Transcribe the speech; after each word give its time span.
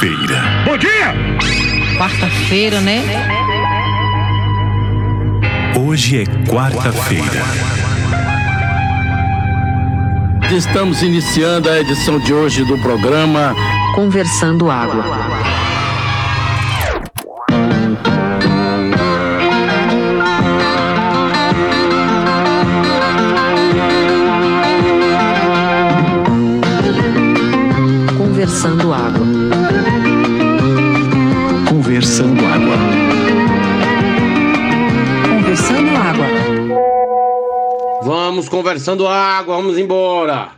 quarta-feira. 0.00 0.42
Bom 0.64 0.78
dia! 0.78 1.14
Quarta-feira, 1.98 2.80
né? 2.80 3.02
Hoje 5.78 6.22
é 6.22 6.24
quarta-feira. 6.50 7.44
Estamos 10.56 11.02
iniciando 11.02 11.68
a 11.68 11.78
edição 11.78 12.18
de 12.18 12.32
hoje 12.32 12.64
do 12.64 12.78
programa 12.78 13.54
Conversando 13.94 14.70
Água. 14.70 15.04
Vamos 38.40 38.48
conversando 38.48 39.06
água, 39.06 39.56
vamos 39.56 39.76
embora. 39.76 40.52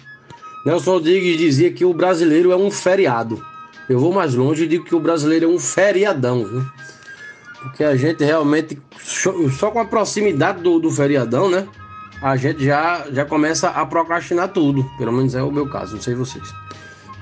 Nelson 0.65 0.93
Rodrigues 0.93 1.37
dizia 1.37 1.73
que 1.73 1.85
o 1.85 1.93
brasileiro 1.93 2.53
é 2.53 2.57
um 2.57 2.71
feriado. 2.71 3.45
Eu 3.89 3.99
vou 3.99 4.13
mais 4.13 4.37
longe 4.37 4.63
e 4.63 4.69
digo 4.69 4.85
que 4.85 4.95
o 4.95 5.01
brasileiro 5.01 5.47
é 5.47 5.49
um 5.49 5.59
feriadão, 5.59 6.45
viu? 6.45 6.65
Porque 7.61 7.83
a 7.83 7.97
gente 7.97 8.23
realmente, 8.23 8.81
só 9.59 9.73
com 9.73 9.81
a 9.81 9.85
proximidade 9.85 10.63
do, 10.63 10.79
do 10.79 10.93
feriadão, 10.93 11.51
né? 11.51 11.67
A 12.23 12.37
gente 12.37 12.65
já, 12.65 13.05
já 13.11 13.25
começa 13.25 13.71
a 13.71 13.85
procrastinar 13.85 14.51
tudo. 14.51 14.89
Pelo 14.97 15.11
menos 15.11 15.35
é 15.35 15.43
o 15.43 15.51
meu 15.51 15.69
caso, 15.69 15.97
não 15.97 16.03
sei 16.03 16.15
vocês. 16.15 16.55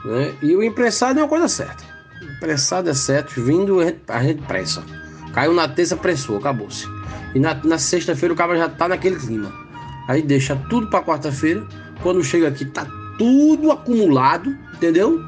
Né? 0.04 0.34
E 0.42 0.54
o 0.54 0.62
imprensado 0.62 1.20
é 1.20 1.23
uma 1.23 1.29
coisa 1.30 1.48
certa. 1.48 1.82
O 2.20 2.32
imprensado 2.37 2.90
é 2.90 2.95
certo, 2.95 3.43
vindo 3.43 3.80
a 3.80 3.87
gente, 3.87 4.01
a 4.06 4.23
gente 4.23 4.43
pressa. 4.43 4.84
Caiu 5.32 5.54
na 5.54 5.66
terça, 5.66 5.96
pressou, 5.96 6.37
acabou-se. 6.37 6.87
E 7.34 7.40
na, 7.40 7.54
na 7.65 7.79
sexta-feira 7.79 8.34
o 8.34 8.37
cara 8.37 8.54
já 8.59 8.68
tá 8.68 8.88
naquele 8.88 9.16
clima. 9.16 9.70
Aí 10.10 10.22
deixa 10.22 10.56
tudo 10.68 10.88
pra 10.88 11.04
quarta-feira. 11.04 11.62
Quando 12.02 12.24
chega 12.24 12.48
aqui, 12.48 12.64
tá 12.64 12.84
tudo 13.16 13.70
acumulado, 13.70 14.58
entendeu? 14.74 15.20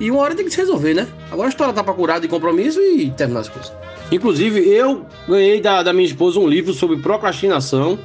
E 0.00 0.10
uma 0.10 0.22
hora 0.22 0.34
tem 0.34 0.44
que 0.44 0.50
se 0.50 0.56
resolver, 0.56 0.92
né? 0.92 1.06
Agora 1.30 1.46
a 1.46 1.50
história 1.50 1.72
tá 1.72 1.84
pra 1.84 1.94
curar 1.94 2.20
de 2.20 2.26
compromisso 2.26 2.80
e 2.80 3.12
terminar 3.12 3.40
as 3.40 3.48
coisas. 3.48 3.72
Inclusive, 4.10 4.68
eu 4.68 5.06
ganhei 5.28 5.60
da, 5.60 5.84
da 5.84 5.92
minha 5.92 6.04
esposa 6.04 6.40
um 6.40 6.48
livro 6.48 6.74
sobre 6.74 6.96
procrastinação. 6.96 7.96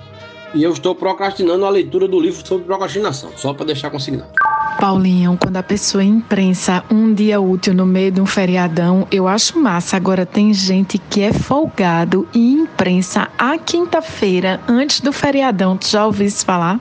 E 0.53 0.63
eu 0.63 0.71
estou 0.71 0.95
procrastinando 0.95 1.65
a 1.65 1.69
leitura 1.69 2.07
do 2.07 2.19
livro 2.19 2.45
sobre 2.45 2.65
procrastinação, 2.65 3.31
só 3.35 3.53
para 3.53 3.67
deixar 3.67 3.89
consignado. 3.89 4.31
Paulinho, 4.79 5.37
quando 5.41 5.57
a 5.57 5.63
pessoa 5.63 6.03
imprensa 6.03 6.83
um 6.89 7.13
dia 7.13 7.41
útil 7.41 7.73
no 7.73 7.85
meio 7.85 8.11
de 8.11 8.21
um 8.21 8.25
feriadão, 8.25 9.05
eu 9.11 9.27
acho 9.27 9.59
massa. 9.59 9.97
Agora 9.97 10.25
tem 10.25 10.53
gente 10.53 10.97
que 10.97 11.21
é 11.21 11.33
folgado 11.33 12.25
e 12.33 12.53
imprensa 12.53 13.27
a 13.37 13.57
quinta-feira 13.57 14.61
antes 14.69 15.01
do 15.01 15.11
feriadão. 15.11 15.75
Tu 15.75 15.89
já 15.89 16.05
ouviu 16.05 16.27
isso 16.27 16.45
falar? 16.45 16.79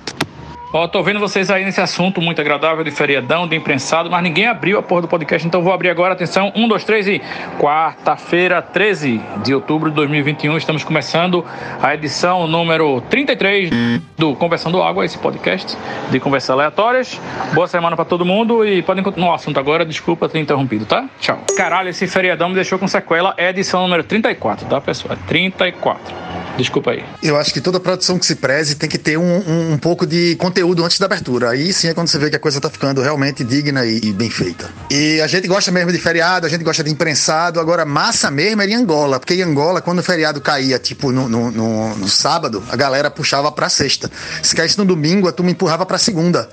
Ó, 0.71 0.87
tô 0.87 1.03
vendo 1.03 1.19
vocês 1.19 1.51
aí 1.51 1.65
nesse 1.65 1.81
assunto 1.81 2.21
muito 2.21 2.43
agradável 2.43 2.85
de 2.85 2.91
feriadão, 2.91 3.49
de 3.49 3.57
imprensado, 3.57 4.11
mas 4.11 4.23
ninguém 4.23 4.47
abriu 4.47 4.79
a 4.79 4.83
porra 4.83 5.01
do 5.01 5.09
podcast, 5.09 5.47
então 5.47 5.63
vou 5.63 5.73
abrir 5.73 5.89
agora. 5.89 6.13
Atenção, 6.13 6.53
um, 6.55 6.69
dois, 6.69 6.85
três 6.85 7.09
e 7.09 7.23
quarta-feira, 7.59 8.61
13 8.61 9.19
de 9.43 9.55
outubro 9.55 9.89
de 9.89 9.97
2021, 9.97 10.59
estamos 10.59 10.85
começando 10.85 11.43
a 11.83 11.95
edição 11.95 12.47
número 12.47 13.01
33 13.09 13.71
do 14.19 14.35
Conversando 14.37 14.83
Água, 14.83 15.07
esse 15.07 15.17
podcast 15.17 15.75
de 16.11 16.21
conversas 16.21 16.51
aleatórias. 16.51 17.19
Boa 17.55 17.67
semana 17.67 17.97
pra 17.97 18.05
todo 18.05 18.23
mundo 18.27 18.63
e 18.63 18.83
podem 18.83 19.03
continuar 19.03 19.31
o 19.31 19.35
assunto 19.35 19.59
agora. 19.59 19.87
Desculpa 19.87 20.29
ter 20.29 20.39
interrompido, 20.39 20.85
tá? 20.85 21.09
Tchau. 21.19 21.39
Caralho, 21.57 21.89
esse 21.89 22.07
feriadão 22.07 22.51
me 22.51 22.55
deixou 22.55 22.79
com 22.79 22.87
sequela. 22.87 23.33
É 23.39 23.49
edição 23.49 23.81
número 23.85 24.05
34, 24.05 24.67
tá, 24.67 24.79
pessoal? 24.83 25.15
É 25.15 25.29
34. 25.29 26.15
Desculpa 26.59 26.91
aí. 26.91 27.05
Eu 27.23 27.37
acho 27.37 27.55
que 27.55 27.61
toda 27.61 27.79
produção 27.79 28.19
que 28.19 28.27
se 28.27 28.35
preze 28.35 28.75
tem 28.75 28.89
que 28.89 28.99
ter 28.99 29.17
um, 29.17 29.23
um, 29.23 29.73
um 29.75 29.79
pouco 29.79 30.05
de 30.05 30.35
conteúdo 30.37 30.58
antes 30.63 30.99
da 30.99 31.07
abertura. 31.07 31.51
Aí 31.51 31.73
sim 31.73 31.89
é 31.89 31.95
quando 31.95 32.09
você 32.09 32.19
vê 32.19 32.31
que 32.31 32.37
a 32.37 32.39
coisa 32.39 32.61
tá 32.61 32.71
ficando 32.71 33.01
realmente 33.01 33.45
digna 33.45 33.85
e, 33.85 34.01
e 34.03 34.13
bem 34.13 34.31
feita. 34.31 34.71
E 34.91 35.21
a 35.21 35.27
gente 35.27 35.47
gosta 35.47 35.71
mesmo 35.71 35.93
de 35.93 35.99
feriado, 35.99 36.47
a 36.47 36.49
gente 36.49 36.65
gosta 36.65 36.83
de 36.83 36.91
imprensado. 36.91 37.61
Agora, 37.61 37.85
massa 37.85 38.31
mesmo 38.31 38.63
era 38.63 38.71
em 38.71 38.75
Angola, 38.75 39.19
porque 39.19 39.35
em 39.35 39.43
Angola, 39.43 39.81
quando 39.81 39.99
o 39.99 40.03
feriado 40.03 40.41
caía, 40.41 40.79
tipo, 40.79 41.13
no, 41.13 41.29
no, 41.29 41.51
no, 41.51 41.97
no 41.97 42.09
sábado, 42.09 42.63
a 42.71 42.77
galera 42.77 43.11
puxava 43.11 43.51
pra 43.53 43.69
sexta. 43.69 44.11
Se 44.43 44.55
caísse 44.55 44.79
no 44.79 44.85
domingo, 44.85 45.29
a 45.29 45.33
turma 45.33 45.51
empurrava 45.51 45.85
pra 45.87 45.99
segunda. 45.99 46.49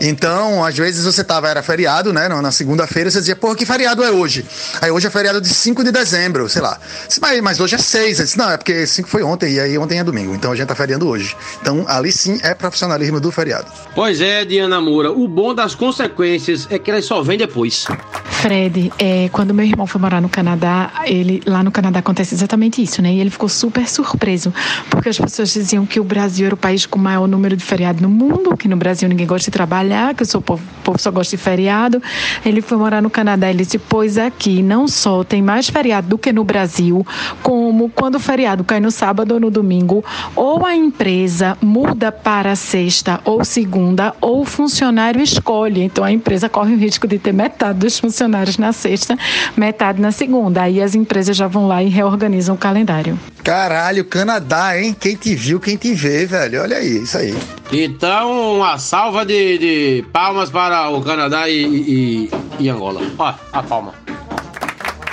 Então, 0.00 0.64
às 0.64 0.76
vezes 0.76 1.04
você 1.04 1.24
tava, 1.24 1.48
era 1.48 1.62
feriado, 1.62 2.12
né? 2.12 2.28
Na 2.28 2.52
segunda-feira, 2.52 3.10
você 3.10 3.18
dizia, 3.18 3.36
porra, 3.36 3.56
que 3.56 3.66
feriado 3.66 4.02
é 4.04 4.10
hoje? 4.10 4.44
Aí 4.80 4.90
hoje 4.90 5.06
é 5.06 5.10
feriado 5.10 5.40
de 5.40 5.48
5 5.48 5.82
de 5.82 5.90
dezembro, 5.90 6.48
sei 6.48 6.62
lá. 6.62 6.78
Mas, 7.20 7.40
mas 7.40 7.60
hoje 7.60 7.74
é 7.74 7.78
6. 7.78 8.18
Eu 8.18 8.24
disse, 8.24 8.38
não, 8.38 8.50
é 8.50 8.56
porque 8.56 8.86
5 8.86 9.08
foi 9.08 9.22
ontem, 9.22 9.54
e 9.54 9.60
aí 9.60 9.78
ontem 9.78 9.98
é 9.98 10.04
domingo. 10.04 10.34
Então 10.34 10.52
a 10.52 10.56
gente 10.56 10.68
tá 10.68 10.74
feriando 10.74 11.08
hoje. 11.08 11.36
Então, 11.60 11.84
ali 11.88 12.12
sim 12.12 12.38
é 12.42 12.54
profissionalismo 12.54 13.20
do 13.20 13.32
feriado. 13.38 13.66
Pois 13.94 14.20
é, 14.20 14.44
Diana 14.44 14.80
Moura, 14.80 15.12
o 15.12 15.28
bom 15.28 15.54
das 15.54 15.74
consequências 15.74 16.66
é 16.70 16.78
que 16.78 16.90
elas 16.90 17.04
só 17.04 17.22
vêm 17.22 17.38
depois. 17.38 17.86
Fred, 18.24 18.92
é, 18.98 19.28
quando 19.32 19.52
meu 19.52 19.66
irmão 19.66 19.84
foi 19.84 20.00
morar 20.00 20.20
no 20.20 20.28
Canadá, 20.28 20.92
ele 21.04 21.42
lá 21.44 21.62
no 21.62 21.72
Canadá 21.72 21.98
acontece 21.98 22.34
exatamente 22.34 22.80
isso, 22.80 23.02
né? 23.02 23.12
E 23.12 23.20
ele 23.20 23.30
ficou 23.30 23.48
super 23.48 23.88
surpreso, 23.88 24.54
porque 24.88 25.08
as 25.08 25.18
pessoas 25.18 25.52
diziam 25.52 25.84
que 25.84 25.98
o 25.98 26.04
Brasil 26.04 26.46
era 26.46 26.54
o 26.54 26.58
país 26.58 26.86
com 26.86 26.98
o 26.98 27.02
maior 27.02 27.26
número 27.26 27.56
de 27.56 27.64
feriado 27.64 28.00
no 28.00 28.08
mundo, 28.08 28.56
que 28.56 28.68
no 28.68 28.76
Brasil 28.76 29.08
ninguém 29.08 29.26
gosta 29.26 29.50
de 29.50 29.50
trabalhar, 29.50 30.14
que 30.14 30.22
o 30.22 30.26
seu 30.26 30.40
povo, 30.40 30.62
o 30.80 30.82
povo 30.84 30.98
só 31.00 31.10
gosta 31.10 31.36
de 31.36 31.42
feriado. 31.42 32.00
Ele 32.44 32.62
foi 32.62 32.78
morar 32.78 33.02
no 33.02 33.10
Canadá, 33.10 33.50
ele 33.50 33.64
disse: 33.64 33.78
Pois 33.78 34.16
aqui 34.16 34.62
não 34.62 34.86
só 34.86 35.24
tem 35.24 35.42
mais 35.42 35.68
feriado 35.68 36.06
do 36.06 36.16
que 36.16 36.32
no 36.32 36.44
Brasil, 36.44 37.04
como 37.42 37.88
quando 37.90 38.16
o 38.16 38.20
feriado 38.20 38.62
cai 38.62 38.78
no 38.78 38.92
sábado 38.92 39.34
ou 39.34 39.40
no 39.40 39.50
domingo, 39.50 40.04
ou 40.36 40.64
a 40.64 40.76
empresa 40.76 41.58
muda 41.60 42.12
para 42.12 42.54
sexta 42.54 43.20
ou 43.28 43.44
segunda, 43.44 44.14
ou 44.22 44.40
o 44.40 44.44
funcionário 44.46 45.20
escolhe. 45.20 45.82
Então 45.82 46.02
a 46.02 46.10
empresa 46.10 46.48
corre 46.48 46.72
o 46.72 46.78
risco 46.78 47.06
de 47.06 47.18
ter 47.18 47.34
metade 47.34 47.78
dos 47.78 47.98
funcionários 47.98 48.56
na 48.56 48.72
sexta, 48.72 49.18
metade 49.54 50.00
na 50.00 50.10
segunda. 50.10 50.62
Aí 50.62 50.80
as 50.80 50.94
empresas 50.94 51.36
já 51.36 51.46
vão 51.46 51.68
lá 51.68 51.82
e 51.82 51.90
reorganizam 51.90 52.54
o 52.54 52.58
calendário. 52.58 53.18
Caralho, 53.44 54.02
Canadá, 54.06 54.80
hein? 54.80 54.96
Quem 54.98 55.14
te 55.14 55.34
viu, 55.34 55.60
quem 55.60 55.76
te 55.76 55.92
vê, 55.92 56.24
velho. 56.24 56.62
Olha 56.62 56.78
aí, 56.78 57.02
isso 57.02 57.18
aí. 57.18 57.36
Então, 57.70 58.56
uma 58.56 58.78
salva 58.78 59.26
de, 59.26 59.58
de 59.58 60.04
palmas 60.10 60.48
para 60.48 60.88
o 60.88 61.02
Canadá 61.02 61.50
e, 61.50 61.66
e, 61.66 62.30
e 62.58 62.70
Angola. 62.70 63.02
Ó, 63.18 63.34
a 63.52 63.62
palma. 63.62 63.92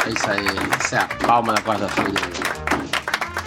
É 0.06 0.09
isso 0.09 0.32
aí, 0.32 0.46
isso 0.82 0.96
é 0.96 1.00
a 1.00 1.06
palma 1.28 1.52
da 1.52 1.62
quarta-feira. 1.62 2.45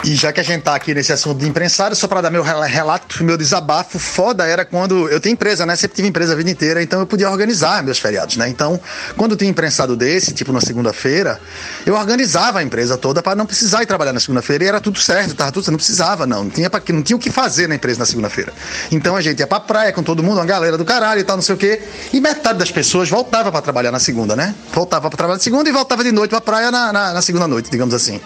E 0.08 0.14
já 0.14 0.32
que 0.32 0.40
a 0.40 0.42
gente 0.42 0.62
tá 0.62 0.74
aqui 0.74 0.94
nesse 0.94 1.12
assunto 1.12 1.38
de 1.38 1.46
imprensado, 1.46 1.94
só 1.94 2.08
para 2.08 2.22
dar 2.22 2.30
meu 2.30 2.42
rel- 2.42 2.62
relato, 2.62 3.22
meu 3.22 3.36
desabafo, 3.36 3.98
foda 3.98 4.46
era 4.46 4.64
quando 4.64 5.06
eu 5.10 5.20
tenho 5.20 5.34
empresa, 5.34 5.66
né? 5.66 5.76
Sempre 5.76 5.96
tive 5.96 6.08
empresa 6.08 6.32
a 6.32 6.36
vida 6.36 6.48
inteira, 6.50 6.82
então 6.82 6.98
eu 7.00 7.06
podia 7.06 7.28
organizar 7.30 7.82
meus 7.82 7.98
feriados, 7.98 8.38
né? 8.38 8.48
Então, 8.48 8.80
quando 9.18 9.36
tinha 9.36 9.50
imprensado 9.50 9.94
desse, 9.94 10.32
tipo 10.32 10.50
na 10.50 10.62
segunda-feira, 10.62 11.38
eu 11.84 11.94
organizava 11.94 12.60
a 12.60 12.62
empresa 12.62 12.96
toda 12.96 13.22
para 13.22 13.36
não 13.36 13.44
precisar 13.44 13.82
ir 13.82 13.86
trabalhar 13.86 14.14
na 14.14 14.18
segunda-feira 14.20 14.64
e 14.64 14.66
era 14.68 14.80
tudo 14.80 14.98
certo, 14.98 15.34
tava 15.34 15.52
tudo, 15.52 15.70
não 15.70 15.76
precisava 15.76 16.26
não, 16.26 16.44
não 16.44 16.50
tinha, 16.50 16.70
pra, 16.70 16.80
não 16.88 17.02
tinha 17.02 17.14
o 17.16 17.20
que 17.20 17.30
fazer 17.30 17.68
na 17.68 17.74
empresa 17.74 17.98
na 17.98 18.06
segunda-feira. 18.06 18.50
Então 18.90 19.14
a 19.14 19.20
gente 19.20 19.40
ia 19.40 19.46
pra 19.46 19.60
praia 19.60 19.92
com 19.92 20.02
todo 20.02 20.22
mundo, 20.22 20.38
uma 20.38 20.46
galera 20.46 20.78
do 20.78 20.86
caralho 20.86 21.20
e 21.20 21.24
tal, 21.24 21.36
não 21.36 21.42
sei 21.42 21.54
o 21.54 21.58
quê, 21.58 21.82
e 22.14 22.18
metade 22.18 22.58
das 22.58 22.70
pessoas 22.70 23.10
voltava 23.10 23.52
para 23.52 23.60
trabalhar 23.60 23.92
na 23.92 23.98
segunda, 24.00 24.34
né? 24.34 24.54
Voltava 24.72 25.10
para 25.10 25.16
trabalhar 25.18 25.36
na 25.36 25.42
segunda 25.42 25.68
e 25.68 25.72
voltava 25.72 26.02
de 26.02 26.12
noite 26.12 26.30
pra 26.30 26.40
praia 26.40 26.70
na, 26.70 26.94
na, 26.94 27.12
na 27.12 27.20
segunda 27.20 27.46
noite, 27.46 27.70
digamos 27.70 27.92
assim. 27.92 28.18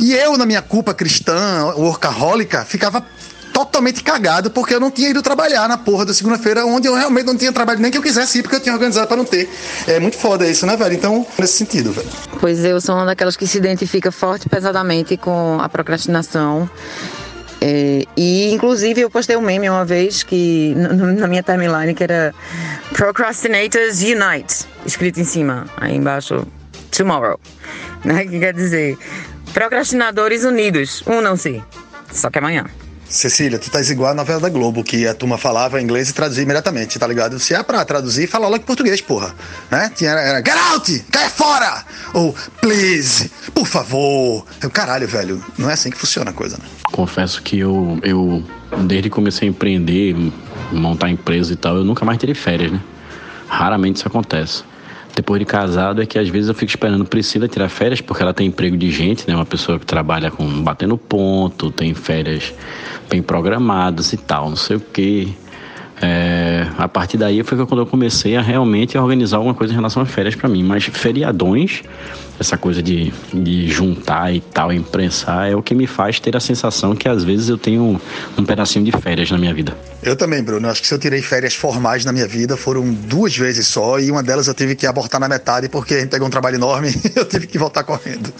E 0.00 0.12
eu, 0.12 0.36
na 0.36 0.44
minha 0.44 0.60
culpa 0.60 0.92
cristã, 1.04 1.74
workahólica, 1.76 2.64
ficava 2.64 3.04
totalmente 3.52 4.02
cagado 4.02 4.50
porque 4.50 4.74
eu 4.74 4.80
não 4.80 4.90
tinha 4.90 5.10
ido 5.10 5.22
trabalhar 5.22 5.68
na 5.68 5.76
porra 5.76 6.06
da 6.06 6.14
segunda-feira, 6.14 6.64
onde 6.64 6.88
eu 6.88 6.94
realmente 6.94 7.26
não 7.26 7.36
tinha 7.36 7.52
trabalho 7.52 7.78
nem 7.78 7.90
que 7.90 7.98
eu 7.98 8.02
quisesse 8.02 8.38
ir, 8.38 8.42
porque 8.42 8.56
eu 8.56 8.60
tinha 8.60 8.74
organizado 8.74 9.06
para 9.06 9.18
não 9.18 9.24
ter. 9.24 9.48
É 9.86 10.00
muito 10.00 10.16
foda 10.16 10.48
isso, 10.48 10.66
né, 10.66 10.76
velho? 10.76 10.94
Então, 10.94 11.26
nesse 11.38 11.52
sentido, 11.52 11.92
velho. 11.92 12.08
Pois 12.40 12.64
eu 12.64 12.80
sou 12.80 12.94
uma 12.94 13.04
daquelas 13.04 13.36
que 13.36 13.46
se 13.46 13.58
identifica 13.58 14.10
forte 14.10 14.48
pesadamente 14.48 15.16
com 15.18 15.58
a 15.60 15.68
procrastinação. 15.68 16.68
É, 17.60 18.04
e 18.16 18.50
inclusive 18.52 19.02
eu 19.02 19.10
postei 19.10 19.36
um 19.36 19.42
meme 19.42 19.68
uma 19.70 19.84
vez 19.84 20.22
que 20.22 20.74
na 20.74 21.26
minha 21.26 21.42
timeline 21.42 21.94
que 21.94 22.02
era 22.02 22.34
Procrastinators 22.92 24.02
Unite, 24.02 24.66
escrito 24.84 25.20
em 25.20 25.24
cima, 25.24 25.66
aí 25.76 25.96
embaixo 25.96 26.46
Tomorrow, 26.90 27.38
né? 28.04 28.24
Que 28.26 28.38
quer 28.38 28.52
dizer 28.52 28.98
Procrastinadores 29.52 30.44
Unidos, 30.44 31.02
unam-se, 31.06 31.62
só 32.12 32.30
que 32.30 32.38
amanhã. 32.38 32.64
Cecília, 33.08 33.58
tu 33.58 33.64
estás 33.64 33.90
igual 33.90 34.10
a 34.10 34.14
novela 34.14 34.40
da 34.40 34.48
Globo, 34.48 34.82
que 34.82 35.06
a 35.06 35.14
turma 35.14 35.38
falava 35.38 35.80
inglês 35.80 36.10
e 36.10 36.12
traduzia 36.12 36.42
imediatamente, 36.42 36.98
tá 36.98 37.06
ligado? 37.06 37.38
Se 37.38 37.54
é 37.54 37.62
pra 37.62 37.84
traduzir, 37.84 38.26
fala 38.26 38.48
logo 38.48 38.62
em 38.62 38.66
português, 38.66 39.00
porra. 39.00 39.32
Né? 39.70 39.92
Tinha, 39.94 40.10
era 40.10 40.38
get 40.38 40.56
out! 40.72 41.04
Cai 41.12 41.28
fora! 41.28 41.84
Ou 42.12 42.34
please, 42.60 43.30
por 43.54 43.66
favor. 43.66 44.44
Eu, 44.60 44.70
caralho, 44.70 45.06
velho, 45.06 45.44
não 45.56 45.70
é 45.70 45.74
assim 45.74 45.90
que 45.90 45.98
funciona 45.98 46.30
a 46.30 46.34
coisa, 46.34 46.56
né? 46.56 46.64
Confesso 46.90 47.40
que 47.42 47.58
eu, 47.58 48.00
eu, 48.02 48.42
desde 48.86 49.08
que 49.08 49.14
comecei 49.14 49.46
a 49.46 49.50
empreender, 49.50 50.16
montar 50.72 51.08
empresa 51.08 51.52
e 51.52 51.56
tal, 51.56 51.76
eu 51.76 51.84
nunca 51.84 52.04
mais 52.04 52.18
tirei 52.18 52.34
férias, 52.34 52.72
né? 52.72 52.80
Raramente 53.46 53.96
isso 53.96 54.08
acontece. 54.08 54.64
Depois 55.14 55.38
de 55.38 55.46
casado 55.46 56.02
é 56.02 56.06
que 56.06 56.18
às 56.18 56.28
vezes 56.28 56.48
eu 56.48 56.54
fico 56.54 56.70
esperando 56.70 57.04
Priscila 57.04 57.46
tirar 57.46 57.68
férias 57.68 58.00
porque 58.00 58.22
ela 58.22 58.34
tem 58.34 58.48
emprego 58.48 58.76
de 58.76 58.90
gente, 58.90 59.28
né? 59.28 59.34
Uma 59.34 59.46
pessoa 59.46 59.78
que 59.78 59.86
trabalha 59.86 60.30
com 60.30 60.44
batendo 60.62 60.98
ponto, 60.98 61.70
tem 61.70 61.94
férias 61.94 62.52
bem 63.08 63.22
programadas 63.22 64.12
e 64.12 64.16
tal, 64.16 64.50
não 64.50 64.56
sei 64.56 64.76
o 64.76 64.80
quê. 64.80 65.28
É, 66.02 66.66
a 66.76 66.88
partir 66.88 67.16
daí 67.16 67.42
foi 67.44 67.64
quando 67.64 67.80
eu 67.80 67.86
comecei 67.86 68.36
a 68.36 68.42
realmente 68.42 68.98
organizar 68.98 69.36
alguma 69.36 69.54
coisa 69.54 69.72
em 69.72 69.76
relação 69.76 70.02
às 70.02 70.10
férias 70.10 70.34
para 70.34 70.48
mim. 70.48 70.64
Mas 70.64 70.84
feriadões, 70.84 71.82
essa 72.38 72.56
coisa 72.56 72.82
de, 72.82 73.12
de 73.32 73.68
juntar 73.68 74.34
e 74.34 74.40
tal, 74.40 74.72
imprensar, 74.72 75.50
é 75.50 75.54
o 75.54 75.62
que 75.62 75.74
me 75.74 75.86
faz 75.86 76.18
ter 76.18 76.36
a 76.36 76.40
sensação 76.40 76.94
que 76.94 77.08
às 77.08 77.24
vezes 77.24 77.48
eu 77.48 77.58
tenho 77.58 78.00
um 78.36 78.44
pedacinho 78.44 78.84
de 78.84 78.92
férias 78.92 79.30
na 79.30 79.38
minha 79.38 79.54
vida. 79.54 79.76
Eu 80.04 80.14
também, 80.14 80.42
Bruno. 80.42 80.68
Acho 80.68 80.82
que 80.82 80.86
se 80.86 80.92
eu 80.92 80.98
tirei 80.98 81.22
férias 81.22 81.54
formais 81.54 82.04
na 82.04 82.12
minha 82.12 82.28
vida, 82.28 82.58
foram 82.58 82.92
duas 82.92 83.34
vezes 83.34 83.66
só, 83.66 83.98
e 83.98 84.10
uma 84.10 84.22
delas 84.22 84.46
eu 84.46 84.54
tive 84.54 84.74
que 84.74 84.86
abortar 84.86 85.18
na 85.18 85.28
metade 85.28 85.68
porque 85.68 85.94
a 85.94 86.00
gente 86.00 86.10
pegou 86.10 86.28
um 86.28 86.30
trabalho 86.30 86.56
enorme 86.56 86.90
e 87.04 87.18
eu 87.18 87.24
tive 87.24 87.46
que 87.46 87.56
voltar 87.56 87.84
correndo. 87.84 88.32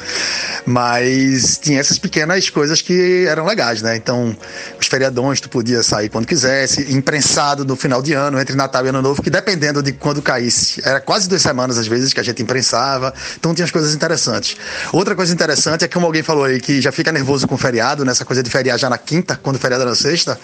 Mas 0.67 1.57
tinha 1.57 1.81
essas 1.81 1.99
pequenas 1.99 2.51
coisas 2.51 2.83
que 2.83 3.25
eram 3.27 3.47
legais, 3.47 3.81
né? 3.81 3.97
Então, 3.97 4.37
os 4.79 4.87
feriadões, 4.87 5.41
tu 5.41 5.49
podia 5.49 5.83
sair 5.83 6.11
quando 6.11 6.27
quisesse, 6.27 6.93
imprensado 6.95 7.65
no 7.65 7.77
final 7.77 8.03
de 8.03 8.13
ano, 8.13 8.39
entre 8.39 8.55
Natal 8.55 8.85
e 8.85 8.91
Ano 8.91 9.01
Novo, 9.01 9.23
que 9.23 9.31
dependendo 9.31 9.83
de 9.83 9.93
quando 9.93 10.21
caísse, 10.21 10.83
era 10.85 11.01
quase 11.01 11.29
duas 11.29 11.41
semanas 11.41 11.79
às 11.79 11.87
vezes 11.87 12.13
que 12.13 12.21
a 12.21 12.23
gente 12.23 12.43
imprensava. 12.43 13.15
Então 13.39 13.55
tinha 13.55 13.65
as 13.65 13.71
coisas 13.71 13.84
interessantes. 13.93 14.57
Outra 14.93 15.17
coisa 15.17 15.35
interessante 15.35 15.85
é 15.85 15.89
que, 15.89 15.95
como 15.95 16.07
alguém 16.07 16.23
falou 16.23 16.45
aí, 16.45 16.61
que 16.61 16.81
já 16.81 16.93
fica 16.93 17.11
nervoso 17.11 17.49
com 17.49 17.59
feriado, 17.59 18.05
nessa 18.05 18.25
coisa 18.25 18.43
de 18.43 18.49
feriar 18.49 18.79
já 18.79 18.89
na 18.89 18.97
quinta, 18.97 19.39
quando 19.43 19.57
o 19.57 19.59
feriado 19.59 19.83
era 19.83 19.91
na 19.91 19.97
sexta. 19.97 20.39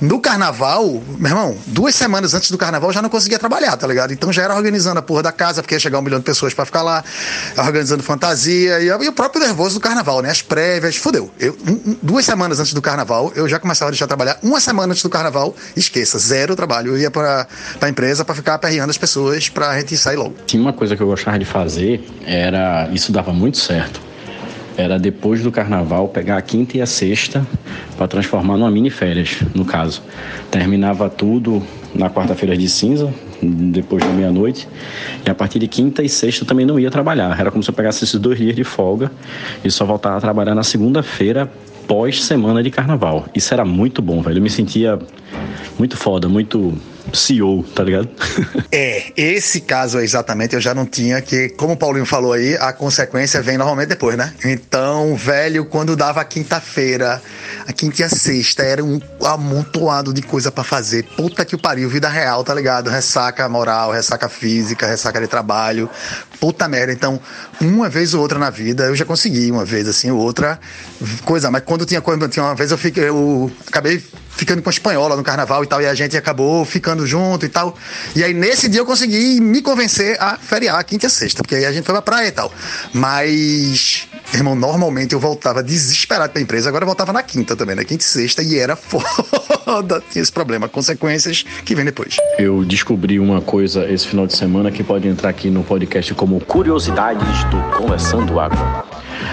No 0.00 0.20
carnaval, 0.20 1.02
meu 1.18 1.30
irmão, 1.30 1.58
duas 1.66 1.94
semanas 1.94 2.34
antes 2.34 2.50
do 2.50 2.56
carnaval 2.56 2.92
já 2.92 3.02
não 3.02 3.08
conseguia 3.08 3.38
trabalhar, 3.38 3.76
tá 3.76 3.86
ligado? 3.86 4.12
Então 4.12 4.32
já 4.32 4.42
era 4.44 4.54
organizando 4.54 4.98
a 5.00 5.02
porra 5.02 5.24
da 5.24 5.32
casa, 5.32 5.62
porque 5.62 5.74
ia 5.74 5.80
chegar 5.80 5.98
um 5.98 6.02
milhão 6.02 6.20
de 6.20 6.24
pessoas 6.24 6.54
para 6.54 6.64
ficar 6.64 6.82
lá, 6.82 7.02
organizando 7.56 8.02
fantasia 8.02 8.80
e, 8.80 8.86
e, 8.86 9.08
o 9.08 9.12
próprio 9.12 9.42
nervoso 9.42 9.74
do 9.74 9.80
carnaval, 9.80 10.22
né? 10.22 10.30
As 10.30 10.42
prévias, 10.42 10.96
fudeu. 10.96 11.30
Eu, 11.38 11.56
um, 11.66 11.96
duas 12.02 12.24
semanas 12.24 12.60
antes 12.60 12.72
do 12.72 12.80
carnaval, 12.80 13.32
eu 13.34 13.48
já 13.48 13.58
começava 13.58 13.88
a 13.88 13.92
deixar 13.92 14.06
trabalhar. 14.06 14.38
Uma 14.42 14.60
semana 14.60 14.92
antes 14.92 15.02
do 15.02 15.10
carnaval, 15.10 15.54
esqueça, 15.76 16.18
zero 16.18 16.54
trabalho. 16.54 16.92
Eu 16.92 16.98
ia 16.98 17.10
pra, 17.10 17.46
pra 17.80 17.88
empresa 17.88 18.24
para 18.24 18.34
ficar 18.34 18.54
aperreando 18.54 18.90
as 18.90 18.98
pessoas 18.98 19.48
pra 19.48 19.78
gente 19.80 19.96
sair 19.96 20.16
logo. 20.16 20.34
Tinha 20.46 20.62
uma 20.62 20.72
coisa 20.72 20.96
que 20.96 21.02
eu 21.02 21.06
gostava 21.06 21.38
de 21.38 21.44
fazer, 21.44 22.04
era. 22.26 22.77
Isso 22.92 23.10
dava 23.10 23.32
muito 23.32 23.58
certo 23.58 24.08
era 24.78 24.96
depois 24.96 25.42
do 25.42 25.50
carnaval 25.50 26.06
pegar 26.06 26.36
a 26.36 26.42
quinta 26.42 26.76
e 26.76 26.80
a 26.80 26.86
sexta 26.86 27.44
para 27.96 28.06
transformar 28.06 28.56
numa 28.56 28.70
mini 28.70 28.90
férias, 28.90 29.38
no 29.52 29.64
caso. 29.64 30.00
Terminava 30.52 31.10
tudo 31.10 31.60
na 31.92 32.08
quarta-feira 32.08 32.56
de 32.56 32.68
cinza, 32.68 33.12
depois 33.42 34.04
da 34.04 34.10
meia-noite, 34.10 34.68
e 35.26 35.28
a 35.28 35.34
partir 35.34 35.58
de 35.58 35.66
quinta 35.66 36.00
e 36.00 36.08
sexta 36.08 36.44
também 36.44 36.64
não 36.64 36.78
ia 36.78 36.92
trabalhar. 36.92 37.38
Era 37.40 37.50
como 37.50 37.60
se 37.60 37.70
eu 37.70 37.74
pegasse 37.74 38.04
esses 38.04 38.20
dois 38.20 38.38
dias 38.38 38.54
de 38.54 38.62
folga 38.62 39.10
e 39.64 39.70
só 39.70 39.84
voltava 39.84 40.16
a 40.16 40.20
trabalhar 40.20 40.54
na 40.54 40.62
segunda-feira 40.62 41.50
pós 41.88 42.22
semana 42.22 42.62
de 42.62 42.70
carnaval. 42.70 43.26
Isso 43.34 43.52
era 43.52 43.64
muito 43.64 44.00
bom, 44.00 44.22
velho. 44.22 44.38
Eu 44.38 44.42
me 44.42 44.50
sentia 44.50 44.96
muito 45.78 45.96
foda, 45.96 46.28
muito 46.28 46.76
CEO, 47.12 47.62
tá 47.74 47.82
ligado? 47.82 48.08
é, 48.70 49.12
esse 49.16 49.60
caso 49.60 49.98
exatamente 49.98 50.54
eu 50.54 50.60
já 50.60 50.74
não 50.74 50.84
tinha, 50.84 51.20
que, 51.20 51.48
como 51.50 51.74
o 51.74 51.76
Paulinho 51.76 52.04
falou 52.04 52.32
aí, 52.32 52.56
a 52.56 52.72
consequência 52.72 53.40
vem 53.40 53.56
normalmente 53.56 53.88
depois, 53.88 54.16
né? 54.16 54.32
Então, 54.44 55.14
velho, 55.16 55.64
quando 55.64 55.96
dava 55.96 56.24
quinta-feira, 56.24 57.22
a 57.66 57.72
quinta 57.72 58.02
e 58.02 58.04
a 58.04 58.08
sexta, 58.08 58.62
era 58.62 58.84
um 58.84 59.00
amontoado 59.24 60.12
de 60.12 60.22
coisa 60.22 60.50
para 60.50 60.64
fazer. 60.64 61.04
Puta 61.16 61.44
que 61.44 61.54
o 61.54 61.58
pariu, 61.58 61.88
vida 61.88 62.08
real, 62.08 62.44
tá 62.44 62.54
ligado? 62.54 62.90
Ressaca 62.90 63.48
moral, 63.48 63.92
ressaca 63.92 64.28
física, 64.28 64.86
ressaca 64.86 65.20
de 65.20 65.26
trabalho. 65.26 65.88
Puta 66.40 66.68
merda. 66.68 66.92
Então, 66.92 67.20
uma 67.60 67.88
vez 67.88 68.14
ou 68.14 68.20
outra 68.20 68.38
na 68.38 68.50
vida, 68.50 68.84
eu 68.84 68.94
já 68.94 69.04
consegui, 69.04 69.50
uma 69.50 69.64
vez 69.64 69.88
assim, 69.88 70.10
outra 70.10 70.58
coisa. 71.24 71.50
Mas 71.50 71.62
quando 71.64 71.84
tinha 71.84 72.00
coisa, 72.00 72.28
tinha 72.28 72.44
uma 72.44 72.54
vez 72.54 72.70
eu 72.70 72.78
fiquei, 72.78 73.08
eu 73.08 73.50
acabei 73.66 74.02
ficando 74.38 74.62
com 74.62 74.68
a 74.68 74.72
espanhola 74.72 75.16
no 75.18 75.24
carnaval 75.24 75.62
e 75.62 75.66
tal, 75.66 75.82
e 75.82 75.86
a 75.86 75.94
gente 75.94 76.16
acabou 76.16 76.64
ficando 76.64 77.06
junto 77.06 77.44
e 77.44 77.48
tal. 77.48 77.76
E 78.14 78.24
aí 78.24 78.32
nesse 78.32 78.68
dia 78.68 78.80
eu 78.80 78.86
consegui 78.86 79.40
me 79.40 79.60
convencer 79.60 80.16
a 80.20 80.36
feriar 80.36 80.82
quinta 80.84 81.06
e 81.06 81.10
sexta, 81.10 81.42
porque 81.42 81.56
aí 81.56 81.66
a 81.66 81.72
gente 81.72 81.84
foi 81.84 81.94
pra 81.94 82.02
praia 82.02 82.28
e 82.28 82.32
tal. 82.32 82.52
Mas, 82.92 84.08
irmão, 84.32 84.54
normalmente 84.54 85.12
eu 85.12 85.20
voltava 85.20 85.62
desesperado 85.62 86.32
pra 86.32 86.40
empresa, 86.40 86.68
agora 86.68 86.84
eu 86.84 86.86
voltava 86.86 87.12
na 87.12 87.22
quinta 87.22 87.54
também, 87.54 87.74
na 87.74 87.84
quinta 87.84 88.02
e 88.02 88.06
sexta, 88.06 88.42
e 88.42 88.58
era 88.58 88.76
foda. 88.76 90.02
Esse 90.14 90.32
problema, 90.32 90.68
consequências 90.68 91.44
que 91.64 91.74
vem 91.74 91.84
depois. 91.84 92.16
Eu 92.38 92.64
descobri 92.64 93.18
uma 93.18 93.40
coisa 93.40 93.90
esse 93.90 94.06
final 94.06 94.26
de 94.26 94.36
semana 94.36 94.70
que 94.70 94.82
pode 94.82 95.06
entrar 95.08 95.30
aqui 95.30 95.50
no 95.50 95.62
podcast 95.62 96.14
como 96.14 96.40
curiosidades 96.40 97.44
do 97.44 97.60
Conversando 97.76 98.40
Água. 98.40 98.84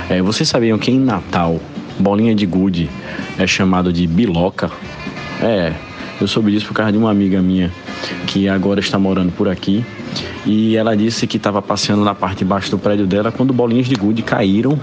É, 0.09 0.21
vocês 0.21 0.49
sabiam 0.49 0.77
que 0.77 0.91
em 0.91 0.99
Natal, 0.99 1.59
bolinha 1.99 2.35
de 2.35 2.45
gude 2.45 2.89
é 3.37 3.47
chamado 3.47 3.91
de 3.91 4.05
biloca? 4.07 4.71
É, 5.41 5.73
eu 6.19 6.27
soube 6.27 6.51
disso 6.51 6.67
por 6.67 6.73
causa 6.73 6.91
de 6.91 6.97
uma 6.97 7.11
amiga 7.11 7.41
minha 7.41 7.71
que 8.27 8.47
agora 8.47 8.79
está 8.79 8.97
morando 8.97 9.31
por 9.31 9.49
aqui. 9.49 9.85
E 10.45 10.77
ela 10.77 10.95
disse 10.95 11.27
que 11.27 11.37
estava 11.37 11.61
passeando 11.61 12.03
na 12.03 12.15
parte 12.15 12.39
de 12.39 12.45
baixo 12.45 12.71
do 12.71 12.77
prédio 12.77 13.05
dela 13.05 13.31
quando 13.31 13.53
bolinhas 13.53 13.87
de 13.87 13.95
gude 13.95 14.21
caíram 14.21 14.79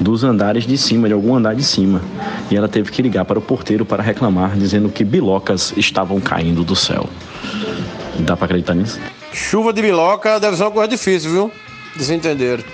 dos 0.00 0.24
andares 0.24 0.66
de 0.66 0.76
cima, 0.76 1.08
de 1.08 1.14
algum 1.14 1.36
andar 1.36 1.54
de 1.54 1.62
cima. 1.62 2.02
E 2.50 2.56
ela 2.56 2.68
teve 2.68 2.90
que 2.90 3.02
ligar 3.02 3.24
para 3.24 3.38
o 3.38 3.42
porteiro 3.42 3.84
para 3.84 4.02
reclamar, 4.02 4.56
dizendo 4.56 4.88
que 4.88 5.04
bilocas 5.04 5.72
estavam 5.76 6.20
caindo 6.20 6.64
do 6.64 6.74
céu. 6.74 7.08
Dá 8.20 8.36
para 8.36 8.46
acreditar 8.46 8.74
nisso? 8.74 8.98
Chuva 9.32 9.72
de 9.72 9.82
biloca 9.82 10.40
deve 10.40 10.56
ser 10.56 10.64
uma 10.64 10.70
coisa 10.70 10.88
difícil, 10.88 11.30
viu? 11.30 11.52
De 11.94 12.04
se 12.04 12.14
entender. 12.14 12.64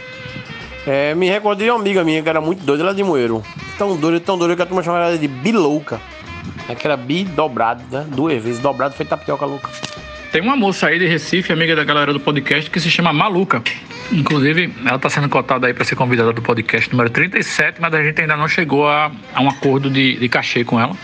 É, 0.87 1.15
me 1.15 1.29
recordei 1.29 1.67
de 1.67 1.71
uma 1.71 1.81
amiga 1.81 2.03
minha 2.03 2.23
que 2.23 2.29
era 2.29 2.41
muito 2.41 2.65
doida, 2.65 2.83
ela 2.83 2.93
é 2.93 2.95
de 2.95 3.05
Moeiro. 3.05 3.43
Tão 3.79 3.97
doida, 3.97 4.21
tão 4.21 4.37
doida 4.37 4.57
que 4.57 4.63
a 4.63 4.67
turma 4.67 4.83
chamava 4.83 5.07
ela 5.07 5.19
de 5.19 5.29
bilouca. 5.29 6.01
Aquela 6.69 6.97
bi 6.97 7.25
dobrado, 7.25 7.83
né? 7.91 8.07
Duas 8.09 8.43
vezes 8.43 8.61
dobrado, 8.61 8.95
feito 8.95 9.09
tapioca 9.09 9.45
louca. 9.45 9.71
Tem 10.33 10.41
uma 10.41 10.57
moça 10.57 10.87
aí 10.87 10.99
de 10.99 11.07
Recife, 11.07 11.53
amiga 11.53 11.77
da 11.77 11.85
galera 11.85 12.13
do 12.13 12.19
podcast, 12.19 12.71
que 12.71 12.81
se 12.81 12.91
chama 12.91 13.13
Maluca. 13.13 13.63
Inclusive, 14.11 14.73
ela 14.87 14.97
está 14.97 15.11
sendo 15.11 15.29
cotada 15.29 15.67
aí 15.67 15.75
para 15.75 15.85
ser 15.85 15.95
convidada 15.95 16.33
do 16.33 16.41
podcast 16.41 16.91
número 16.91 17.11
37, 17.11 17.81
mas 17.81 17.93
a 17.93 18.03
gente 18.03 18.19
ainda 18.21 18.35
não 18.35 18.49
chegou 18.49 18.89
a, 18.89 19.13
a 19.35 19.43
um 19.43 19.49
acordo 19.51 19.91
de, 19.91 20.17
de 20.17 20.29
cachê 20.31 20.65
com 20.65 20.81
ela. 20.81 20.97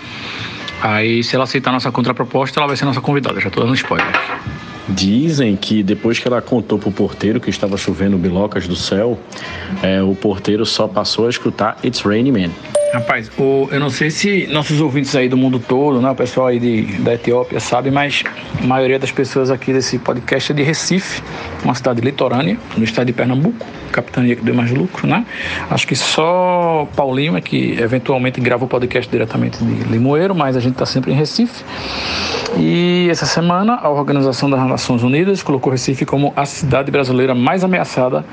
Aí, 0.81 1.22
se 1.22 1.34
ela 1.34 1.44
aceitar 1.44 1.72
nossa 1.72 1.93
contraproposta, 1.93 2.58
ela 2.58 2.66
vai 2.66 2.76
ser 2.76 2.87
nossa 2.87 3.02
convidada. 3.02 3.38
Já 3.38 3.49
estou 3.49 3.64
dando 3.64 3.75
spoiler. 3.75 4.06
Dizem 4.88 5.56
que 5.56 5.82
depois 5.82 6.19
que 6.19 6.26
ela 6.26 6.40
contou 6.40 6.78
pro 6.78 6.90
porteiro 6.90 7.38
que 7.38 7.50
estava 7.50 7.76
chovendo 7.76 8.16
bilocas 8.16 8.66
do 8.66 8.76
céu, 8.76 9.18
é, 9.82 10.02
o 10.02 10.14
porteiro 10.14 10.64
só 10.64 10.88
passou 10.88 11.26
a 11.26 11.28
escutar 11.28 11.76
It's 11.85 12.00
Raining 12.00 12.32
Man. 12.32 12.77
Rapaz, 12.92 13.30
o, 13.38 13.68
eu 13.71 13.78
não 13.78 13.90
sei 13.90 14.11
se 14.11 14.47
nossos 14.47 14.80
ouvintes 14.80 15.14
aí 15.14 15.28
do 15.28 15.37
mundo 15.37 15.59
todo, 15.59 16.00
né, 16.00 16.11
o 16.11 16.14
pessoal 16.14 16.47
aí 16.47 16.59
de, 16.59 16.83
da 17.02 17.14
Etiópia 17.14 17.61
sabe, 17.61 17.90
mas 17.90 18.25
a 18.62 18.66
maioria 18.66 18.99
das 18.99 19.12
pessoas 19.12 19.50
aqui 19.50 19.75
desse 19.75 19.99
podcast 19.99 20.52
é 20.52 20.54
de 20.54 20.62
Recife, 20.62 21.23
uma 21.62 21.75
cidade 21.75 22.00
litorânea, 22.00 22.57
no 22.78 22.85
estado 22.85 23.07
de 23.07 23.12
Pernambuco, 23.12 23.66
capitania 23.92 24.37
que 24.37 24.42
deu 24.42 24.54
mais 24.54 24.71
lucro, 24.71 25.07
né? 25.07 25.26
Acho 25.71 25.87
que 25.87 25.97
só 25.97 26.88
Paulinho 26.97 27.37
é 27.37 27.40
que 27.40 27.78
eventualmente 27.78 28.40
grava 28.40 28.64
o 28.64 28.68
podcast 28.68 29.11
diretamente 29.11 29.62
de 29.62 29.85
Limoeiro, 29.85 30.35
mas 30.35 30.57
a 30.57 30.61
gente 30.61 30.73
está 30.73 30.87
sempre 30.87 31.12
em 31.12 31.14
Recife. 31.14 31.64
E 32.57 33.09
essa 33.11 33.26
semana 33.26 33.75
a 33.75 33.90
Organização 33.90 34.49
das 34.49 34.61
Nações 34.66 35.02
Unidas 35.02 35.42
colocou 35.42 35.71
Recife 35.71 36.07
como 36.07 36.33
a 36.35 36.47
cidade 36.47 36.90
brasileira 36.90 37.35
mais 37.35 37.62
ameaçada 37.62 38.25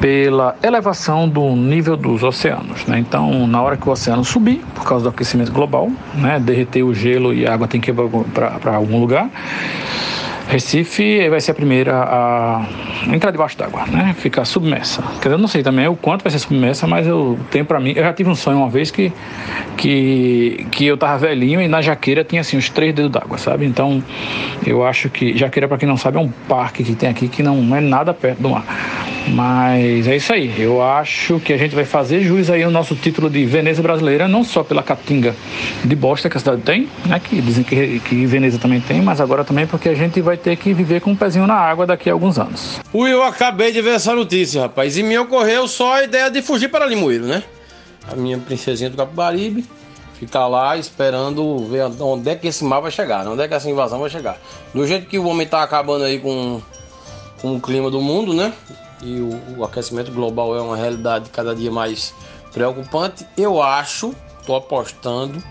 pela 0.00 0.56
elevação 0.62 1.28
do 1.28 1.56
nível 1.56 1.96
dos 1.96 2.22
oceanos. 2.22 2.84
Né? 2.86 2.98
Então, 2.98 3.46
na 3.46 3.62
hora 3.62 3.76
que 3.76 3.88
o 3.88 3.92
oceano 3.94 4.24
subir, 4.24 4.62
por 4.74 4.84
causa 4.84 5.04
do 5.04 5.08
aquecimento 5.08 5.50
global, 5.50 5.90
né? 6.14 6.38
derreter 6.38 6.82
o 6.82 6.94
gelo 6.94 7.32
e 7.32 7.46
a 7.46 7.54
água 7.54 7.66
tem 7.66 7.80
que 7.80 7.90
ir 7.90 7.94
para 7.94 8.76
algum 8.76 9.00
lugar. 9.00 9.30
Recife 10.48 11.28
vai 11.28 11.40
ser 11.40 11.52
a 11.52 11.54
primeira 11.54 11.96
a 11.96 12.66
entrar 13.12 13.30
debaixo 13.30 13.56
d'água, 13.56 13.86
né? 13.86 14.14
Ficar 14.18 14.44
submersa. 14.44 15.02
Quer 15.14 15.28
dizer, 15.28 15.34
eu 15.34 15.38
não 15.38 15.48
sei 15.48 15.62
também 15.62 15.88
o 15.88 15.96
quanto 15.96 16.22
vai 16.22 16.30
ser 16.30 16.38
submersa, 16.38 16.86
mas 16.86 17.06
eu 17.06 17.38
tenho 17.50 17.64
para 17.64 17.80
mim, 17.80 17.92
eu 17.96 18.02
já 18.02 18.12
tive 18.12 18.28
um 18.28 18.34
sonho 18.34 18.58
uma 18.58 18.68
vez 18.68 18.90
que 18.90 19.10
que 19.76 20.66
que 20.70 20.86
eu 20.86 20.96
tava 20.96 21.16
velhinho 21.18 21.62
e 21.62 21.66
na 21.66 21.80
Jaqueira 21.80 22.22
tinha 22.22 22.42
assim 22.42 22.58
uns 22.58 22.68
três 22.68 22.94
dedos 22.94 23.10
d'água, 23.10 23.38
sabe? 23.38 23.64
Então, 23.64 24.02
eu 24.66 24.84
acho 24.84 25.08
que 25.08 25.36
Jaqueira 25.36 25.66
para 25.66 25.78
quem 25.78 25.88
não 25.88 25.96
sabe 25.96 26.18
é 26.18 26.20
um 26.20 26.30
parque 26.46 26.84
que 26.84 26.94
tem 26.94 27.08
aqui 27.08 27.26
que 27.26 27.42
não 27.42 27.74
é 27.74 27.80
nada 27.80 28.12
perto 28.12 28.42
do 28.42 28.50
mar. 28.50 28.64
Mas 29.28 30.06
é 30.06 30.16
isso 30.16 30.32
aí. 30.32 30.60
Eu 30.60 30.82
acho 30.82 31.40
que 31.40 31.52
a 31.52 31.56
gente 31.56 31.74
vai 31.74 31.84
fazer 31.84 32.20
jus 32.20 32.50
aí 32.50 32.62
ao 32.62 32.70
nosso 32.70 32.94
título 32.94 33.30
de 33.30 33.44
Veneza 33.44 33.82
brasileira, 33.82 34.28
não 34.28 34.44
só 34.44 34.62
pela 34.62 34.82
caatinga 34.82 35.34
de 35.84 35.96
bosta 35.96 36.28
que 36.28 36.36
a 36.36 36.40
cidade 36.40 36.62
tem, 36.62 36.88
né? 37.06 37.18
Que 37.18 37.40
dizem 37.40 37.64
que, 37.64 38.00
que 38.00 38.26
Veneza 38.26 38.58
também 38.58 38.80
tem, 38.80 39.00
mas 39.00 39.20
agora 39.20 39.44
também 39.44 39.66
porque 39.66 39.88
a 39.88 39.94
gente 39.94 40.20
vai 40.20 40.36
ter 40.36 40.56
que 40.56 40.72
viver 40.74 41.00
com 41.00 41.12
um 41.12 41.16
pezinho 41.16 41.46
na 41.46 41.54
água 41.54 41.86
daqui 41.86 42.10
a 42.10 42.12
alguns 42.12 42.38
anos. 42.38 42.80
Ui, 42.92 43.12
eu 43.12 43.22
acabei 43.22 43.72
de 43.72 43.80
ver 43.80 43.94
essa 43.94 44.14
notícia, 44.14 44.62
rapaz. 44.62 44.96
E 44.96 45.02
me 45.02 45.18
ocorreu 45.18 45.66
só 45.66 45.94
a 45.94 46.04
ideia 46.04 46.30
de 46.30 46.42
fugir 46.42 46.68
para 46.68 46.86
Limoeiro, 46.86 47.24
né? 47.24 47.42
A 48.10 48.14
minha 48.14 48.38
princesinha 48.38 48.90
do 48.90 48.96
Capibaribe 48.96 49.64
ficar 50.18 50.46
lá 50.46 50.76
esperando 50.76 51.66
ver 51.66 51.84
onde 52.00 52.30
é 52.30 52.36
que 52.36 52.46
esse 52.46 52.64
mar 52.64 52.80
vai 52.80 52.90
chegar, 52.90 53.26
onde 53.26 53.42
é 53.42 53.48
que 53.48 53.54
essa 53.54 53.68
invasão 53.68 53.98
vai 53.98 54.10
chegar. 54.10 54.38
Do 54.72 54.86
jeito 54.86 55.06
que 55.06 55.18
o 55.18 55.26
homem 55.26 55.46
tá 55.46 55.62
acabando 55.62 56.04
aí 56.04 56.18
com 56.18 56.60
com 57.44 57.56
o 57.56 57.60
clima 57.60 57.90
do 57.90 58.00
mundo, 58.00 58.32
né? 58.32 58.54
E 59.04 59.20
o, 59.20 59.58
o 59.58 59.64
aquecimento 59.64 60.10
global 60.10 60.56
é 60.56 60.62
uma 60.62 60.76
realidade 60.76 61.28
cada 61.30 61.54
dia 61.54 61.70
mais 61.70 62.14
preocupante. 62.52 63.26
Eu 63.36 63.62
acho, 63.62 64.14
tô 64.46 64.56
apostando, 64.56 65.42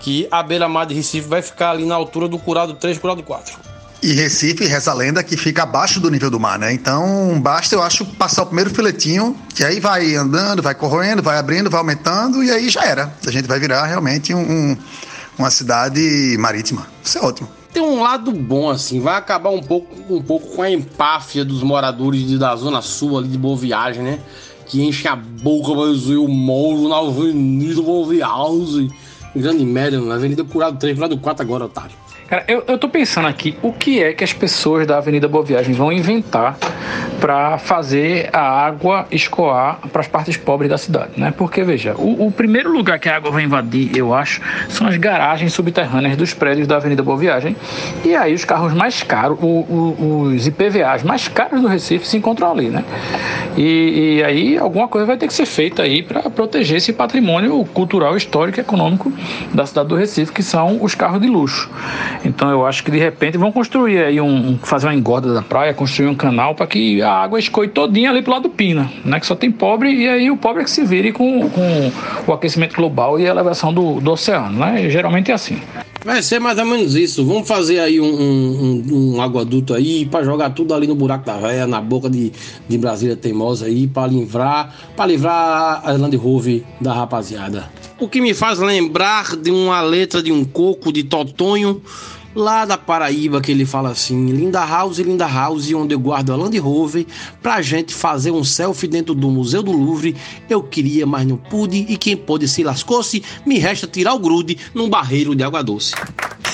que 0.00 0.28
a 0.30 0.42
beira-mar 0.42 0.84
de 0.86 0.94
Recife 0.94 1.26
vai 1.26 1.40
ficar 1.40 1.70
ali 1.70 1.86
na 1.86 1.94
altura 1.94 2.28
do 2.28 2.38
Curado 2.38 2.74
3, 2.74 2.98
Curado 2.98 3.22
4. 3.22 3.56
E 4.02 4.12
Recife, 4.12 4.66
reza 4.66 4.90
a 4.90 4.94
lenda, 4.94 5.22
que 5.22 5.34
fica 5.34 5.62
abaixo 5.62 5.98
do 5.98 6.10
nível 6.10 6.30
do 6.30 6.38
mar, 6.38 6.58
né? 6.58 6.70
Então, 6.70 7.40
basta, 7.40 7.74
eu 7.74 7.82
acho, 7.82 8.04
passar 8.04 8.42
o 8.42 8.46
primeiro 8.46 8.68
filetinho, 8.68 9.34
que 9.54 9.64
aí 9.64 9.80
vai 9.80 10.14
andando, 10.14 10.62
vai 10.62 10.74
corroendo, 10.74 11.22
vai 11.22 11.38
abrindo, 11.38 11.70
vai 11.70 11.80
aumentando, 11.80 12.44
e 12.44 12.50
aí 12.50 12.68
já 12.68 12.84
era. 12.84 13.10
A 13.26 13.30
gente 13.30 13.48
vai 13.48 13.58
virar 13.58 13.86
realmente 13.86 14.34
um, 14.34 14.40
um, 14.40 14.76
uma 15.38 15.50
cidade 15.50 16.36
marítima. 16.38 16.86
Isso 17.02 17.16
é 17.16 17.22
ótimo. 17.22 17.48
Tem 17.74 17.82
um 17.82 18.00
lado 18.00 18.30
bom, 18.30 18.70
assim, 18.70 19.00
vai 19.00 19.16
acabar 19.16 19.50
um 19.50 19.60
pouco, 19.60 19.92
um 20.08 20.22
pouco 20.22 20.54
com 20.54 20.62
a 20.62 20.70
empáfia 20.70 21.44
dos 21.44 21.60
moradores 21.64 22.24
de, 22.24 22.38
da 22.38 22.54
Zona 22.54 22.80
Sul 22.80 23.18
ali 23.18 23.26
de 23.26 23.36
Boa 23.36 23.56
Viagem, 23.56 24.00
né? 24.00 24.20
Que 24.64 24.80
enchem 24.80 25.10
a 25.10 25.16
boca 25.16 25.74
para 25.74 25.92
ver 25.92 26.18
o 26.18 26.28
moro 26.28 26.88
na 26.88 26.98
Avenida 26.98 27.82
Boa 27.82 28.08
Viagem. 28.08 28.92
Grande 29.34 29.64
merda, 29.64 30.00
na 30.00 30.14
Avenida 30.14 30.44
Curado 30.44 30.78
3, 30.78 30.94
Curado 30.94 31.18
4 31.18 31.44
agora, 31.44 31.64
otário. 31.64 32.03
Cara, 32.28 32.44
eu, 32.48 32.64
eu 32.66 32.78
tô 32.78 32.88
pensando 32.88 33.28
aqui, 33.28 33.56
o 33.62 33.72
que 33.72 34.02
é 34.02 34.12
que 34.14 34.24
as 34.24 34.32
pessoas 34.32 34.86
da 34.86 34.96
Avenida 34.96 35.28
Boa 35.28 35.44
Viagem 35.44 35.74
vão 35.74 35.92
inventar 35.92 36.56
para 37.20 37.58
fazer 37.58 38.30
a 38.32 38.40
água 38.40 39.06
escoar 39.10 39.78
para 39.92 40.00
as 40.00 40.08
partes 40.08 40.36
pobres 40.36 40.70
da 40.70 40.78
cidade, 40.78 41.12
né? 41.16 41.32
Porque, 41.36 41.62
veja, 41.62 41.94
o, 41.96 42.26
o, 42.26 42.32
primeiro 42.32 42.72
lugar 42.72 42.98
que 42.98 43.08
a 43.08 43.16
água 43.16 43.30
vai 43.30 43.44
invadir, 43.44 43.96
eu 43.96 44.14
acho, 44.14 44.40
são 44.68 44.86
as 44.86 44.96
garagens 44.96 45.52
subterrâneas 45.52 46.16
dos 46.16 46.32
prédios 46.32 46.66
da 46.66 46.76
Avenida 46.76 47.02
Boa 47.02 47.16
Viagem. 47.16 47.56
E 48.04 48.14
aí 48.14 48.34
os 48.34 48.44
carros 48.44 48.72
mais 48.72 49.02
caros, 49.02 49.38
o, 49.40 49.46
o, 49.46 50.22
os 50.34 50.46
IPVAs 50.46 51.02
mais 51.02 51.28
caros 51.28 51.60
do 51.60 51.68
Recife 51.68 52.06
se 52.06 52.16
encontram 52.16 52.50
ali, 52.50 52.68
né? 52.68 52.84
E, 53.56 54.16
e 54.16 54.24
aí 54.24 54.58
alguma 54.58 54.88
coisa 54.88 55.06
vai 55.06 55.16
ter 55.16 55.26
que 55.26 55.34
ser 55.34 55.46
feita 55.46 55.82
aí 55.82 56.02
para 56.02 56.22
proteger 56.30 56.78
esse 56.78 56.92
patrimônio 56.92 57.64
cultural, 57.66 58.16
histórico 58.16 58.58
e 58.58 58.62
econômico 58.62 59.12
da 59.52 59.66
cidade 59.66 59.88
do 59.88 59.96
Recife, 59.96 60.32
que 60.32 60.42
são 60.42 60.82
os 60.82 60.94
carros 60.94 61.20
de 61.20 61.28
luxo. 61.28 61.70
Então 62.24 62.50
eu 62.50 62.64
acho 62.66 62.82
que 62.82 62.90
de 62.90 62.98
repente 62.98 63.36
vão 63.36 63.52
construir 63.52 63.98
aí 63.98 64.20
um, 64.20 64.58
fazer 64.58 64.86
uma 64.86 64.94
engorda 64.94 65.32
da 65.34 65.42
praia, 65.42 65.74
construir 65.74 66.08
um 66.08 66.14
canal 66.14 66.54
para 66.54 66.66
que 66.66 67.02
a 67.02 67.12
água 67.12 67.38
escoe 67.38 67.68
todinha 67.68 68.10
ali 68.10 68.22
pro 68.22 68.32
lado 68.32 68.44
do 68.44 68.50
Pina, 68.50 68.90
né? 69.04 69.20
Que 69.20 69.26
só 69.26 69.34
tem 69.34 69.50
pobre 69.50 69.92
e 69.92 70.08
aí 70.08 70.30
o 70.30 70.36
pobre 70.36 70.62
é 70.62 70.64
que 70.64 70.70
se 70.70 70.84
vire 70.84 71.12
com, 71.12 71.48
com 71.50 71.92
o 72.26 72.32
aquecimento 72.32 72.74
global 72.74 73.20
e 73.20 73.26
a 73.26 73.30
elevação 73.30 73.72
do, 73.72 74.00
do 74.00 74.12
oceano, 74.12 74.58
né? 74.58 74.86
E 74.86 74.90
geralmente 74.90 75.30
é 75.30 75.34
assim. 75.34 75.60
Vai 76.04 76.22
ser 76.22 76.38
mais 76.38 76.58
ou 76.58 76.66
menos 76.66 76.94
isso. 76.94 77.24
Vamos 77.24 77.48
fazer 77.48 77.80
aí 77.80 77.98
um, 77.98 78.04
um, 78.04 79.14
um 79.14 79.22
aguaduto 79.22 79.72
aí 79.72 80.04
para 80.04 80.22
jogar 80.22 80.50
tudo 80.50 80.74
ali 80.74 80.86
no 80.86 80.94
buraco 80.94 81.24
da 81.24 81.38
véia, 81.38 81.66
na 81.66 81.80
boca 81.80 82.10
de, 82.10 82.30
de 82.68 82.78
Brasília 82.78 83.16
teimosa 83.16 83.64
aí, 83.64 83.86
para 83.86 84.06
livrar, 84.06 84.74
para 84.94 85.06
livrar 85.06 85.80
a 85.82 85.92
Land 85.92 86.16
Rover 86.16 86.62
da 86.78 86.92
rapaziada. 86.92 87.70
O 87.98 88.08
que 88.08 88.20
me 88.20 88.34
faz 88.34 88.58
lembrar 88.58 89.36
de 89.36 89.52
uma 89.52 89.80
letra 89.80 90.20
de 90.20 90.32
um 90.32 90.44
coco 90.44 90.92
de 90.92 91.04
Totonho 91.04 91.80
lá 92.34 92.64
da 92.64 92.76
Paraíba 92.76 93.40
que 93.40 93.52
ele 93.52 93.64
fala 93.64 93.90
assim: 93.90 94.32
Linda 94.32 94.64
House, 94.64 94.98
Linda 94.98 95.28
House, 95.28 95.72
onde 95.72 95.94
eu 95.94 96.00
guardo 96.00 96.32
a 96.32 96.36
Land 96.36 96.58
Rover, 96.58 97.06
pra 97.40 97.62
gente 97.62 97.94
fazer 97.94 98.32
um 98.32 98.42
selfie 98.42 98.88
dentro 98.88 99.14
do 99.14 99.30
Museu 99.30 99.62
do 99.62 99.70
Louvre. 99.70 100.16
Eu 100.50 100.60
queria, 100.60 101.06
mas 101.06 101.24
não 101.24 101.36
pude, 101.36 101.86
e 101.88 101.96
quem 101.96 102.16
pôde 102.16 102.48
se 102.48 102.64
lascou-se, 102.64 103.22
me 103.46 103.58
resta 103.58 103.86
tirar 103.86 104.14
o 104.14 104.18
grude 104.18 104.58
num 104.74 104.90
barreiro 104.90 105.32
de 105.34 105.44
água 105.44 105.62
doce. 105.62 105.94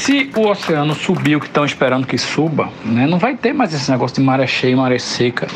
Se 0.00 0.30
o 0.34 0.48
oceano 0.48 0.94
subir 0.94 1.36
o 1.36 1.40
que 1.40 1.44
estão 1.44 1.62
esperando 1.62 2.06
que 2.06 2.16
suba, 2.16 2.70
né, 2.86 3.06
não 3.06 3.18
vai 3.18 3.36
ter 3.36 3.52
mais 3.52 3.74
esse 3.74 3.90
negócio 3.90 4.16
de 4.16 4.22
maré 4.22 4.46
cheia 4.46 4.72
e 4.72 4.74
maré 4.74 4.98
seca, 4.98 5.46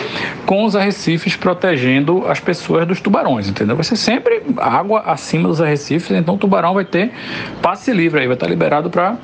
com 0.44 0.64
os 0.66 0.76
arrecifes 0.76 1.34
protegendo 1.34 2.26
as 2.28 2.40
pessoas 2.40 2.86
dos 2.86 3.00
tubarões, 3.00 3.48
entendeu? 3.48 3.74
Vai 3.74 3.86
ser 3.86 3.96
sempre 3.96 4.42
água 4.58 5.00
acima 5.06 5.48
dos 5.48 5.62
arrecifes, 5.62 6.10
então 6.10 6.34
o 6.34 6.38
tubarão 6.38 6.74
vai 6.74 6.84
ter 6.84 7.10
passe 7.62 7.90
livre 7.90 8.20
aí, 8.20 8.26
vai 8.26 8.34
estar 8.34 8.46
liberado 8.46 8.90
para 8.90 9.16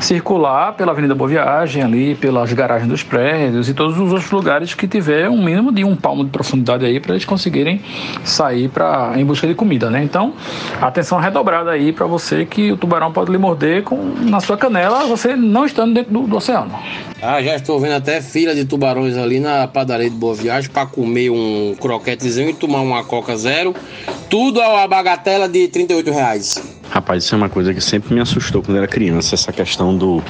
circular 0.00 0.72
pela 0.72 0.92
Avenida 0.92 1.14
Boa 1.14 1.28
Viagem, 1.28 1.82
ali 1.82 2.14
pelas 2.14 2.50
garagens 2.54 2.88
dos 2.88 3.02
prédios 3.02 3.68
e 3.68 3.74
todos 3.74 3.98
os 3.98 4.10
outros 4.10 4.30
lugares 4.30 4.72
que 4.72 4.88
tiver 4.88 5.28
um 5.28 5.44
mínimo 5.44 5.70
de 5.70 5.84
um 5.84 5.94
palmo 5.94 6.24
de 6.24 6.30
profundidade 6.30 6.86
aí 6.86 6.98
para 6.98 7.12
eles 7.12 7.26
conseguirem 7.26 7.82
sair 8.24 8.68
para 8.68 9.12
em 9.16 9.24
busca 9.24 9.46
de 9.46 9.54
comida, 9.54 9.90
né? 9.90 10.02
Então, 10.02 10.32
atenção 10.80 11.18
redobrada 11.18 11.70
aí 11.70 11.92
para 11.92 12.06
você 12.06 12.46
que 12.46 12.72
o 12.72 12.76
tubarão 12.78 13.12
pode 13.12 13.30
lhe 13.30 13.38
morder 13.38 13.82
com 13.82 13.96
na 14.22 14.40
sua 14.40 14.56
canela, 14.62 15.06
você 15.06 15.34
não 15.34 15.66
estando 15.66 15.92
dentro 15.92 16.12
do, 16.12 16.26
do 16.28 16.36
oceano. 16.36 16.72
Ah, 17.20 17.42
já 17.42 17.56
estou 17.56 17.80
vendo 17.80 17.94
até 17.94 18.22
fila 18.22 18.54
de 18.54 18.64
tubarões 18.64 19.16
ali 19.16 19.40
na 19.40 19.66
padaria 19.66 20.08
de 20.08 20.14
Boa 20.14 20.34
Viagem 20.34 20.70
para 20.70 20.86
comer 20.86 21.30
um 21.30 21.74
croquetezinho 21.80 22.50
e 22.50 22.54
tomar 22.54 22.80
uma 22.80 23.02
Coca 23.02 23.36
Zero. 23.36 23.74
Tudo 24.30 24.62
a 24.62 24.68
uma 24.68 24.86
bagatela 24.86 25.48
de 25.48 25.66
38 25.66 26.10
reais. 26.12 26.62
Rapaz, 26.90 27.24
isso 27.24 27.34
é 27.34 27.38
uma 27.38 27.48
coisa 27.48 27.74
que 27.74 27.80
sempre 27.80 28.14
me 28.14 28.20
assustou 28.20 28.62
quando 28.62 28.76
era 28.76 28.86
criança, 28.86 29.34
essa 29.34 29.52
questão 29.52 29.96
do, 29.96 30.22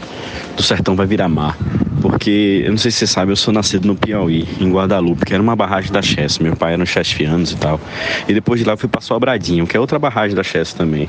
do 0.56 0.62
sertão 0.62 0.96
vai 0.96 1.06
virar 1.06 1.28
mar. 1.28 1.56
Porque, 2.02 2.62
eu 2.64 2.70
não 2.72 2.78
sei 2.78 2.90
se 2.90 2.98
você 2.98 3.06
sabe, 3.06 3.30
eu 3.30 3.36
sou 3.36 3.54
nascido 3.54 3.86
no 3.86 3.94
Piauí, 3.94 4.46
em 4.60 4.72
Guadalupe, 4.72 5.24
que 5.24 5.32
era 5.32 5.40
uma 5.40 5.54
barragem 5.54 5.92
da 5.92 6.02
Chess. 6.02 6.40
Meu 6.40 6.56
pai 6.56 6.70
era 6.70 6.78
no 6.78 6.84
Chessianos 6.84 7.52
e 7.52 7.56
tal. 7.56 7.80
E 8.28 8.34
depois 8.34 8.58
de 8.58 8.66
lá 8.66 8.72
eu 8.72 8.76
fui 8.76 8.88
para 8.88 9.00
Sobradinho, 9.00 9.66
que 9.68 9.76
é 9.76 9.80
outra 9.80 10.00
barragem 10.00 10.34
da 10.34 10.42
Chess 10.42 10.72
também. 10.72 11.08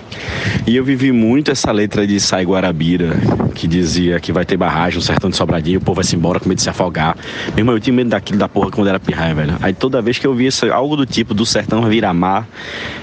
E 0.67 0.75
eu 0.75 0.83
vivi 0.83 1.11
muito 1.11 1.49
essa 1.49 1.71
letra 1.71 2.05
de 2.05 2.19
Sai 2.19 2.45
Guarabira, 2.45 3.15
que 3.55 3.67
dizia 3.67 4.19
que 4.19 4.31
vai 4.31 4.45
ter 4.45 4.55
barragem 4.55 4.97
no 4.97 5.01
sertão 5.01 5.31
de 5.31 5.35
Sobradinho, 5.35 5.79
o 5.79 5.81
povo 5.81 5.95
vai 5.95 6.03
se 6.03 6.15
embora 6.15 6.39
com 6.39 6.47
medo 6.47 6.57
de 6.57 6.63
se 6.63 6.69
afogar. 6.69 7.17
Meu 7.49 7.59
irmão, 7.59 7.73
eu 7.73 7.79
tinha 7.79 7.93
medo 7.93 8.11
daquilo 8.11 8.37
da 8.37 8.47
porra 8.47 8.69
quando 8.69 8.87
era 8.87 8.99
pirraia, 8.99 9.33
velho. 9.33 9.57
Aí 9.61 9.73
toda 9.73 9.99
vez 9.99 10.19
que 10.19 10.27
eu 10.27 10.35
via 10.35 10.49
algo 10.71 10.95
do 10.95 11.07
tipo 11.07 11.33
do 11.33 11.45
sertão 11.45 11.81
virar 11.89 12.13
mar, 12.13 12.47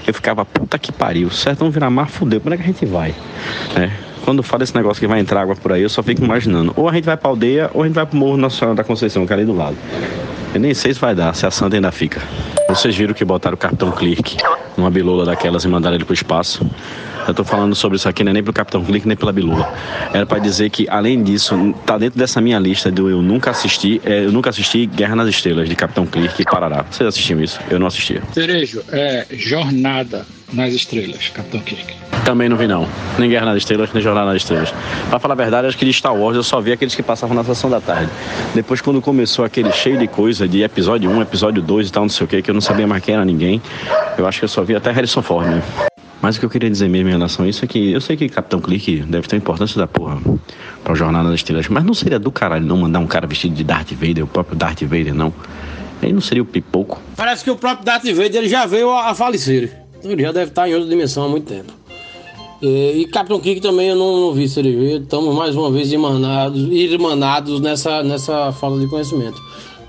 eu 0.07 0.13
ficava, 0.13 0.45
puta 0.45 0.79
que 0.79 0.93
pariu, 0.93 1.29
sertão 1.29 1.69
virar 1.69 1.89
mar, 1.89 2.07
fudeu, 2.09 2.39
como 2.39 2.53
é 2.53 2.57
que 2.57 2.63
a 2.63 2.67
gente 2.67 2.85
vai? 2.85 3.13
É 3.75 4.10
quando 4.23 4.43
fala 4.43 4.63
esse 4.63 4.75
negócio 4.75 4.99
que 4.99 5.07
vai 5.07 5.19
entrar 5.19 5.41
água 5.41 5.55
por 5.55 5.71
aí, 5.71 5.81
eu 5.81 5.89
só 5.89 6.01
fico 6.01 6.23
imaginando. 6.23 6.73
Ou 6.75 6.87
a 6.87 6.93
gente 6.93 7.05
vai 7.05 7.17
pra 7.17 7.29
aldeia, 7.29 7.69
ou 7.73 7.83
a 7.83 7.85
gente 7.85 7.95
vai 7.95 8.05
pro 8.05 8.17
Morro 8.17 8.37
Nacional 8.37 8.75
da 8.75 8.83
Conceição, 8.83 9.25
que 9.25 9.33
é 9.33 9.35
ali 9.35 9.45
do 9.45 9.53
lado. 9.53 9.75
Eu 10.53 10.59
nem 10.59 10.73
sei 10.73 10.93
se 10.93 10.99
vai 10.99 11.15
dar, 11.15 11.33
se 11.33 11.45
a 11.45 11.51
Santa 11.51 11.75
ainda 11.75 11.91
fica. 11.91 12.21
Vocês 12.67 12.95
viram 12.95 13.13
que 13.13 13.23
botaram 13.23 13.55
o 13.55 13.57
Capitão 13.57 13.91
Clerk 13.91 14.37
numa 14.77 14.89
bilola 14.89 15.25
daquelas 15.25 15.63
e 15.63 15.67
mandaram 15.67 15.95
ele 15.95 16.05
pro 16.05 16.13
espaço? 16.13 16.65
Eu 17.27 17.33
tô 17.33 17.43
falando 17.43 17.75
sobre 17.75 17.97
isso 17.97 18.09
aqui, 18.09 18.23
não 18.23 18.31
é 18.31 18.33
nem 18.33 18.43
pro 18.43 18.51
Capitão 18.51 18.83
Clique, 18.83 19.07
nem 19.07 19.15
pela 19.15 19.31
Bilula. 19.31 19.71
Era 20.11 20.25
para 20.25 20.39
dizer 20.39 20.69
que, 20.69 20.89
além 20.89 21.21
disso, 21.21 21.73
tá 21.85 21.97
dentro 21.97 22.17
dessa 22.17 22.41
minha 22.41 22.57
lista 22.57 22.91
do 22.91 23.09
eu 23.09 23.21
nunca 23.21 23.51
assisti, 23.51 24.01
é, 24.03 24.25
eu 24.25 24.31
nunca 24.31 24.49
assisti 24.49 24.85
Guerra 24.85 25.15
nas 25.15 25.29
Estrelas, 25.29 25.69
de 25.69 25.75
Capitão 25.75 26.05
Clique 26.05 26.41
e 26.41 26.45
Parará. 26.45 26.83
Vocês 26.89 27.07
assistiram 27.07 27.41
isso? 27.41 27.59
Eu 27.69 27.79
não 27.79 27.87
assistia. 27.87 28.23
Cerejo, 28.33 28.83
é 28.91 29.27
Jornada 29.31 30.25
nas 30.53 30.73
Estrelas, 30.73 31.29
Capitão 31.29 31.59
Clique. 31.61 31.95
Também 32.25 32.47
não 32.47 32.57
vi, 32.57 32.67
não. 32.67 32.87
Nem 33.17 33.29
Guerra 33.29 33.47
nas 33.47 33.57
Estrelas, 33.57 33.91
nem 33.93 34.01
Jornada 34.01 34.27
nas 34.27 34.37
Estrelas. 34.37 34.73
Pra 35.09 35.19
falar 35.19 35.33
a 35.33 35.37
verdade, 35.37 35.67
acho 35.67 35.77
que 35.77 35.85
de 35.85 35.93
Star 35.93 36.15
Wars 36.15 36.35
eu 36.35 36.43
só 36.43 36.61
vi 36.61 36.71
aqueles 36.71 36.93
que 36.93 37.01
passavam 37.01 37.35
na 37.35 37.43
sessão 37.43 37.69
da 37.69 37.81
tarde. 37.81 38.11
Depois, 38.53 38.81
quando 38.81 39.01
começou 39.01 39.43
aquele 39.43 39.71
cheio 39.71 39.97
de 39.97 40.07
coisa, 40.07 40.47
de 40.47 40.61
episódio 40.61 41.09
1, 41.09 41.21
episódio 41.21 41.61
2 41.61 41.87
e 41.87 41.91
tal, 41.91 42.03
não 42.03 42.09
sei 42.09 42.25
o 42.25 42.27
que, 42.27 42.41
que 42.41 42.49
eu 42.49 42.53
não 42.53 42.61
sabia 42.61 42.85
mais 42.85 43.03
quem 43.03 43.15
era 43.15 43.25
ninguém, 43.25 43.61
eu 44.17 44.27
acho 44.27 44.39
que 44.39 44.45
eu 44.45 44.49
só 44.49 44.63
vi 44.63 44.75
até 44.75 44.91
Harrison 44.91 45.21
Ford, 45.21 45.47
né? 45.47 45.63
Mas 46.21 46.35
o 46.35 46.39
que 46.39 46.45
eu 46.45 46.49
queria 46.49 46.69
dizer 46.69 46.87
mesmo 46.87 47.09
em 47.09 47.13
relação 47.13 47.45
a 47.45 47.47
isso 47.49 47.65
é 47.65 47.67
que 47.67 47.91
eu 47.91 47.99
sei 47.99 48.15
que 48.15 48.29
Capitão 48.29 48.61
Clique 48.61 48.97
deve 48.97 49.27
ter 49.27 49.37
importância 49.37 49.79
da 49.79 49.87
porra 49.87 50.19
pra 50.83 50.93
Jornada 50.93 51.29
das 51.29 51.39
Estrelas, 51.39 51.67
mas 51.67 51.83
não 51.83 51.95
seria 51.95 52.19
do 52.19 52.31
caralho 52.31 52.63
não 52.63 52.77
mandar 52.77 52.99
um 52.99 53.07
cara 53.07 53.25
vestido 53.25 53.55
de 53.55 53.63
Darth 53.63 53.91
Vader, 53.93 54.23
o 54.23 54.27
próprio 54.27 54.55
Darth 54.55 54.83
Vader, 54.83 55.15
não. 55.15 55.33
Aí 56.01 56.13
não 56.13 56.21
seria 56.21 56.43
o 56.43 56.45
pipoco. 56.45 57.01
Parece 57.15 57.43
que 57.43 57.49
o 57.49 57.55
próprio 57.55 57.85
Darth 57.85 58.05
Vader 58.05 58.35
ele 58.35 58.49
já 58.49 58.67
veio 58.67 58.91
a, 58.91 59.15
falecer. 59.15 59.80
Ele 60.03 60.21
já 60.21 60.31
deve 60.31 60.51
estar 60.51 60.67
em 60.67 60.73
outra 60.73 60.89
dimensão 60.89 61.25
há 61.25 61.29
muito 61.29 61.47
tempo. 61.47 61.71
E, 62.61 63.01
e 63.01 63.05
Capitão 63.07 63.39
Clique 63.39 63.59
também 63.59 63.89
eu 63.89 63.95
não, 63.95 64.21
não 64.21 64.33
vi 64.33 64.47
se 64.47 64.59
ele 64.59 64.75
veio. 64.75 65.01
Estamos 65.01 65.35
mais 65.35 65.55
uma 65.55 65.71
vez 65.71 65.91
irmanados, 65.91 66.61
irmanados 66.71 67.59
nessa, 67.59 68.03
nessa 68.03 68.51
falta 68.51 68.79
de 68.79 68.87
conhecimento. 68.87 69.41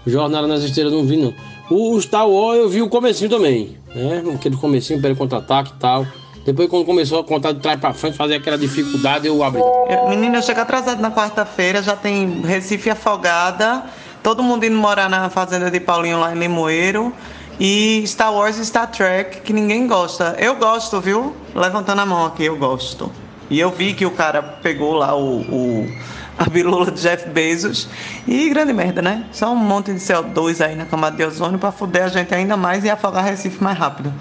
Jornada 0.06 0.46
nas 0.46 0.62
Estrelas 0.62 0.92
não 0.92 1.04
vi, 1.04 1.16
não. 1.16 1.32
O 1.70 2.00
Star 2.00 2.28
Wars 2.28 2.58
eu 2.58 2.68
vi 2.68 2.82
o 2.82 2.88
comecinho 2.88 3.30
também, 3.30 3.76
né? 3.94 4.22
Aquele 4.34 4.56
comecinho, 4.56 5.00
pelo 5.00 5.14
contra-ataque 5.16 5.72
e 5.74 5.78
tal. 5.78 6.06
Depois, 6.44 6.68
quando 6.68 6.84
começou 6.84 7.20
a 7.20 7.24
contar 7.24 7.52
de 7.52 7.60
trás 7.60 7.78
pra 7.78 7.94
frente, 7.94 8.16
fazer 8.16 8.34
aquela 8.34 8.58
dificuldade, 8.58 9.28
eu 9.28 9.42
abri. 9.44 9.62
Menina, 10.08 10.38
eu 10.38 10.42
chego 10.42 10.60
atrasado 10.60 11.00
na 11.00 11.10
quarta-feira, 11.10 11.82
já 11.82 11.94
tem 11.94 12.40
Recife 12.42 12.90
afogada, 12.90 13.84
todo 14.22 14.42
mundo 14.42 14.66
indo 14.66 14.76
morar 14.76 15.08
na 15.08 15.30
fazenda 15.30 15.70
de 15.70 15.78
Paulinho 15.78 16.18
lá 16.18 16.34
em 16.34 16.38
Limoeiro. 16.38 17.12
E 17.60 18.02
Star 18.06 18.32
Wars 18.32 18.58
e 18.58 18.66
Star 18.66 18.90
Trek, 18.90 19.40
que 19.42 19.52
ninguém 19.52 19.86
gosta. 19.86 20.36
Eu 20.38 20.56
gosto, 20.56 21.00
viu? 21.00 21.36
Levantando 21.54 22.00
a 22.00 22.06
mão 22.06 22.26
aqui, 22.26 22.44
eu 22.44 22.56
gosto. 22.56 23.10
E 23.50 23.60
eu 23.60 23.70
vi 23.70 23.94
que 23.94 24.06
o 24.06 24.10
cara 24.10 24.42
pegou 24.42 24.94
lá 24.94 25.14
o, 25.14 25.40
o 25.40 25.92
a 26.38 26.48
birula 26.48 26.90
de 26.90 27.00
Jeff 27.00 27.28
Bezos. 27.28 27.88
E 28.26 28.48
grande 28.48 28.72
merda, 28.72 29.02
né? 29.02 29.24
Só 29.32 29.52
um 29.52 29.56
monte 29.56 29.92
de 29.92 30.00
CO2 30.00 30.64
aí 30.64 30.74
na 30.74 30.86
camada 30.86 31.16
de 31.16 31.24
ozônio 31.24 31.58
para 31.58 31.70
fuder 31.70 32.04
a 32.04 32.08
gente 32.08 32.34
ainda 32.34 32.56
mais 32.56 32.84
e 32.84 32.90
afogar 32.90 33.24
Recife 33.24 33.62
mais 33.62 33.78
rápido. 33.78 34.12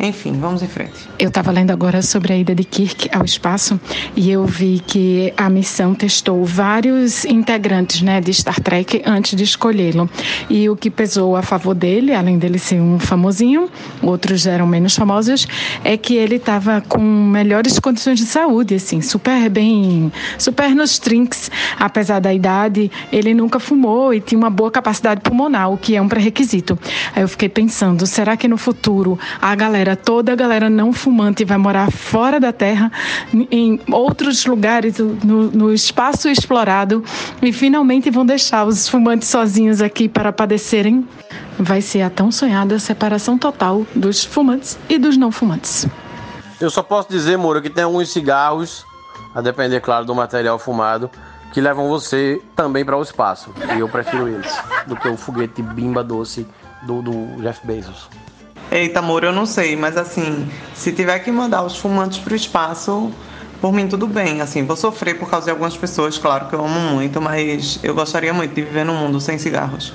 Enfim, 0.00 0.38
vamos 0.38 0.62
em 0.62 0.68
frente. 0.68 1.08
Eu 1.18 1.28
estava 1.28 1.50
lendo 1.50 1.70
agora 1.70 2.02
sobre 2.02 2.32
a 2.32 2.36
ida 2.36 2.54
de 2.54 2.64
Kirk 2.64 3.08
ao 3.12 3.24
espaço 3.24 3.80
e 4.16 4.30
eu 4.30 4.44
vi 4.44 4.80
que 4.86 5.32
a 5.36 5.48
missão 5.48 5.94
testou 5.94 6.44
vários 6.44 7.24
integrantes 7.24 8.02
né, 8.02 8.20
de 8.20 8.32
Star 8.32 8.60
Trek 8.60 9.02
antes 9.04 9.36
de 9.36 9.44
escolhê-lo. 9.44 10.08
E 10.48 10.68
o 10.68 10.76
que 10.76 10.90
pesou 10.90 11.36
a 11.36 11.42
favor 11.42 11.74
dele, 11.74 12.14
além 12.14 12.38
dele 12.38 12.58
ser 12.58 12.80
um 12.80 12.98
famosinho, 12.98 13.68
outros 14.02 14.46
eram 14.46 14.66
menos 14.66 14.94
famosos, 14.94 15.46
é 15.84 15.96
que 15.96 16.14
ele 16.14 16.36
estava 16.36 16.80
com 16.80 17.00
melhores 17.00 17.78
condições 17.78 18.18
de 18.18 18.26
saúde, 18.26 18.74
assim, 18.74 19.00
super 19.00 19.48
bem, 19.48 20.12
super 20.38 20.74
nos 20.74 20.98
trinks. 20.98 21.50
Apesar 21.78 22.20
da 22.20 22.32
idade, 22.32 22.90
ele 23.12 23.34
nunca 23.34 23.58
fumou 23.58 24.12
e 24.14 24.20
tinha 24.20 24.38
uma 24.38 24.50
boa 24.50 24.70
capacidade 24.70 25.20
pulmonar, 25.20 25.70
o 25.70 25.76
que 25.76 25.96
é 25.96 26.02
um 26.02 26.08
pré-requisito. 26.08 26.78
Aí 27.14 27.22
eu 27.22 27.28
fiquei 27.28 27.48
pensando, 27.48 28.06
será 28.06 28.36
que 28.36 28.48
no 28.48 28.56
futuro 28.56 29.18
a 29.40 29.54
galera, 29.54 29.81
toda 29.96 30.32
a 30.32 30.36
galera 30.36 30.70
não 30.70 30.92
fumante 30.92 31.44
vai 31.44 31.58
morar 31.58 31.90
fora 31.90 32.38
da 32.38 32.52
Terra, 32.52 32.90
em 33.50 33.80
outros 33.90 34.44
lugares, 34.46 34.98
no, 34.98 35.50
no 35.50 35.72
espaço 35.72 36.28
explorado, 36.28 37.04
e 37.40 37.52
finalmente 37.52 38.10
vão 38.10 38.24
deixar 38.24 38.66
os 38.66 38.88
fumantes 38.88 39.28
sozinhos 39.28 39.82
aqui 39.82 40.08
para 40.08 40.32
padecerem? 40.32 41.06
Vai 41.58 41.80
ser 41.80 42.02
a 42.02 42.10
tão 42.10 42.30
sonhada 42.30 42.78
separação 42.78 43.36
total 43.36 43.86
dos 43.94 44.24
fumantes 44.24 44.78
e 44.88 44.98
dos 44.98 45.16
não 45.16 45.30
fumantes. 45.30 45.86
Eu 46.60 46.70
só 46.70 46.82
posso 46.82 47.08
dizer, 47.10 47.36
Moura, 47.36 47.60
que 47.60 47.68
tem 47.68 47.84
alguns 47.84 48.10
cigarros, 48.10 48.84
a 49.34 49.40
depender, 49.40 49.80
claro, 49.80 50.04
do 50.04 50.14
material 50.14 50.58
fumado, 50.58 51.10
que 51.52 51.60
levam 51.60 51.88
você 51.88 52.40
também 52.56 52.84
para 52.84 52.96
o 52.96 53.02
espaço. 53.02 53.52
E 53.76 53.80
eu 53.80 53.88
prefiro 53.88 54.28
eles 54.28 54.56
do 54.86 54.96
que 54.96 55.08
o 55.08 55.16
foguete 55.16 55.62
bimba 55.62 56.02
doce 56.02 56.46
do, 56.82 57.02
do 57.02 57.42
Jeff 57.42 57.64
Bezos. 57.66 58.08
Eita, 58.70 59.00
amor, 59.00 59.24
eu 59.24 59.32
não 59.32 59.44
sei, 59.44 59.76
mas 59.76 59.96
assim, 59.96 60.48
se 60.74 60.92
tiver 60.92 61.18
que 61.18 61.30
mandar 61.30 61.62
os 61.62 61.76
fumantes 61.76 62.18
pro 62.18 62.34
espaço, 62.34 63.12
por 63.60 63.72
mim 63.72 63.86
tudo 63.86 64.06
bem. 64.06 64.40
Assim, 64.40 64.64
vou 64.64 64.76
sofrer 64.76 65.18
por 65.18 65.30
causa 65.30 65.46
de 65.46 65.50
algumas 65.50 65.76
pessoas, 65.76 66.18
claro 66.18 66.48
que 66.48 66.54
eu 66.54 66.64
amo 66.64 66.80
muito, 66.94 67.20
mas 67.20 67.78
eu 67.82 67.94
gostaria 67.94 68.32
muito 68.32 68.54
de 68.54 68.62
viver 68.62 68.84
num 68.84 68.96
mundo 68.96 69.20
sem 69.20 69.38
cigarros. 69.38 69.92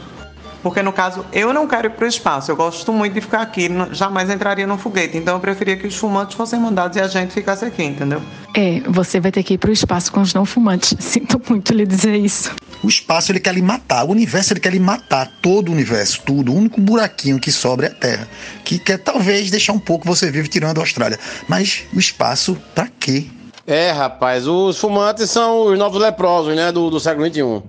Porque 0.64 0.82
no 0.82 0.92
caso, 0.92 1.26
eu 1.32 1.54
não 1.54 1.68
quero 1.68 1.88
ir 1.88 1.92
pro 1.92 2.08
espaço, 2.08 2.52
eu 2.52 2.56
gosto 2.56 2.92
muito 2.92 3.14
de 3.14 3.22
ficar 3.22 3.42
aqui, 3.42 3.70
jamais 3.92 4.30
entraria 4.30 4.66
no 4.66 4.78
foguete. 4.78 5.18
Então 5.18 5.36
eu 5.36 5.40
preferia 5.40 5.78
que 5.78 5.88
os 5.88 5.96
fumantes 5.96 6.36
fossem 6.36 6.60
mandados 6.60 6.98
e 6.98 7.02
a 7.02 7.08
gente 7.08 7.32
ficasse 7.32 7.64
aqui, 7.64 7.84
entendeu? 7.84 8.22
É, 8.56 8.82
você 8.88 9.20
vai 9.20 9.32
ter 9.32 9.44
que 9.44 9.54
ir 9.54 9.58
pro 9.58 9.72
espaço 9.72 10.12
com 10.12 10.22
os 10.22 10.34
não 10.34 10.46
fumantes. 10.46 10.96
Sinto 11.00 11.42
muito 11.48 11.74
lhe 11.74 11.86
dizer 11.86 12.16
isso. 12.18 12.56
O 12.84 12.88
espaço 12.88 13.32
ele 13.32 13.40
quer 13.40 13.54
lhe 13.54 13.62
matar, 13.62 14.04
o 14.06 14.12
universo 14.12 14.54
ele 14.54 14.60
quer 14.60 14.72
lhe 14.72 14.80
matar, 14.80 15.32
todo 15.42 15.70
o 15.70 15.72
universo, 15.72 16.22
tudo. 16.26 16.52
O 16.52 16.56
único 16.56 16.80
buraquinho 16.80 17.40
que 17.40 17.52
sobra 17.52 17.88
é 17.88 17.90
a 17.90 17.94
Terra, 17.94 18.28
que 18.64 18.78
quer 18.78 18.98
talvez 19.00 19.50
deixar 19.50 19.74
um 19.74 19.80
pouco 19.80 20.06
você 20.06 20.30
vivo 20.30 20.48
tirando 20.48 20.78
a 20.78 20.82
Austrália. 20.82 21.20
Mas 21.48 21.84
o 21.94 22.00
espaço, 22.00 22.58
pra 22.76 22.88
quê? 23.00 23.26
É, 23.66 23.92
rapaz, 23.92 24.48
os 24.48 24.78
fumantes 24.78 25.30
são 25.30 25.66
os 25.66 25.78
novos 25.78 26.00
leprosos, 26.00 26.56
né, 26.56 26.72
do, 26.72 26.90
do 26.90 27.00
século 27.00 27.28
XXI. 27.28 27.64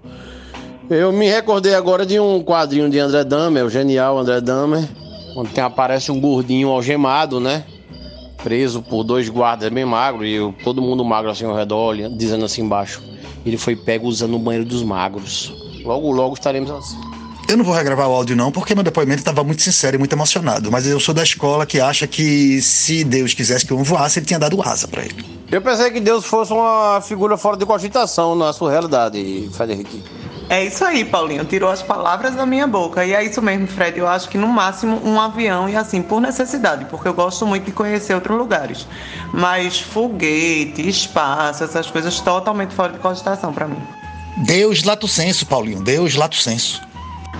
Eu 0.90 1.12
me 1.12 1.28
recordei 1.28 1.74
agora 1.74 2.06
de 2.06 2.20
um 2.20 2.42
quadrinho 2.42 2.88
de 2.88 2.98
André 2.98 3.24
Dahmer, 3.24 3.64
o 3.64 3.70
genial 3.70 4.16
André 4.16 4.40
Dahmer, 4.40 4.88
onde 5.36 5.50
tem, 5.50 5.62
aparece 5.62 6.12
um 6.12 6.20
gordinho 6.20 6.68
algemado, 6.68 7.40
né? 7.40 7.64
Preso 8.42 8.80
por 8.80 9.02
dois 9.04 9.28
guardas 9.28 9.68
bem 9.70 9.84
magros 9.84 10.26
e 10.26 10.64
todo 10.64 10.80
mundo 10.80 11.04
magro 11.04 11.30
assim 11.30 11.44
ao 11.44 11.54
redor, 11.54 11.94
dizendo 12.16 12.44
assim 12.44 12.62
embaixo. 12.62 13.02
Ele 13.48 13.56
foi 13.56 13.74
pego 13.74 14.06
usando 14.06 14.36
o 14.36 14.38
banheiro 14.38 14.68
dos 14.68 14.82
magros. 14.82 15.52
Logo, 15.82 16.12
logo 16.12 16.34
estaremos 16.34 16.70
assim. 16.70 17.07
Eu 17.48 17.56
não 17.56 17.64
vou 17.64 17.74
regravar 17.74 18.06
o 18.06 18.12
áudio 18.12 18.36
não, 18.36 18.52
porque 18.52 18.74
meu 18.74 18.84
depoimento 18.84 19.20
estava 19.20 19.42
muito 19.42 19.62
sincero 19.62 19.96
e 19.96 19.98
muito 19.98 20.12
emocionado. 20.12 20.70
Mas 20.70 20.86
eu 20.86 21.00
sou 21.00 21.14
da 21.14 21.22
escola 21.22 21.64
que 21.64 21.80
acha 21.80 22.06
que 22.06 22.60
se 22.60 23.02
Deus 23.02 23.32
quisesse 23.32 23.64
que 23.64 23.72
eu 23.72 23.82
voasse, 23.82 24.18
ele 24.18 24.26
tinha 24.26 24.38
dado 24.38 24.60
asa 24.60 24.86
para 24.86 25.02
ele. 25.02 25.24
Eu 25.50 25.62
pensei 25.62 25.90
que 25.90 25.98
Deus 25.98 26.26
fosse 26.26 26.52
uma 26.52 27.00
figura 27.00 27.38
fora 27.38 27.56
de 27.56 27.64
cogitação 27.64 28.34
na 28.34 28.52
sua 28.52 28.70
realidade, 28.70 29.48
Frederic. 29.54 30.02
É 30.50 30.62
isso 30.62 30.84
aí, 30.84 31.06
Paulinho. 31.06 31.42
Tirou 31.46 31.70
as 31.70 31.82
palavras 31.82 32.34
da 32.34 32.44
minha 32.44 32.66
boca. 32.66 33.02
E 33.02 33.14
é 33.14 33.24
isso 33.24 33.40
mesmo, 33.40 33.66
Fred. 33.66 33.98
Eu 33.98 34.06
acho 34.06 34.28
que 34.28 34.36
no 34.36 34.46
máximo 34.46 35.00
um 35.02 35.18
avião 35.18 35.70
e 35.70 35.74
assim, 35.76 36.02
por 36.02 36.20
necessidade, 36.20 36.84
porque 36.86 37.08
eu 37.08 37.14
gosto 37.14 37.46
muito 37.46 37.64
de 37.64 37.72
conhecer 37.72 38.12
outros 38.12 38.36
lugares. 38.36 38.86
Mas 39.32 39.80
foguete, 39.80 40.86
espaço, 40.86 41.64
essas 41.64 41.90
coisas 41.90 42.20
totalmente 42.20 42.74
fora 42.74 42.92
de 42.92 42.98
cogitação 42.98 43.54
para 43.54 43.66
mim. 43.66 43.80
Deus 44.38 44.84
lato 44.84 45.08
senso, 45.08 45.46
Paulinho. 45.46 45.82
Deus 45.82 46.14
lato 46.14 46.36
senso. 46.36 46.87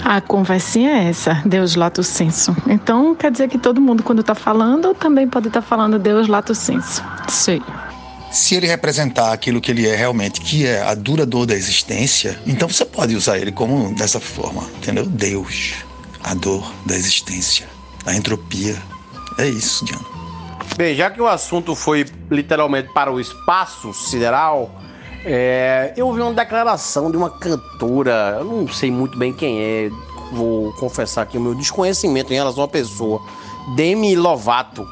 A 0.05 0.21
conversinha 0.21 0.91
é 0.91 1.09
essa, 1.09 1.43
Deus 1.45 1.75
lato 1.75 2.03
senso. 2.03 2.57
Então 2.67 3.15
quer 3.15 3.31
dizer 3.31 3.49
que 3.49 3.59
todo 3.59 3.81
mundo, 3.81 4.03
quando 4.03 4.21
está 4.21 4.35
falando, 4.35 4.95
também 4.95 5.29
pode 5.29 5.49
estar 5.49 5.61
tá 5.61 5.67
falando 5.67 5.99
Deus 5.99 6.29
lato 6.29 6.55
senso. 6.55 7.05
Sei. 7.29 7.63
Se 8.31 8.55
ele 8.55 8.67
representar 8.67 9.33
aquilo 9.33 9.61
que 9.61 9.71
ele 9.71 9.87
é 9.87 9.97
realmente, 9.97 10.41
que 10.41 10.67
é 10.67 10.83
a 10.83 10.95
dura 10.95 11.25
dor 11.25 11.47
da 11.47 11.55
existência, 11.55 12.39
então 12.47 12.69
você 12.69 12.85
pode 12.85 13.17
usar 13.17 13.39
ele 13.39 13.51
como 13.51 13.95
dessa 13.95 14.21
forma, 14.21 14.63
entendeu? 14.77 15.07
Deus, 15.07 15.77
a 16.23 16.35
dor 16.35 16.71
da 16.85 16.95
existência, 16.95 17.67
a 18.05 18.15
entropia. 18.15 18.77
É 19.39 19.49
isso, 19.49 19.85
Diana. 19.85 20.05
Bem, 20.77 20.95
já 20.95 21.11
que 21.11 21.21
o 21.21 21.27
assunto 21.27 21.75
foi 21.75 22.07
literalmente 22.31 22.91
para 22.93 23.11
o 23.11 23.19
espaço 23.19 23.93
sideral, 23.95 24.71
é, 25.25 25.93
eu 25.97 26.07
ouvi 26.07 26.21
uma 26.21 26.33
declaração 26.33 27.11
de 27.11 27.17
uma 27.17 27.31
cantora, 27.31 28.37
eu 28.39 28.45
não 28.45 28.69
sei 28.69 28.91
muito 28.91 29.19
bem 29.19 29.33
quem 29.33 29.61
é, 29.61 29.91
vou 30.33 30.73
confessar 30.75 31.23
aqui 31.23 31.37
o 31.37 31.41
meu 31.41 31.55
desconhecimento 31.55 32.33
em 32.33 32.37
relação 32.37 32.63
à 32.63 32.69
pessoa, 32.69 33.21
Demi 33.75 34.15
Lovato. 34.15 34.87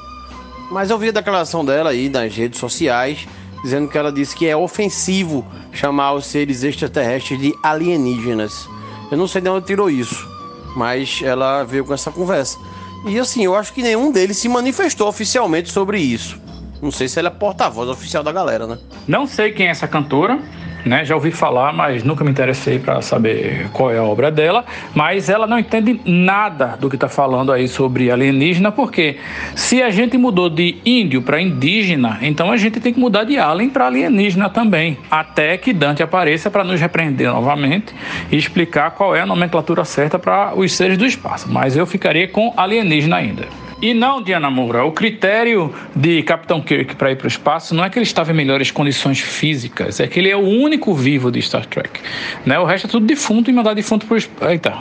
Mas 0.70 0.90
eu 0.90 0.98
vi 0.98 1.08
a 1.08 1.12
declaração 1.12 1.64
dela 1.64 1.90
aí 1.90 2.08
nas 2.08 2.34
redes 2.34 2.58
sociais, 2.58 3.26
dizendo 3.62 3.88
que 3.88 3.96
ela 3.96 4.12
disse 4.12 4.34
que 4.34 4.46
é 4.46 4.56
ofensivo 4.56 5.46
chamar 5.72 6.14
os 6.14 6.26
seres 6.26 6.64
extraterrestres 6.64 7.40
de 7.40 7.54
alienígenas. 7.62 8.68
Eu 9.10 9.16
não 9.16 9.28
sei 9.28 9.40
de 9.40 9.48
onde 9.48 9.66
tirou 9.66 9.88
isso, 9.88 10.26
mas 10.74 11.20
ela 11.22 11.62
veio 11.62 11.84
com 11.84 11.94
essa 11.94 12.10
conversa. 12.10 12.58
E 13.06 13.18
assim, 13.18 13.44
eu 13.44 13.54
acho 13.54 13.72
que 13.72 13.82
nenhum 13.82 14.10
deles 14.10 14.36
se 14.38 14.48
manifestou 14.48 15.06
oficialmente 15.06 15.70
sobre 15.70 16.00
isso. 16.00 16.45
Não 16.80 16.90
sei 16.90 17.08
se 17.08 17.18
ela 17.18 17.28
é 17.28 17.30
porta-voz 17.30 17.88
oficial 17.88 18.22
da 18.22 18.32
galera, 18.32 18.66
né? 18.66 18.78
Não 19.06 19.26
sei 19.26 19.52
quem 19.52 19.66
é 19.66 19.70
essa 19.70 19.88
cantora, 19.88 20.38
né? 20.86 21.04
Já 21.04 21.14
ouvi 21.14 21.30
falar, 21.30 21.72
mas 21.72 22.04
nunca 22.04 22.22
me 22.22 22.30
interessei 22.30 22.78
para 22.78 23.02
saber 23.02 23.68
qual 23.72 23.90
é 23.90 23.98
a 23.98 24.02
obra 24.02 24.30
dela. 24.30 24.64
Mas 24.94 25.28
ela 25.28 25.46
não 25.46 25.58
entende 25.58 26.00
nada 26.04 26.76
do 26.78 26.88
que 26.88 26.96
está 26.96 27.08
falando 27.08 27.50
aí 27.50 27.66
sobre 27.66 28.10
alienígena, 28.10 28.70
porque 28.70 29.18
se 29.54 29.82
a 29.82 29.90
gente 29.90 30.16
mudou 30.16 30.48
de 30.48 30.76
índio 30.84 31.22
para 31.22 31.40
indígena, 31.40 32.18
então 32.22 32.52
a 32.52 32.56
gente 32.56 32.78
tem 32.78 32.92
que 32.92 33.00
mudar 33.00 33.24
de 33.24 33.36
alien 33.38 33.68
para 33.68 33.86
alienígena 33.86 34.48
também, 34.48 34.96
até 35.10 35.56
que 35.56 35.72
Dante 35.72 36.02
apareça 36.02 36.50
para 36.50 36.62
nos 36.62 36.80
repreender 36.80 37.32
novamente 37.32 37.94
e 38.30 38.36
explicar 38.36 38.92
qual 38.92 39.14
é 39.14 39.20
a 39.20 39.26
nomenclatura 39.26 39.84
certa 39.84 40.18
para 40.18 40.54
os 40.54 40.72
seres 40.72 40.96
do 40.96 41.04
espaço. 41.04 41.50
Mas 41.50 41.76
eu 41.76 41.86
ficaria 41.86 42.28
com 42.28 42.54
alienígena 42.56 43.16
ainda. 43.16 43.65
E 43.80 43.92
não, 43.92 44.22
Diana 44.22 44.50
Moura, 44.50 44.84
o 44.84 44.92
critério 44.92 45.74
de 45.94 46.22
Capitão 46.22 46.62
Kirk 46.62 46.96
para 46.96 47.12
ir 47.12 47.16
para 47.16 47.26
o 47.26 47.28
espaço 47.28 47.74
não 47.74 47.84
é 47.84 47.90
que 47.90 47.98
ele 47.98 48.06
estava 48.06 48.32
em 48.32 48.34
melhores 48.34 48.70
condições 48.70 49.20
físicas, 49.20 50.00
é 50.00 50.06
que 50.06 50.18
ele 50.18 50.30
é 50.30 50.36
o 50.36 50.40
único 50.40 50.94
vivo 50.94 51.30
de 51.30 51.42
Star 51.42 51.66
Trek. 51.66 52.00
Né? 52.46 52.58
O 52.58 52.64
resto 52.64 52.86
é 52.86 52.90
tudo 52.90 53.04
defunto 53.04 53.50
e 53.50 53.52
mandar 53.52 53.74
defunto 53.74 54.06
para 54.06 54.14
o 54.14 54.16
espaço. 54.16 54.50
Eita, 54.50 54.78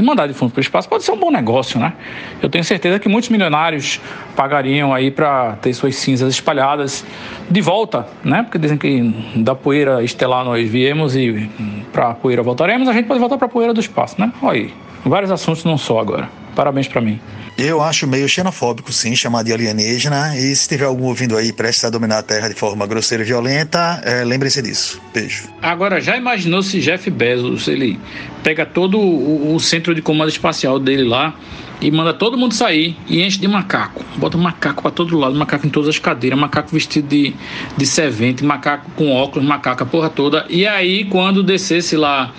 mandar 0.00 0.28
defunto 0.28 0.52
para 0.52 0.60
o 0.60 0.62
espaço 0.62 0.88
pode 0.88 1.02
ser 1.02 1.10
um 1.10 1.18
bom 1.18 1.32
negócio, 1.32 1.80
né? 1.80 1.92
Eu 2.40 2.48
tenho 2.48 2.62
certeza 2.62 3.00
que 3.00 3.08
muitos 3.08 3.30
milionários 3.30 4.00
pagariam 4.36 4.94
aí 4.94 5.10
para 5.10 5.56
ter 5.56 5.74
suas 5.74 5.96
cinzas 5.96 6.32
espalhadas 6.32 7.04
de 7.50 7.60
volta, 7.60 8.06
né? 8.22 8.44
Porque 8.44 8.58
dizem 8.58 8.78
que 8.78 9.12
da 9.34 9.56
poeira 9.56 10.04
estelar 10.04 10.44
nós 10.44 10.68
viemos 10.68 11.16
e 11.16 11.50
para 11.92 12.10
a 12.10 12.14
poeira 12.14 12.44
voltaremos, 12.44 12.88
a 12.88 12.92
gente 12.92 13.06
pode 13.06 13.18
voltar 13.18 13.38
para 13.38 13.46
a 13.46 13.50
poeira 13.50 13.74
do 13.74 13.80
espaço, 13.80 14.20
né? 14.20 14.32
Olha 14.40 14.60
aí, 14.60 14.74
vários 15.04 15.30
assuntos 15.30 15.64
não 15.64 15.78
só 15.78 15.98
agora. 15.98 16.28
Parabéns 16.54 16.88
para 16.88 17.00
mim. 17.00 17.20
Eu 17.58 17.82
acho 17.82 18.06
meio 18.06 18.26
xenofóbico, 18.26 18.90
sim, 18.90 19.14
chamar 19.14 19.44
de 19.44 19.52
alienígena. 19.52 20.34
E 20.34 20.56
se 20.56 20.66
tiver 20.66 20.86
algum 20.86 21.04
ouvindo 21.04 21.36
aí 21.36 21.52
prestes 21.52 21.84
a 21.84 21.90
dominar 21.90 22.18
a 22.18 22.22
Terra 22.22 22.48
de 22.48 22.54
forma 22.54 22.86
grosseira 22.86 23.22
e 23.22 23.26
violenta, 23.26 24.00
é, 24.02 24.24
lembre-se 24.24 24.62
disso. 24.62 25.00
Beijo. 25.12 25.48
Agora, 25.60 26.00
já 26.00 26.16
imaginou 26.16 26.62
se 26.62 26.80
Jeff 26.80 27.10
Bezos 27.10 27.68
ele 27.68 28.00
pega 28.42 28.64
todo 28.64 28.98
o, 28.98 29.54
o 29.54 29.60
centro 29.60 29.94
de 29.94 30.00
comando 30.00 30.30
espacial 30.30 30.78
dele 30.78 31.04
lá 31.04 31.34
e 31.82 31.90
manda 31.90 32.14
todo 32.14 32.36
mundo 32.36 32.54
sair 32.54 32.96
e 33.06 33.22
enche 33.22 33.38
de 33.38 33.48
macaco. 33.48 34.04
Bota 34.16 34.38
macaco 34.38 34.82
para 34.82 34.90
todo 34.90 35.18
lado, 35.18 35.34
macaco 35.34 35.66
em 35.66 35.70
todas 35.70 35.88
as 35.88 35.98
cadeiras, 35.98 36.38
macaco 36.38 36.70
vestido 36.72 37.08
de, 37.08 37.34
de 37.76 37.86
servente, 37.86 38.44
macaco 38.44 38.90
com 38.96 39.12
óculos, 39.12 39.46
macaco 39.46 39.82
a 39.82 39.86
porra 39.86 40.08
toda. 40.08 40.46
E 40.48 40.66
aí, 40.66 41.04
quando 41.04 41.42
descesse 41.42 41.96
lá 41.96 42.32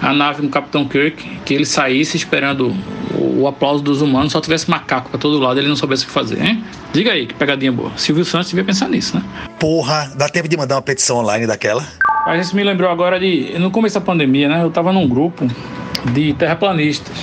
a 0.00 0.12
nave 0.12 0.42
do 0.42 0.48
Capitão 0.48 0.86
Kirk, 0.86 1.40
que 1.44 1.54
ele 1.54 1.64
saísse 1.64 2.16
esperando 2.16 2.74
o, 3.14 3.46
aplauso 3.46 3.82
dos 3.82 4.02
humanos, 4.02 4.32
só 4.32 4.40
tivesse 4.40 4.70
macaco 4.70 5.10
para 5.10 5.18
todo 5.18 5.38
lado, 5.38 5.58
ele 5.58 5.68
não 5.68 5.76
soubesse 5.76 6.04
o 6.04 6.06
que 6.06 6.12
fazer, 6.12 6.42
hein? 6.42 6.64
Diga 6.92 7.12
aí, 7.12 7.26
que 7.26 7.34
pegadinha 7.34 7.72
boa. 7.72 7.90
Silvio 7.96 8.24
Santos 8.24 8.48
devia 8.48 8.64
pensar 8.64 8.88
nisso, 8.88 9.16
né? 9.16 9.22
Porra, 9.58 10.12
dá 10.16 10.28
tempo 10.28 10.48
de 10.48 10.56
mandar 10.56 10.76
uma 10.76 10.82
petição 10.82 11.18
online 11.18 11.46
daquela? 11.46 11.86
A 12.26 12.36
gente 12.36 12.54
me 12.56 12.64
lembrou 12.64 12.90
agora 12.90 13.20
de. 13.20 13.56
No 13.58 13.70
começo 13.70 13.94
da 13.94 14.00
pandemia, 14.00 14.48
né? 14.48 14.62
Eu 14.62 14.70
tava 14.70 14.92
num 14.92 15.08
grupo 15.08 15.46
de 16.12 16.32
terraplanistas. 16.34 17.16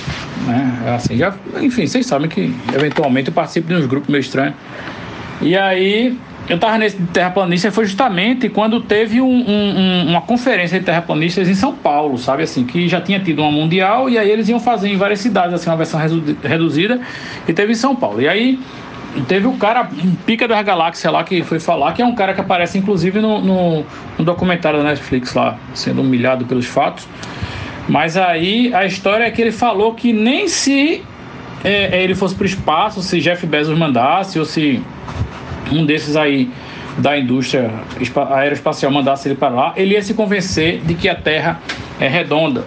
né? 0.48 0.96
Assim, 0.96 1.18
já, 1.18 1.36
enfim, 1.62 1.86
vocês 1.86 2.06
sabem 2.06 2.30
que 2.30 2.54
eventualmente 2.74 3.28
eu 3.28 3.34
participo 3.34 3.68
de 3.68 3.76
uns 3.76 3.86
grupos 3.86 4.10
meio 4.10 4.22
estranhos. 4.22 4.56
E 5.42 5.58
aí 5.58 6.18
eu 6.50 6.56
estava 6.56 6.78
nesse 6.78 6.98
terraplanista 6.98 7.72
foi 7.72 7.86
justamente 7.86 8.50
quando 8.50 8.82
teve 8.82 9.22
um, 9.22 9.50
um, 9.50 10.10
uma 10.10 10.22
conferência 10.22 10.78
de 10.78 10.86
terraplanistas 10.86 11.48
em 11.48 11.54
São 11.54 11.74
Paulo, 11.74 12.18
sabe 12.18 12.44
assim, 12.44 12.66
que 12.66 12.88
já 12.88 13.00
tinha 13.00 13.20
tido 13.20 13.42
uma 13.42 13.52
mundial 13.52 14.10
e 14.10 14.18
aí 14.18 14.30
eles 14.30 14.50
iam 14.50 14.60
fazer 14.60 14.90
em 14.90 14.98
várias 14.98 15.20
cidades, 15.20 15.54
assim, 15.54 15.70
uma 15.70 15.78
versão 15.78 16.00
reduzida 16.44 17.00
e 17.48 17.54
teve 17.54 17.72
em 17.72 17.76
São 17.76 17.96
Paulo. 17.96 18.22
E 18.22 18.28
aí 18.28 18.60
teve 19.28 19.48
o 19.48 19.54
cara 19.54 19.88
pica 20.26 20.46
das 20.48 20.62
galáxias 20.66 21.14
lá 21.14 21.24
que 21.24 21.44
foi 21.44 21.60
falar, 21.60 21.94
que 21.94 22.02
é 22.02 22.06
um 22.06 22.16
cara 22.16 22.34
que 22.34 22.42
aparece 22.42 22.78
inclusive 22.78 23.22
no, 23.22 23.40
no, 23.42 23.86
no 24.18 24.26
documentário 24.26 24.80
da 24.80 24.86
Netflix 24.86 25.34
lá, 25.34 25.58
sendo 25.74 26.02
humilhado 26.02 26.46
pelos 26.46 26.66
fatos. 26.66 27.08
Mas 27.88 28.18
aí 28.18 28.74
a 28.74 28.86
história 28.86 29.24
é 29.24 29.32
que 29.32 29.42
ele 29.42 29.52
falou 29.52 29.94
que 29.94 30.12
nem 30.12 30.50
se 30.50 31.04
é, 31.64 32.04
ele 32.04 32.16
fosse 32.16 32.36
para 32.36 32.44
o 32.44 32.48
espaço, 32.48 33.02
se 33.02 33.22
Jeff 33.22 33.46
Bezos 33.46 33.78
mandasse 33.78 34.38
ou 34.38 34.46
se 34.46 34.82
um 35.74 35.86
desses 35.86 36.16
aí 36.16 36.50
da 36.98 37.18
indústria 37.18 37.72
aeroespacial 38.32 38.92
mandasse 38.92 39.28
ele 39.28 39.36
para 39.36 39.50
lá, 39.50 39.74
ele 39.76 39.96
ia 39.96 40.02
se 40.02 40.14
convencer 40.14 40.82
de 40.82 40.94
que 40.94 41.10
a 41.10 41.16
Terra 41.16 41.60
é 42.00 42.08
redonda. 42.08 42.66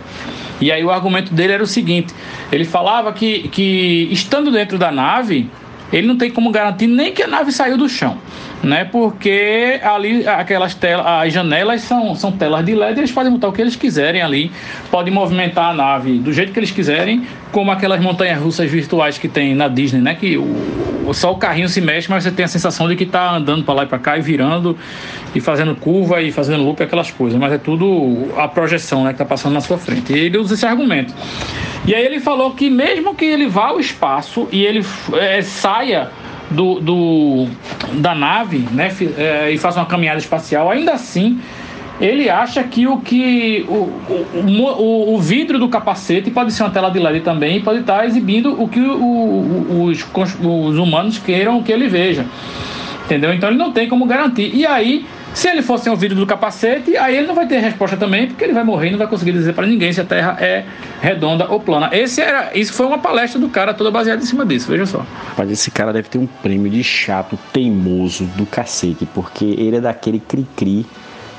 E 0.60 0.72
aí 0.72 0.84
o 0.84 0.90
argumento 0.90 1.32
dele 1.32 1.52
era 1.52 1.62
o 1.62 1.66
seguinte: 1.66 2.12
ele 2.50 2.64
falava 2.64 3.12
que, 3.12 3.48
que 3.48 4.08
estando 4.10 4.50
dentro 4.50 4.78
da 4.78 4.90
nave, 4.90 5.48
ele 5.92 6.06
não 6.06 6.16
tem 6.16 6.30
como 6.30 6.50
garantir 6.50 6.86
nem 6.86 7.12
que 7.12 7.22
a 7.22 7.26
nave 7.26 7.52
saiu 7.52 7.76
do 7.76 7.88
chão 7.88 8.18
né? 8.62 8.84
Porque 8.84 9.80
ali 9.82 10.26
aquelas 10.26 10.74
telas, 10.74 11.06
as 11.06 11.32
janelas 11.32 11.82
são, 11.82 12.14
são 12.14 12.32
telas 12.32 12.64
de 12.64 12.74
LED, 12.74 13.00
eles 13.00 13.12
podem 13.12 13.30
montar 13.30 13.48
o 13.48 13.52
que 13.52 13.60
eles 13.60 13.76
quiserem 13.76 14.22
ali, 14.22 14.50
podem 14.90 15.12
movimentar 15.12 15.70
a 15.70 15.74
nave 15.74 16.18
do 16.18 16.32
jeito 16.32 16.52
que 16.52 16.58
eles 16.58 16.70
quiserem, 16.70 17.26
como 17.52 17.70
aquelas 17.70 18.00
montanhas 18.00 18.40
russas 18.40 18.70
virtuais 18.70 19.18
que 19.18 19.28
tem 19.28 19.54
na 19.54 19.68
Disney, 19.68 20.00
né? 20.00 20.14
Que 20.14 20.36
o, 20.36 21.12
só 21.12 21.32
o 21.32 21.36
carrinho 21.36 21.68
se 21.68 21.80
mexe, 21.80 22.10
mas 22.10 22.24
você 22.24 22.30
tem 22.30 22.44
a 22.44 22.48
sensação 22.48 22.88
de 22.88 22.96
que 22.96 23.04
está 23.04 23.36
andando 23.36 23.64
para 23.64 23.74
lá 23.74 23.82
e 23.84 23.86
para 23.86 23.98
cá 23.98 24.18
e 24.18 24.20
virando 24.20 24.76
e 25.34 25.40
fazendo 25.40 25.74
curva 25.74 26.22
e 26.22 26.32
fazendo 26.32 26.64
loop 26.64 26.82
aquelas 26.82 27.10
coisas, 27.10 27.38
mas 27.38 27.52
é 27.52 27.58
tudo 27.58 28.28
a 28.36 28.48
projeção, 28.48 29.04
né, 29.04 29.10
que 29.10 29.14
está 29.14 29.24
passando 29.24 29.52
na 29.52 29.60
sua 29.60 29.78
frente. 29.78 30.12
E 30.12 30.18
ele 30.18 30.38
usa 30.38 30.54
esse 30.54 30.66
argumento. 30.66 31.14
E 31.86 31.94
aí 31.94 32.04
ele 32.04 32.18
falou 32.18 32.52
que 32.52 32.68
mesmo 32.68 33.14
que 33.14 33.24
ele 33.24 33.46
vá 33.46 33.68
ao 33.68 33.78
espaço 33.78 34.48
e 34.50 34.64
ele 34.64 34.84
é, 35.14 35.40
saia 35.42 36.10
do, 36.50 36.80
do 36.80 37.46
da 37.94 38.14
nave 38.14 38.58
né, 38.72 38.92
é, 39.16 39.50
e 39.50 39.58
faça 39.58 39.80
uma 39.80 39.86
caminhada 39.86 40.18
espacial, 40.18 40.70
ainda 40.70 40.92
assim 40.92 41.40
ele 42.00 42.28
acha 42.28 42.62
que 42.62 42.86
o 42.86 42.98
que 42.98 43.64
o, 43.68 43.90
o, 44.34 45.14
o, 45.14 45.18
vidro 45.18 45.58
do 45.58 45.68
capacete 45.68 46.30
pode 46.30 46.52
ser 46.52 46.62
uma 46.62 46.70
tela 46.70 46.90
de 46.90 46.98
LED 46.98 47.20
também 47.20 47.60
pode 47.62 47.80
estar 47.80 48.04
exibindo 48.04 48.60
o 48.60 48.68
que 48.68 48.80
o, 48.80 49.82
os, 49.84 50.06
os 50.14 50.78
humanos 50.78 51.18
queiram 51.18 51.62
que 51.62 51.72
ele 51.72 51.88
veja. 51.88 52.26
Entendeu? 53.06 53.32
Então 53.32 53.48
ele 53.48 53.58
não 53.58 53.72
tem 53.72 53.88
como 53.88 54.04
garantir. 54.04 54.54
E 54.54 54.66
aí 54.66 55.06
se 55.36 55.50
ele 55.50 55.60
fosse 55.60 55.90
um 55.90 55.94
vídeo 55.94 56.16
do 56.16 56.26
capacete, 56.26 56.96
aí 56.96 57.14
ele 57.14 57.26
não 57.26 57.34
vai 57.34 57.46
ter 57.46 57.58
resposta 57.58 57.94
também, 57.94 58.26
porque 58.26 58.42
ele 58.42 58.54
vai 58.54 58.64
morrer 58.64 58.88
e 58.88 58.90
não 58.92 58.98
vai 58.98 59.06
conseguir 59.06 59.32
dizer 59.32 59.52
para 59.52 59.66
ninguém 59.66 59.92
se 59.92 60.00
a 60.00 60.04
Terra 60.04 60.34
é 60.40 60.64
redonda 61.02 61.46
ou 61.50 61.60
plana. 61.60 61.90
Esse 61.92 62.22
era, 62.22 62.56
isso 62.56 62.72
foi 62.72 62.86
uma 62.86 62.96
palestra 62.96 63.38
do 63.38 63.50
cara 63.50 63.74
toda 63.74 63.90
baseada 63.90 64.22
em 64.22 64.24
cima 64.24 64.46
disso, 64.46 64.66
veja 64.70 64.86
só. 64.86 65.04
Mas 65.36 65.50
esse 65.50 65.70
cara 65.70 65.92
deve 65.92 66.08
ter 66.08 66.16
um 66.16 66.26
prêmio 66.26 66.70
de 66.70 66.82
chato 66.82 67.38
teimoso 67.52 68.24
do 68.34 68.46
cacete, 68.46 69.06
porque 69.14 69.44
ele 69.44 69.76
é 69.76 69.80
daquele 69.82 70.20
cri-cri 70.20 70.86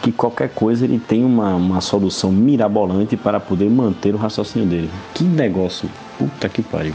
que 0.04 0.12
qualquer 0.12 0.50
coisa 0.50 0.86
ele 0.86 1.00
tem 1.00 1.26
uma, 1.26 1.56
uma 1.56 1.82
solução 1.82 2.32
mirabolante 2.32 3.18
para 3.18 3.40
poder 3.40 3.68
manter 3.68 4.14
o 4.14 4.18
raciocínio 4.18 4.68
dele. 4.68 4.92
Que 5.16 5.24
negócio, 5.24 5.90
puta 6.20 6.48
que 6.48 6.62
pariu. 6.62 6.94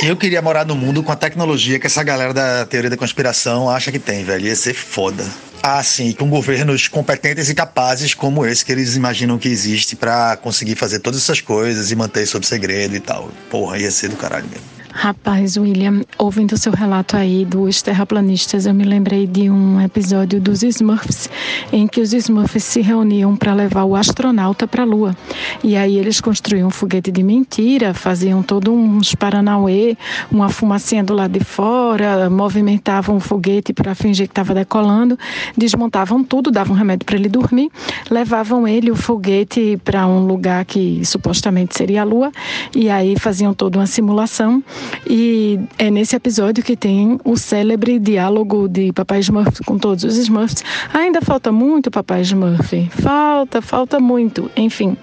Eu 0.00 0.16
queria 0.16 0.40
morar 0.40 0.64
no 0.64 0.76
mundo 0.76 1.02
com 1.02 1.10
a 1.10 1.16
tecnologia 1.16 1.80
que 1.80 1.88
essa 1.88 2.04
galera 2.04 2.32
da 2.32 2.64
teoria 2.66 2.90
da 2.90 2.96
conspiração 2.96 3.68
acha 3.68 3.90
que 3.90 3.98
tem, 3.98 4.22
velho. 4.22 4.46
Ia 4.46 4.54
ser 4.54 4.74
foda. 4.74 5.24
Ah, 5.62 5.82
sim, 5.82 6.12
com 6.12 6.30
governos 6.30 6.86
competentes 6.86 7.48
e 7.48 7.54
capazes 7.54 8.14
como 8.14 8.46
esse 8.46 8.64
que 8.64 8.70
eles 8.70 8.94
imaginam 8.94 9.38
que 9.38 9.48
existe 9.48 9.96
para 9.96 10.36
conseguir 10.36 10.76
fazer 10.76 11.00
todas 11.00 11.20
essas 11.20 11.40
coisas 11.40 11.90
e 11.90 11.96
manter 11.96 12.26
sob 12.26 12.46
segredo 12.46 12.94
e 12.94 13.00
tal. 13.00 13.30
Porra, 13.50 13.78
ia 13.78 13.90
ser 13.90 14.08
do 14.08 14.16
caralho 14.16 14.46
mesmo. 14.46 14.75
Rapaz, 14.96 15.58
William, 15.58 16.00
ouvindo 16.16 16.56
seu 16.56 16.72
relato 16.72 17.18
aí 17.18 17.44
dos 17.44 17.82
terraplanistas, 17.82 18.64
eu 18.64 18.72
me 18.72 18.82
lembrei 18.82 19.26
de 19.26 19.50
um 19.50 19.78
episódio 19.78 20.40
dos 20.40 20.62
Smurfs, 20.62 21.28
em 21.70 21.86
que 21.86 22.00
os 22.00 22.14
Smurfs 22.14 22.64
se 22.64 22.80
reuniam 22.80 23.36
para 23.36 23.52
levar 23.52 23.84
o 23.84 23.94
astronauta 23.94 24.66
para 24.66 24.84
a 24.84 24.86
Lua. 24.86 25.14
E 25.62 25.76
aí 25.76 25.98
eles 25.98 26.18
construíam 26.18 26.68
um 26.68 26.70
foguete 26.70 27.12
de 27.12 27.22
mentira, 27.22 27.92
faziam 27.92 28.42
todo 28.42 28.72
uns 28.72 29.14
paranauê, 29.14 29.98
uma 30.32 30.48
fumacinha 30.48 31.04
do 31.04 31.12
lado 31.12 31.38
de 31.38 31.44
fora, 31.44 32.30
movimentavam 32.30 33.18
o 33.18 33.20
foguete 33.20 33.74
para 33.74 33.94
fingir 33.94 34.26
que 34.26 34.32
estava 34.32 34.54
decolando, 34.54 35.18
desmontavam 35.54 36.24
tudo, 36.24 36.50
davam 36.50 36.74
remédio 36.74 37.04
para 37.04 37.16
ele 37.16 37.28
dormir, 37.28 37.70
levavam 38.10 38.66
ele, 38.66 38.90
o 38.90 38.96
foguete, 38.96 39.78
para 39.84 40.06
um 40.06 40.26
lugar 40.26 40.64
que 40.64 41.04
supostamente 41.04 41.76
seria 41.76 42.00
a 42.00 42.04
Lua, 42.04 42.32
e 42.74 42.88
aí 42.88 43.14
faziam 43.18 43.52
toda 43.52 43.78
uma 43.78 43.86
simulação 43.86 44.64
e 45.06 45.60
é 45.78 45.90
nesse 45.90 46.16
episódio 46.16 46.64
que 46.64 46.76
tem 46.76 47.18
o 47.24 47.36
célebre 47.36 47.98
diálogo 47.98 48.68
de 48.68 48.92
Papai 48.92 49.20
Smurf 49.20 49.62
com 49.64 49.78
todos 49.78 50.04
os 50.04 50.16
Smurfs. 50.16 50.64
Ainda 50.92 51.20
falta 51.22 51.52
muito, 51.52 51.90
Papai 51.90 52.22
Smurf. 52.22 52.90
Falta, 52.90 53.62
falta 53.62 54.00
muito. 54.00 54.50
Enfim, 54.56 54.96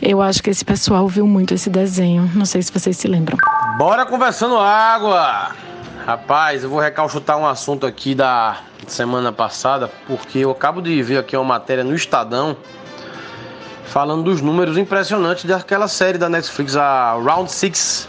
eu 0.00 0.22
acho 0.22 0.42
que 0.42 0.50
esse 0.50 0.64
pessoal 0.64 1.06
viu 1.06 1.26
muito 1.26 1.52
esse 1.54 1.68
desenho. 1.68 2.30
Não 2.34 2.46
sei 2.46 2.62
se 2.62 2.72
vocês 2.72 2.96
se 2.96 3.06
lembram. 3.06 3.36
Bora 3.76 4.06
conversando 4.06 4.56
água! 4.56 5.50
Rapaz, 6.06 6.64
eu 6.64 6.70
vou 6.70 6.80
recalchutar 6.80 7.38
um 7.38 7.46
assunto 7.46 7.86
aqui 7.86 8.14
da 8.14 8.58
semana 8.86 9.32
passada, 9.32 9.88
porque 10.06 10.38
eu 10.38 10.50
acabo 10.50 10.82
de 10.82 11.00
ver 11.02 11.18
aqui 11.18 11.36
uma 11.36 11.44
matéria 11.44 11.84
no 11.84 11.94
Estadão 11.94 12.56
falando 13.84 14.22
dos 14.24 14.40
números 14.40 14.78
impressionantes 14.78 15.44
daquela 15.44 15.86
série 15.86 16.16
da 16.16 16.28
Netflix, 16.28 16.76
a 16.76 17.12
Round 17.12 17.52
Six 17.52 18.08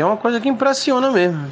e 0.00 0.02
é 0.02 0.06
uma 0.06 0.16
coisa 0.16 0.40
que 0.40 0.48
impressiona 0.48 1.10
mesmo. 1.10 1.46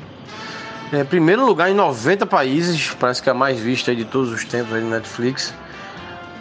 É, 0.91 1.05
primeiro 1.05 1.45
lugar 1.45 1.71
em 1.71 1.75
90 1.75 2.25
países, 2.25 2.97
parece 2.99 3.23
que 3.23 3.29
é 3.29 3.33
a 3.33 3.35
mais 3.35 3.61
vista 3.61 3.95
de 3.95 4.07
todos 4.07 4.33
os 4.33 4.43
tempos 4.43 4.73
aí 4.73 4.81
no 4.81 4.89
Netflix. 4.89 5.53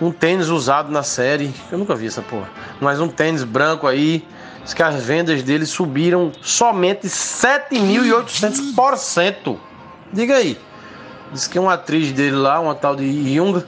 Um 0.02 0.10
tênis 0.10 0.48
usado 0.48 0.90
na 0.90 1.04
série, 1.04 1.54
eu 1.70 1.78
nunca 1.78 1.94
vi 1.96 2.08
essa 2.08 2.22
porra. 2.22 2.50
Mas 2.80 3.02
um 3.02 3.10
tênis 3.10 3.44
branco 3.44 3.88
aí, 3.88 4.26
diz 4.64 4.74
que 4.74 4.82
as 4.82 5.04
vendas 5.04 5.44
dele 5.44 5.66
subiram 5.66 6.32
somente 6.42 7.08
7.800%. 7.08 9.58
Diga 10.14 10.36
aí. 10.36 10.58
Diz 11.34 11.46
que 11.46 11.60
uma 11.60 11.74
atriz 11.74 12.14
dele 12.14 12.38
lá, 12.38 12.62
uma 12.62 12.74
tal 12.74 12.96
de 12.96 13.36
Jung, 13.36 13.62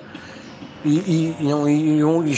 e, 0.86 0.90
e, 0.90 1.36
e, 1.42 1.52
e, 1.52 2.00
e, 2.26 2.32
e 2.32 2.34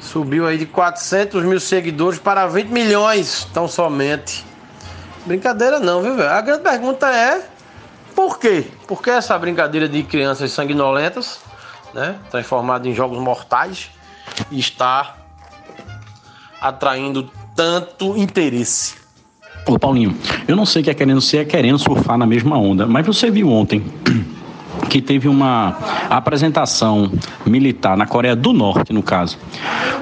Subiu 0.00 0.46
aí 0.46 0.58
de 0.58 0.66
400 0.66 1.44
mil 1.44 1.60
seguidores 1.60 2.18
para 2.18 2.46
20 2.46 2.68
milhões, 2.68 3.46
tão 3.52 3.68
somente. 3.68 4.44
Brincadeira 5.26 5.78
não, 5.78 6.02
viu, 6.02 6.16
velho? 6.16 6.30
A 6.30 6.40
grande 6.40 6.62
pergunta 6.62 7.06
é 7.08 7.42
por 8.14 8.38
quê? 8.38 8.66
Por 8.86 9.02
que 9.02 9.10
essa 9.10 9.38
brincadeira 9.38 9.88
de 9.88 10.02
crianças 10.02 10.52
sanguinolentas, 10.52 11.40
né? 11.94 12.16
Transformada 12.30 12.88
em 12.88 12.94
jogos 12.94 13.18
mortais, 13.18 13.90
está 14.50 15.16
atraindo 16.60 17.30
tanto 17.54 18.16
interesse? 18.16 18.94
Ô 19.66 19.78
Paulinho, 19.78 20.16
eu 20.48 20.56
não 20.56 20.64
sei 20.64 20.80
o 20.80 20.84
que 20.84 20.90
é 20.90 20.94
querendo 20.94 21.20
ser, 21.20 21.38
é 21.38 21.44
querendo 21.44 21.78
surfar 21.78 22.16
na 22.16 22.26
mesma 22.26 22.58
onda, 22.58 22.86
mas 22.86 23.06
você 23.06 23.30
viu 23.30 23.50
ontem 23.50 23.84
que 24.90 25.00
teve 25.00 25.28
uma 25.28 25.78
apresentação 26.10 27.10
militar 27.46 27.96
na 27.96 28.06
Coreia 28.06 28.34
do 28.34 28.52
Norte, 28.52 28.92
no 28.92 29.04
caso, 29.04 29.38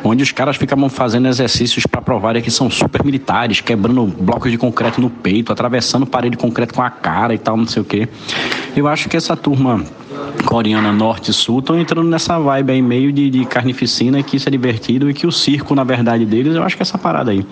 onde 0.02 0.22
os 0.22 0.32
caras 0.32 0.56
ficavam 0.56 0.88
fazendo 0.88 1.28
exercícios 1.28 1.86
para 1.86 2.00
provarem 2.00 2.42
que 2.42 2.50
são 2.50 2.70
super 2.70 3.04
militares, 3.04 3.60
quebrando 3.60 4.06
blocos 4.06 4.50
de 4.50 4.56
concreto 4.56 4.98
no 4.98 5.10
peito, 5.10 5.52
atravessando 5.52 6.06
parede 6.06 6.36
de 6.36 6.42
concreto 6.42 6.72
com 6.72 6.82
a 6.82 6.88
cara 6.88 7.34
e 7.34 7.38
tal, 7.38 7.56
não 7.56 7.66
sei 7.66 7.82
o 7.82 7.84
quê. 7.84 8.08
Eu 8.76 8.86
acho 8.86 9.08
que 9.08 9.16
essa 9.16 9.36
turma 9.36 9.84
coreana 10.44 10.92
norte 10.92 11.30
e 11.30 11.34
sul 11.34 11.58
estão 11.58 11.78
entrando 11.78 12.08
nessa 12.08 12.38
vibe 12.38 12.72
aí 12.72 12.82
meio 12.82 13.12
de, 13.12 13.28
de 13.30 13.44
carnificina 13.44 14.22
que 14.22 14.36
isso 14.36 14.48
é 14.48 14.52
divertido 14.52 15.10
e 15.10 15.14
que 15.14 15.26
o 15.26 15.32
circo, 15.32 15.74
na 15.74 15.84
verdade, 15.84 16.24
deles, 16.24 16.54
eu 16.54 16.62
acho 16.62 16.76
que 16.76 16.82
é 16.82 16.84
essa 16.84 16.98
parada 16.98 17.30
aí. 17.30 17.44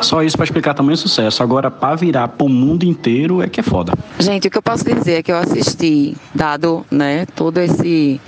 Só 0.00 0.22
isso 0.22 0.36
para 0.36 0.44
explicar 0.44 0.74
também 0.74 0.94
o 0.94 0.96
sucesso. 0.96 1.42
Agora, 1.42 1.70
para 1.70 1.96
virar 1.96 2.28
pro 2.28 2.48
mundo 2.48 2.84
inteiro 2.84 3.42
é 3.42 3.48
que 3.48 3.60
é 3.60 3.62
foda. 3.62 3.92
Gente, 4.18 4.48
o 4.48 4.50
que 4.50 4.58
eu 4.58 4.62
posso 4.62 4.84
dizer 4.84 5.14
é 5.14 5.22
que 5.22 5.32
eu 5.32 5.36
assisti, 5.36 6.16
dado, 6.34 6.84
né, 6.90 7.26
todo 7.34 7.58
esse 7.58 8.20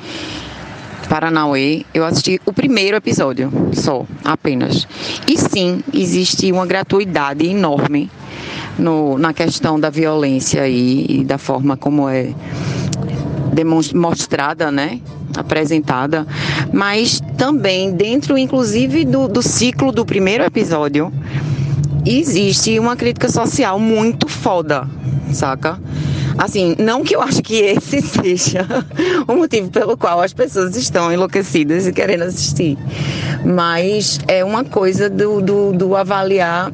Paranauê, 1.08 1.84
eu 1.92 2.04
assisti 2.04 2.40
o 2.46 2.52
primeiro 2.52 2.96
episódio 2.96 3.50
só, 3.72 4.04
apenas. 4.24 4.86
E 5.28 5.38
sim, 5.38 5.82
existe 5.92 6.50
uma 6.50 6.66
gratuidade 6.66 7.46
enorme 7.46 8.10
no, 8.78 9.18
na 9.18 9.32
questão 9.32 9.78
da 9.78 9.90
violência 9.90 10.62
aí, 10.62 11.06
e 11.08 11.24
da 11.24 11.38
forma 11.38 11.76
como 11.76 12.08
é 12.08 12.32
demonstrada, 13.52 14.70
né? 14.70 15.00
apresentada, 15.36 16.26
mas 16.72 17.20
também 17.36 17.92
dentro, 17.92 18.38
inclusive, 18.38 19.04
do, 19.04 19.28
do 19.28 19.42
ciclo 19.42 19.92
do 19.92 20.04
primeiro 20.04 20.44
episódio, 20.44 21.12
existe 22.06 22.78
uma 22.78 22.96
crítica 22.96 23.28
social 23.28 23.78
muito 23.78 24.28
foda, 24.28 24.88
saca? 25.32 25.80
Assim, 26.36 26.74
não 26.78 27.04
que 27.04 27.14
eu 27.14 27.22
acho 27.22 27.42
que 27.42 27.54
esse 27.54 28.02
seja 28.02 28.66
o 29.26 29.36
motivo 29.36 29.70
pelo 29.70 29.96
qual 29.96 30.20
as 30.20 30.32
pessoas 30.32 30.76
estão 30.76 31.12
enlouquecidas 31.12 31.86
e 31.86 31.92
querendo 31.92 32.22
assistir, 32.22 32.76
mas 33.44 34.18
é 34.26 34.44
uma 34.44 34.64
coisa 34.64 35.08
do, 35.08 35.40
do, 35.40 35.72
do 35.72 35.96
avaliar 35.96 36.72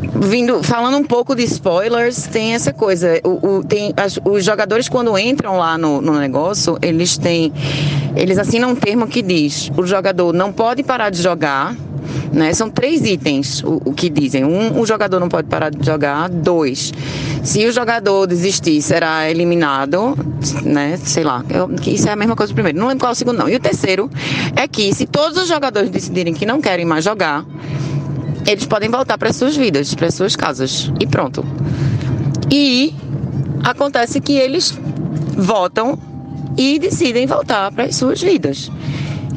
vindo 0.00 0.62
falando 0.62 0.96
um 0.96 1.04
pouco 1.04 1.34
de 1.34 1.44
spoilers, 1.44 2.26
tem 2.26 2.54
essa 2.54 2.72
coisa. 2.72 3.20
O, 3.24 3.56
o 3.56 3.64
tem, 3.64 3.92
as, 3.96 4.18
os 4.24 4.44
jogadores, 4.44 4.88
quando 4.88 5.16
entram 5.18 5.58
lá 5.58 5.76
no, 5.76 6.00
no 6.00 6.18
negócio, 6.18 6.78
eles 6.82 7.18
têm. 7.18 7.52
Eles 8.16 8.38
assinam 8.38 8.70
um 8.70 8.74
termo 8.74 9.06
que 9.06 9.22
diz: 9.22 9.70
o 9.76 9.86
jogador 9.86 10.32
não 10.32 10.52
pode 10.52 10.82
parar 10.82 11.10
de 11.10 11.22
jogar. 11.22 11.74
Né? 12.32 12.52
São 12.54 12.70
três 12.70 13.04
itens 13.04 13.62
o, 13.62 13.80
o 13.84 13.92
que 13.92 14.08
dizem. 14.08 14.44
Um, 14.44 14.80
o 14.80 14.86
jogador 14.86 15.18
não 15.18 15.28
pode 15.28 15.48
parar 15.48 15.70
de 15.70 15.84
jogar. 15.84 16.28
Dois, 16.28 16.92
se 17.42 17.66
o 17.66 17.72
jogador 17.72 18.26
desistir, 18.26 18.80
será 18.82 19.28
eliminado, 19.28 20.16
né? 20.62 20.96
Sei 20.96 21.24
lá. 21.24 21.44
Eu, 21.50 21.70
isso 21.86 22.08
é 22.08 22.12
a 22.12 22.16
mesma 22.16 22.36
coisa 22.36 22.52
do 22.52 22.54
primeiro. 22.54 22.78
Não 22.78 22.86
lembro 22.86 23.00
qual 23.00 23.10
é 23.10 23.12
o 23.12 23.16
segundo, 23.16 23.38
não. 23.38 23.48
E 23.48 23.56
o 23.56 23.60
terceiro 23.60 24.08
é 24.56 24.66
que 24.68 24.94
se 24.94 25.06
todos 25.06 25.42
os 25.42 25.48
jogadores 25.48 25.90
decidirem 25.90 26.32
que 26.32 26.46
não 26.46 26.60
querem 26.60 26.84
mais 26.84 27.04
jogar, 27.04 27.44
eles 28.46 28.66
podem 28.66 28.88
voltar 28.88 29.18
para 29.18 29.32
suas 29.32 29.56
vidas, 29.56 29.94
para 29.94 30.10
suas 30.10 30.36
casas 30.36 30.90
e 31.00 31.06
pronto. 31.06 31.44
E 32.50 32.94
acontece 33.62 34.20
que 34.20 34.32
eles 34.32 34.78
votam 35.36 35.98
e 36.56 36.78
decidem 36.78 37.26
voltar 37.26 37.72
para 37.72 37.84
as 37.84 37.96
suas 37.96 38.20
vidas. 38.20 38.70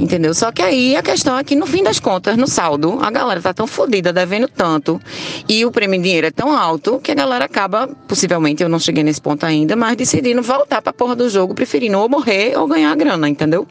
Entendeu? 0.03 0.33
Só 0.33 0.51
que 0.51 0.61
aí 0.61 0.97
a 0.97 1.01
questão 1.01 1.37
é 1.37 1.45
que 1.45 1.55
no 1.55 1.65
fim 1.65 1.81
das 1.81 1.97
contas, 1.97 2.35
no 2.35 2.45
saldo, 2.45 2.99
a 3.01 3.09
galera 3.09 3.41
tá 3.41 3.53
tão 3.53 3.65
fodida, 3.65 4.11
devendo 4.11 4.49
tanto, 4.49 4.99
e 5.47 5.65
o 5.65 5.71
prêmio 5.71 5.97
em 5.97 6.01
dinheiro 6.01 6.27
é 6.27 6.31
tão 6.31 6.53
alto, 6.53 6.99
que 7.01 7.09
a 7.09 7.15
galera 7.15 7.45
acaba, 7.45 7.87
possivelmente, 8.05 8.61
eu 8.61 8.67
não 8.67 8.79
cheguei 8.79 9.01
nesse 9.01 9.21
ponto 9.21 9.45
ainda, 9.45 9.77
mas 9.77 9.95
decidindo 9.95 10.41
voltar 10.41 10.81
pra 10.81 10.91
porra 10.91 11.15
do 11.15 11.29
jogo, 11.29 11.55
preferindo 11.55 11.97
ou 11.97 12.09
morrer 12.09 12.53
ou 12.57 12.67
ganhar 12.67 12.93
grana, 12.97 13.29
entendeu? 13.29 13.65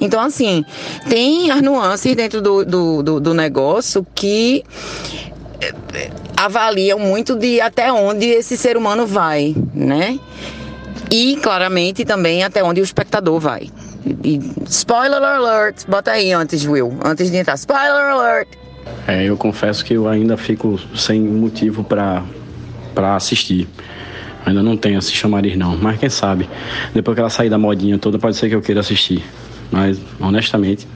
Então, 0.00 0.18
assim, 0.18 0.64
tem 1.10 1.50
as 1.50 1.60
nuances 1.60 2.16
dentro 2.16 2.40
do, 2.40 2.64
do, 2.64 3.02
do, 3.02 3.20
do 3.20 3.34
negócio 3.34 4.06
que 4.14 4.64
eh, 5.60 6.10
avaliam 6.34 6.98
muito 6.98 7.36
de 7.36 7.60
até 7.60 7.92
onde 7.92 8.24
esse 8.24 8.56
ser 8.56 8.78
humano 8.78 9.06
vai, 9.06 9.54
né? 9.74 10.18
E 11.10 11.36
claramente 11.42 12.02
também 12.02 12.42
até 12.42 12.64
onde 12.64 12.80
o 12.80 12.84
espectador 12.84 13.38
vai. 13.38 13.68
Spoiler 14.66 15.22
alert, 15.22 15.84
bota 15.88 16.12
aí 16.12 16.32
antes, 16.32 16.66
Will, 16.66 16.96
antes 17.04 17.30
de 17.30 17.36
entrar. 17.36 17.54
Spoiler 17.54 18.10
alert! 18.10 18.48
É, 19.06 19.24
eu 19.24 19.36
confesso 19.36 19.84
que 19.84 19.94
eu 19.94 20.08
ainda 20.08 20.36
fico 20.36 20.78
sem 20.94 21.20
motivo 21.20 21.82
para 21.84 22.22
assistir. 23.16 23.68
Ainda 24.44 24.62
não 24.62 24.76
tenho 24.76 24.98
esse 24.98 25.10
chamariz 25.12 25.56
não, 25.56 25.76
mas 25.76 25.98
quem 25.98 26.08
sabe, 26.08 26.48
depois 26.94 27.14
que 27.16 27.20
ela 27.20 27.30
sair 27.30 27.50
da 27.50 27.58
modinha 27.58 27.98
toda, 27.98 28.18
pode 28.18 28.36
ser 28.36 28.48
que 28.48 28.54
eu 28.54 28.62
queira 28.62 28.80
assistir. 28.80 29.24
Mas, 29.72 30.00
honestamente, 30.20 30.86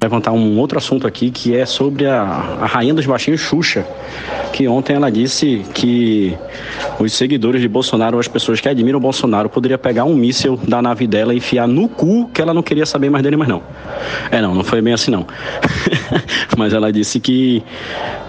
Vai 0.00 0.10
contar 0.10 0.32
um 0.32 0.58
outro 0.58 0.76
assunto 0.78 1.06
aqui 1.06 1.30
que 1.30 1.56
é 1.56 1.64
sobre 1.64 2.06
a, 2.06 2.22
a 2.22 2.66
rainha 2.66 2.92
dos 2.92 3.06
baixinhos 3.06 3.40
Xuxa, 3.40 3.86
que 4.52 4.68
ontem 4.68 4.94
ela 4.94 5.10
disse 5.10 5.64
que 5.72 6.36
os 6.98 7.12
seguidores 7.12 7.60
de 7.60 7.68
Bolsonaro, 7.68 8.18
as 8.18 8.28
pessoas 8.28 8.60
que 8.60 8.68
admiram 8.68 9.00
Bolsonaro, 9.00 9.48
poderia 9.48 9.78
pegar 9.78 10.04
um 10.04 10.14
míssil 10.14 10.56
da 10.56 10.82
nave 10.82 11.06
dela 11.06 11.32
e 11.34 11.38
enfiar 11.38 11.66
no 11.66 11.88
cu 11.88 12.28
que 12.28 12.42
ela 12.42 12.52
não 12.52 12.62
queria 12.62 12.84
saber 12.84 13.10
mais 13.10 13.22
dele, 13.22 13.36
mas 13.36 13.48
não. 13.48 13.62
É 14.30 14.40
não, 14.40 14.54
não 14.54 14.64
foi 14.64 14.82
bem 14.82 14.92
assim 14.92 15.10
não. 15.10 15.26
mas 16.58 16.72
ela 16.72 16.92
disse 16.92 17.18
que 17.18 17.62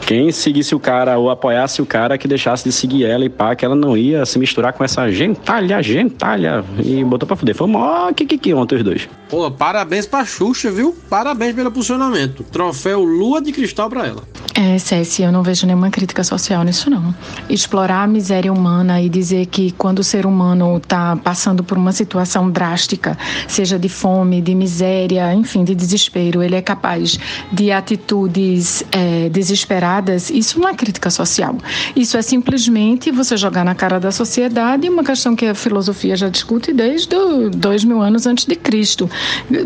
quem 0.06 0.32
seguisse 0.32 0.74
o 0.74 0.80
cara 0.80 1.18
ou 1.18 1.30
apoiasse 1.30 1.82
o 1.82 1.86
cara 1.86 2.18
que 2.18 2.28
deixasse 2.28 2.64
de 2.64 2.72
seguir 2.72 3.06
ela 3.06 3.26
e 3.26 3.30
pá, 3.30 3.56
que 3.56 3.66
ela 3.66 3.76
não 3.76 3.98
ia 3.98 4.26
se 4.26 4.40
misturar 4.40 4.72
com 4.74 4.84
essa 4.84 5.12
gentalha, 5.12 5.82
gentalha. 5.82 6.64
E 6.84 7.04
botou 7.04 7.28
pra 7.28 7.36
fuder. 7.36 7.56
Foi 7.56 7.68
mó 7.68 8.12
que 8.14 8.26
que 8.26 8.54
ontem 8.54 8.76
os 8.76 8.84
dois. 8.84 9.10
Pô, 9.30 9.50
parabéns 9.50 10.06
pra 10.06 10.24
Xuxa, 10.24 10.72
viu? 10.72 10.96
Parabéns 11.10 11.25
pelo 11.34 11.72
posicionamento. 11.72 12.44
Troféu 12.44 13.04
Lua 13.04 13.42
de 13.42 13.52
Cristal 13.52 13.90
pra 13.90 14.06
ela. 14.06 14.24
É, 14.54 14.78
Céci, 14.78 15.22
eu 15.22 15.32
não 15.32 15.44
vejo 15.44 15.66
nenhuma 15.66 15.90
crítica 15.90 16.24
social 16.24 16.64
nisso, 16.64 16.90
não. 16.90 17.14
Explorar 17.50 18.04
a 18.04 18.08
miséria 18.08 18.54
humana 18.54 19.02
e 19.02 19.10
dizer 19.10 19.48
que 19.48 19.72
quando 19.72 20.00
o 20.00 20.04
ser 20.04 20.26
humano 20.26 20.78
está 20.78 21.16
passando 21.18 21.64
por 21.64 21.78
uma 21.78 21.92
situação 21.92 22.50
drástica, 22.50 23.18
seja 23.48 23.78
de 23.78 23.90
fome, 23.90 24.42
de 24.42 24.56
miséria, 24.56 25.34
enfim, 25.34 25.64
de 25.64 25.76
desespero, 25.76 26.42
ele 26.42 26.56
é 26.56 26.62
capaz 26.62 27.20
de 27.52 27.72
atitudes 27.72 28.84
é, 28.92 29.28
desesperadas, 29.30 30.30
isso 30.30 30.60
não 30.60 30.70
é 30.70 30.74
crítica 30.74 31.10
social. 31.10 31.58
Isso 31.96 32.16
é 32.16 32.22
simplesmente 32.22 33.12
você 33.12 33.36
jogar 33.36 33.66
na 33.66 33.76
cara 33.76 34.00
da 34.00 34.12
sociedade 34.12 34.88
uma 34.88 35.04
questão 35.04 35.36
que 35.36 35.46
a 35.46 35.56
filosofia 35.56 36.16
já 36.16 36.30
discute 36.30 36.72
desde 36.72 37.16
dois 37.56 37.84
mil 37.84 38.02
anos 38.02 38.26
antes 38.26 38.46
de 38.46 38.56
Cristo. 38.56 39.10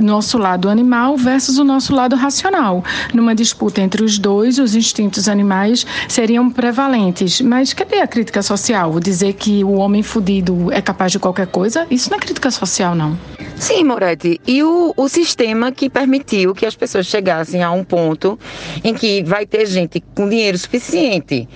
Nosso 0.01 0.37
lado 0.37 0.69
animal 0.69 1.15
versus 1.17 1.48
o 1.57 1.63
nosso 1.63 1.93
lado 1.93 2.15
racional. 2.15 2.83
Numa 3.13 3.33
disputa 3.33 3.81
entre 3.81 4.03
os 4.03 4.19
dois, 4.19 4.59
os 4.59 4.75
instintos 4.75 5.27
animais 5.27 5.85
seriam 6.07 6.49
prevalentes. 6.49 7.41
Mas 7.41 7.73
cadê 7.73 7.99
a 7.99 8.07
crítica 8.07 8.41
social? 8.41 8.99
Dizer 8.99 9.33
que 9.33 9.63
o 9.63 9.73
homem 9.73 10.03
fudido 10.03 10.71
é 10.71 10.81
capaz 10.81 11.11
de 11.11 11.19
qualquer 11.19 11.47
coisa? 11.47 11.87
Isso 11.89 12.09
não 12.09 12.17
é 12.17 12.21
crítica 12.21 12.51
social, 12.51 12.93
não. 12.95 13.17
Sim, 13.55 13.83
Moretti. 13.83 14.39
E 14.47 14.63
o, 14.63 14.93
o 14.95 15.09
sistema 15.09 15.71
que 15.71 15.89
permitiu 15.89 16.53
que 16.53 16.65
as 16.65 16.75
pessoas 16.75 17.05
chegassem 17.07 17.63
a 17.63 17.71
um 17.71 17.83
ponto 17.83 18.39
em 18.83 18.93
que 18.93 19.23
vai 19.23 19.45
ter 19.45 19.65
gente 19.65 20.01
com 20.15 20.29
dinheiro 20.29 20.57
suficiente 20.57 21.47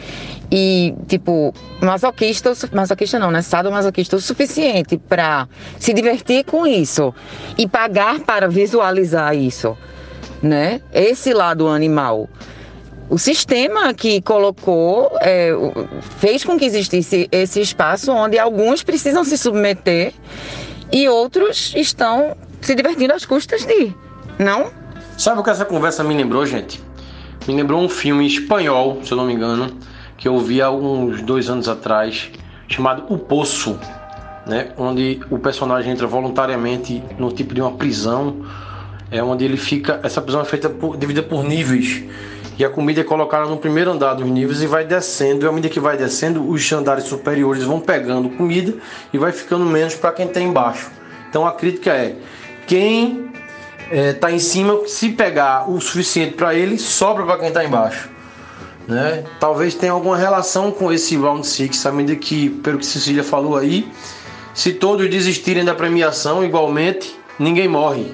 e, 0.56 0.94
tipo, 1.08 1.52
masoquista, 1.82 2.54
masoquista 2.72 3.18
não, 3.18 3.32
né? 3.32 3.42
Sadomasoquista 3.42 4.18
o 4.18 4.22
suficiente 4.22 5.00
para 5.00 5.48
se 5.80 5.92
divertir 5.96 6.46
com 6.46 6.68
isso 6.68 7.12
e 7.58 7.68
pagar 7.68 8.20
para 8.20 8.48
visualizar 8.48 9.36
isso, 9.36 9.76
né? 10.44 10.80
Esse 10.94 11.34
lado 11.34 11.68
animal. 11.68 12.30
O 13.10 13.18
sistema 13.18 13.96
que 13.96 14.22
colocou 14.22 15.18
é, 15.22 15.50
fez 16.20 16.44
com 16.44 16.56
que 16.56 16.66
existisse 16.66 17.28
esse 17.32 17.60
espaço 17.60 18.12
onde 18.12 18.38
alguns 18.38 18.84
precisam 18.84 19.24
se 19.24 19.39
submeter 19.39 20.13
e 20.92 21.10
outros 21.10 21.74
estão 21.76 22.38
se 22.62 22.76
divertindo 22.76 23.12
às 23.12 23.26
custas 23.26 23.66
de, 23.66 23.92
não? 24.38 24.72
Sabe 25.18 25.42
o 25.42 25.44
que 25.44 25.50
essa 25.50 25.66
conversa 25.66 26.04
me 26.04 26.13
lembrou, 26.13 26.46
gente? 26.46 26.80
Me 27.48 27.56
lembrou 27.56 27.82
um 27.82 27.89
filme 27.89 28.28
espanhol, 28.28 29.00
se 29.04 29.12
eu 29.12 29.18
não 29.18 29.26
me 29.26 29.34
engano, 29.34 29.76
que 30.23 30.27
eu 30.29 30.39
vi 30.39 30.62
há 30.62 30.71
uns 30.71 31.21
dois 31.21 31.49
anos 31.49 31.67
atrás, 31.67 32.31
chamado 32.69 33.03
O 33.13 33.17
Poço, 33.17 33.77
né? 34.47 34.69
Onde 34.77 35.19
o 35.29 35.38
personagem 35.38 35.91
entra 35.91 36.07
voluntariamente 36.07 37.03
no 37.19 37.29
tipo 37.29 37.53
de 37.53 37.59
uma 37.59 37.73
prisão, 37.73 38.38
é 39.12 39.21
onde 39.21 39.43
ele 39.43 39.57
fica. 39.57 39.99
Essa 40.01 40.21
prisão 40.21 40.39
é 40.39 40.45
feita 40.45 40.69
por, 40.69 40.95
dividida 40.95 41.27
por 41.27 41.43
níveis 41.43 42.05
e 42.57 42.63
a 42.63 42.69
comida 42.69 43.01
é 43.01 43.03
colocada 43.03 43.49
no 43.49 43.57
primeiro 43.57 43.91
andar 43.91 44.13
dos 44.13 44.25
níveis 44.25 44.62
e 44.62 44.65
vai 44.65 44.86
descendo. 44.86 45.45
E 45.45 45.49
à 45.49 45.51
medida 45.51 45.73
que 45.73 45.81
vai 45.81 45.97
descendo, 45.97 46.49
os 46.49 46.71
andares 46.71 47.03
superiores 47.03 47.63
vão 47.63 47.81
pegando 47.81 48.29
comida 48.29 48.73
e 49.12 49.17
vai 49.17 49.33
ficando 49.33 49.65
menos 49.65 49.93
para 49.93 50.13
quem 50.13 50.27
está 50.27 50.39
embaixo. 50.39 50.89
Então 51.29 51.45
a 51.45 51.51
crítica 51.51 51.91
é: 51.91 52.15
quem 52.65 53.29
está 53.91 54.31
é, 54.31 54.36
em 54.36 54.39
cima, 54.39 54.88
se 54.88 55.09
pegar 55.09 55.69
o 55.69 55.81
suficiente 55.81 56.36
para 56.36 56.55
ele, 56.55 56.77
sobra 56.79 57.25
para 57.25 57.39
quem 57.39 57.49
está 57.49 57.65
embaixo. 57.65 58.12
Né? 58.88 59.24
Talvez 59.39 59.76
tenha 59.76 59.91
alguma 59.91 60.17
relação 60.17 60.72
com 60.72 60.91
esse 60.91 61.15
round 61.15 61.46
six, 61.48 61.86
medida 61.86 62.19
que, 62.19 62.50
pelo 62.50 62.80
que 62.80 62.86
Cecília 62.86 63.24
falou 63.24 63.58
aí, 63.58 63.89
se 64.54 64.74
todos 64.74 65.10
desistirem 65.10 65.63
da 65.63 65.74
premiação 65.74 66.43
igualmente, 66.43 67.17
ninguém 67.39 67.67
morre. 67.67 68.13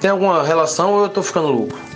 Tem 0.00 0.10
alguma 0.10 0.42
relação 0.42 0.92
ou 0.92 1.00
eu 1.00 1.06
estou 1.06 1.22
ficando 1.22 1.48
louco? 1.48 1.87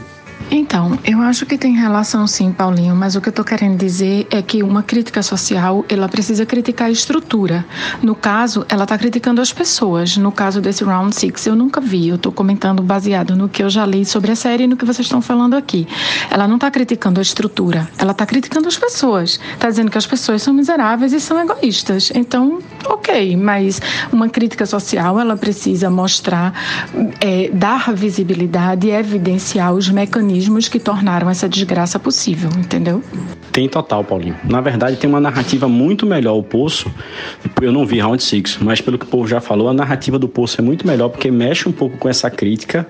Então, 0.51 0.99
eu 1.05 1.21
acho 1.21 1.47
que 1.47 1.57
tem 1.57 1.75
relação 1.75 2.27
sim, 2.27 2.53
Paulinho, 2.53 2.95
mas 2.95 3.17
o 3.17 3.21
que 3.21 3.29
eu 3.29 3.31
estou 3.31 3.45
querendo 3.45 3.79
dizer 3.79 4.27
é 4.31 4.43
que 4.43 4.63
uma 4.63 4.83
crítica 4.83 5.23
social, 5.23 5.85
ela 5.89 6.09
precisa 6.09 6.45
criticar 6.45 6.89
a 6.89 6.91
estrutura. 6.91 7.65
No 8.03 8.15
caso, 8.15 8.65
ela 8.69 8.85
está 8.85 8.99
criticando 8.99 9.41
as 9.41 9.53
pessoas. 9.53 10.17
No 10.17 10.31
caso 10.31 10.61
desse 10.61 10.85
Round 10.85 11.15
Six, 11.17 11.47
eu 11.47 11.57
nunca 11.57 11.81
vi, 11.81 12.09
eu 12.09 12.17
estou 12.17 12.31
comentando 12.31 12.83
baseado 12.83 13.35
no 13.35 13.49
que 13.49 13.63
eu 13.63 13.71
já 13.71 13.87
li 13.87 14.05
sobre 14.05 14.31
a 14.33 14.37
série 14.37 14.65
e 14.65 14.67
no 14.67 14.77
que 14.77 14.85
vocês 14.85 15.07
estão 15.07 15.23
falando 15.23 15.55
aqui. 15.55 15.87
Ela 16.31 16.47
não 16.47 16.57
está 16.57 16.71
criticando 16.71 17.19
a 17.19 17.23
estrutura, 17.23 17.89
ela 17.99 18.13
está 18.13 18.27
criticando 18.27 18.69
as 18.69 18.77
pessoas. 18.77 19.41
Está 19.55 19.71
dizendo 19.71 19.91
que 19.91 19.99
as 19.99 20.07
pessoas 20.07 20.43
são 20.43 20.53
miseráveis 20.53 21.13
e 21.13 21.21
são 21.21 21.41
egoístas. 21.41 22.13
Então, 22.15 22.59
ok, 22.87 23.37
mas 23.37 23.81
uma 24.13 24.29
crítica 24.29 24.67
social, 24.67 25.19
ela 25.19 25.37
precisa 25.37 25.89
mostrar, 25.89 26.53
é, 27.21 27.51
dar 27.53 27.93
visibilidade 27.95 28.89
e 28.89 28.91
evidenciar 28.91 29.73
os 29.73 29.89
mecanismos 29.89 30.42
mecanismos 30.43 30.69
que 30.69 30.79
tornaram 30.79 31.29
essa 31.31 31.49
desgraça 31.49 31.99
possível, 31.99 32.51
entendeu? 32.57 33.03
Tem 33.53 33.69
total, 33.69 34.03
Paulinho. 34.03 34.37
Na 34.45 34.61
verdade, 34.61 34.97
tem 34.97 35.09
uma 35.09 35.21
narrativa 35.21 35.69
muito 35.69 36.07
melhor. 36.07 36.37
O 36.37 36.43
Poço, 36.43 36.91
eu 37.61 37.71
não 37.71 37.87
vi 37.87 38.01
Round 38.01 38.23
Six, 38.23 38.59
mas 38.61 38.81
pelo 38.81 38.99
que 38.99 39.05
o 39.05 39.09
povo 39.09 39.27
já 39.27 39.41
falou, 39.41 39.69
a 39.69 39.75
narrativa 39.75 40.19
do 40.19 40.29
Poço 40.29 40.61
é 40.61 40.65
muito 40.65 40.87
melhor 40.87 41.09
porque 41.11 41.31
mexe 41.31 41.69
um 41.69 41.73
pouco 41.73 41.97
com 41.99 42.09
essa 42.09 42.31
crítica 42.31 42.87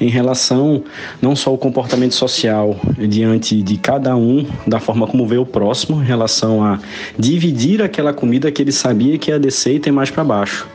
em 0.00 0.08
relação 0.08 0.84
não 1.20 1.34
só 1.34 1.50
ao 1.50 1.58
comportamento 1.58 2.14
social 2.14 2.76
diante 2.96 3.60
de 3.62 3.76
cada 3.76 4.16
um, 4.16 4.46
da 4.66 4.78
forma 4.78 5.06
como 5.06 5.26
vê 5.26 5.36
o 5.36 5.46
próximo, 5.46 6.00
em 6.00 6.06
relação 6.06 6.64
a 6.64 6.78
dividir 7.18 7.82
aquela 7.82 8.12
comida 8.12 8.50
que 8.52 8.62
ele 8.62 8.72
sabia 8.72 9.18
que 9.18 9.30
ia 9.30 9.38
descer 9.38 9.76
e 9.76 9.80
ter 9.80 9.90
mais 9.90 10.10
para 10.10 10.22
baixo. 10.22 10.66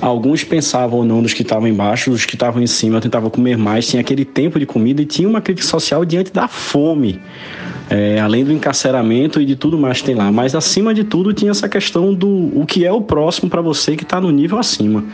Alguns 0.00 0.44
pensavam 0.44 0.98
ou 0.98 1.04
não 1.04 1.22
dos 1.22 1.32
que 1.32 1.42
estavam 1.42 1.68
embaixo, 1.68 2.10
os 2.10 2.24
que 2.24 2.34
estavam 2.34 2.62
em 2.62 2.66
cima 2.66 3.00
tentavam 3.00 3.30
comer 3.30 3.56
mais, 3.56 3.86
tinha 3.86 4.00
aquele 4.00 4.24
tempo 4.24 4.58
de 4.58 4.66
comida 4.66 5.02
e 5.02 5.06
tinha 5.06 5.28
uma 5.28 5.40
crítica 5.40 5.66
social 5.66 6.04
diante 6.04 6.32
da 6.32 6.48
fome. 6.48 7.20
É, 7.88 8.18
além 8.18 8.44
do 8.44 8.52
encarceramento 8.52 9.40
e 9.40 9.44
de 9.44 9.54
tudo 9.54 9.78
mais 9.78 10.00
que 10.00 10.06
tem 10.06 10.14
lá. 10.16 10.32
Mas 10.32 10.56
acima 10.56 10.92
de 10.92 11.04
tudo 11.04 11.32
tinha 11.32 11.52
essa 11.52 11.68
questão 11.68 12.12
do 12.12 12.28
o 12.28 12.66
que 12.66 12.84
é 12.84 12.90
o 12.90 13.00
próximo 13.00 13.48
para 13.48 13.60
você 13.60 13.96
que 13.96 14.02
está 14.02 14.20
no 14.20 14.30
nível 14.32 14.58
acima. 14.58 15.04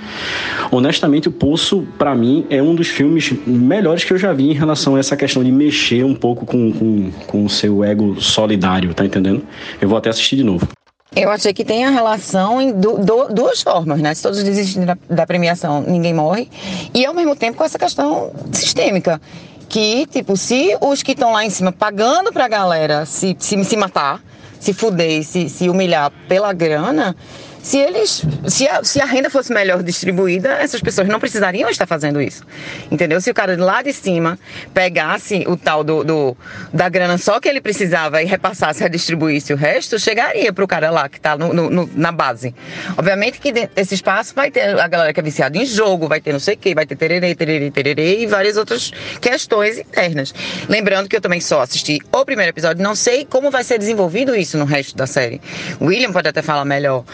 Honestamente, 0.70 1.28
o 1.28 1.32
Poço, 1.32 1.86
para 1.98 2.14
mim, 2.14 2.46
é 2.48 2.62
um 2.62 2.74
dos 2.74 2.88
filmes 2.88 3.34
melhores 3.46 4.04
que 4.04 4.12
eu 4.14 4.18
já 4.18 4.32
vi 4.32 4.50
em 4.50 4.54
relação 4.54 4.96
a 4.96 4.98
essa 4.98 5.14
questão 5.16 5.44
de 5.44 5.52
mexer 5.52 6.02
um 6.02 6.14
pouco 6.14 6.46
com, 6.46 6.72
com, 6.72 7.10
com 7.26 7.44
o 7.44 7.50
seu 7.50 7.84
ego 7.84 8.18
solidário, 8.18 8.94
tá 8.94 9.04
entendendo? 9.04 9.42
Eu 9.78 9.90
vou 9.90 9.98
até 9.98 10.08
assistir 10.08 10.36
de 10.36 10.44
novo. 10.44 10.66
Eu 11.14 11.30
achei 11.30 11.52
que 11.52 11.64
tem 11.64 11.84
a 11.84 11.90
relação 11.90 12.60
em 12.60 12.72
du 12.72 12.98
du 12.98 13.28
duas 13.28 13.60
formas, 13.60 14.00
né? 14.00 14.14
Se 14.14 14.22
todos 14.22 14.42
desistirem 14.42 14.86
da, 14.86 14.96
da 15.10 15.26
premiação, 15.26 15.82
ninguém 15.82 16.14
morre. 16.14 16.48
E 16.94 17.04
ao 17.04 17.12
mesmo 17.12 17.36
tempo 17.36 17.58
com 17.58 17.64
essa 17.64 17.78
questão 17.78 18.32
sistêmica 18.50 19.20
que, 19.68 20.06
tipo, 20.06 20.36
se 20.36 20.76
os 20.80 21.02
que 21.02 21.12
estão 21.12 21.32
lá 21.32 21.44
em 21.44 21.50
cima 21.50 21.72
pagando 21.72 22.32
pra 22.32 22.46
galera 22.48 23.06
se, 23.06 23.36
se, 23.38 23.62
se 23.64 23.76
matar, 23.76 24.22
se 24.60 24.72
fuder, 24.72 25.22
se, 25.24 25.48
se 25.48 25.68
humilhar 25.68 26.12
pela 26.28 26.52
grana, 26.52 27.16
se 27.62 27.78
eles, 27.78 28.24
se 28.48 28.68
a, 28.68 28.82
se 28.82 29.00
a 29.00 29.04
renda 29.04 29.30
fosse 29.30 29.52
melhor 29.52 29.82
distribuída, 29.82 30.54
essas 30.54 30.80
pessoas 30.80 31.06
não 31.06 31.20
precisariam 31.20 31.70
estar 31.70 31.86
fazendo 31.86 32.20
isso. 32.20 32.44
Entendeu? 32.90 33.20
Se 33.20 33.30
o 33.30 33.34
cara 33.34 33.56
lá 33.56 33.82
de 33.82 33.92
cima 33.92 34.38
pegasse 34.74 35.44
o 35.46 35.56
tal 35.56 35.84
do, 35.84 36.02
do 36.02 36.36
da 36.72 36.88
grana 36.88 37.16
só 37.18 37.38
que 37.38 37.48
ele 37.48 37.60
precisava 37.60 38.20
e 38.20 38.26
repassasse, 38.26 38.82
redistribuísse 38.82 39.52
o 39.52 39.56
resto, 39.56 39.98
chegaria 39.98 40.52
para 40.52 40.64
o 40.64 40.66
cara 40.66 40.90
lá 40.90 41.08
que 41.08 41.18
está 41.18 41.36
no, 41.36 41.52
no, 41.52 41.88
na 41.94 42.10
base. 42.10 42.52
Obviamente 42.96 43.40
que 43.40 43.52
desse 43.52 43.94
espaço 43.94 44.34
vai 44.34 44.50
ter 44.50 44.78
a 44.78 44.88
galera 44.88 45.12
que 45.12 45.20
é 45.20 45.22
viciada 45.22 45.56
em 45.56 45.64
jogo, 45.64 46.08
vai 46.08 46.20
ter 46.20 46.32
não 46.32 46.40
sei 46.40 46.54
o 46.54 46.58
que, 46.58 46.74
vai 46.74 46.84
ter 46.84 46.96
tererê, 46.96 47.34
tererê, 47.34 47.70
tererê 47.70 48.22
e 48.22 48.26
várias 48.26 48.56
outras 48.56 48.90
questões 49.20 49.78
internas. 49.78 50.34
Lembrando 50.68 51.08
que 51.08 51.14
eu 51.14 51.20
também 51.20 51.40
só 51.40 51.60
assisti 51.60 52.00
o 52.10 52.24
primeiro 52.24 52.50
episódio, 52.50 52.82
não 52.82 52.96
sei 52.96 53.24
como 53.24 53.52
vai 53.52 53.62
ser 53.62 53.78
desenvolvido 53.78 54.34
isso 54.34 54.58
no 54.58 54.64
resto 54.64 54.96
da 54.96 55.06
série. 55.06 55.40
William 55.80 56.12
pode 56.12 56.28
até 56.28 56.42
falar 56.42 56.64
melhor 56.64 57.04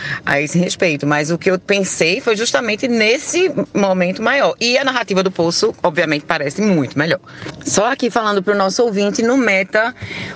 esse 0.42 0.58
respeito, 0.58 1.06
mas 1.06 1.30
o 1.30 1.38
que 1.38 1.50
eu 1.50 1.58
pensei 1.58 2.20
foi 2.20 2.36
justamente 2.36 2.86
nesse 2.88 3.50
momento 3.74 4.22
maior. 4.22 4.54
E 4.60 4.78
a 4.78 4.84
narrativa 4.84 5.22
do 5.22 5.30
Poço, 5.30 5.74
obviamente, 5.82 6.24
parece 6.24 6.60
muito 6.62 6.98
melhor. 6.98 7.20
Só 7.64 7.90
aqui 7.90 8.10
falando 8.10 8.42
para 8.42 8.54
o 8.54 8.56
nosso 8.56 8.82
ouvinte, 8.82 9.22
no 9.22 9.36
Meta, 9.36 9.94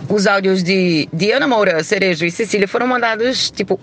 os 0.09 0.27
áudios 0.27 0.62
de 0.62 1.09
Diana 1.12 1.47
Moura, 1.47 1.83
Cerejo 1.83 2.25
e 2.25 2.31
Cecília 2.31 2.69
foram 2.69 2.87
mandados, 2.87 3.51
tipo, 3.51 3.79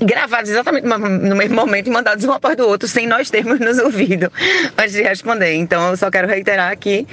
gravados 0.00 0.50
exatamente 0.50 0.86
no 0.86 1.36
mesmo 1.36 1.56
momento 1.56 1.86
e 1.86 1.90
mandados 1.90 2.24
um 2.24 2.32
após 2.32 2.56
do 2.56 2.66
outro, 2.66 2.88
sem 2.88 3.06
nós 3.06 3.30
termos 3.30 3.58
nos 3.60 3.78
ouvido 3.78 4.30
antes 4.76 4.92
de 4.92 5.02
responder. 5.02 5.54
Então, 5.54 5.90
eu 5.90 5.96
só 5.96 6.10
quero 6.10 6.28
reiterar 6.28 6.70
aqui, 6.70 7.06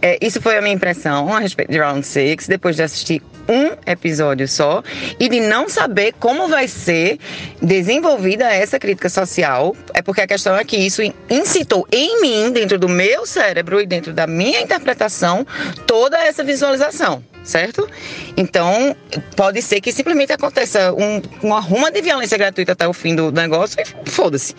é, 0.00 0.18
isso 0.20 0.40
foi 0.40 0.56
a 0.56 0.62
minha 0.62 0.74
impressão 0.74 1.32
a 1.32 1.40
respeito 1.40 1.70
de 1.70 1.78
Round 1.78 2.06
6, 2.06 2.48
depois 2.48 2.76
de 2.76 2.82
assistir 2.82 3.22
um 3.48 3.72
episódio 3.84 4.46
só 4.46 4.82
e 5.18 5.28
de 5.28 5.40
não 5.40 5.68
saber 5.68 6.14
como 6.20 6.46
vai 6.46 6.68
ser 6.68 7.18
desenvolvida 7.60 8.44
essa 8.44 8.78
crítica 8.78 9.08
social. 9.08 9.74
É 9.92 10.00
porque 10.00 10.20
a 10.20 10.26
questão 10.26 10.56
é 10.56 10.64
que 10.64 10.76
isso 10.76 11.02
incitou 11.28 11.86
em 11.90 12.20
mim, 12.20 12.52
dentro 12.52 12.78
do 12.78 12.88
meu 12.88 13.26
cérebro 13.26 13.80
e 13.80 13.86
dentro 13.86 14.12
da 14.12 14.26
minha 14.26 14.60
interpretação, 14.60 15.44
toda 15.86 16.16
essa 16.18 16.44
visualização 16.44 17.24
certo? 17.44 17.88
Então, 18.36 18.96
pode 19.36 19.62
ser 19.62 19.80
que 19.80 19.92
simplesmente 19.92 20.32
aconteça 20.32 20.92
um, 20.92 21.22
uma 21.42 21.60
ruma 21.60 21.90
de 21.90 22.00
violência 22.00 22.36
gratuita 22.36 22.72
até 22.72 22.86
o 22.86 22.92
fim 22.92 23.14
do 23.14 23.30
negócio 23.32 23.78
e 23.80 24.10
foda-se. 24.10 24.54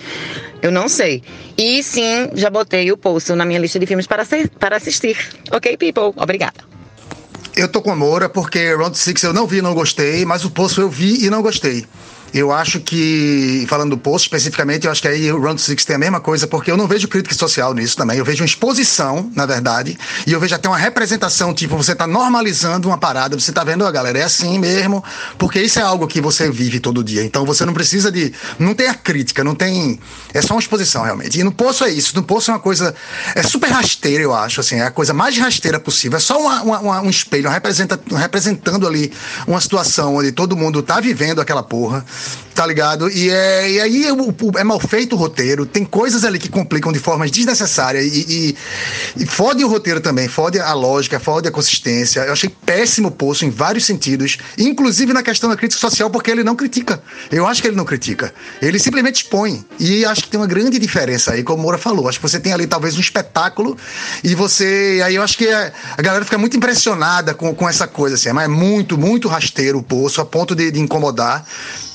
Eu 0.62 0.72
não 0.72 0.88
sei. 0.88 1.24
E 1.58 1.82
sim, 1.84 2.30
já 2.34 2.50
botei 2.50 2.92
o 2.92 2.98
post 2.98 3.32
na 3.34 3.46
minha 3.46 3.60
lista 3.60 3.80
de 3.80 3.86
filmes 3.86 4.08
para, 4.08 4.26
ser, 4.26 4.50
para 4.50 4.78
assistir. 4.78 5.18
Ok, 5.52 5.78
people? 5.78 6.14
Obrigada. 6.16 6.72
Eu 7.56 7.68
tô 7.68 7.82
com 7.82 7.92
a 7.92 7.96
Moura 7.96 8.30
porque 8.30 8.74
Round 8.74 8.98
Six 8.98 9.24
eu 9.24 9.34
não 9.34 9.46
vi 9.46 9.58
e 9.58 9.62
não 9.62 9.74
gostei, 9.74 10.26
mas 10.26 10.46
o 10.46 10.52
Poço 10.52 10.80
eu 10.82 10.90
vi 10.90 11.26
e 11.26 11.30
não 11.30 11.42
gostei. 11.42 11.86
Eu 12.34 12.52
acho 12.52 12.80
que, 12.80 13.66
falando 13.68 13.92
do 13.92 13.98
post 13.98 14.28
especificamente, 14.28 14.86
eu 14.86 14.92
acho 14.92 15.02
que 15.02 15.08
aí 15.08 15.32
o 15.32 15.40
Round 15.40 15.62
Six 15.62 15.84
tem 15.84 15.98
a 15.98 16.00
mesma 16.00 16.22
coisa, 16.22 16.48
porque 16.48 16.72
eu 16.72 16.78
não 16.78 16.88
vejo 16.88 17.08
crítica 17.08 17.36
social 17.36 17.74
nisso 17.74 17.98
também. 17.98 18.18
Eu 18.18 18.24
vejo 18.24 18.42
uma 18.42 18.46
exposição, 18.46 19.30
na 19.36 19.46
verdade, 19.46 19.98
e 20.26 20.32
eu 20.32 20.40
vejo 20.40 20.56
até 20.56 20.70
uma 20.70 20.78
representação, 20.78 21.54
tipo, 21.54 21.76
você 21.76 21.94
tá 21.94 22.08
normalizando 22.08 22.88
uma 22.88 22.98
parada, 22.98 23.38
você 23.38 23.52
tá 23.52 23.64
vendo, 23.64 23.84
ó, 23.84 23.92
galera, 23.92 24.20
é 24.20 24.24
assim 24.24 24.58
mesmo, 24.58 25.04
porque 25.38 25.62
isso 25.62 25.80
é 25.80 25.82
algo 25.82 26.08
que 26.08 26.22
você 26.22 26.50
vive 26.50 26.80
todo 26.80 27.04
dia. 27.04 27.24
Então 27.24 27.46
você 27.46 27.66
não 27.66 27.74
precisa 27.74 28.12
de. 28.12 28.34
Não 28.58 28.74
tem 28.74 28.88
a 28.88 28.94
crítica, 28.94 29.44
não 29.44 29.54
tem. 29.54 30.00
É 30.34 30.42
só 30.42 30.54
uma 30.54 30.62
exposição, 30.62 31.04
realmente. 31.04 31.40
E 31.40 31.44
no 31.44 31.52
poço 31.52 31.84
é 31.84 31.90
isso. 31.90 32.16
No 32.16 32.24
poço 32.24 32.50
é 32.50 32.54
uma 32.54 32.60
coisa. 32.60 32.96
É 33.36 33.44
super 33.44 33.70
rasteira, 33.70 34.24
eu 34.24 34.34
acho, 34.34 34.62
assim, 34.62 34.76
é 34.76 34.84
a 34.84 34.92
coisa 34.92 35.14
mais 35.14 35.38
rasteira 35.38 35.80
possível. 35.80 36.18
É 36.18 36.22
só 36.22 36.40
uma, 36.40 36.62
uma, 36.62 37.02
um 37.02 37.10
espelho, 37.10 37.50
representa, 37.50 38.00
representando 38.16 38.88
ali 38.88 39.12
uma 39.46 39.60
situação 39.60 40.16
onde 40.16 40.32
todo 40.32 40.56
mundo 40.56 40.82
tá 40.82 41.00
vivendo 41.02 41.42
aquela 41.42 41.64
porra. 41.64 42.06
Tá 42.54 42.68
ligado? 42.68 43.10
E, 43.10 43.30
é, 43.30 43.72
e 43.72 43.80
aí 43.80 44.12
o, 44.12 44.58
é 44.58 44.64
mal 44.64 44.80
feito 44.80 45.16
o 45.16 45.18
roteiro, 45.18 45.66
tem 45.66 45.86
coisas 45.86 46.24
ali 46.24 46.38
que 46.38 46.50
complicam 46.50 46.92
de 46.92 47.00
formas 47.00 47.32
desnecessárias 47.32 48.06
e, 48.06 48.56
e, 49.18 49.24
e 49.24 49.26
fode 49.26 49.64
o 49.64 49.68
roteiro 49.68 50.02
também, 50.02 50.28
fode 50.28 50.60
a 50.60 50.74
lógica, 50.74 51.20
fode 51.20 51.48
a 51.48 51.52
consistência. 51.52 52.20
Eu 52.20 52.34
achei 52.34 52.50
péssimo 52.50 53.08
o 53.08 53.12
Poço 53.12 53.46
em 53.46 53.50
vários 53.50 53.86
sentidos, 53.86 54.38
inclusive 54.58 55.14
na 55.14 55.24
questão 55.24 55.50
da 55.50 55.56
crítica 55.56 55.80
social, 55.80 56.10
porque 56.10 56.30
ele 56.30 56.44
não 56.44 56.56
critica. 56.56 57.02
Eu 57.32 57.48
acho 57.48 57.62
que 57.62 57.68
ele 57.68 57.78
não 57.78 57.86
critica. 57.86 58.34
Ele 58.62 58.78
simplesmente 58.78 59.24
expõe. 59.24 59.66
E 59.80 60.06
acho 60.06 60.24
que 60.24 60.30
tem 60.30 60.40
uma 60.40 60.48
grande 60.48 60.78
diferença 60.78 61.32
aí, 61.34 61.44
como 61.44 61.60
o 61.60 61.62
Moura 61.62 61.78
falou. 61.78 62.08
Acho 62.08 62.20
que 62.20 62.28
você 62.28 62.40
tem 62.40 62.54
ali 62.54 62.68
talvez 62.68 62.98
um 62.98 63.00
espetáculo 63.00 63.78
e 64.24 64.36
você. 64.36 65.02
Aí 65.04 65.16
eu 65.16 65.24
acho 65.24 65.38
que 65.38 65.48
a, 65.48 65.72
galera 66.00 66.26
fica 66.26 66.38
muito 66.38 66.58
impressionada 66.58 67.34
com, 67.34 67.54
com 67.56 67.68
essa 67.68 67.88
coisa, 67.88 68.16
assim. 68.16 68.32
Mas 68.32 68.46
é 68.46 68.48
muito, 68.48 68.98
muito 68.98 69.28
rasteiro 69.28 69.80
o 69.80 69.84
Poço, 69.84 70.22
a 70.22 70.26
ponto 70.26 70.56
de, 70.56 70.72
de 70.72 70.80
incomodar. 70.80 71.46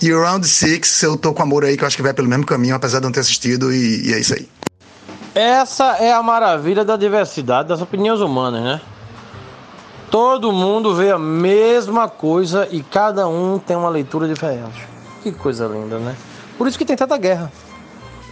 E 0.01 0.09
Round 0.21 0.47
Six, 0.47 1.03
eu 1.03 1.17
tô 1.17 1.33
com 1.33 1.43
amor 1.43 1.65
aí, 1.65 1.77
que 1.77 1.83
eu 1.83 1.87
acho 1.87 1.97
que 1.97 2.03
vai 2.03 2.13
pelo 2.13 2.29
mesmo 2.29 2.45
caminho, 2.45 2.75
apesar 2.75 2.99
de 2.99 3.05
não 3.05 3.13
ter 3.13 3.21
assistido, 3.21 3.73
e, 3.73 4.09
e 4.09 4.15
é 4.15 4.19
isso 4.19 4.35
aí. 4.35 4.49
Essa 5.35 5.97
é 5.99 6.13
a 6.13 6.23
maravilha 6.23 6.85
da 6.85 6.97
diversidade 6.97 7.69
das 7.69 7.83
opiniões 7.83 8.21
humanas, 8.21 8.63
né? 8.63 8.81
Todo 10.11 10.53
mundo 10.53 10.95
vê 10.95 11.11
a 11.11 11.19
mesma 11.19 12.09
coisa 12.09 12.67
e 12.71 12.83
cada 12.83 13.29
um 13.29 13.59
tem 13.59 13.77
uma 13.77 13.89
leitura 13.89 14.27
diferente. 14.27 14.87
Que 15.23 15.33
coisa 15.33 15.67
linda, 15.67 15.99
né? 15.99 16.17
Por 16.57 16.67
isso 16.67 16.79
que 16.79 16.85
tem 16.85 16.97
tanta 16.97 17.19
guerra. 17.19 17.53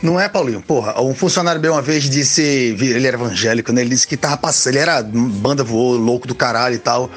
Não 0.04 0.20
é, 0.20 0.28
Paulinho? 0.28 0.60
Porra, 0.60 1.00
um 1.00 1.14
funcionário 1.14 1.58
meu 1.58 1.72
uma 1.72 1.80
vez 1.80 2.04
disse, 2.10 2.42
ele 2.42 3.06
era 3.06 3.16
evangélico, 3.16 3.72
né? 3.72 3.80
Ele 3.80 3.88
disse 3.88 4.06
que 4.06 4.18
tava 4.18 4.36
passando, 4.36 4.74
ele 4.74 4.80
era 4.80 5.02
banda 5.02 5.64
voou, 5.64 5.96
louco 5.96 6.28
do 6.28 6.34
caralho 6.34 6.74
e 6.74 6.78
tal. 6.78 7.10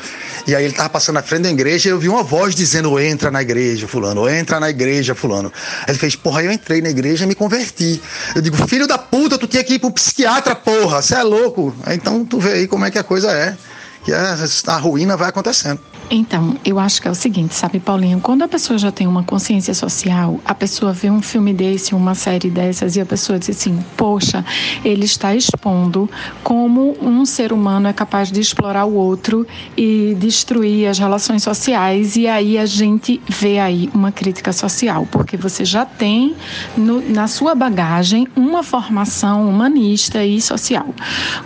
E 0.47 0.55
aí 0.55 0.63
ele 0.63 0.73
tava 0.73 0.87
passando 0.87 1.15
na 1.15 1.21
frente 1.21 1.41
da 1.41 1.49
igreja 1.49 1.89
e 1.89 1.91
eu 1.91 1.99
vi 1.99 2.07
uma 2.07 2.23
voz 2.23 2.55
dizendo, 2.55 2.97
entra 2.97 3.29
na 3.29 3.41
igreja, 3.41 3.89
fulano, 3.89 4.29
entra 4.29 4.57
na 4.57 4.69
igreja, 4.69 5.13
fulano. 5.13 5.51
Aí 5.79 5.89
ele 5.89 5.97
fez, 5.97 6.15
porra, 6.15 6.43
eu 6.43 6.49
entrei 6.49 6.81
na 6.81 6.87
igreja 6.87 7.25
e 7.25 7.27
me 7.27 7.35
converti. 7.35 8.01
Eu 8.33 8.41
digo, 8.41 8.55
filho 8.69 8.87
da 8.87 8.97
puta, 8.97 9.37
tu 9.37 9.47
tinha 9.47 9.65
que 9.65 9.73
ir 9.73 9.79
pro 9.79 9.91
psiquiatra, 9.91 10.55
porra, 10.55 11.01
você 11.01 11.15
é 11.15 11.23
louco. 11.23 11.75
Então 11.91 12.23
tu 12.23 12.39
vê 12.39 12.53
aí 12.53 12.67
como 12.69 12.85
é 12.85 12.89
que 12.89 12.97
a 12.97 13.03
coisa 13.03 13.29
é. 13.33 13.57
Que 14.05 14.13
a, 14.13 14.37
a 14.67 14.77
ruína 14.77 15.17
vai 15.17 15.27
acontecendo. 15.27 15.81
Então, 16.09 16.55
eu 16.63 16.79
acho 16.79 17.01
que 17.01 17.07
é 17.07 17.11
o 17.11 17.15
seguinte, 17.15 17.53
sabe, 17.53 17.81
Paulinho? 17.81 18.21
Quando 18.21 18.41
a 18.41 18.47
pessoa 18.47 18.79
já 18.79 18.91
tem 18.93 19.05
uma 19.05 19.23
consciência 19.23 19.73
social, 19.73 20.39
a 20.45 20.55
pessoa 20.55 20.93
vê 20.93 21.09
um 21.09 21.21
filme 21.21 21.53
desse, 21.53 21.93
uma 21.93 22.15
série 22.15 22.49
dessas, 22.49 22.95
e 22.95 23.01
a 23.01 23.05
pessoa 23.05 23.37
diz 23.37 23.49
assim: 23.49 23.77
poxa, 23.97 24.43
ele 24.85 25.03
está 25.03 25.35
expondo 25.35 26.09
como 26.43 26.95
um 27.01 27.25
ser 27.25 27.51
humano 27.51 27.89
é 27.89 27.93
capaz 27.93 28.31
de 28.31 28.39
explorar 28.39 28.85
o 28.85 28.93
outro 28.93 29.45
e 29.75 30.15
destruir 30.17 30.87
as 30.87 30.97
relações 30.97 31.43
sociais, 31.43 32.15
e 32.15 32.25
aí 32.25 32.57
a 32.57 32.65
gente 32.65 33.21
vê 33.27 33.59
aí 33.59 33.89
uma 33.93 34.11
crítica 34.11 34.53
social, 34.53 35.05
porque 35.11 35.35
você 35.35 35.65
já 35.65 35.83
tem 35.83 36.37
no, 36.77 37.01
na 37.09 37.27
sua 37.27 37.53
bagagem 37.53 38.29
uma 38.33 38.63
formação 38.63 39.49
humanista 39.49 40.23
e 40.23 40.39
social. 40.39 40.87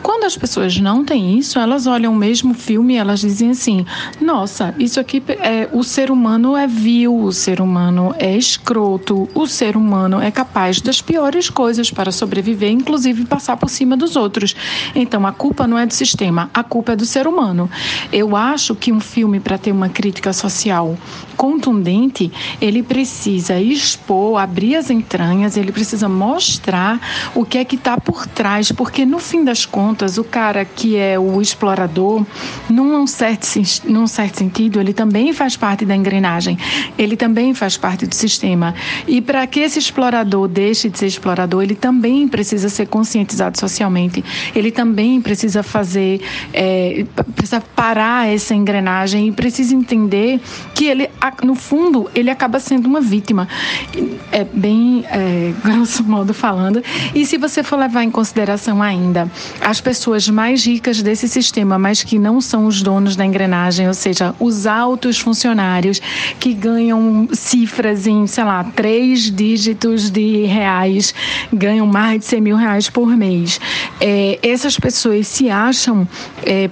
Quando 0.03 0.25
as 0.25 0.37
pessoas 0.37 0.79
não 0.79 1.03
têm 1.03 1.39
isso, 1.39 1.57
elas 1.57 1.87
olham 1.87 2.13
o 2.13 2.15
mesmo 2.15 2.53
filme 2.53 2.93
e 2.93 2.97
elas 2.97 3.21
dizem 3.21 3.49
assim: 3.49 3.83
nossa, 4.21 4.50
nossa, 4.51 4.75
isso 4.77 4.99
aqui 4.99 5.23
é 5.39 5.69
o 5.71 5.81
ser 5.81 6.11
humano 6.11 6.57
é 6.57 6.67
vil, 6.67 7.17
o 7.17 7.31
ser 7.31 7.61
humano 7.61 8.13
é 8.19 8.35
escroto, 8.35 9.29
o 9.33 9.47
ser 9.47 9.77
humano 9.77 10.19
é 10.19 10.29
capaz 10.29 10.81
das 10.81 11.01
piores 11.01 11.49
coisas 11.49 11.89
para 11.89 12.11
sobreviver, 12.11 12.69
inclusive 12.69 13.23
passar 13.23 13.55
por 13.55 13.69
cima 13.69 13.95
dos 13.95 14.17
outros. 14.17 14.53
Então 14.93 15.25
a 15.25 15.31
culpa 15.31 15.65
não 15.65 15.79
é 15.79 15.85
do 15.85 15.93
sistema, 15.93 16.49
a 16.53 16.63
culpa 16.63 16.91
é 16.91 16.95
do 16.97 17.05
ser 17.05 17.27
humano. 17.27 17.69
Eu 18.11 18.35
acho 18.35 18.75
que 18.75 18.91
um 18.91 18.99
filme 18.99 19.39
para 19.39 19.57
ter 19.57 19.71
uma 19.71 19.87
crítica 19.87 20.33
social 20.33 20.97
contundente, 21.41 22.31
ele 22.61 22.83
precisa 22.83 23.59
expor, 23.59 24.39
abrir 24.39 24.75
as 24.75 24.91
entranhas, 24.91 25.57
ele 25.57 25.71
precisa 25.71 26.07
mostrar 26.07 26.99
o 27.33 27.43
que 27.43 27.57
é 27.57 27.65
que 27.65 27.75
está 27.75 27.97
por 27.97 28.27
trás, 28.27 28.71
porque 28.71 29.07
no 29.07 29.17
fim 29.17 29.43
das 29.43 29.65
contas, 29.65 30.19
o 30.19 30.23
cara 30.23 30.63
que 30.63 30.97
é 30.97 31.17
o 31.17 31.41
explorador, 31.41 32.23
num 32.69 33.07
certo, 33.07 33.47
num 33.85 34.05
certo 34.05 34.40
sentido, 34.41 34.79
ele 34.79 34.93
também 34.93 35.31
faz 35.33 35.55
parte 35.55 35.85
da 35.85 35.95
engrenagem, 35.95 36.57
ele 36.97 37.15
também 37.15 37.53
faz 37.53 37.77
parte 37.77 38.07
do 38.07 38.15
sistema. 38.15 38.73
E 39.07 39.21
para 39.21 39.45
que 39.45 39.59
esse 39.59 39.77
explorador 39.77 40.47
deixe 40.47 40.89
de 40.89 40.97
ser 40.97 41.07
explorador, 41.07 41.61
ele 41.61 41.75
também 41.75 42.27
precisa 42.27 42.69
ser 42.69 42.87
conscientizado 42.87 43.59
socialmente, 43.59 44.23
ele 44.55 44.71
também 44.71 45.21
precisa 45.21 45.61
fazer, 45.61 46.21
é, 46.53 47.05
precisa 47.35 47.61
parar 47.75 48.27
essa 48.27 48.55
engrenagem 48.55 49.27
e 49.27 49.31
precisa 49.31 49.75
entender 49.75 50.39
que 50.73 50.85
ele 50.85 51.09
no 51.43 51.55
fundo, 51.55 52.09
ele 52.15 52.29
acaba 52.29 52.59
sendo 52.59 52.87
uma 52.87 53.01
vítima. 53.01 53.47
É 54.31 54.43
bem 54.43 55.05
é, 55.09 55.53
grosso 55.63 56.03
modo 56.03 56.33
falando. 56.33 56.83
E 57.13 57.25
se 57.25 57.37
você 57.37 57.63
for 57.63 57.77
levar 57.77 58.03
em 58.03 58.11
consideração 58.11 58.81
ainda 58.81 59.29
as 59.61 59.79
pessoas 59.79 60.27
mais 60.27 60.65
ricas 60.65 61.01
desse 61.01 61.27
sistema, 61.27 61.77
mas 61.77 62.03
que 62.03 62.17
não 62.17 62.41
são 62.41 62.65
os 62.65 62.81
donos 62.81 63.15
da 63.15 63.25
engrenagem, 63.25 63.87
ou 63.87 63.93
seja, 63.93 64.30
os 64.39 64.65
altos 64.65 65.19
funcionários 65.19 66.01
que 66.39 66.53
ganham 66.53 67.27
cifras 67.31 68.07
em, 68.07 68.27
sei 68.27 68.43
lá, 68.43 68.63
três 68.63 69.31
dígitos 69.31 70.09
de 70.09 70.45
reais, 70.45 71.13
ganham 71.51 71.85
mais 71.85 72.19
de 72.19 72.25
100 72.25 72.41
mil 72.41 72.55
reais 72.55 72.89
por 72.89 73.15
mês. 73.15 73.59
É, 73.99 74.39
essas 74.41 74.77
pessoas 74.77 75.27
se 75.27 75.49
acham 75.49 76.07
é, 76.43 76.69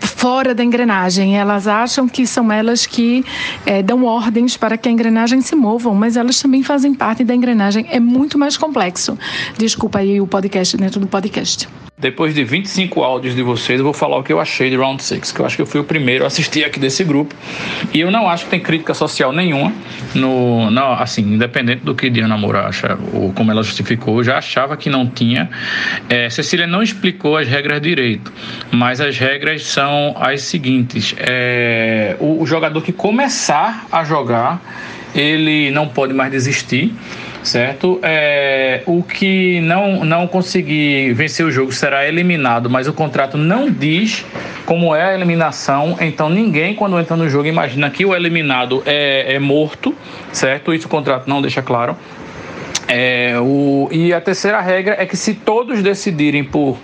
fora 0.00 0.54
da 0.54 0.62
engrenagem. 0.62 1.36
Elas 1.36 1.66
acham 1.66 2.08
que 2.08 2.26
são 2.26 2.50
elas 2.50 2.86
que 2.86 3.24
é, 3.64 3.82
dão 3.82 4.04
ordens 4.04 4.56
para 4.56 4.76
que 4.76 4.88
a 4.88 4.92
engrenagem 4.92 5.40
se 5.40 5.54
mova, 5.54 5.92
mas 5.92 6.16
elas 6.16 6.40
também 6.40 6.62
fazem 6.62 6.94
parte 6.94 7.24
da 7.24 7.34
engrenagem. 7.34 7.86
É 7.90 8.00
muito 8.00 8.38
mais 8.38 8.56
complexo. 8.56 9.18
Desculpa 9.56 10.00
aí 10.00 10.20
o 10.20 10.26
podcast 10.26 10.76
dentro 10.76 11.00
do 11.00 11.06
podcast. 11.06 11.68
Depois 12.00 12.34
de 12.34 12.42
25 12.42 13.02
áudios 13.02 13.34
de 13.34 13.42
vocês, 13.42 13.78
eu 13.78 13.84
vou 13.84 13.92
falar 13.92 14.16
o 14.16 14.22
que 14.22 14.32
eu 14.32 14.40
achei 14.40 14.70
de 14.70 14.76
Round 14.76 15.02
6, 15.02 15.32
que 15.32 15.40
eu 15.40 15.44
acho 15.44 15.56
que 15.56 15.62
eu 15.62 15.66
fui 15.66 15.80
o 15.80 15.84
primeiro 15.84 16.24
a 16.24 16.28
assistir 16.28 16.64
aqui 16.64 16.80
desse 16.80 17.04
grupo. 17.04 17.34
E 17.92 18.00
eu 18.00 18.10
não 18.10 18.28
acho 18.28 18.44
que 18.44 18.50
tem 18.50 18.60
crítica 18.60 18.94
social 18.94 19.32
nenhuma, 19.32 19.70
no, 20.14 20.70
não, 20.70 20.92
assim, 20.92 21.20
independente 21.20 21.84
do 21.84 21.94
que 21.94 22.08
Diana 22.08 22.38
Moura 22.38 22.66
acha, 22.66 22.98
ou 23.12 23.32
como 23.34 23.50
ela 23.50 23.62
justificou, 23.62 24.18
eu 24.18 24.24
já 24.24 24.38
achava 24.38 24.76
que 24.78 24.88
não 24.88 25.06
tinha. 25.06 25.50
É, 26.08 26.30
Cecília 26.30 26.66
não 26.66 26.82
explicou 26.82 27.36
as 27.36 27.46
regras 27.46 27.80
direito, 27.82 28.32
mas 28.72 29.00
as 29.00 29.18
regras 29.18 29.64
são 29.64 30.14
as 30.18 30.42
seguintes: 30.42 31.14
é, 31.18 32.16
o, 32.18 32.42
o 32.42 32.46
jogador 32.46 32.80
que 32.80 32.92
começar 32.92 33.86
a 33.92 34.04
jogar, 34.04 34.60
ele 35.14 35.70
não 35.70 35.86
pode 35.86 36.14
mais 36.14 36.30
desistir 36.30 36.94
certo? 37.42 37.98
É, 38.02 38.82
o 38.86 39.02
que 39.02 39.60
não, 39.60 40.04
não 40.04 40.26
conseguir 40.26 41.12
vencer 41.14 41.44
o 41.44 41.50
jogo 41.50 41.72
será 41.72 42.06
eliminado, 42.06 42.68
mas 42.68 42.86
o 42.86 42.92
contrato 42.92 43.36
não 43.36 43.70
diz 43.70 44.24
como 44.66 44.94
é 44.94 45.10
a 45.10 45.14
eliminação, 45.14 45.96
então 46.00 46.28
ninguém, 46.28 46.74
quando 46.74 46.98
entra 46.98 47.16
no 47.16 47.28
jogo, 47.28 47.46
imagina 47.46 47.90
que 47.90 48.04
o 48.04 48.14
eliminado 48.14 48.82
é, 48.86 49.34
é 49.34 49.38
morto, 49.38 49.94
certo? 50.32 50.72
Isso 50.72 50.86
o 50.86 50.90
contrato 50.90 51.28
não 51.28 51.40
deixa 51.40 51.62
claro. 51.62 51.96
É, 52.86 53.36
o, 53.38 53.88
e 53.92 54.12
a 54.12 54.20
terceira 54.20 54.60
regra 54.60 54.96
é 54.98 55.06
que 55.06 55.16
se 55.16 55.34
todos 55.34 55.82
decidirem 55.82 56.42
por 56.42 56.76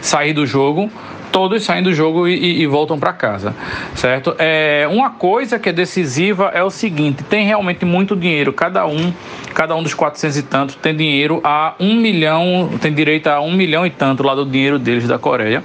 sair 0.00 0.32
do 0.32 0.44
jogo, 0.44 0.90
todos 1.32 1.64
saem 1.64 1.82
do 1.82 1.92
jogo 1.92 2.28
e, 2.28 2.60
e, 2.60 2.66
voltam 2.66 2.98
para 2.98 3.12
casa, 3.12 3.54
certo? 3.94 4.36
É, 4.38 4.86
uma 4.90 5.10
coisa 5.10 5.58
que 5.58 5.70
é 5.70 5.72
decisiva 5.72 6.50
é 6.54 6.62
o 6.62 6.70
seguinte: 6.70 7.24
tem 7.24 7.46
realmente 7.46 7.84
muito 7.84 8.14
dinheiro, 8.14 8.52
cada 8.52 8.86
um 8.86 9.12
cada 9.52 9.76
um 9.76 9.82
dos 9.82 9.94
400 9.94 10.36
e 10.38 10.42
tantos 10.42 10.74
tem 10.76 10.96
dinheiro 10.96 11.40
a 11.44 11.74
um 11.78 11.94
milhão, 11.94 12.70
tem 12.80 12.92
direito 12.92 13.28
a 13.28 13.40
um 13.40 13.52
milhão 13.52 13.86
e 13.86 13.90
tanto 13.90 14.22
lá 14.22 14.34
do 14.34 14.44
dinheiro 14.44 14.78
deles 14.78 15.06
da 15.06 15.18
Coreia. 15.18 15.62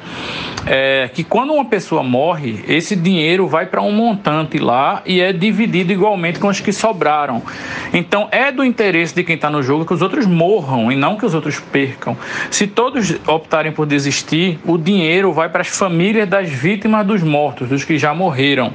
É, 0.66 1.10
que 1.14 1.24
quando 1.24 1.54
uma 1.54 1.64
pessoa 1.64 2.04
morre, 2.04 2.64
esse 2.68 2.94
dinheiro 2.94 3.48
vai 3.48 3.66
para 3.68 3.82
um 3.82 3.92
montante 3.92 4.60
lá 4.60 5.02
e 5.06 5.22
é 5.22 5.32
dividido 5.32 5.94
igualmente 5.94 6.40
com 6.40 6.50
os 6.50 6.60
que 6.60 6.74
sobraram. 6.74 7.42
Então 7.94 8.28
é 8.32 8.52
do 8.52 8.66
interesse 8.66 9.16
de 9.16 9.24
quem 9.24 9.36
está 9.36 9.50
no 9.50 9.64
jogo 9.64 9.86
que 9.86 9.94
os 9.94 10.02
outros 10.02 10.26
morram 10.26 10.92
e 10.92 10.96
não 10.96 11.16
que 11.16 11.26
os 11.26 11.34
outros 11.34 11.58
percam. 11.60 12.18
Se 12.52 12.68
todos 12.68 13.16
optarem 13.26 13.72
por 13.72 13.86
desistir, 13.86 14.60
o 14.66 14.78
dinheiro 14.78 15.32
vai 15.32 15.48
para 15.48 15.57
as 15.62 15.68
famílias 15.68 16.28
das 16.28 16.50
vítimas 16.50 17.06
dos 17.06 17.24
mortos, 17.24 17.70
dos 17.70 17.84
que 17.84 17.98
já 17.98 18.14
morreram, 18.14 18.74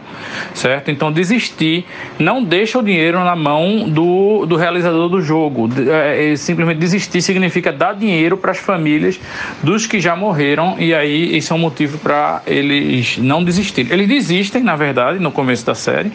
certo? 0.55 0.91
Então 0.91 1.13
desistir 1.13 1.85
não 2.19 2.43
deixa 2.43 2.79
o 2.79 2.83
dinheiro 2.83 3.19
na 3.21 3.37
mão 3.37 3.89
do, 3.89 4.47
do 4.47 4.57
realizador 4.57 5.09
do 5.09 5.21
jogo. 5.21 5.69
É, 5.91 6.33
é, 6.33 6.37
simplesmente 6.37 6.79
desistir 6.79 7.23
significa 7.23 7.73
dar 7.73 7.95
dinheiro 7.95 8.37
para 8.37 8.51
as 8.51 8.59
famílias 8.59 9.21
dos 9.63 9.87
que 9.87 10.01
já 10.01 10.17
morreram 10.17 10.77
e 10.79 10.95
aí 10.95 11.37
isso 11.37 11.53
é 11.53 11.57
um 11.57 11.59
motivo 11.59 11.99
para 11.99 12.43
eles 12.47 13.19
não 13.19 13.43
desistirem. 13.43 13.93
Eles 13.93 14.09
desistem, 14.09 14.63
na 14.63 14.77
verdade, 14.77 15.19
no 15.19 15.31
começo 15.31 15.65
da 15.65 15.75
série, 15.75 16.13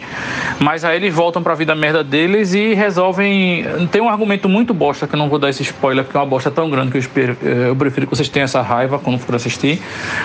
mas 0.58 0.84
aí 0.84 0.96
eles 0.96 1.14
voltam 1.14 1.42
para 1.42 1.52
a 1.52 1.56
vida 1.56 1.74
merda 1.74 2.02
deles 2.02 2.54
e 2.54 2.74
resolvem. 2.74 3.64
Tem 3.90 4.00
um 4.00 4.08
argumento 4.08 4.48
muito 4.48 4.72
bosta 4.74 5.06
que 5.06 5.14
eu 5.14 5.18
não 5.18 5.28
vou 5.28 5.38
dar 5.38 5.50
esse 5.50 5.62
spoiler 5.62 6.04
porque 6.04 6.16
é 6.16 6.20
uma 6.20 6.26
bosta 6.26 6.50
tão 6.50 6.70
grande 6.70 6.90
que 6.90 6.96
eu, 6.96 7.00
espero, 7.00 7.36
eu 7.42 7.76
prefiro 7.76 8.06
que 8.06 8.14
vocês 8.14 8.28
tenham 8.28 8.44
essa 8.44 8.62
raiva 8.62 8.98
quando 8.98 9.18
for 9.18 9.34
assistir, 9.34 9.80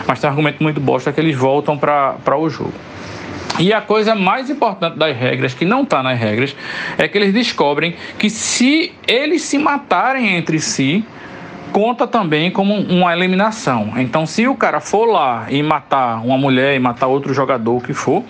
mas 0.08 0.20
tem 0.20 0.30
um 0.30 0.33
argumento 0.34 0.62
muito 0.62 0.80
bosta 0.80 1.12
que 1.12 1.22
eles 1.22 1.36
voltam 1.36 1.78
para 1.78 2.38
o 2.38 2.50
jogo. 2.50 2.74
E 3.60 3.72
a 3.72 3.82
coisa 3.82 4.16
mais 4.16 4.50
importante 4.50 4.98
das 4.98 5.16
regras, 5.16 5.54
que 5.54 5.64
não 5.64 5.84
está 5.84 6.02
nas 6.02 6.20
regras, 6.20 6.56
é 6.98 7.08
que 7.08 7.18
eles 7.18 7.34
descobrem 7.34 7.96
que 8.18 8.30
se 8.30 8.92
eles 9.08 9.44
se 9.44 9.60
matarem 9.60 10.36
entre 10.36 10.60
si, 10.60 11.06
conta 11.74 12.06
também 12.06 12.52
como 12.52 12.76
uma 12.76 13.12
eliminação. 13.12 13.94
Então, 13.98 14.28
se 14.28 14.48
o 14.48 14.56
cara 14.56 14.80
for 14.80 15.06
lá 15.06 15.48
e 15.50 15.64
matar 15.64 16.24
uma 16.24 16.38
mulher 16.38 16.76
e 16.76 16.80
matar 16.80 17.08
outro 17.08 17.34
jogador 17.34 17.82
que 17.82 17.94
for, 17.94 18.24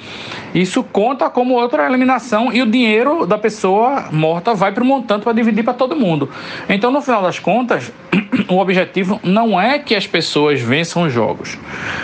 isso 0.56 0.82
conta 0.82 1.30
como 1.30 1.54
outra 1.54 1.86
eliminação 1.86 2.54
e 2.54 2.62
o 2.62 2.66
dinheiro 2.66 3.26
da 3.26 3.38
pessoa 3.38 4.06
morta 4.12 4.54
vai 4.54 4.72
para 4.72 4.82
o 4.82 4.86
montante 4.86 5.24
para 5.24 5.34
dividir 5.34 5.62
para 5.62 5.74
todo 5.74 5.94
mundo. 5.94 6.30
Então, 6.70 6.89
no 6.89 7.02
final 7.02 7.22
das 7.22 7.38
contas, 7.38 7.91
o 8.48 8.58
objetivo 8.58 9.20
não 9.22 9.60
é 9.60 9.78
que 9.78 9.94
as 9.94 10.08
pessoas 10.08 10.62
vençam 10.62 11.04
os 11.04 11.12
jogos. 11.12 11.60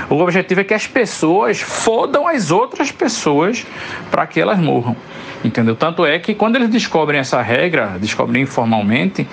O 0.09 0.15
objetivo 0.15 0.59
é 0.59 0.63
que 0.65 0.73
as 0.73 0.87
pessoas 0.87 1.61
fodam 1.61 2.27
as 2.27 2.51
outras 2.51 2.91
pessoas 2.91 3.65
para 4.11 4.27
que 4.27 4.41
elas 4.41 4.59
morram. 4.59 4.95
Entendeu? 5.43 5.75
Tanto 5.75 6.05
é 6.05 6.19
que 6.19 6.33
quando 6.33 6.57
eles 6.57 6.69
descobrem 6.69 7.19
essa 7.19 7.41
regra, 7.41 7.97
descobrem 7.99 8.43
informalmente, 8.43 9.25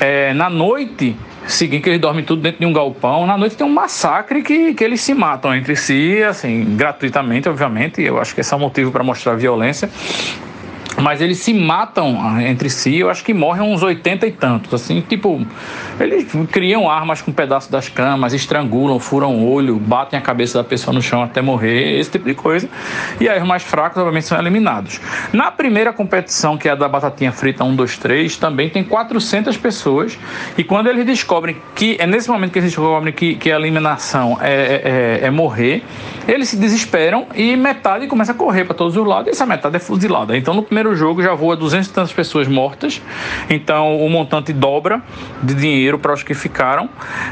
é, 0.00 0.34
na 0.34 0.50
noite 0.50 1.16
seguinte 1.46 1.82
que 1.82 1.90
eles 1.90 2.00
dormem 2.00 2.24
tudo 2.24 2.42
dentro 2.42 2.60
de 2.60 2.66
um 2.66 2.72
galpão. 2.72 3.26
Na 3.26 3.36
noite 3.36 3.56
tem 3.56 3.66
um 3.66 3.72
massacre 3.72 4.42
que, 4.42 4.74
que 4.74 4.84
eles 4.84 5.00
se 5.00 5.14
matam 5.14 5.54
entre 5.54 5.76
si, 5.76 6.22
assim, 6.22 6.76
gratuitamente, 6.76 7.48
obviamente. 7.48 8.02
Eu 8.02 8.20
acho 8.20 8.34
que 8.34 8.40
esse 8.40 8.52
é 8.52 8.56
o 8.56 8.60
motivo 8.60 8.90
para 8.90 9.02
mostrar 9.02 9.34
violência 9.34 9.88
mas 11.02 11.20
eles 11.20 11.38
se 11.38 11.52
matam 11.52 12.18
ah, 12.22 12.42
entre 12.42 12.70
si, 12.70 12.98
eu 12.98 13.10
acho 13.10 13.24
que 13.24 13.34
morrem 13.34 13.62
uns 13.62 13.82
80 13.82 14.26
e 14.26 14.32
tantos, 14.32 14.72
assim, 14.72 15.00
tipo, 15.00 15.44
eles 15.98 16.26
criam 16.50 16.88
armas 16.88 17.20
com 17.20 17.30
um 17.30 17.34
pedaços 17.34 17.68
das 17.70 17.88
camas, 17.88 18.32
estrangulam, 18.32 18.98
furam 19.00 19.34
o 19.34 19.50
olho, 19.50 19.76
batem 19.76 20.18
a 20.18 20.22
cabeça 20.22 20.58
da 20.58 20.64
pessoa 20.64 20.94
no 20.94 21.02
chão 21.02 21.22
até 21.22 21.42
morrer, 21.42 21.98
esse 21.98 22.10
tipo 22.10 22.24
de 22.24 22.34
coisa. 22.34 22.68
E 23.20 23.28
aí 23.28 23.40
os 23.40 23.46
mais 23.46 23.62
fracos, 23.62 23.98
obviamente, 23.98 24.26
são 24.26 24.38
eliminados. 24.38 25.00
Na 25.32 25.50
primeira 25.50 25.92
competição, 25.92 26.56
que 26.56 26.68
é 26.68 26.72
a 26.72 26.74
da 26.74 26.88
batatinha 26.88 27.32
frita 27.32 27.64
1, 27.64 27.74
2, 27.74 27.98
3, 27.98 28.36
também 28.36 28.70
tem 28.70 28.84
400 28.84 29.56
pessoas, 29.56 30.18
e 30.56 30.62
quando 30.62 30.88
eles 30.88 31.04
descobrem 31.04 31.56
que, 31.74 31.96
é 31.98 32.06
nesse 32.06 32.30
momento 32.30 32.52
que 32.52 32.58
eles 32.60 32.70
descobrem 32.70 33.12
que, 33.12 33.34
que 33.34 33.50
a 33.50 33.56
eliminação 33.56 34.38
é, 34.40 34.52
é, 34.52 35.20
é, 35.22 35.26
é 35.26 35.30
morrer, 35.30 35.82
eles 36.28 36.48
se 36.48 36.56
desesperam 36.56 37.26
e 37.34 37.56
metade 37.56 38.06
começa 38.06 38.32
a 38.32 38.34
correr 38.34 38.64
para 38.64 38.74
todos 38.74 38.96
os 38.96 39.06
lados, 39.06 39.28
e 39.28 39.30
essa 39.30 39.46
metade 39.46 39.76
é 39.76 39.80
fuzilada. 39.80 40.36
Então, 40.36 40.54
no 40.54 40.62
primeiro 40.62 40.91
primeiro 40.92 40.96
jogo 40.96 41.22
já 41.22 41.34
voa 41.34 41.56
200 41.56 41.88
e 41.88 41.92
tantas 41.92 42.12
pessoas 42.12 42.46
mortas, 42.46 43.00
então 43.48 43.98
o 43.98 44.08
montante 44.08 44.52
dobra 44.52 45.02
de 45.42 45.54
dinheiro 45.54 45.98
para 45.98 46.12
os 46.12 46.22
que 46.22 46.34
ficaram, 46.34 46.88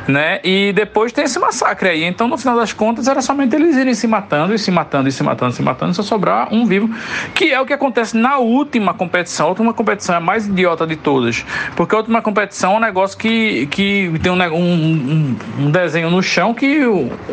né? 0.08 0.40
E 0.42 0.72
depois 0.72 1.12
tem 1.12 1.24
esse 1.24 1.38
massacre 1.38 1.88
aí. 1.88 2.04
Então, 2.04 2.28
no 2.28 2.36
final 2.38 2.56
das 2.56 2.72
contas, 2.72 3.06
era 3.06 3.20
somente 3.22 3.54
eles 3.54 3.76
irem 3.76 3.94
se 3.94 4.06
matando 4.06 4.54
e 4.54 4.58
se 4.58 4.70
matando 4.70 5.08
e 5.08 5.12
se 5.12 5.22
matando, 5.22 5.52
se 5.52 5.62
matando, 5.62 5.94
só 5.94 6.02
sobrar 6.02 6.52
um 6.52 6.66
vivo, 6.66 6.90
que 7.34 7.52
é 7.52 7.60
o 7.60 7.66
que 7.66 7.72
acontece 7.72 8.16
na 8.16 8.38
última 8.38 8.94
competição. 8.94 9.46
A 9.46 9.48
última 9.50 9.72
competição 9.72 10.14
é 10.14 10.18
a 10.18 10.20
mais 10.20 10.46
idiota 10.46 10.86
de 10.86 10.96
todas, 10.96 11.44
porque 11.76 11.94
a 11.94 11.98
última 11.98 12.22
competição 12.22 12.74
é 12.74 12.76
um 12.76 12.80
negócio 12.80 13.18
que, 13.18 13.66
que 13.66 14.12
tem 14.22 14.32
um, 14.32 14.54
um, 14.54 15.36
um 15.58 15.70
desenho 15.70 16.10
no 16.10 16.22
chão 16.22 16.54
que 16.54 16.80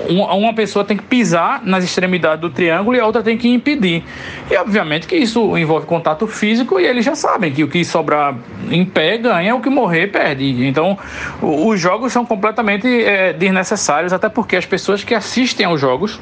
uma 0.09 0.53
pessoa 0.53 0.83
tem 0.83 0.97
que 0.97 1.03
pisar 1.03 1.61
nas 1.63 1.83
extremidades 1.83 2.41
do 2.41 2.49
triângulo 2.49 2.95
e 2.95 2.99
a 2.99 3.05
outra 3.05 3.23
tem 3.23 3.37
que 3.37 3.47
impedir. 3.47 4.03
E 4.49 4.57
obviamente 4.57 5.07
que 5.07 5.15
isso 5.15 5.57
envolve 5.57 5.85
contato 5.85 6.16
físico 6.25 6.79
e 6.79 6.85
eles 6.85 7.05
já 7.05 7.15
sabem 7.15 7.51
que 7.51 7.63
o 7.63 7.67
que 7.67 7.83
sobrar 7.83 8.35
em 8.71 8.85
pé 8.85 9.17
ganha, 9.17 9.53
o 9.55 9.61
que 9.61 9.69
morrer 9.69 10.07
perde. 10.07 10.65
Então 10.65 10.97
os 11.41 11.79
jogos 11.79 12.13
são 12.13 12.25
completamente 12.25 12.87
é, 12.87 13.33
desnecessários, 13.33 14.13
até 14.13 14.29
porque 14.29 14.55
as 14.55 14.65
pessoas 14.65 15.03
que 15.03 15.13
assistem 15.13 15.65
aos 15.65 15.79
jogos 15.79 16.19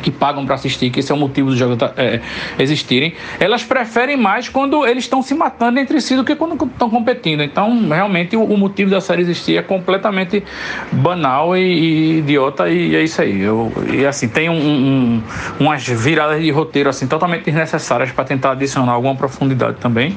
que 0.00 0.10
pagam 0.10 0.46
para 0.46 0.54
assistir, 0.54 0.90
que 0.90 1.00
esse 1.00 1.12
é 1.12 1.14
o 1.14 1.18
motivo 1.18 1.50
dos 1.50 1.58
jogos 1.58 1.76
é, 1.96 2.20
existirem, 2.58 3.14
elas 3.38 3.62
preferem 3.62 4.16
mais 4.16 4.48
quando 4.48 4.86
eles 4.86 5.04
estão 5.04 5.22
se 5.22 5.34
matando 5.34 5.78
entre 5.78 6.00
si 6.00 6.16
do 6.16 6.24
que 6.24 6.34
quando 6.34 6.54
estão 6.64 6.88
competindo. 6.88 7.42
Então, 7.42 7.88
realmente, 7.88 8.36
o, 8.36 8.42
o, 8.42 8.56
motivo 8.56 8.90
da 8.90 9.00
série 9.00 9.22
existir 9.22 9.56
é 9.56 9.62
completamente 9.62 10.42
banal 10.90 11.56
e, 11.56 11.60
e 11.60 12.18
idiota, 12.18 12.68
e 12.68 12.96
é 12.96 13.02
isso 13.02 13.20
aí. 13.20 13.42
Eu, 13.42 13.72
e 13.92 14.06
assim, 14.06 14.26
tem 14.28 14.48
um, 14.48 14.54
um, 14.54 15.22
umas 15.60 15.86
viradas 15.86 16.40
de 16.40 16.50
roteiro 16.50 16.88
assim 16.88 17.06
totalmente 17.06 17.44
desnecessárias 17.44 18.10
para 18.10 18.24
tentar 18.24 18.52
adicionar 18.52 18.92
alguma 18.92 19.14
profundidade 19.14 19.76
também, 19.80 20.16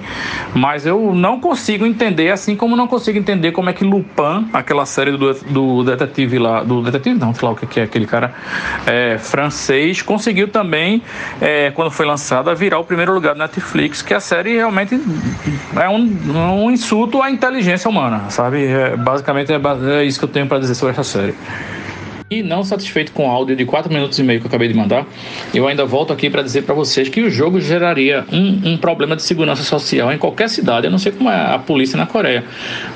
mas 0.53 0.85
eu 0.85 1.13
não 1.13 1.39
consigo 1.39 1.85
entender, 1.85 2.29
assim 2.31 2.55
como 2.55 2.75
não 2.75 2.87
consigo 2.87 3.17
entender 3.17 3.51
como 3.51 3.69
é 3.69 3.73
que 3.73 3.83
Lupin, 3.83 4.47
aquela 4.53 4.85
série 4.85 5.11
do, 5.11 5.33
do 5.33 5.83
detetive 5.83 6.39
lá, 6.39 6.63
do 6.63 6.81
detetive 6.81 7.19
não, 7.19 7.33
sei 7.33 7.47
lá 7.47 7.53
o 7.53 7.55
que 7.55 7.79
é 7.79 7.83
aquele 7.83 8.05
cara, 8.05 8.33
é, 8.85 9.17
francês 9.17 9.56
2006, 9.57 10.01
conseguiu 10.03 10.47
também, 10.47 11.01
é, 11.41 11.71
quando 11.71 11.91
foi 11.91 12.05
lançada, 12.05 12.53
virar 12.53 12.79
o 12.79 12.83
primeiro 12.83 13.13
lugar 13.13 13.33
do 13.33 13.39
Netflix, 13.39 14.01
que 14.01 14.13
a 14.13 14.19
série 14.19 14.55
realmente 14.55 14.99
é 15.75 15.89
um, 15.89 16.65
um 16.65 16.71
insulto 16.71 17.21
à 17.21 17.31
inteligência 17.31 17.89
humana, 17.89 18.29
sabe? 18.29 18.65
É, 18.65 18.95
basicamente 18.95 19.51
é, 19.51 19.59
é 19.99 20.03
isso 20.03 20.19
que 20.19 20.25
eu 20.25 20.29
tenho 20.29 20.47
para 20.47 20.59
dizer 20.59 20.75
sobre 20.75 20.93
essa 20.93 21.03
série. 21.03 21.35
E 22.29 22.43
não 22.43 22.61
satisfeito 22.61 23.13
com 23.13 23.25
o 23.25 23.31
áudio 23.31 23.55
de 23.55 23.63
4 23.63 23.89
minutos 23.89 24.19
e 24.19 24.23
meio 24.23 24.41
que 24.41 24.45
eu 24.45 24.49
acabei 24.49 24.67
de 24.67 24.73
mandar, 24.73 25.07
eu 25.53 25.65
ainda 25.65 25.85
volto 25.85 26.11
aqui 26.11 26.29
para 26.29 26.41
dizer 26.41 26.63
para 26.63 26.75
vocês 26.75 27.07
que 27.07 27.21
o 27.21 27.31
jogo 27.31 27.61
geraria 27.61 28.25
um, 28.29 28.73
um, 28.73 28.77
problema 28.77 29.15
de 29.15 29.21
segurança 29.23 29.63
social 29.63 30.11
em 30.11 30.17
qualquer 30.17 30.49
cidade. 30.49 30.87
Eu 30.87 30.91
não 30.91 30.97
sei 30.97 31.13
como 31.13 31.29
é 31.29 31.53
a 31.53 31.57
polícia 31.57 31.97
na 31.97 32.05
Coreia, 32.05 32.43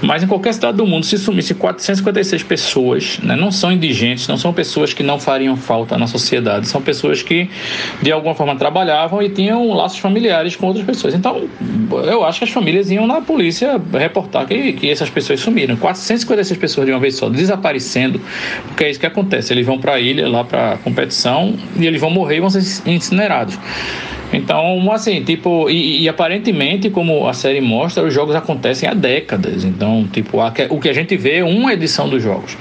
mas 0.01 0.21
em 0.21 0.27
qualquer 0.27 0.53
cidade 0.53 0.75
do 0.75 0.85
mundo, 0.85 1.05
se 1.05 1.17
sumisse 1.17 1.53
456 1.53 2.43
pessoas, 2.43 3.19
né, 3.19 3.37
não 3.37 3.53
são 3.53 3.71
indigentes, 3.71 4.27
não 4.27 4.35
são 4.35 4.51
pessoas 4.51 4.93
que 4.93 5.01
não 5.01 5.17
fariam 5.17 5.55
falta 5.55 5.97
na 5.97 6.07
sociedade, 6.07 6.67
são 6.67 6.81
pessoas 6.81 7.23
que 7.23 7.49
de 8.01 8.11
alguma 8.11 8.35
forma 8.35 8.53
trabalhavam 8.57 9.21
e 9.21 9.29
tinham 9.29 9.71
laços 9.71 9.99
familiares 9.99 10.57
com 10.57 10.67
outras 10.67 10.85
pessoas. 10.85 11.13
Então, 11.13 11.47
eu 12.03 12.25
acho 12.25 12.39
que 12.39 12.43
as 12.43 12.51
famílias 12.51 12.91
iam 12.91 13.07
na 13.07 13.21
polícia 13.21 13.79
reportar 13.93 14.45
que, 14.45 14.73
que 14.73 14.89
essas 14.89 15.09
pessoas 15.09 15.39
sumiram. 15.39 15.77
456 15.77 16.59
pessoas 16.59 16.85
de 16.85 16.91
uma 16.91 16.99
vez 16.99 17.15
só 17.15 17.29
desaparecendo, 17.29 18.19
porque 18.67 18.83
é 18.83 18.89
isso 18.89 18.99
que 18.99 19.05
acontece 19.05 19.20
acontece? 19.21 19.53
Eles 19.53 19.65
vão 19.65 19.79
para 19.79 19.93
a 19.93 19.99
ilha, 19.99 20.27
lá 20.27 20.43
para 20.43 20.77
competição, 20.83 21.55
e 21.77 21.85
eles 21.85 22.01
vão 22.01 22.09
morrer 22.09 22.37
e 22.37 22.39
vão 22.39 22.49
ser 22.49 22.89
incinerados. 22.89 23.57
Então, 24.33 24.89
assim, 24.91 25.23
tipo, 25.23 25.69
e, 25.69 26.03
e, 26.03 26.09
aparentemente, 26.09 26.89
como 26.89 27.27
a 27.27 27.33
série 27.33 27.59
mostra, 27.59 28.03
os 28.03 28.13
jogos 28.13 28.35
acontecem 28.35 28.87
há 28.87 28.93
décadas. 28.93 29.65
Então, 29.65 30.07
tipo, 30.11 30.39
a, 30.39 30.53
o 30.69 30.79
que 30.79 30.89
a 30.89 30.93
gente 30.93 31.17
vê 31.17 31.37
é 31.37 31.43
uma 31.43 31.73
edição 31.73 32.07
dos 32.07 32.23
jogos, 32.23 32.57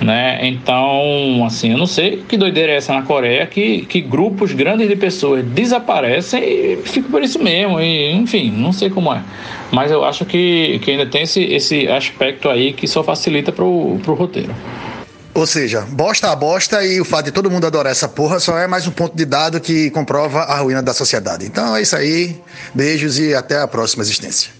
né? 0.00 0.38
Então, 0.42 1.42
assim, 1.46 1.72
eu 1.72 1.78
não 1.78 1.86
sei 1.86 2.22
que 2.28 2.36
doideira 2.36 2.72
é 2.72 2.76
essa 2.76 2.92
na 2.92 3.02
Coreia 3.02 3.46
que, 3.46 3.86
que 3.86 4.00
grupos 4.00 4.52
grandes 4.52 4.88
de 4.88 4.96
pessoas 4.96 5.44
desaparecem 5.44 6.42
e 6.42 6.76
ficam 6.84 7.10
por 7.10 7.22
isso 7.22 7.42
mesmo. 7.42 7.80
E, 7.80 8.12
enfim, 8.12 8.50
não 8.50 8.72
sei 8.72 8.90
como 8.90 9.12
é. 9.12 9.22
Mas 9.72 9.90
eu 9.90 10.04
acho 10.04 10.24
que, 10.24 10.78
que 10.80 10.90
ainda 10.90 11.06
tem 11.06 11.22
esse, 11.22 11.42
esse 11.42 11.88
aspecto 11.88 12.48
aí 12.48 12.72
que 12.72 12.86
só 12.86 13.02
facilita 13.02 13.50
pro, 13.50 13.98
pro 14.04 14.14
roteiro. 14.14 14.54
Ou 15.36 15.46
seja, 15.46 15.82
bosta 15.82 16.32
a 16.32 16.34
bosta 16.34 16.82
e 16.82 16.98
o 16.98 17.04
fato 17.04 17.26
de 17.26 17.30
todo 17.30 17.50
mundo 17.50 17.66
adorar 17.66 17.92
essa 17.92 18.08
porra 18.08 18.40
só 18.40 18.56
é 18.56 18.66
mais 18.66 18.86
um 18.86 18.90
ponto 18.90 19.14
de 19.14 19.26
dado 19.26 19.60
que 19.60 19.90
comprova 19.90 20.40
a 20.40 20.60
ruína 20.60 20.82
da 20.82 20.94
sociedade. 20.94 21.44
Então 21.44 21.76
é 21.76 21.82
isso 21.82 21.94
aí. 21.94 22.40
Beijos 22.74 23.18
e 23.18 23.34
até 23.34 23.60
a 23.60 23.68
próxima 23.68 24.02
existência. 24.02 24.50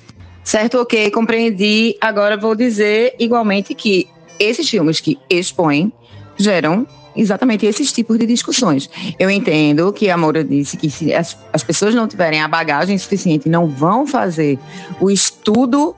Certo, 0.45 0.79
ok, 0.79 1.11
compreendi. 1.11 1.97
Agora 1.99 2.37
vou 2.37 2.55
dizer 2.55 3.15
igualmente 3.19 3.75
que 3.75 4.07
esses 4.39 4.69
filmes 4.69 5.01
que 5.01 5.19
expõem 5.31 5.91
geram 6.37 6.87
exatamente 7.17 7.65
esses 7.65 7.91
tipos 7.91 8.19
de 8.19 8.27
discussões. 8.27 8.91
Eu 9.19 9.31
entendo 9.31 9.91
que 9.95 10.11
a 10.11 10.17
Moura 10.19 10.45
disse 10.45 10.77
que 10.77 10.91
se 10.91 11.15
as, 11.15 11.39
as 11.55 11.65
pessoas 11.65 11.95
não 11.95 12.07
tiverem 12.07 12.43
a 12.43 12.49
bagagem 12.49 12.99
suficiente, 12.99 13.49
não 13.49 13.67
vão 13.67 14.07
fazer 14.07 14.59
o 15.01 15.11
estudo 15.11 15.97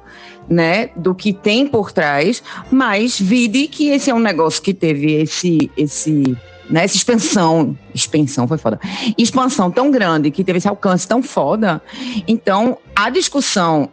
né, 0.49 0.90
do 0.96 1.14
que 1.14 1.32
tem 1.32 1.66
por 1.66 1.92
trás, 1.92 2.42
mas 2.70 3.18
vide 3.18 3.68
que 3.68 3.88
esse 3.88 4.11
é 4.11 4.14
um 4.14 4.18
negócio 4.20 4.62
que 4.62 4.72
teve 4.72 5.12
esse 5.12 5.70
esse 5.76 6.36
né, 6.70 6.84
essa 6.84 6.96
expansão, 6.96 7.76
expansão 7.94 8.46
foi 8.46 8.59
foda, 8.59 8.78
expansão 9.16 9.70
tão 9.70 9.90
grande, 9.90 10.30
que 10.30 10.44
teve 10.44 10.59
esse 10.59 10.68
alcance 10.68 11.09
tão 11.09 11.22
foda, 11.22 11.80
então 12.26 12.78
a 12.94 13.09
discussão 13.09 13.88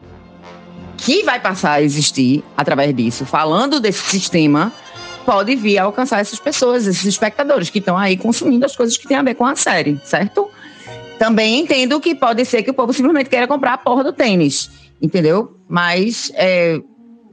que 0.98 1.24
vai 1.24 1.40
passar 1.40 1.74
a 1.74 1.82
existir 1.82 2.44
através 2.56 2.96
disso, 2.96 3.26
falando 3.26 3.80
desse 3.80 4.04
sistema, 4.04 4.74
pode 5.26 5.56
vir 5.56 5.78
a 5.78 5.84
alcançar 5.84 6.20
essas 6.20 6.40
pessoas, 6.40 6.86
esses 6.86 7.06
espectadores 7.06 7.70
que 7.70 7.80
estão 7.80 7.98
aí 7.98 8.16
consumindo 8.16 8.66
as 8.66 8.76
coisas 8.76 8.98
que 8.98 9.08
têm 9.08 9.18
a 9.18 9.24
ver 9.24 9.36
com 9.36 9.46
a 9.46 9.56
série, 9.56 10.00
certo? 10.04 10.50
Também 11.18 11.62
entendo 11.62 12.00
que 12.00 12.14
pode 12.14 12.44
ser 12.46 12.62
que 12.62 12.72
o 12.72 12.74
povo 12.74 12.94
simplesmente 12.94 13.30
queira 13.30 13.48
comprar 13.48 13.74
a 13.74 13.78
porra 13.78 14.04
do 14.04 14.14
tênis 14.14 14.70
entendeu? 15.02 15.58
Mas 15.68 16.32
é, 16.36 16.80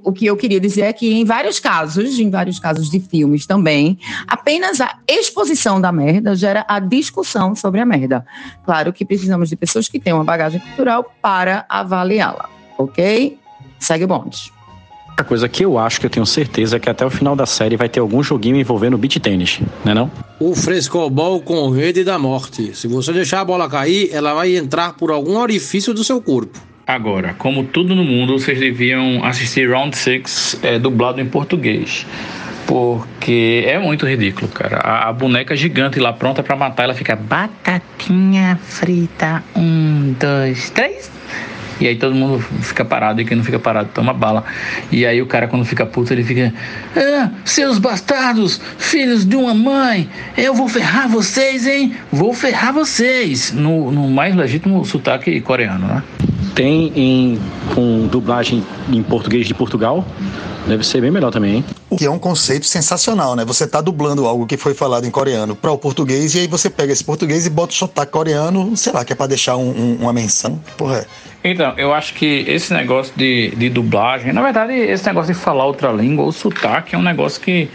o 0.04 0.12
que 0.12 0.26
eu 0.26 0.36
queria 0.36 0.60
dizer 0.60 0.82
é 0.82 0.92
que 0.92 1.12
em 1.12 1.24
vários 1.24 1.58
casos, 1.58 2.18
em 2.18 2.30
vários 2.30 2.58
casos 2.58 2.90
de 2.90 3.00
filmes 3.00 3.46
também, 3.46 3.98
apenas 4.26 4.80
a 4.80 4.98
exposição 5.08 5.80
da 5.80 5.92
merda 5.92 6.34
gera 6.34 6.64
a 6.68 6.80
discussão 6.80 7.54
sobre 7.54 7.80
a 7.80 7.86
merda. 7.86 8.24
Claro 8.64 8.92
que 8.92 9.04
precisamos 9.04 9.48
de 9.48 9.56
pessoas 9.56 9.88
que 9.88 10.00
tenham 10.00 10.18
uma 10.18 10.24
bagagem 10.24 10.60
cultural 10.60 11.14
para 11.20 11.64
avaliá-la, 11.68 12.48
ok? 12.78 13.38
Segue 13.78 14.04
o 14.04 14.08
bonde. 14.08 14.52
A 15.16 15.22
coisa 15.22 15.46
que 15.46 15.64
eu 15.64 15.78
acho 15.78 16.00
que 16.00 16.06
eu 16.06 16.10
tenho 16.10 16.24
certeza 16.24 16.76
é 16.76 16.80
que 16.80 16.88
até 16.88 17.04
o 17.04 17.10
final 17.10 17.36
da 17.36 17.44
série 17.44 17.76
vai 17.76 17.88
ter 17.88 18.00
algum 18.00 18.22
joguinho 18.22 18.56
envolvendo 18.56 18.96
beat 18.96 19.20
tênis, 19.20 19.60
né 19.84 19.92
não? 19.92 20.10
O 20.40 20.54
frescobol 20.54 21.40
com 21.42 21.68
rede 21.68 22.02
da 22.02 22.18
morte. 22.18 22.74
Se 22.74 22.88
você 22.88 23.12
deixar 23.12 23.40
a 23.40 23.44
bola 23.44 23.68
cair, 23.68 24.08
ela 24.10 24.32
vai 24.32 24.56
entrar 24.56 24.94
por 24.94 25.10
algum 25.10 25.36
orifício 25.36 25.92
do 25.92 26.02
seu 26.02 26.20
corpo. 26.20 26.58
Agora, 26.87 27.35
como 27.39 27.64
tudo 27.64 27.95
no 27.95 28.05
mundo, 28.05 28.39
vocês 28.39 28.59
deviam 28.59 29.24
assistir 29.24 29.70
Round 29.70 29.97
6 29.97 30.61
é, 30.62 30.78
dublado 30.78 31.20
em 31.20 31.26
português. 31.26 32.05
Porque 32.66 33.64
é 33.66 33.78
muito 33.78 34.07
ridículo, 34.07 34.49
cara. 34.49 34.78
A, 34.78 35.09
a 35.09 35.12
boneca 35.12 35.55
gigante 35.55 36.01
lá 36.01 36.12
pronta 36.12 36.43
para 36.43 36.57
matar, 36.57 36.85
ela 36.85 36.95
fica 36.95 37.14
batatinha 37.14 38.59
frita. 38.62 39.45
Um, 39.55 40.14
dois, 40.18 40.70
três. 40.70 41.11
E 41.80 41.87
aí 41.87 41.97
todo 41.97 42.14
mundo 42.14 42.41
fica 42.41 42.85
parado 42.85 43.20
e 43.20 43.24
quem 43.24 43.37
não 43.37 43.45
fica 43.45 43.59
parado 43.59 43.91
toma 43.95 44.12
bala. 44.12 44.45
E 44.91 45.07
aí 45.07 45.20
o 45.22 45.26
cara, 45.26 45.49
quando 45.49 45.64
fica 45.64 45.87
puto, 45.87 46.12
ele 46.12 46.24
fica: 46.24 46.53
ah, 46.97 47.30
Seus 47.45 47.78
bastardos, 47.78 48.61
filhos 48.78 49.24
de 49.24 49.37
uma 49.37 49.55
mãe, 49.55 50.09
eu 50.37 50.55
vou 50.55 50.68
ferrar 50.68 51.09
vocês, 51.09 51.66
hein? 51.66 51.95
Vou 52.11 52.33
ferrar 52.33 52.72
vocês. 52.72 53.53
No, 53.53 53.91
no 53.91 54.09
mais 54.09 54.35
legítimo 54.35 54.85
sotaque 54.85 55.41
coreano, 55.41 55.87
né? 55.87 56.03
Tem 56.55 56.93
em, 56.95 57.38
com 57.74 58.07
dublagem 58.07 58.62
em 58.93 59.03
português 59.03 59.47
de 59.47 59.55
Portugal. 59.55 60.05
Deve 60.66 60.84
ser 60.84 61.00
bem 61.00 61.10
melhor 61.10 61.32
também, 61.32 61.56
hein? 61.56 61.64
O 61.90 61.96
que 61.96 62.06
é 62.06 62.10
um 62.10 62.18
conceito 62.18 62.66
sensacional, 62.66 63.34
né? 63.34 63.44
Você 63.44 63.66
tá 63.66 63.80
dublando 63.80 64.26
algo 64.26 64.46
que 64.46 64.56
foi 64.56 64.74
falado 64.74 65.04
em 65.04 65.10
coreano 65.10 65.56
para 65.56 65.70
o 65.72 65.78
português 65.78 66.34
e 66.34 66.40
aí 66.40 66.46
você 66.46 66.70
pega 66.70 66.92
esse 66.92 67.04
português 67.04 67.46
e 67.46 67.50
bota 67.50 67.72
o 67.72 67.76
sotaque 67.76 68.12
coreano, 68.12 68.76
sei 68.76 68.92
lá, 68.92 69.04
que 69.04 69.12
é 69.12 69.16
pra 69.16 69.26
deixar 69.26 69.56
um, 69.56 69.70
um, 69.70 69.96
uma 70.00 70.12
menção. 70.12 70.60
Porra, 70.76 70.98
é. 70.98 71.06
Então, 71.44 71.74
eu 71.76 71.92
acho 71.92 72.14
que 72.14 72.44
esse 72.46 72.72
negócio 72.72 73.12
de, 73.16 73.50
de 73.56 73.68
dublagem, 73.68 74.32
na 74.32 74.40
verdade, 74.40 74.74
esse 74.74 75.04
negócio 75.06 75.34
de 75.34 75.40
falar 75.40 75.64
outra 75.66 75.90
língua, 75.90 76.24
o 76.24 76.30
sotaque, 76.30 76.94
é 76.94 76.98
um 76.98 77.02
negócio 77.02 77.40
que, 77.40 77.68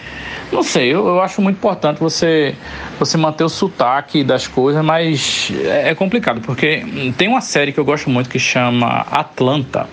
não 0.54 0.64
sei, 0.64 0.88
eu, 0.88 1.06
eu 1.06 1.22
acho 1.22 1.42
muito 1.42 1.58
importante 1.58 2.00
você, 2.00 2.56
você 2.98 3.18
manter 3.18 3.44
o 3.44 3.50
sotaque 3.50 4.24
das 4.24 4.48
coisas, 4.48 4.84
mas 4.86 5.52
é, 5.66 5.90
é 5.90 5.96
complicado, 5.96 6.40
porque 6.40 6.86
tem 7.18 7.28
uma 7.28 7.42
série 7.42 7.74
que 7.74 7.80
eu 7.80 7.84
gosto 7.84 8.10
muito 8.10 8.30
que 8.30 8.40
chama 8.40 9.06
Atlanta, 9.12 9.86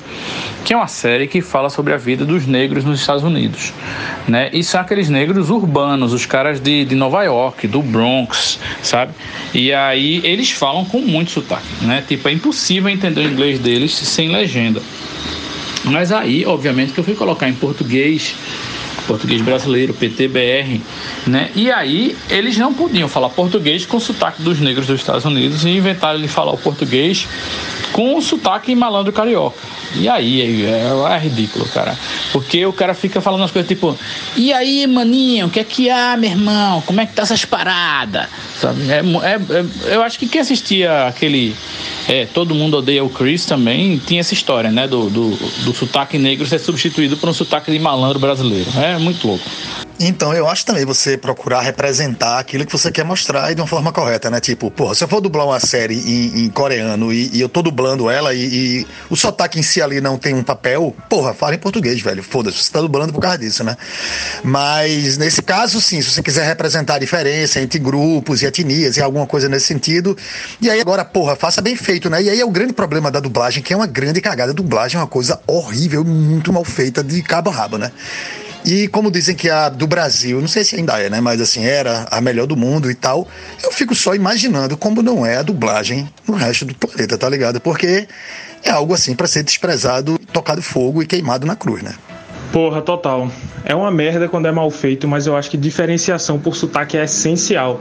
que 0.65 0.73
é 0.73 0.77
uma 0.77 0.87
série 0.87 1.27
que 1.27 1.43
fala 1.43 1.69
sobre 1.69 1.93
a 1.93 1.97
vida 1.97 2.25
dos 2.25 2.47
negros 2.47 2.84
negros 2.85 2.91
nos 2.91 3.01
Estados 3.01 3.25
Unidos, 3.25 3.73
né? 4.29 4.51
E 4.53 4.63
são 4.63 4.81
aqueles 4.81 5.09
negros 5.09 5.51
urbanos, 5.51 6.13
os 6.13 6.27
caras 6.27 6.61
de, 6.61 6.85
de 6.85 6.95
Nova 6.95 7.23
York, 7.25 7.67
do 7.67 7.83
Bronx, 7.83 8.59
sabe? 8.83 9.13
E 9.53 9.73
aí 9.73 10.21
eles 10.23 10.51
falam 10.51 10.85
com 10.85 11.01
muito 11.01 11.31
sotaque, 11.31 11.67
né? 11.83 12.05
Tipo, 12.07 12.29
é 12.29 12.33
impossível 12.33 12.91
entender 12.91 13.21
o 13.23 13.25
inglês 13.25 13.59
deles 13.59 13.93
sem 13.93 14.29
legenda. 14.29 14.81
Mas 15.85 16.13
aí, 16.13 16.47
obviamente, 16.47 16.93
que 16.93 17.01
eu 17.01 17.05
fui 17.05 17.15
colocar 17.15 17.49
em 17.49 17.53
português, 17.55 18.35
português 19.07 19.43
brasileiro, 19.43 19.93
PTBR, 19.93 20.81
né? 21.27 21.51
E 21.55 21.71
aí 21.71 22.17
eles 22.31 22.57
não 22.57 22.73
podiam 22.73 23.09
falar 23.09 23.29
português 23.31 23.85
com 23.85 23.99
o 23.99 24.01
sotaque 24.01 24.43
dos 24.43 24.61
negros 24.61 24.87
dos 24.87 25.01
Estados 25.01 25.25
Unidos 25.25 25.65
e 25.65 25.71
inventaram 25.71 26.21
de 26.21 26.29
falar 26.29 26.53
o 26.53 26.59
português 26.59 27.27
com 27.95 28.21
sotaque 28.21 28.75
malandro 28.75 29.13
carioca. 29.13 29.57
E 29.95 30.09
aí 30.09 30.67
é, 30.67 30.91
é, 31.13 31.19
ridículo, 31.19 31.65
cara. 31.67 31.97
Porque 32.33 32.67
o 32.67 32.73
cara 32.73 32.93
fica 32.93 33.21
falando 33.21 33.45
as 33.45 33.53
coisas 33.53 33.69
tipo, 33.69 33.97
e 34.37 34.53
aí, 34.53 34.85
maninho, 34.85 35.47
o 35.47 35.51
que 35.51 35.61
é 35.61 35.65
que 35.65 35.89
há, 35.89 36.17
meu 36.17 36.31
irmão? 36.31 36.83
Como 36.85 37.01
é 37.01 37.07
que 37.07 37.13
tá 37.13 37.23
essas 37.23 37.45
paradas? 37.45 38.27
Sabe? 38.61 38.91
É, 38.91 38.99
é, 38.99 39.93
é, 39.93 39.95
eu 39.95 40.03
acho 40.03 40.19
que 40.19 40.27
quem 40.27 40.41
assistia 40.41 41.07
aquele 41.07 41.55
é, 42.09 42.27
Todo 42.27 42.53
Mundo 42.53 42.79
Odeia 42.79 43.05
o 43.05 43.09
Chris 43.09 43.47
também 43.47 43.97
tinha 44.05 44.21
essa 44.21 44.35
história, 44.35 44.73
né? 44.73 44.89
Do, 44.89 45.09
do, 45.09 45.31
do 45.65 45.73
sotaque 45.73 46.19
negro 46.19 46.45
ser 46.47 46.59
substituído 46.59 47.17
por 47.17 47.29
um 47.29 47.33
sotaque 47.33 47.71
de 47.71 47.79
malandro 47.79 48.19
brasileiro. 48.19 48.69
É 48.77 48.99
muito 48.99 49.25
louco. 49.25 49.45
Então, 50.01 50.35
eu 50.35 50.49
acho 50.49 50.67
também 50.67 50.85
você 50.85 51.17
procurar 51.17 51.61
representar 51.61 52.39
aquilo 52.39 52.67
que 52.67 52.73
você 52.73 52.91
quer 52.91 53.05
mostrar 53.05 53.53
e 53.53 53.55
de 53.55 53.61
uma 53.61 53.67
forma 53.67 53.93
correta, 53.93 54.29
né? 54.29 54.41
Tipo, 54.41 54.71
porra, 54.71 54.95
se 54.95 55.05
eu 55.05 55.09
for 55.09 55.21
dublar 55.21 55.47
uma 55.47 55.61
série 55.61 55.95
em, 55.95 56.45
em 56.45 56.51
coreano 56.51 57.13
e, 57.13 57.31
e, 57.33 57.41
eu 57.41 57.49
tô 57.49 57.63
dublando 57.63 58.11
ela 58.11 58.35
e, 58.35 58.41
e, 58.81 58.87
o 59.09 59.17
sotaque 59.17 59.59
em 59.59 59.63
si 59.63 59.81
ali 59.81 60.01
não 60.01 60.19
tem 60.19 60.35
um 60.35 60.43
papel, 60.43 60.95
porra, 61.09 61.33
fala 61.33 61.55
em 61.55 61.59
português, 61.59 62.01
velho. 62.01 62.23
Foda-se, 62.23 62.63
você 62.63 62.73
tá 62.73 62.81
dublando 62.81 63.13
por 63.13 63.21
causa 63.21 63.39
disso, 63.39 63.63
né? 63.63 63.77
Mas 64.43 65.17
nesse 65.17 65.41
caso, 65.41 65.81
sim, 65.81 66.03
se 66.03 66.11
você 66.11 66.23
quiser 66.23 66.45
representar 66.45 66.97
a 66.97 66.99
diferença 66.99 67.61
entre 67.61 67.79
grupos 67.79 68.43
e 68.43 68.47
etnias 68.47 68.97
e 68.97 69.01
alguma 69.01 69.27
coisa 69.27 69.49
nesse 69.49 69.67
sentido, 69.67 70.17
e 70.61 70.69
aí 70.69 70.81
agora, 70.81 71.05
porra, 71.05 71.37
faça 71.37 71.63
bem 71.63 71.77
feito, 71.77 72.11
né? 72.11 72.21
E 72.21 72.31
aí 72.31 72.41
é 72.41 72.45
o 72.45 72.51
grande 72.51 72.73
problema 72.73 73.13
da 73.13 73.21
dublagem, 73.21 73.63
que 73.63 73.73
é 73.73 73.77
uma 73.77 73.87
grande 73.87 74.21
cagada. 74.21 74.51
A 74.51 74.55
dublagem 74.55 74.99
é 74.99 75.01
uma 75.01 75.07
coisa 75.07 75.41
horrível, 75.47 76.05
muito 76.05 76.53
mal 76.53 76.65
feita 76.65 77.03
de 77.03 77.23
cabo 77.23 77.51
a 77.51 77.53
rabo, 77.53 77.79
né? 77.79 77.93
E 78.65 78.89
como 78.89 79.11
dizem 79.11 79.35
que 79.37 79.51
a 79.51 79.69
do 79.69 79.87
Brasil, 79.87 80.41
não 80.41 80.49
sei 80.49 80.65
se 80.65 80.77
ainda 80.77 80.99
é, 80.99 81.11
né? 81.11 81.21
Mas 81.21 81.41
assim, 81.41 81.65
era 81.65 82.07
a 82.11 82.21
melhor 82.21 82.47
do 82.47 82.57
mundo 82.57 82.91
e 82.91 82.95
tal. 82.95 83.29
Eu 83.63 83.71
fico 83.71 83.95
só 83.95 84.15
imaginando 84.15 84.77
como 84.77 85.03
não 85.03 85.25
é 85.25 85.37
a 85.37 85.43
dublagem 85.43 86.09
no 86.27 86.35
resto 86.35 86.65
do 86.65 86.75
planeta, 86.75 87.19
tá 87.19 87.29
ligado? 87.29 87.61
Porque 87.61 88.09
é 88.65 88.71
algo 88.71 88.95
assim 88.95 89.15
para 89.15 89.27
ser 89.27 89.43
desprezado, 89.43 90.19
tocado 90.33 90.63
fogo 90.63 91.03
e 91.03 91.07
queimado 91.07 91.47
na 91.47 91.55
cruz, 91.55 91.83
né? 91.83 91.95
Porra, 92.55 92.81
total. 92.81 93.31
É 93.65 93.75
uma 93.75 93.91
merda 93.91 94.29
quando 94.29 94.47
é 94.47 94.53
mal 94.53 94.71
feito, 94.71 95.09
mas 95.09 95.27
eu 95.27 95.37
acho 95.37 95.51
que 95.51 95.57
diferenciação 95.57 96.39
por 96.39 96.55
sotaque 96.55 96.97
é 96.97 97.05
essencial. 97.05 97.81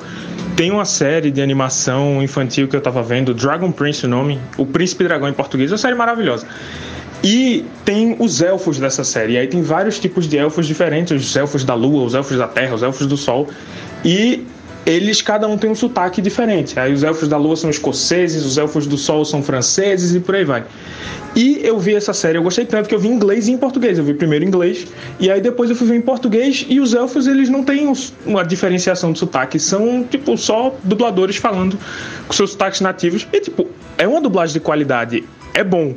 Tem 0.57 0.71
uma 0.71 0.83
série 0.83 1.31
de 1.31 1.41
animação 1.41 2.21
infantil 2.23 2.67
que 2.67 2.75
eu 2.75 2.81
tava 2.81 3.03
vendo, 3.03 3.33
Dragon 3.33 3.71
Prince 3.71 4.05
o 4.05 4.09
nome, 4.09 4.39
O 4.57 4.65
Príncipe 4.65 5.03
Dragão 5.03 5.29
em 5.29 5.33
português, 5.33 5.69
é 5.71 5.73
uma 5.73 5.77
série 5.77 5.95
maravilhosa. 5.95 6.47
E 7.23 7.63
tem 7.85 8.17
os 8.19 8.41
elfos 8.41 8.77
dessa 8.77 9.03
série. 9.03 9.33
E 9.33 9.37
aí 9.37 9.47
tem 9.47 9.61
vários 9.61 9.97
tipos 9.97 10.27
de 10.27 10.37
elfos 10.37 10.67
diferentes: 10.67 11.25
os 11.25 11.35
elfos 11.35 11.63
da 11.63 11.73
lua, 11.73 12.03
os 12.03 12.13
elfos 12.13 12.37
da 12.37 12.47
terra, 12.47 12.75
os 12.75 12.83
elfos 12.83 13.07
do 13.07 13.15
sol. 13.15 13.47
E 14.03 14.45
eles, 14.85 15.21
cada 15.21 15.47
um 15.47 15.57
tem 15.57 15.69
um 15.69 15.75
sotaque 15.75 16.21
diferente. 16.21 16.77
Aí 16.77 16.91
os 16.91 17.03
elfos 17.03 17.29
da 17.29 17.37
lua 17.37 17.55
são 17.55 17.69
escoceses, 17.69 18.45
os 18.45 18.57
elfos 18.57 18.85
do 18.85 18.97
sol 18.97 19.23
são 19.23 19.41
franceses 19.41 20.13
e 20.13 20.19
por 20.19 20.35
aí 20.35 20.43
vai. 20.43 20.65
E 21.35 21.61
eu 21.63 21.79
vi 21.79 21.95
essa 21.95 22.13
série, 22.13 22.37
eu 22.37 22.43
gostei 22.43 22.65
tanto 22.65 22.87
que 22.87 22.93
eu 22.93 22.99
vi 22.99 23.07
em 23.07 23.13
inglês 23.13 23.47
e 23.47 23.53
em 23.53 23.57
português. 23.57 23.97
Eu 23.97 24.03
vi 24.03 24.13
primeiro 24.13 24.43
em 24.43 24.49
inglês 24.49 24.85
e 25.19 25.31
aí 25.31 25.39
depois 25.39 25.69
eu 25.69 25.75
fui 25.75 25.87
ver 25.87 25.95
em 25.95 26.01
português 26.01 26.65
e 26.69 26.79
os 26.79 26.93
elfos 26.93 27.25
eles 27.25 27.49
não 27.49 27.63
têm 27.63 27.91
uma 28.25 28.43
diferenciação 28.43 29.13
de 29.13 29.19
sotaque, 29.19 29.57
são 29.57 30.03
tipo 30.03 30.37
só 30.37 30.75
dubladores 30.83 31.37
falando 31.37 31.79
com 32.27 32.33
seus 32.33 32.51
sotaques 32.51 32.81
nativos. 32.81 33.25
E 33.31 33.39
tipo, 33.39 33.67
é 33.97 34.07
uma 34.07 34.19
dublagem 34.19 34.53
de 34.53 34.59
qualidade, 34.59 35.23
é 35.53 35.63
bom, 35.63 35.95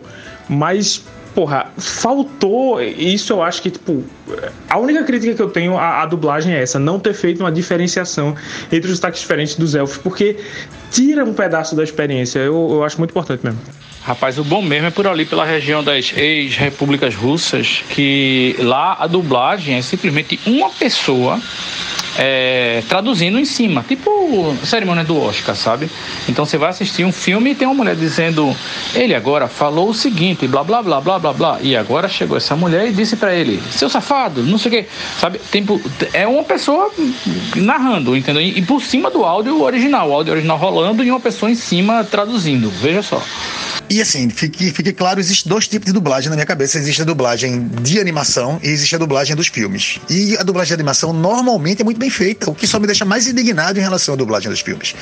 mas 0.48 1.02
porra, 1.36 1.66
faltou. 1.76 2.80
Isso 2.80 3.34
eu 3.34 3.42
acho 3.42 3.60
que, 3.60 3.70
tipo, 3.70 4.02
a 4.70 4.78
única 4.78 5.04
crítica 5.04 5.34
que 5.34 5.42
eu 5.42 5.50
tenho 5.50 5.76
à, 5.76 6.02
à, 6.02 6.06
dublagem 6.06 6.54
é 6.54 6.62
essa: 6.62 6.78
não 6.78 6.98
ter 6.98 7.12
feito 7.12 7.40
uma 7.40 7.52
diferenciação 7.52 8.34
entre 8.72 8.90
os 8.90 8.96
sotaques 8.96 9.20
diferentes 9.20 9.54
dos 9.54 9.74
elfos, 9.74 9.98
porque 9.98 10.38
tira 10.90 11.22
um 11.24 11.34
pedaço 11.34 11.76
da 11.76 11.84
experiência. 11.84 12.38
Eu, 12.38 12.68
eu 12.70 12.84
acho 12.84 12.96
muito 12.96 13.10
importante 13.10 13.44
mesmo. 13.44 13.60
Rapaz, 14.02 14.38
o 14.38 14.44
bom 14.44 14.62
mesmo 14.62 14.86
é 14.86 14.90
por 14.90 15.06
ali 15.06 15.24
pela 15.24 15.44
região 15.44 15.82
das 15.82 16.16
ex-repúblicas 16.16 17.14
russas, 17.14 17.82
que 17.90 18.54
lá 18.60 18.96
a 19.00 19.06
dublagem 19.06 19.76
é 19.76 19.82
simplesmente 19.82 20.38
uma 20.46 20.70
pessoa 20.70 21.40
é, 22.18 22.82
traduzindo 22.88 23.38
em 23.38 23.44
cima, 23.44 23.84
tipo 23.86 24.56
cerimônia 24.64 25.04
do 25.04 25.20
Oscar, 25.20 25.54
sabe? 25.54 25.90
Então 26.28 26.44
você 26.44 26.56
vai 26.56 26.70
assistir 26.70 27.04
um 27.04 27.12
filme 27.12 27.50
e 27.50 27.54
tem 27.54 27.66
uma 27.66 27.74
mulher 27.74 27.96
dizendo, 27.96 28.54
ele 28.94 29.14
agora 29.14 29.48
falou 29.48 29.90
o 29.90 29.94
seguinte, 29.94 30.46
blá 30.46 30.64
blá 30.64 30.82
blá 30.82 31.00
blá 31.00 31.18
blá 31.18 31.32
blá, 31.32 31.58
e 31.60 31.76
agora 31.76 32.08
chegou 32.08 32.36
essa 32.36 32.56
mulher 32.56 32.88
e 32.88 32.92
disse 32.92 33.16
para 33.16 33.34
ele, 33.34 33.62
seu 33.70 33.88
safado, 33.88 34.42
não 34.42 34.58
sei 34.58 34.68
o 34.68 34.74
que, 34.74 34.88
sabe? 35.20 35.38
Tempo, 35.50 35.80
é 36.12 36.26
uma 36.26 36.44
pessoa 36.44 36.90
narrando, 37.56 38.16
entendeu? 38.16 38.42
E, 38.42 38.62
por 38.62 38.82
cima 38.82 39.10
do 39.10 39.24
áudio 39.24 39.62
original, 39.62 40.10
o 40.10 40.14
áudio 40.14 40.32
original 40.32 40.58
rolando 40.58 41.04
e 41.04 41.10
uma 41.10 41.20
pessoa 41.20 41.50
em 41.50 41.54
cima 41.54 42.04
traduzindo, 42.04 42.70
veja 42.70 43.02
só. 43.02 43.22
E 43.88 44.02
assim, 44.02 44.28
fique, 44.28 44.72
fique 44.72 44.92
claro, 44.92 45.20
existe 45.20 45.48
dois 45.48 45.68
tipos 45.68 45.86
de 45.86 45.92
dublagem 45.92 46.28
na 46.28 46.34
minha 46.34 46.46
cabeça. 46.46 46.76
Existe 46.76 47.02
a 47.02 47.04
dublagem 47.04 47.68
de 47.82 48.00
animação 48.00 48.58
e 48.62 48.68
existe 48.68 48.94
a 48.96 48.98
dublagem 48.98 49.36
dos 49.36 49.46
filmes. 49.46 50.00
E 50.10 50.36
a 50.36 50.42
dublagem 50.42 50.68
de 50.68 50.74
animação 50.74 51.12
normalmente 51.12 51.82
é 51.82 51.84
muito 51.84 51.98
bem 51.98 52.10
feita, 52.10 52.50
o 52.50 52.54
que 52.54 52.66
só 52.66 52.80
me 52.80 52.86
deixa 52.86 53.04
mais 53.04 53.28
indignado 53.28 53.78
em 53.78 53.82
relação 53.82 54.14
à 54.14 54.16
dublagem 54.16 54.50
dos 54.50 54.60
filmes. 54.60 54.94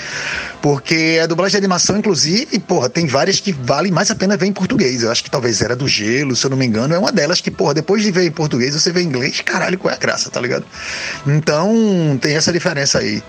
Porque 0.60 1.18
a 1.22 1.26
dublagem 1.26 1.52
de 1.52 1.64
animação, 1.64 1.96
inclusive, 1.96 2.58
porra, 2.58 2.90
tem 2.90 3.06
várias 3.06 3.40
que 3.40 3.52
valem 3.52 3.90
mais 3.90 4.10
a 4.10 4.14
pena 4.14 4.36
ver 4.36 4.46
em 4.46 4.52
português. 4.52 5.02
Eu 5.02 5.10
acho 5.10 5.24
que 5.24 5.30
talvez 5.30 5.62
Era 5.62 5.74
do 5.74 5.88
Gelo, 5.88 6.36
se 6.36 6.44
eu 6.44 6.50
não 6.50 6.56
me 6.56 6.66
engano, 6.66 6.94
é 6.94 6.98
uma 6.98 7.10
delas 7.10 7.40
que, 7.40 7.50
porra, 7.50 7.72
depois 7.72 8.02
de 8.02 8.10
ver 8.10 8.26
em 8.26 8.30
português, 8.30 8.74
você 8.74 8.92
vê 8.92 9.00
em 9.00 9.06
inglês, 9.06 9.40
caralho, 9.40 9.78
qual 9.78 9.92
é 9.92 9.96
a 9.96 9.98
graça, 10.00 10.30
tá 10.30 10.40
ligado? 10.40 10.66
Então, 11.26 12.18
tem 12.20 12.36
essa 12.36 12.52
diferença 12.52 12.98
aí. 12.98 13.22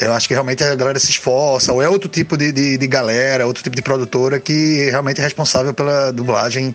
Eu 0.00 0.12
acho 0.12 0.28
que 0.28 0.34
realmente 0.34 0.62
a 0.62 0.74
galera 0.74 0.98
se 0.98 1.10
esforça, 1.10 1.72
ou 1.72 1.82
é 1.82 1.88
outro 1.88 2.08
tipo 2.08 2.36
de, 2.36 2.52
de, 2.52 2.78
de, 2.78 2.86
galera, 2.86 3.46
outro 3.46 3.62
tipo 3.62 3.74
de 3.74 3.82
produtora 3.82 4.38
que 4.38 4.88
realmente 4.90 5.20
é 5.20 5.24
responsável 5.24 5.74
pela 5.74 6.12
dublagem. 6.12 6.74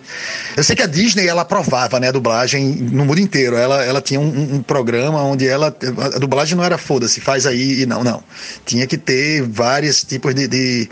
Eu 0.56 0.62
sei 0.62 0.76
que 0.76 0.82
a 0.82 0.86
Disney, 0.86 1.26
ela 1.26 1.42
aprovava, 1.42 1.98
né, 1.98 2.08
a 2.08 2.12
dublagem 2.12 2.64
no 2.64 3.04
mundo 3.04 3.20
inteiro. 3.20 3.56
Ela, 3.56 3.82
ela 3.82 4.00
tinha 4.00 4.20
um, 4.20 4.56
um 4.56 4.62
programa 4.62 5.22
onde 5.22 5.48
ela. 5.48 5.74
A 6.14 6.18
dublagem 6.18 6.56
não 6.56 6.64
era 6.64 6.76
foda-se, 6.76 7.20
faz 7.20 7.46
aí 7.46 7.82
e 7.82 7.86
não, 7.86 8.04
não. 8.04 8.22
Tinha 8.66 8.86
que 8.86 8.98
ter 8.98 9.42
vários 9.42 10.04
tipos 10.04 10.34
de, 10.34 10.46
de 10.46 10.88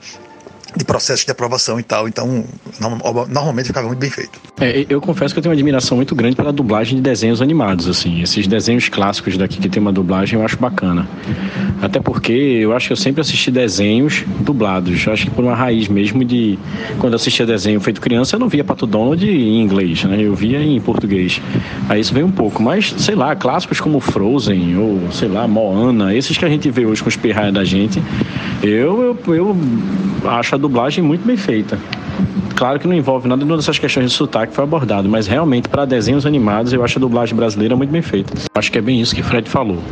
de 0.76 0.84
processo 0.84 1.24
de 1.24 1.30
aprovação 1.30 1.78
e 1.78 1.82
tal. 1.82 2.08
Então, 2.08 2.44
normalmente 2.80 3.66
ficava 3.66 3.86
muito 3.86 3.98
bem 3.98 4.10
feito. 4.10 4.40
É, 4.60 4.86
eu 4.88 5.00
confesso 5.00 5.34
que 5.34 5.38
eu 5.38 5.42
tenho 5.42 5.50
uma 5.50 5.56
admiração 5.56 5.96
muito 5.96 6.14
grande 6.14 6.36
pela 6.36 6.52
dublagem 6.52 6.96
de 6.96 7.02
desenhos 7.02 7.42
animados, 7.42 7.88
assim. 7.88 8.22
Esses 8.22 8.46
desenhos 8.46 8.88
clássicos 8.88 9.36
daqui 9.36 9.58
que 9.58 9.68
tem 9.68 9.80
uma 9.80 9.92
dublagem 9.92 10.38
eu 10.38 10.44
acho 10.44 10.56
bacana. 10.56 11.08
Até 11.80 12.00
porque 12.00 12.32
eu 12.32 12.74
acho 12.74 12.88
que 12.88 12.92
eu 12.92 12.96
sempre 12.96 13.20
assisti 13.20 13.50
desenhos 13.50 14.24
dublados. 14.40 15.04
Eu 15.06 15.12
acho 15.12 15.24
que 15.24 15.30
por 15.30 15.44
uma 15.44 15.54
raiz 15.54 15.88
mesmo 15.88 16.24
de. 16.24 16.58
Quando 16.98 17.14
eu 17.14 17.16
assistia 17.16 17.44
desenho 17.44 17.80
feito 17.80 18.00
criança, 18.00 18.36
eu 18.36 18.40
não 18.40 18.48
via 18.48 18.64
Pato 18.64 18.86
Donald 18.86 19.24
em 19.28 19.60
inglês, 19.60 20.04
né? 20.04 20.20
Eu 20.20 20.34
via 20.34 20.62
em 20.62 20.80
português. 20.80 21.40
Aí 21.88 22.00
isso 22.00 22.14
veio 22.14 22.26
um 22.26 22.30
pouco. 22.30 22.62
Mas, 22.62 22.94
sei 22.98 23.14
lá, 23.14 23.34
clássicos 23.34 23.80
como 23.80 24.00
Frozen 24.00 24.76
ou, 24.76 25.12
sei 25.12 25.28
lá, 25.28 25.46
Moana, 25.48 26.14
esses 26.14 26.36
que 26.36 26.44
a 26.44 26.48
gente 26.48 26.70
vê 26.70 26.86
hoje 26.86 27.02
com 27.02 27.08
os 27.08 27.16
pirraias 27.16 27.52
da 27.52 27.64
gente, 27.64 28.02
eu, 28.62 29.18
eu, 29.26 29.34
eu 29.34 29.56
acho 30.24 30.54
a 30.54 30.58
dublagem 30.62 31.04
muito 31.04 31.26
bem 31.26 31.36
feita. 31.36 31.78
Claro 32.56 32.78
que 32.78 32.86
não 32.86 32.94
envolve 32.94 33.28
nada 33.28 33.44
dessas 33.44 33.78
questões 33.78 34.10
de 34.10 34.16
sotaque 34.16 34.48
que 34.48 34.54
foi 34.54 34.64
abordado, 34.64 35.08
mas 35.08 35.26
realmente 35.26 35.68
para 35.68 35.84
desenhos 35.84 36.24
animados 36.24 36.72
eu 36.72 36.84
acho 36.84 36.98
a 36.98 37.00
dublagem 37.00 37.34
brasileira 37.34 37.76
muito 37.76 37.90
bem 37.90 38.02
feita. 38.02 38.32
Acho 38.54 38.70
que 38.70 38.78
é 38.78 38.80
bem 38.80 39.00
isso 39.00 39.14
que 39.14 39.22
Fred 39.22 39.48
falou. 39.50 39.82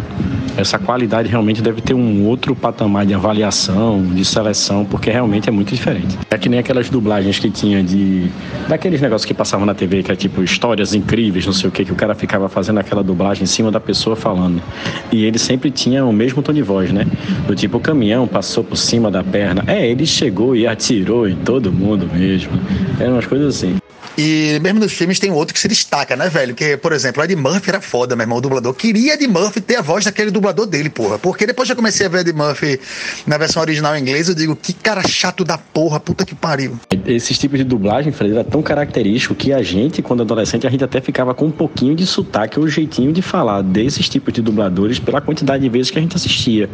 Essa 0.57 0.79
qualidade 0.79 1.29
realmente 1.29 1.63
deve 1.63 1.81
ter 1.81 1.95
um 1.95 2.27
outro 2.27 2.55
patamar 2.55 3.07
de 3.07 3.15
avaliação, 3.15 4.03
de 4.03 4.25
seleção, 4.25 4.85
porque 4.85 5.11
realmente 5.11 5.49
é 5.49 5.53
muito 5.53 5.75
diferente. 5.75 6.19
É 6.31 6.37
que 6.37 6.49
nem 6.49 6.59
aquelas 6.59 6.89
dublagens 6.89 7.39
que 7.39 7.51
tinha 7.51 7.83
de. 7.83 8.29
daqueles 8.69 9.01
negócios 9.01 9.25
que 9.25 9.35
passavam 9.35 9.65
na 9.65 9.75
TV, 9.75 10.03
que 10.03 10.13
é 10.13 10.17
tipo 10.17 10.43
histórias 10.43 10.95
incríveis, 10.95 11.47
não 11.47 11.53
sei 11.53 11.69
o 11.69 11.73
que, 11.73 11.85
que 11.85 11.93
o 11.93 11.97
cara 11.97 12.15
ficava 12.15 12.49
fazendo 12.49 12.79
aquela 12.79 13.03
dublagem 13.03 13.45
em 13.45 13.47
cima 13.47 13.71
da 13.71 13.81
pessoa 13.81 14.17
falando. 14.17 14.63
E 15.11 15.25
ele 15.25 15.39
sempre 15.39 15.71
tinha 15.71 16.05
o 16.05 16.13
mesmo 16.13 16.43
tom 16.43 16.53
de 16.53 16.63
voz, 16.63 16.93
né? 16.93 17.07
Do 17.47 17.55
tipo, 17.55 17.79
o 17.79 17.81
caminhão 17.81 18.27
passou 18.27 18.65
por 18.65 18.77
cima 18.77 19.11
da 19.11 19.23
perna. 19.23 19.65
É, 19.67 19.89
ele 19.89 20.07
chegou 20.07 20.55
e 20.57 20.67
atirou 20.67 21.29
em 21.29 21.37
todo 21.37 21.73
mundo 21.73 22.09
mesmo. 22.13 22.53
Eram 22.99 23.15
umas 23.15 23.27
coisas 23.27 23.57
assim. 23.57 23.77
E 24.19 24.59
mesmo 24.61 24.81
nos 24.81 24.93
filmes 24.93 25.19
tem 25.19 25.31
outro 25.31 25.55
que 25.55 25.61
se 25.61 25.69
destaca, 25.69 26.17
né, 26.17 26.29
velho? 26.29 26.55
Que, 26.55 26.77
por 26.77 26.93
exemplo, 26.93 27.23
o 27.23 27.25
Ed 27.25 27.35
Murphy 27.37 27.71
era 27.71 27.81
foda, 27.81 28.17
meu 28.17 28.25
irmão, 28.25 28.39
o 28.39 28.41
dublador. 28.41 28.75
Queria 28.75 29.15
Ed 29.15 29.27
Murphy 29.27 29.61
ter 29.61 29.77
a 29.77 29.83
voz 29.83 30.05
daquele 30.05 30.31
dublador 30.31 30.67
dele, 30.67 30.91
porra. 30.91 31.19
Porque 31.19 31.47
depois 31.47 31.69
que 31.69 31.73
eu 31.73 31.77
comecei 31.77 32.07
a 32.07 32.09
ver 32.09 32.21
Ed 32.21 32.33
Murphy 32.33 32.81
na 33.27 33.39
versão 33.39 33.63
original 33.63 33.97
em 33.97 34.01
inglês, 34.01 34.29
eu 34.29 34.35
digo, 34.35 34.57
que 34.57 34.73
cara 34.73 35.07
chato 35.07 35.45
da 35.45 35.57
porra, 35.57 36.01
puta 36.01 36.25
que 36.25 36.35
pariu. 36.35 36.79
Esses 37.07 37.39
tipos 37.39 37.59
de 37.59 37.65
dublagem, 37.65 38.13
Fred, 38.13 38.33
era 38.33 38.45
tão 38.45 38.63
característico 38.63 39.35
que 39.35 39.53
a 39.53 39.63
gente, 39.63 40.03
quando 40.03 40.23
adolescente, 40.23 40.67
a 40.67 40.71
gente 40.71 40.85
até 40.85 41.01
ficava 41.01 41.35
com 41.35 41.47
um 41.47 41.51
pouquinho 41.51 41.95
de 41.95 42.07
sotaque 42.07 42.59
ou 42.59 42.69
jeitinho 42.69 43.13
de 43.13 43.23
falar 43.23 43.63
desses 43.63 44.09
tipos 44.09 44.33
de 44.33 44.43
dubladores 44.43 44.99
pela 44.99 45.21
quantidade 45.21 45.63
de 45.63 45.69
vezes 45.69 45.91
que 45.91 45.99
a 45.99 46.03
gente 46.03 46.17
assistia. 46.17 46.69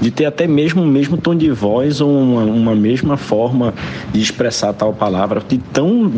De 0.00 0.10
ter 0.10 0.26
até 0.26 0.46
mesmo 0.46 0.82
o 0.82 0.86
mesmo 0.86 1.16
tom 1.16 1.34
de 1.34 1.50
voz 1.50 2.00
ou 2.00 2.10
uma, 2.10 2.42
uma 2.42 2.74
mesma 2.74 3.16
forma 3.16 3.74
de 4.12 4.20
expressar 4.20 4.72
tal 4.72 4.92
palavra, 4.92 5.42
de 5.46 5.58
tão 5.58 6.08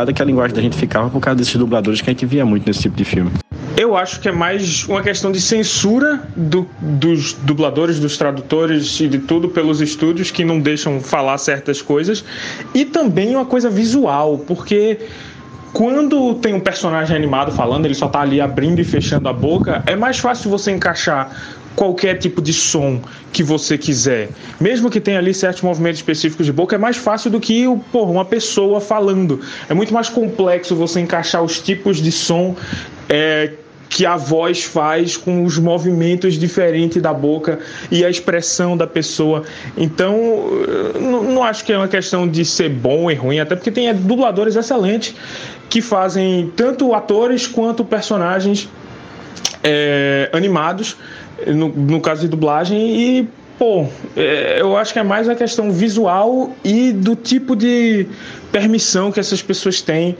viciada 0.00 0.12
que 0.12 0.22
a 0.22 0.24
linguagem 0.24 0.54
da 0.54 0.62
gente 0.62 0.76
ficava 0.76 1.10
por 1.10 1.20
causa 1.20 1.36
desses 1.38 1.56
dubladores 1.56 2.00
que 2.00 2.10
a 2.10 2.12
gente 2.12 2.26
via 2.26 2.44
muito 2.44 2.66
nesse 2.66 2.80
tipo 2.80 2.96
de 2.96 3.04
filme. 3.04 3.30
Eu 3.76 3.96
acho 3.96 4.20
que 4.20 4.28
é 4.28 4.32
mais 4.32 4.84
uma 4.84 5.02
questão 5.02 5.32
de 5.32 5.40
censura 5.40 6.22
do, 6.36 6.68
dos 6.80 7.32
dubladores, 7.32 7.98
dos 7.98 8.16
tradutores 8.16 9.00
e 9.00 9.08
de 9.08 9.18
tudo 9.18 9.48
pelos 9.48 9.80
estúdios 9.80 10.30
que 10.30 10.44
não 10.44 10.60
deixam 10.60 11.00
falar 11.00 11.38
certas 11.38 11.80
coisas. 11.80 12.24
E 12.74 12.84
também 12.84 13.34
uma 13.34 13.46
coisa 13.46 13.70
visual, 13.70 14.38
porque 14.38 14.98
quando 15.72 16.34
tem 16.34 16.52
um 16.52 16.60
personagem 16.60 17.16
animado 17.16 17.52
falando, 17.52 17.86
ele 17.86 17.94
só 17.94 18.08
tá 18.08 18.20
ali 18.20 18.40
abrindo 18.40 18.80
e 18.80 18.84
fechando 18.84 19.28
a 19.28 19.32
boca, 19.32 19.82
é 19.86 19.96
mais 19.96 20.18
fácil 20.18 20.50
você 20.50 20.72
encaixar 20.72 21.30
qualquer 21.80 22.18
tipo 22.18 22.42
de 22.42 22.52
som 22.52 23.00
que 23.32 23.42
você 23.42 23.78
quiser. 23.78 24.28
Mesmo 24.60 24.90
que 24.90 25.00
tenha 25.00 25.16
ali 25.16 25.32
certos 25.32 25.62
movimentos 25.62 26.00
específicos 26.00 26.44
de 26.44 26.52
boca, 26.52 26.76
é 26.76 26.78
mais 26.78 26.98
fácil 26.98 27.30
do 27.30 27.40
que 27.40 27.64
porra, 27.90 28.10
uma 28.10 28.24
pessoa 28.26 28.82
falando. 28.82 29.40
É 29.66 29.72
muito 29.72 29.94
mais 29.94 30.10
complexo 30.10 30.76
você 30.76 31.00
encaixar 31.00 31.42
os 31.42 31.58
tipos 31.58 31.96
de 31.96 32.12
som 32.12 32.54
é, 33.08 33.52
que 33.88 34.04
a 34.04 34.14
voz 34.14 34.62
faz 34.62 35.16
com 35.16 35.42
os 35.42 35.56
movimentos 35.56 36.34
diferentes 36.34 37.00
da 37.00 37.14
boca 37.14 37.58
e 37.90 38.04
a 38.04 38.10
expressão 38.10 38.76
da 38.76 38.86
pessoa. 38.86 39.44
Então, 39.74 40.18
não, 41.00 41.42
acho 41.42 41.64
que 41.64 41.72
é 41.72 41.78
uma 41.78 41.88
questão 41.88 42.28
de 42.28 42.44
ser 42.44 42.68
bom 42.68 43.10
e 43.10 43.14
ruim, 43.14 43.40
até 43.40 43.56
porque 43.56 43.70
tem 43.70 43.94
dubladores 43.94 44.54
excelentes 44.54 45.14
que 45.70 45.80
fazem 45.80 46.52
tanto 46.54 46.92
atores 46.92 47.46
quanto 47.46 47.86
personagens 47.86 48.68
é, 49.62 50.28
animados, 50.32 50.96
no, 51.46 51.68
no 51.68 52.00
caso 52.00 52.22
de 52.22 52.28
dublagem, 52.28 52.78
e 52.78 53.28
pô, 53.58 53.86
é, 54.16 54.60
eu 54.60 54.76
acho 54.76 54.92
que 54.92 54.98
é 54.98 55.02
mais 55.02 55.28
a 55.28 55.34
questão 55.34 55.70
visual 55.70 56.50
e 56.64 56.92
do 56.92 57.14
tipo 57.14 57.54
de 57.54 58.06
permissão 58.50 59.12
que 59.12 59.20
essas 59.20 59.42
pessoas 59.42 59.80
têm 59.82 60.16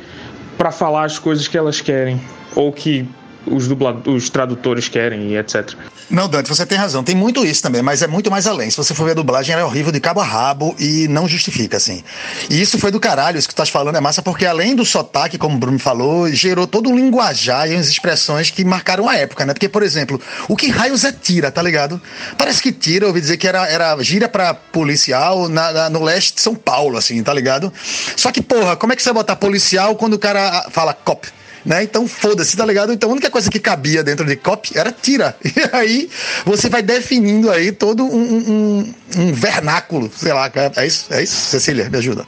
para 0.59 0.71
falar 0.71 1.05
as 1.05 1.19
coisas 1.19 1.49
que 1.49 1.57
elas 1.57 1.81
querem 1.81 2.21
ou 2.55 2.71
que 2.71 3.09
os, 3.47 3.69
os 4.07 4.31
tradutores 4.31 4.89
querem 4.89 5.33
e 5.33 5.37
etc. 5.37 5.75
Não, 6.11 6.29
Dante, 6.29 6.49
você 6.49 6.67
tem 6.67 6.77
razão. 6.77 7.05
Tem 7.05 7.15
muito 7.15 7.45
isso 7.45 7.63
também, 7.63 7.83
mas 7.83 8.03
é 8.03 8.07
muito 8.07 8.31
mais 8.31 8.47
além. 8.47 8.71
Se 8.71 8.77
você 8.77 8.95
for 8.95 9.05
ver 9.05 9.13
a 9.13 9.15
dublagem, 9.15 9.53
ela 9.53 9.63
é 9.63 9.65
horrível 9.65 9.93
de 9.93 10.01
cabo 10.01 10.21
a 10.21 10.25
rabo 10.25 10.75
e 10.79 11.07
não 11.09 11.29
justifica, 11.29 11.77
assim. 11.77 12.03
E 12.51 12.61
isso 12.61 12.79
foi 12.79 12.91
do 12.91 12.99
caralho, 12.99 13.39
isso 13.39 13.47
que 13.47 13.55
tu 13.55 13.59
estás 13.59 13.69
falando 13.69 13.97
é 13.97 14.01
massa, 14.01 14.21
porque 14.21 14.45
além 14.45 14.75
do 14.75 14.85
sotaque, 14.85 15.39
como 15.39 15.57
o 15.57 15.59
Bruno 15.59 15.79
falou, 15.79 16.29
gerou 16.31 16.67
todo 16.67 16.91
um 16.91 16.97
linguajar 16.97 17.71
e 17.71 17.75
umas 17.75 17.89
expressões 17.89 18.51
que 18.51 18.65
marcaram 18.65 19.09
a 19.09 19.17
época, 19.17 19.47
né? 19.47 19.55
Porque, 19.55 19.69
por 19.69 19.83
exemplo, 19.83 20.21
o 20.49 20.57
que 20.57 20.69
raios 20.69 21.05
é 21.05 21.13
tira, 21.13 21.51
tá 21.51 21.63
ligado? 21.63 22.01
Parece 22.37 22.61
que 22.61 22.73
tira, 22.73 23.05
eu 23.05 23.09
ouvi 23.09 23.21
dizer 23.21 23.37
que 23.37 23.47
era, 23.47 23.69
era 23.69 23.97
gira 24.03 24.29
pra 24.29 24.53
policial 24.53 25.49
na, 25.49 25.73
na, 25.73 25.91
no 25.91 26.03
leste 26.03 26.35
de 26.35 26.41
São 26.41 26.55
Paulo, 26.55 26.99
assim, 26.99 27.23
tá 27.23 27.33
ligado? 27.33 27.73
Só 28.17 28.33
que, 28.33 28.43
porra, 28.43 28.77
como 28.77 28.93
é 28.93 28.97
que 28.97 29.03
você 29.03 29.11
vai 29.11 29.23
botar 29.23 29.37
policial 29.37 29.95
quando 29.95 30.15
o 30.15 30.19
cara 30.19 30.67
fala 30.71 30.93
cop? 30.93 31.29
Né? 31.65 31.83
Então 31.83 32.07
foda-se, 32.07 32.57
tá 32.57 32.65
ligado? 32.65 32.93
Então 32.93 33.11
a 33.11 33.13
única 33.13 33.31
coisa 33.31 33.51
que 33.51 33.59
cabia 33.59 34.03
dentro 34.03 34.27
de 34.27 34.37
copy 34.37 34.79
era 34.79 34.93
tira. 34.93 35.37
E 35.61 35.77
aí 35.77 36.11
você 36.45 36.69
vai 36.69 36.83
definindo 36.83 37.51
aí 37.51 37.71
todo 37.71 38.05
um, 38.05 38.09
um, 38.17 38.95
um 39.19 39.33
vernáculo, 39.33 40.11
sei 40.15 40.33
lá, 40.33 40.51
é 40.77 40.87
isso? 40.87 41.13
É 41.13 41.23
isso? 41.23 41.35
Cecília, 41.35 41.91
me 41.91 41.99
ajuda. 41.99 42.25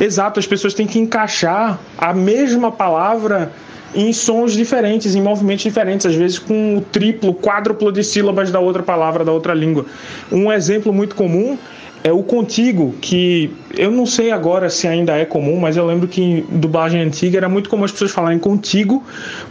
Exato, 0.00 0.38
as 0.38 0.46
pessoas 0.46 0.72
têm 0.72 0.86
que 0.86 0.98
encaixar 0.98 1.78
a 1.98 2.14
mesma 2.14 2.70
palavra 2.70 3.52
em 3.94 4.12
sons 4.12 4.52
diferentes, 4.52 5.14
em 5.14 5.22
movimentos 5.22 5.62
diferentes, 5.64 6.06
às 6.06 6.14
vezes 6.14 6.38
com 6.38 6.78
o 6.78 6.80
triplo, 6.80 7.34
quádruplo 7.34 7.90
de 7.90 8.04
sílabas 8.04 8.50
da 8.50 8.60
outra 8.60 8.82
palavra, 8.82 9.24
da 9.24 9.32
outra 9.32 9.54
língua. 9.54 9.86
Um 10.30 10.52
exemplo 10.52 10.92
muito 10.92 11.14
comum 11.14 11.58
é 12.08 12.12
o 12.12 12.22
contigo, 12.22 12.94
que 13.00 13.54
eu 13.76 13.90
não 13.90 14.06
sei 14.06 14.30
agora 14.30 14.70
se 14.70 14.88
ainda 14.88 15.16
é 15.16 15.26
comum, 15.26 15.60
mas 15.60 15.76
eu 15.76 15.86
lembro 15.86 16.08
que 16.08 16.22
em 16.22 16.40
dublagem 16.58 17.02
antiga 17.02 17.36
era 17.36 17.48
muito 17.48 17.68
comum 17.68 17.84
as 17.84 17.92
pessoas 17.92 18.10
falarem 18.10 18.38
contigo, 18.38 19.04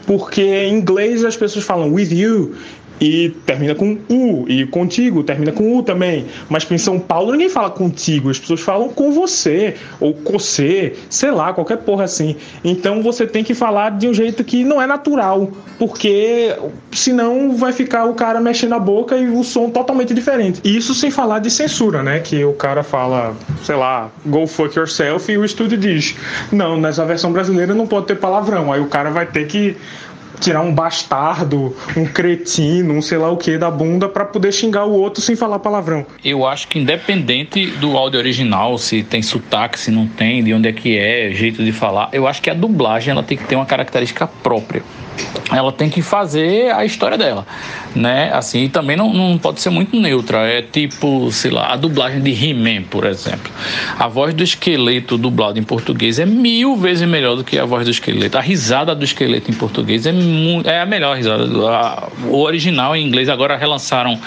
porque 0.08 0.42
em 0.42 0.74
inglês 0.74 1.24
as 1.24 1.38
pessoas 1.38 1.64
falam 1.64 1.94
with 1.94 2.12
you 2.12 2.56
e 3.00 3.30
termina 3.46 3.76
com 3.76 3.98
U, 4.10 4.46
e 4.48 4.66
contigo 4.66 5.24
termina 5.24 5.52
com 5.52 5.78
U 5.78 5.84
também. 5.84 6.26
Mas 6.50 6.70
em 6.70 6.78
São 6.78 7.00
Paulo 7.00 7.32
ninguém 7.32 7.50
fala 7.50 7.70
contigo, 7.70 8.30
as 8.30 8.40
pessoas 8.40 8.62
falam 8.62 8.90
com 8.90 9.12
você, 9.12 9.76
ou 10.00 10.16
você, 10.48 10.96
sei 11.10 11.32
lá, 11.32 11.54
qualquer 11.54 11.78
porra 11.78 12.04
assim. 12.04 12.36
Então 12.64 13.02
você 13.02 13.26
tem 13.26 13.44
que 13.44 13.54
falar 13.54 13.92
de 13.92 14.08
um 14.08 14.14
jeito 14.14 14.44
que 14.44 14.64
não 14.64 14.82
é 14.82 14.88
natural, 14.88 15.52
porque 15.78 16.56
senão 16.92 17.56
vai 17.56 17.74
ficar 17.74 18.06
o 18.06 18.14
cara 18.14 18.40
mexendo 18.40 18.74
a 18.74 18.80
boca 18.80 19.18
e 19.18 19.28
o 19.28 19.44
som 19.44 19.70
totalmente 19.70 20.14
diferente. 20.14 20.62
Isso 20.64 20.94
sem 20.94 21.12
falar 21.12 21.40
de 21.40 21.52
censura, 21.52 22.02
né? 22.02 22.20
Que 22.20 22.44
o 22.44 22.54
cara 22.54 22.84
fala, 22.84 23.36
sei 23.64 23.76
lá, 23.76 24.10
go 24.26 24.48
fuck 24.48 24.78
yourself, 24.78 25.32
e 25.32 25.38
o 25.38 25.46
estúdio 25.46 25.78
diz: 25.78 26.16
não, 26.52 26.80
nessa 26.80 27.06
versão 27.06 27.32
brasileira 27.32 27.74
não 27.74 27.88
pode 27.88 28.08
ter 28.08 28.16
palavrão. 28.16 28.72
Aí 28.72 28.80
o 28.80 28.88
cara 28.88 29.10
vai 29.10 29.26
ter 29.26 29.48
que 29.48 29.76
tirar 30.40 30.62
um 30.62 30.74
bastardo, 30.74 31.76
um 31.96 32.06
cretino, 32.06 32.94
um 32.94 33.02
sei 33.02 33.18
lá 33.18 33.32
o 33.32 33.38
que 33.38 33.58
da 33.58 33.72
bunda 33.72 34.08
para 34.08 34.26
poder 34.26 34.52
xingar 34.52 34.86
o 34.86 34.94
outro 34.94 35.22
sem 35.22 35.36
falar 35.36 35.60
palavrão. 35.60 36.06
Eu 36.24 36.46
acho 36.46 36.68
que 36.68 36.80
independente 36.80 37.68
do 37.72 37.98
áudio 37.98 38.20
original, 38.20 38.78
se 38.78 39.04
tem 39.04 39.22
sotaque, 39.22 39.80
se 39.80 39.92
não 39.92 40.08
tem, 40.08 40.44
de 40.44 40.54
onde 40.54 40.70
é 40.70 40.74
que 40.74 40.98
é, 40.98 41.32
jeito 41.32 41.64
de 41.64 41.72
falar, 41.72 42.10
eu 42.12 42.28
acho 42.28 42.42
que 42.42 42.50
a 42.50 42.54
dublagem 42.54 43.12
ela 43.12 43.24
tem 43.24 43.38
que 43.38 43.46
ter 43.46 43.56
uma 43.56 43.66
característica 43.66 44.28
própria. 44.28 44.84
Ela 45.52 45.72
tem 45.72 45.90
que 45.90 46.02
fazer 46.02 46.72
a 46.74 46.84
história 46.84 47.18
dela, 47.18 47.46
né? 47.96 48.32
Assim, 48.34 48.64
e 48.64 48.70
também 48.70 48.98
não, 48.98 49.14
não 49.14 49.38
pode 49.38 49.62
ser 49.62 49.70
muito 49.70 49.98
neutra. 49.98 50.40
É 50.40 50.62
tipo, 50.62 51.32
sei 51.32 51.52
lá, 51.52 51.74
a 51.74 51.76
dublagem 51.76 52.22
de 52.22 52.32
He-Man, 52.32 52.84
por 52.90 53.06
exemplo. 53.06 53.52
A 53.98 54.08
voz 54.08 54.34
do 54.34 54.44
esqueleto 54.44 55.18
dublado 55.18 55.58
em 55.58 55.64
português 55.64 56.20
é 56.20 56.26
mil 56.26 56.76
vezes 56.76 57.08
melhor 57.08 57.36
do 57.36 57.44
que 57.44 57.58
a 57.58 57.66
voz 57.66 57.86
do 57.86 57.92
esqueleto. 57.92 58.38
A 58.38 58.42
risada 58.42 58.94
do 58.94 59.04
esqueleto 59.06 59.50
em 59.50 59.54
português 59.54 60.06
é 60.06 60.14
é 60.66 60.82
a 60.82 60.86
melhor 60.86 61.16
risada. 61.16 61.46
o 62.26 62.42
original 62.42 62.96
em 62.96 63.06
inglês 63.06 63.30
agora 63.30 63.56
relançaram 63.56 64.20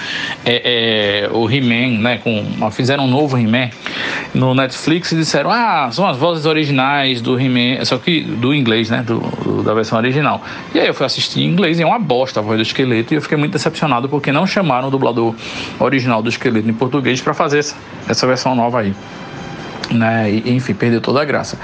é, 0.44 1.24
é, 1.24 1.30
o 1.32 1.50
He-Man, 1.50 1.98
né? 1.98 2.18
Com, 2.18 2.70
fizeram 2.70 3.04
um 3.04 3.08
novo 3.08 3.36
He-Man 3.36 3.70
no 4.34 4.54
Netflix 4.54 5.12
e 5.12 5.16
disseram: 5.16 5.50
Ah, 5.50 5.88
são 5.92 6.06
as 6.06 6.16
vozes 6.16 6.46
originais 6.46 7.20
do 7.20 7.38
He-Man, 7.38 7.84
só 7.84 7.98
que 7.98 8.22
do 8.22 8.54
inglês, 8.54 8.90
né? 8.90 9.02
Do, 9.02 9.20
do, 9.20 9.62
da 9.62 9.74
versão 9.74 9.98
original. 9.98 10.42
E 10.74 10.79
aí 10.80 10.88
eu 10.88 10.94
fui 10.94 11.06
assistir 11.06 11.40
em 11.40 11.46
inglês 11.46 11.78
e 11.78 11.82
é 11.82 11.86
uma 11.86 11.98
bosta 11.98 12.40
a 12.40 12.42
voz 12.42 12.58
do 12.58 12.62
esqueleto 12.62 13.14
e 13.14 13.16
eu 13.16 13.22
fiquei 13.22 13.36
muito 13.36 13.52
decepcionado 13.52 14.08
porque 14.08 14.32
não 14.32 14.46
chamaram 14.46 14.88
o 14.88 14.90
dublador 14.90 15.34
original 15.78 16.22
do 16.22 16.28
esqueleto 16.28 16.68
em 16.68 16.74
português 16.74 17.20
para 17.20 17.34
fazer 17.34 17.58
essa, 17.58 17.76
essa 18.08 18.26
versão 18.26 18.54
nova 18.54 18.80
aí 18.80 18.94
né? 19.92 20.30
E, 20.30 20.52
enfim, 20.52 20.74
perdeu 20.74 21.00
toda 21.00 21.20
a 21.20 21.24
graça. 21.24 21.58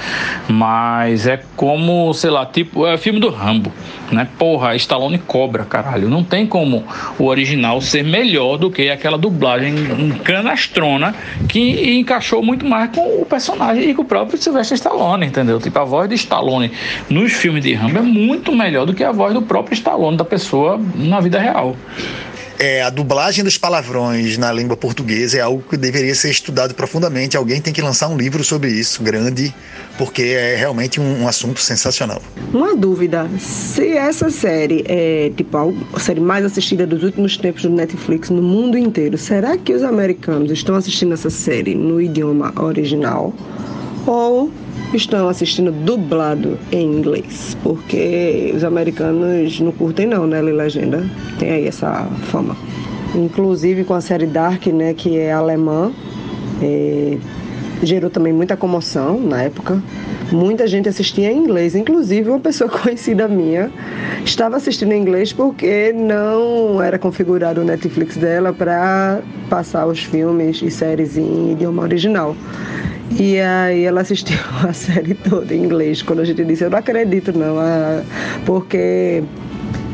Mas 0.49 1.27
é 1.27 1.41
como, 1.57 2.13
sei 2.15 2.31
lá, 2.31 2.45
tipo, 2.47 2.87
é 2.87 2.97
filme 2.97 3.21
do 3.21 3.29
Rambo, 3.29 3.73
né? 4.11 4.29
Porra, 4.39 4.75
Stallone 4.77 5.19
cobra, 5.19 5.65
caralho. 5.65 6.09
Não 6.09 6.23
tem 6.23 6.47
como 6.47 6.85
o 7.19 7.25
original 7.25 7.81
ser 7.81 8.05
melhor 8.05 8.57
do 8.59 8.71
que 8.71 8.91
aquela 8.91 9.19
dublagem 9.19 9.75
canastrona 10.25 11.15
que 11.49 11.99
encaixou 11.99 12.43
muito 12.43 12.67
mais 12.67 12.91
com 12.91 13.23
o 13.23 13.27
personagem 13.27 13.91
e 13.91 13.95
com 13.95 14.03
o 14.03 14.05
próprio 14.05 14.39
Sylvester 14.39 14.77
Stallone, 14.77 15.27
entendeu? 15.27 15.61
Tipo, 15.61 15.79
a 15.79 15.85
voz 15.85 16.09
de 16.09 16.15
Stallone 16.15 16.71
nos 17.09 17.33
filmes 17.33 17.63
de 17.63 17.75
Rambo 17.75 17.99
é 17.99 18.03
muito 18.03 18.55
melhor 18.55 18.87
do 18.87 18.95
que 18.95 19.05
a 19.05 19.13
voz 19.13 19.35
do 19.35 19.43
próprio 19.43 19.75
Stallone 19.75 20.17
da 20.17 20.25
pessoa 20.25 20.81
na 20.95 21.21
vida 21.21 21.39
real 21.39 21.77
é, 22.59 22.83
a 22.83 22.91
dublagem 22.91 23.45
dos 23.45 23.59
palavrões 23.59 24.39
na 24.39 24.53
língua 24.53 24.77
portuguesa 24.77 25.39
é 25.39 25.41
algo 25.41 25.63
que 25.69 25.77
deveria 25.77 26.15
ser 26.15 26.31
estudado 26.31 26.75
profundamente. 26.75 27.37
Alguém 27.37 27.61
tem 27.61 27.73
que 27.73 27.83
lançar 27.83 28.09
um 28.09 28.17
livro 28.17 28.43
sobre 28.43 28.71
isso, 28.71 29.03
grande, 29.03 29.55
porque 29.99 30.23
é 30.23 30.57
realmente 30.57 31.01
um, 31.01 31.23
um 31.23 31.29
assunto 31.29 31.61
sensacional. 31.61 32.23
Uma 32.53 32.75
dúvida: 32.75 33.29
se 33.39 33.89
essa 33.97 34.31
série 34.31 34.85
é 34.87 35.31
tipo 35.37 35.75
a 35.93 36.01
série 36.01 36.21
mais 36.21 36.45
assistida 36.45 36.87
dos 36.87 37.03
últimos 37.03 37.37
tempos 37.37 37.63
do 37.63 37.71
Netflix 37.71 38.31
no 38.31 38.43
mundo 38.43 38.77
inteiro, 38.77 39.19
será 39.19 39.57
que 39.57 39.73
os 39.73 39.83
americanos 39.83 40.51
estão 40.51 40.75
assistindo 40.75 41.15
essa 41.15 41.31
série 41.31 41.75
no 41.75 42.01
idioma 42.01 42.53
original? 42.57 43.35
Ou 44.07 44.51
estão 44.97 45.29
assistindo 45.29 45.71
dublado 45.71 46.59
em 46.73 46.87
inglês, 46.87 47.57
porque 47.63 48.53
os 48.55 48.65
americanos 48.65 49.61
não 49.61 49.73
curtem 49.73 50.07
não, 50.07 50.27
né, 50.27 50.41
legenda. 50.41 51.09
Tem 51.39 51.51
aí 51.51 51.67
essa 51.67 52.09
fama. 52.31 52.57
Inclusive 53.15 53.85
com 53.85 53.95
a 53.95 54.01
série 54.01 54.27
Dark, 54.27 54.67
né, 54.67 54.95
que 54.95 55.17
é 55.17 55.33
alemã, 55.33 55.93
é, 56.63 57.19
gerou 57.83 58.11
também 58.11 58.33
muita 58.33 58.57
comoção 58.57 59.21
na 59.21 59.43
época. 59.43 59.83
Muita 60.33 60.67
gente 60.67 60.89
assistia 60.89 61.31
em 61.31 61.39
inglês, 61.39 61.75
inclusive 61.75 62.31
uma 62.31 62.41
pessoa 62.41 62.69
conhecida 62.71 63.29
minha 63.29 63.71
estava 64.25 64.57
assistindo 64.57 64.93
em 64.93 65.01
inglês 65.01 65.33
porque 65.33 65.93
não 65.93 66.83
era 66.83 66.99
configurado 66.99 67.61
o 67.61 67.65
Netflix 67.65 68.17
dela 68.17 68.53
para 68.53 69.21
passar 69.49 69.87
os 69.87 70.01
filmes 70.01 70.61
e 70.63 70.71
séries 70.71 71.17
em 71.17 71.53
idioma 71.53 71.83
original. 71.83 72.35
E 73.19 73.39
aí 73.39 73.85
ela 73.85 74.01
assistiu 74.01 74.39
a 74.69 74.73
série 74.73 75.15
toda 75.15 75.55
em 75.55 75.65
inglês. 75.65 76.03
Quando 76.03 76.21
a 76.21 76.25
gente 76.25 76.45
disse, 76.45 76.65
eu 76.65 76.71
não 76.71 76.79
acredito 76.79 77.33
não, 77.37 77.57
porque 78.45 79.23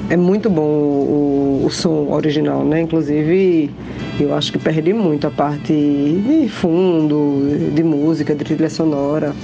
é 0.09 0.17
muito 0.17 0.49
bom 0.51 0.63
o, 0.63 1.63
o, 1.67 1.71
som 1.71 2.09
original, 2.11 2.65
né? 2.65 2.81
Inclusive, 2.81 3.71
eu 4.19 4.35
acho 4.35 4.53
que 4.53 4.59
perdi 4.59 4.93
muito 4.93 5.27
a 5.27 5.31
parte 5.31 5.73
de 5.73 6.49
fundo, 6.49 7.71
de 7.75 7.83
música, 7.83 8.35
de 8.35 8.45
trilha 8.45 8.71
sonora. 8.71 9.35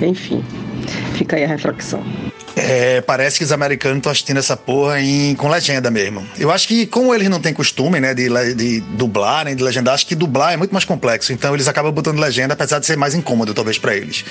Enfim, 0.00 0.42
fica 1.14 1.36
aí 1.36 1.44
a 1.44 1.48
reflexão. 1.48 2.02
É, 2.56 3.00
parece 3.00 3.38
que 3.38 3.44
os 3.44 3.52
americanos 3.52 3.98
estão 3.98 4.12
assistindo 4.12 4.36
essa 4.36 4.56
porra 4.56 5.00
em, 5.00 5.34
com 5.34 5.48
legenda 5.48 5.90
mesmo. 5.90 6.26
Eu 6.38 6.50
acho 6.50 6.68
que, 6.68 6.86
como 6.86 7.14
eles 7.14 7.28
não 7.28 7.40
têm 7.40 7.54
costume, 7.54 8.00
né, 8.00 8.14
de, 8.14 8.28
de 8.54 8.80
dublar, 8.80 9.44
nem 9.44 9.56
de 9.56 9.62
legendar, 9.62 9.94
acho 9.94 10.06
que 10.06 10.14
dublar 10.14 10.52
é 10.52 10.56
muito 10.56 10.72
mais 10.72 10.84
complexo. 10.84 11.32
Então 11.32 11.54
eles 11.54 11.68
acabam 11.68 11.92
botando 11.92 12.18
legenda, 12.18 12.54
apesar 12.54 12.78
de 12.78 12.86
ser 12.86 12.96
mais 12.96 13.14
incômodo, 13.14 13.54
talvez, 13.54 13.78
para 13.78 13.96
eles. 13.96 14.24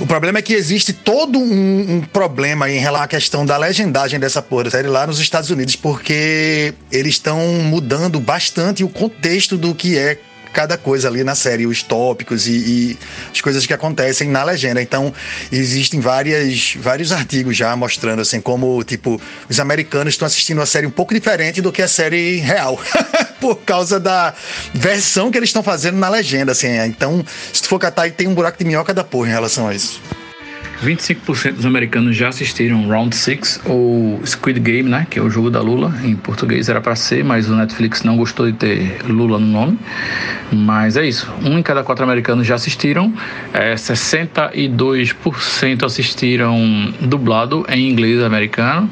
O 0.00 0.06
problema 0.06 0.38
é 0.38 0.42
que 0.42 0.54
existe 0.54 0.92
todo 0.92 1.38
um, 1.38 1.96
um 1.96 2.00
problema 2.00 2.70
em 2.70 2.78
relação 2.78 3.04
à 3.04 3.08
questão 3.08 3.44
da 3.44 3.56
legendagem 3.56 4.20
dessa 4.20 4.40
porra 4.40 4.64
da 4.64 4.70
série 4.70 4.88
lá 4.88 5.06
nos 5.06 5.18
Estados 5.18 5.50
Unidos, 5.50 5.76
porque 5.76 6.72
eles 6.90 7.14
estão 7.14 7.38
mudando 7.64 8.20
bastante 8.20 8.84
o 8.84 8.88
contexto 8.88 9.56
do 9.56 9.74
que 9.74 9.98
é 9.98 10.18
cada 10.54 10.78
coisa 10.78 11.08
ali 11.08 11.24
na 11.24 11.34
série, 11.34 11.66
os 11.66 11.82
tópicos 11.82 12.46
e, 12.46 12.52
e, 12.52 12.98
as 13.30 13.40
coisas 13.40 13.66
que 13.66 13.74
acontecem 13.74 14.28
na 14.28 14.44
legenda. 14.44 14.80
Então, 14.80 15.12
existem 15.50 16.00
várias, 16.00 16.74
vários 16.78 17.12
artigos 17.12 17.56
já 17.56 17.74
mostrando 17.74 18.22
assim 18.22 18.40
como, 18.40 18.82
tipo, 18.84 19.20
os 19.50 19.60
americanos 19.60 20.14
estão 20.14 20.26
assistindo 20.26 20.62
a 20.62 20.66
série 20.66 20.86
um 20.86 20.90
pouco 20.90 21.12
diferente 21.12 21.60
do 21.60 21.72
que 21.72 21.82
a 21.82 21.88
série 21.88 22.36
real. 22.36 22.80
por 23.40 23.56
causa 23.56 24.00
da 24.00 24.32
versão 24.72 25.30
que 25.30 25.36
eles 25.36 25.50
estão 25.50 25.62
fazendo 25.62 25.98
na 25.98 26.08
legenda, 26.08 26.52
assim. 26.52 26.68
Então, 26.86 27.22
se 27.52 27.62
tu 27.62 27.68
for 27.68 27.78
catar 27.78 28.10
tem 28.10 28.26
um 28.26 28.32
buraco 28.34 28.56
de 28.56 28.64
minhoca 28.64 28.94
da 28.94 29.04
porra 29.04 29.28
em 29.28 29.32
relação 29.32 29.68
a 29.68 29.74
isso. 29.74 30.00
25% 30.84 31.54
dos 31.54 31.66
americanos 31.66 32.16
já 32.16 32.28
assistiram 32.28 32.86
Round 32.86 33.16
6 33.16 33.62
ou 33.64 34.20
Squid 34.24 34.60
Game, 34.60 34.88
né, 34.88 35.06
que 35.08 35.18
é 35.18 35.22
o 35.22 35.30
jogo 35.30 35.50
da 35.50 35.60
Lula. 35.60 35.92
Em 36.04 36.14
português 36.14 36.68
era 36.68 36.80
para 36.80 36.94
ser, 36.94 37.24
mas 37.24 37.48
o 37.48 37.56
Netflix 37.56 38.02
não 38.02 38.16
gostou 38.16 38.46
de 38.46 38.52
ter 38.52 38.98
Lula 39.08 39.38
no 39.38 39.46
nome. 39.46 39.78
Mas 40.52 40.96
é 40.96 41.06
isso. 41.06 41.32
Um 41.42 41.58
em 41.58 41.62
cada 41.62 41.82
quatro 41.82 42.04
americanos 42.04 42.46
já 42.46 42.56
assistiram. 42.56 43.12
É, 43.52 43.74
62% 43.74 45.84
assistiram 45.84 46.92
dublado 47.00 47.64
em 47.68 47.90
inglês 47.90 48.22
americano 48.22 48.90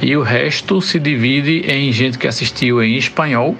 e 0.00 0.16
o 0.16 0.22
resto 0.22 0.80
se 0.80 0.98
divide 0.98 1.60
em 1.68 1.92
gente 1.92 2.18
que 2.18 2.26
assistiu 2.26 2.82
em 2.82 2.96
espanhol 2.96 3.56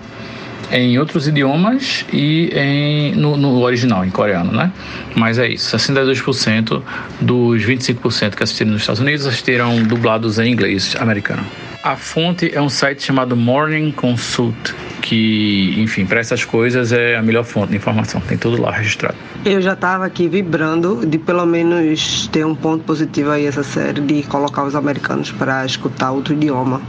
em 0.70 0.98
outros 0.98 1.28
idiomas 1.28 2.04
e 2.12 2.50
em, 2.54 3.14
no, 3.14 3.36
no, 3.36 3.60
original, 3.60 4.04
em 4.04 4.10
coreano, 4.10 4.52
né? 4.52 4.72
Mas 5.14 5.38
é 5.38 5.48
isso, 5.48 5.76
62% 5.76 6.82
dos 7.20 7.62
25% 7.62 8.34
que 8.34 8.42
assistiram 8.42 8.72
nos 8.72 8.82
Estados 8.82 9.00
Unidos 9.00 9.26
assistiram 9.26 9.82
dublados 9.82 10.38
em 10.38 10.50
inglês 10.52 10.96
americano. 10.98 11.44
A 11.82 11.94
fonte 11.94 12.50
é 12.52 12.60
um 12.60 12.68
site 12.68 13.04
chamado 13.04 13.36
Morning 13.36 13.92
Consult, 13.92 14.74
que, 15.02 15.72
enfim, 15.78 16.04
para 16.04 16.18
essas 16.18 16.44
coisas 16.44 16.90
é 16.90 17.14
a 17.14 17.22
melhor 17.22 17.44
fonte 17.44 17.70
de 17.70 17.76
informação, 17.76 18.20
tem 18.22 18.36
tudo 18.36 18.60
lá 18.60 18.72
registrado. 18.72 19.14
Eu 19.44 19.62
já 19.62 19.74
estava 19.74 20.04
aqui 20.04 20.26
vibrando 20.26 21.06
de 21.06 21.16
pelo 21.16 21.46
menos 21.46 22.26
ter 22.32 22.44
um 22.44 22.56
ponto 22.56 22.82
positivo 22.82 23.30
aí 23.30 23.46
essa 23.46 23.62
série 23.62 24.00
de 24.00 24.24
colocar 24.24 24.64
os 24.64 24.74
americanos 24.74 25.30
para 25.30 25.64
escutar 25.64 26.10
outro 26.10 26.34
idioma, 26.34 26.82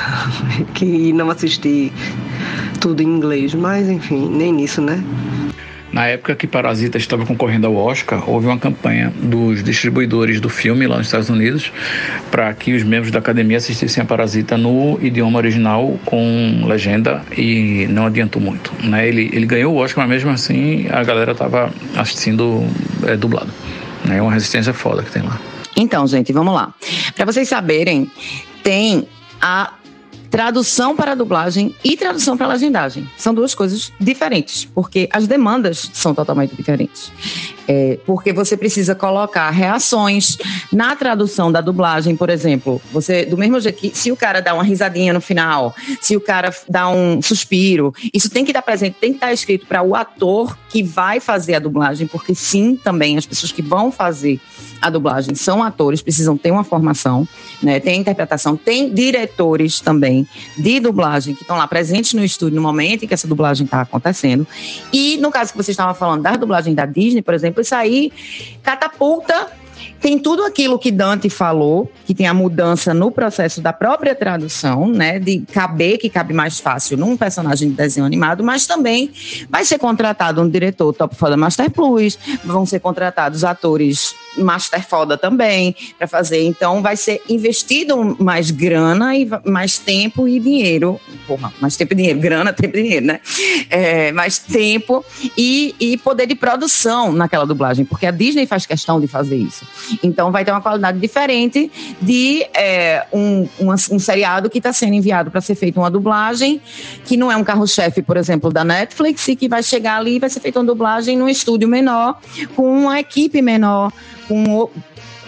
que 0.74 1.10
não 1.14 1.30
assistir 1.30 1.90
tudo 2.80 3.02
em 3.02 3.06
inglês, 3.06 3.54
mas 3.54 3.88
enfim, 3.88 4.28
nem 4.28 4.52
nisso, 4.52 4.80
né? 4.80 5.02
Na 5.92 6.06
época 6.06 6.34
que 6.36 6.46
Parasita 6.46 6.98
estava 6.98 7.24
concorrendo 7.24 7.66
ao 7.66 7.74
Oscar, 7.74 8.28
houve 8.28 8.46
uma 8.46 8.58
campanha 8.58 9.12
dos 9.22 9.62
distribuidores 9.64 10.38
do 10.38 10.50
filme 10.50 10.86
lá 10.86 10.98
nos 10.98 11.06
Estados 11.06 11.30
Unidos 11.30 11.72
para 12.30 12.52
que 12.52 12.74
os 12.74 12.82
membros 12.82 13.10
da 13.10 13.18
academia 13.18 13.56
assistissem 13.56 14.02
a 14.02 14.06
Parasita 14.06 14.58
no 14.58 14.98
idioma 15.00 15.38
original 15.38 15.98
com 16.04 16.62
legenda 16.66 17.22
e 17.36 17.86
não 17.88 18.06
adiantou 18.06 18.40
muito. 18.40 18.72
Né? 18.84 19.08
Ele, 19.08 19.30
ele 19.32 19.46
ganhou 19.46 19.74
o 19.74 19.78
Oscar, 19.78 20.06
mas 20.06 20.16
mesmo 20.16 20.30
assim 20.30 20.86
a 20.90 21.02
galera 21.02 21.32
estava 21.32 21.72
assistindo 21.96 22.66
é, 23.06 23.16
dublado. 23.16 23.50
Né? 24.04 24.18
É 24.18 24.22
uma 24.22 24.32
resistência 24.32 24.74
foda 24.74 25.02
que 25.02 25.10
tem 25.10 25.22
lá. 25.22 25.40
Então, 25.74 26.06
gente, 26.06 26.32
vamos 26.32 26.54
lá. 26.54 26.74
Para 27.16 27.24
vocês 27.24 27.48
saberem, 27.48 28.10
tem 28.62 29.08
a 29.40 29.72
tradução 30.30 30.94
para 30.94 31.14
dublagem 31.14 31.74
e 31.84 31.96
tradução 31.96 32.36
para 32.36 32.46
legendagem. 32.46 33.08
São 33.16 33.34
duas 33.34 33.54
coisas 33.54 33.92
diferentes, 33.98 34.64
porque 34.64 35.08
as 35.12 35.26
demandas 35.26 35.90
são 35.92 36.14
totalmente 36.14 36.54
diferentes. 36.54 37.10
É, 37.66 37.98
porque 38.06 38.32
você 38.32 38.56
precisa 38.56 38.94
colocar 38.94 39.50
reações 39.50 40.38
na 40.72 40.96
tradução 40.96 41.52
da 41.52 41.60
dublagem, 41.60 42.16
por 42.16 42.30
exemplo. 42.30 42.80
Você, 42.92 43.26
do 43.26 43.36
mesmo 43.36 43.60
jeito 43.60 43.78
que 43.78 43.90
se 43.94 44.10
o 44.10 44.16
cara 44.16 44.40
dá 44.40 44.54
uma 44.54 44.62
risadinha 44.62 45.12
no 45.12 45.20
final, 45.20 45.74
se 46.00 46.16
o 46.16 46.20
cara 46.20 46.54
dá 46.68 46.88
um 46.88 47.20
suspiro, 47.20 47.92
isso 48.12 48.30
tem 48.30 48.44
que 48.44 48.50
estar 48.50 48.62
presente, 48.62 48.96
tem 48.98 49.10
que 49.10 49.16
estar 49.16 49.32
escrito 49.32 49.66
para 49.66 49.82
o 49.82 49.94
ator 49.94 50.56
que 50.70 50.82
vai 50.82 51.20
fazer 51.20 51.56
a 51.56 51.58
dublagem, 51.58 52.06
porque 52.06 52.34
sim, 52.34 52.76
também 52.76 53.18
as 53.18 53.26
pessoas 53.26 53.52
que 53.52 53.60
vão 53.60 53.92
fazer 53.92 54.40
a 54.80 54.90
dublagem 54.90 55.34
são 55.34 55.62
atores, 55.62 56.02
precisam 56.02 56.36
ter 56.36 56.50
uma 56.50 56.64
formação, 56.64 57.26
né? 57.62 57.80
Tem 57.80 58.00
interpretação, 58.00 58.56
tem 58.56 58.92
diretores 58.92 59.80
também 59.80 60.26
de 60.56 60.80
dublagem 60.80 61.34
que 61.34 61.42
estão 61.42 61.56
lá 61.56 61.66
presentes 61.66 62.14
no 62.14 62.24
estúdio 62.24 62.56
no 62.56 62.62
momento 62.62 63.04
em 63.04 63.08
que 63.08 63.14
essa 63.14 63.28
dublagem 63.28 63.64
está 63.64 63.82
acontecendo. 63.82 64.46
E 64.92 65.16
no 65.18 65.30
caso 65.30 65.52
que 65.52 65.56
você 65.56 65.70
estava 65.70 65.94
falando 65.94 66.22
da 66.22 66.36
dublagem 66.36 66.74
da 66.74 66.86
Disney, 66.86 67.22
por 67.22 67.34
exemplo, 67.34 67.60
isso 67.60 67.74
aí 67.74 68.12
catapulta 68.62 69.48
tem 70.00 70.18
tudo 70.18 70.44
aquilo 70.44 70.78
que 70.78 70.90
Dante 70.90 71.28
falou, 71.28 71.90
que 72.06 72.14
tem 72.14 72.26
a 72.26 72.34
mudança 72.34 72.94
no 72.94 73.10
processo 73.10 73.60
da 73.60 73.72
própria 73.72 74.14
tradução, 74.14 74.88
né? 74.88 75.18
De 75.18 75.40
caber, 75.40 75.98
que 75.98 76.08
cabe 76.08 76.32
mais 76.32 76.60
fácil 76.60 76.96
num 76.96 77.16
personagem 77.16 77.70
de 77.70 77.74
desenho 77.74 78.06
animado, 78.06 78.44
mas 78.44 78.66
também 78.66 79.10
vai 79.48 79.64
ser 79.64 79.78
contratado 79.78 80.40
um 80.40 80.48
diretor 80.48 80.92
top 80.92 81.14
foda 81.14 81.36
Master 81.36 81.70
Plus, 81.70 82.18
vão 82.44 82.64
ser 82.64 82.80
contratados 82.80 83.44
atores 83.44 84.14
Master 84.36 84.86
Foda 84.86 85.16
também 85.16 85.74
para 85.96 86.06
fazer. 86.06 86.42
Então 86.44 86.82
vai 86.82 86.96
ser 86.96 87.22
investido 87.28 88.16
mais 88.20 88.50
grana 88.50 89.16
e 89.16 89.28
mais 89.44 89.78
tempo 89.78 90.28
e 90.28 90.38
dinheiro. 90.38 91.00
Porra, 91.26 91.52
mais 91.60 91.76
tempo 91.76 91.92
e 91.92 91.96
dinheiro. 91.96 92.20
Grana, 92.20 92.52
tempo 92.52 92.76
e 92.76 92.82
dinheiro, 92.82 93.06
né? 93.06 93.20
É, 93.70 94.12
mais 94.12 94.38
tempo 94.38 95.04
e, 95.36 95.74
e 95.78 95.96
poder 95.98 96.26
de 96.26 96.34
produção 96.34 97.12
naquela 97.12 97.46
dublagem, 97.46 97.84
porque 97.84 98.06
a 98.06 98.10
Disney 98.10 98.46
faz 98.46 98.66
questão 98.66 99.00
de 99.00 99.06
fazer 99.06 99.36
isso. 99.36 99.66
Então 100.02 100.30
vai 100.30 100.44
ter 100.44 100.50
uma 100.50 100.60
qualidade 100.60 100.98
diferente 100.98 101.70
de 102.00 102.46
é, 102.54 103.06
um, 103.12 103.48
um, 103.60 103.72
um 103.72 103.98
seriado 103.98 104.50
que 104.50 104.58
está 104.58 104.72
sendo 104.72 104.94
enviado 104.94 105.30
para 105.30 105.40
ser 105.40 105.54
feito 105.54 105.78
uma 105.78 105.90
dublagem, 105.90 106.60
que 107.04 107.16
não 107.16 107.30
é 107.30 107.36
um 107.36 107.44
carro-chefe, 107.44 108.02
por 108.02 108.16
exemplo, 108.16 108.52
da 108.52 108.64
Netflix, 108.64 109.26
e 109.28 109.36
que 109.36 109.48
vai 109.48 109.62
chegar 109.62 109.96
ali 109.96 110.16
e 110.16 110.18
vai 110.18 110.30
ser 110.30 110.40
feita 110.40 110.58
uma 110.58 110.66
dublagem 110.66 111.16
num 111.16 111.28
estúdio 111.28 111.68
menor, 111.68 112.20
com 112.54 112.70
uma 112.70 113.00
equipe 113.00 113.40
menor, 113.40 113.92
com 114.26 114.68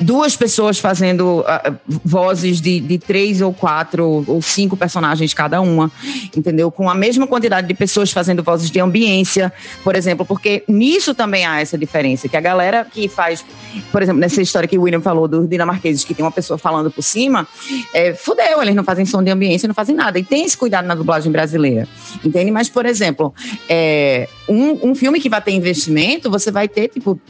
duas 0.01 0.37
pessoas 0.37 0.79
fazendo 0.79 1.41
uh, 1.41 1.77
vozes 2.05 2.61
de, 2.61 2.81
de 2.81 2.99
três 2.99 3.41
ou 3.41 3.53
quatro 3.53 4.25
ou 4.27 4.41
cinco 4.41 4.77
personagens 4.77 5.35
cada 5.35 5.61
uma, 5.61 5.91
entendeu? 6.35 6.71
Com 6.71 6.89
a 6.89 6.95
mesma 6.95 7.27
quantidade 7.27 7.67
de 7.67 7.75
pessoas 7.75 8.11
fazendo 8.11 8.43
vozes 8.43 8.71
de 8.71 8.81
ambiência, 8.81 9.53
por 9.85 9.95
exemplo, 9.95 10.25
porque 10.25 10.65
nisso 10.67 11.15
também 11.15 11.45
há 11.45 11.61
essa 11.61 11.77
diferença, 11.77 12.29
que 12.29 12.37
a 12.37 12.41
galera 12.41 12.87
que 12.91 13.09
faz, 13.09 13.45
por 13.93 14.03
exemplo, 14.03 14.21
nessa 14.21 14.41
história 14.41 14.69
que 14.69 14.79
o 14.79 14.83
William 14.83 15.01
falou 15.01 15.29
dos 15.29 15.49
dinamarqueses, 15.49 16.05
que 16.05 16.15
tem 16.15 16.25
uma 16.25 16.33
pessoa 16.33 16.59
falando 16.59 16.91
por 16.91 17.03
cima, 17.03 17.47
é, 17.93 18.15
fudeu, 18.15 18.63
eles 18.63 18.75
não 18.75 18.85
fazem 18.85 19.05
som 19.05 19.23
de 19.23 19.31
ambiência, 19.31 19.67
não 19.67 19.75
fazem 19.75 19.95
nada. 19.95 20.19
E 20.19 20.23
tem 20.23 20.45
esse 20.45 20.57
cuidado 20.57 20.87
na 20.87 20.95
dublagem 20.95 21.31
brasileira, 21.31 21.87
entende? 22.25 22.51
Mas, 22.51 22.69
por 22.69 22.87
exemplo, 22.87 23.35
é, 23.69 24.29
um, 24.49 24.91
um 24.91 24.95
filme 24.95 25.21
que 25.21 25.29
vai 25.29 25.41
ter 25.41 25.53
investimento, 25.53 26.31
você 26.31 26.51
vai 26.51 26.69
ter, 26.69 26.89
tipo, 26.89 27.21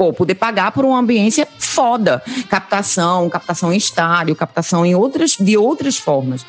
pô, 0.00 0.14
poder 0.14 0.34
pagar 0.34 0.72
por 0.72 0.82
uma 0.82 0.98
ambiência 0.98 1.46
foda. 1.58 2.22
Captação, 2.48 3.28
captação 3.28 3.70
em 3.70 3.76
estádio, 3.76 4.34
captação 4.34 4.86
em 4.86 4.94
outras, 4.94 5.36
de 5.38 5.58
outras 5.58 5.98
formas. 5.98 6.46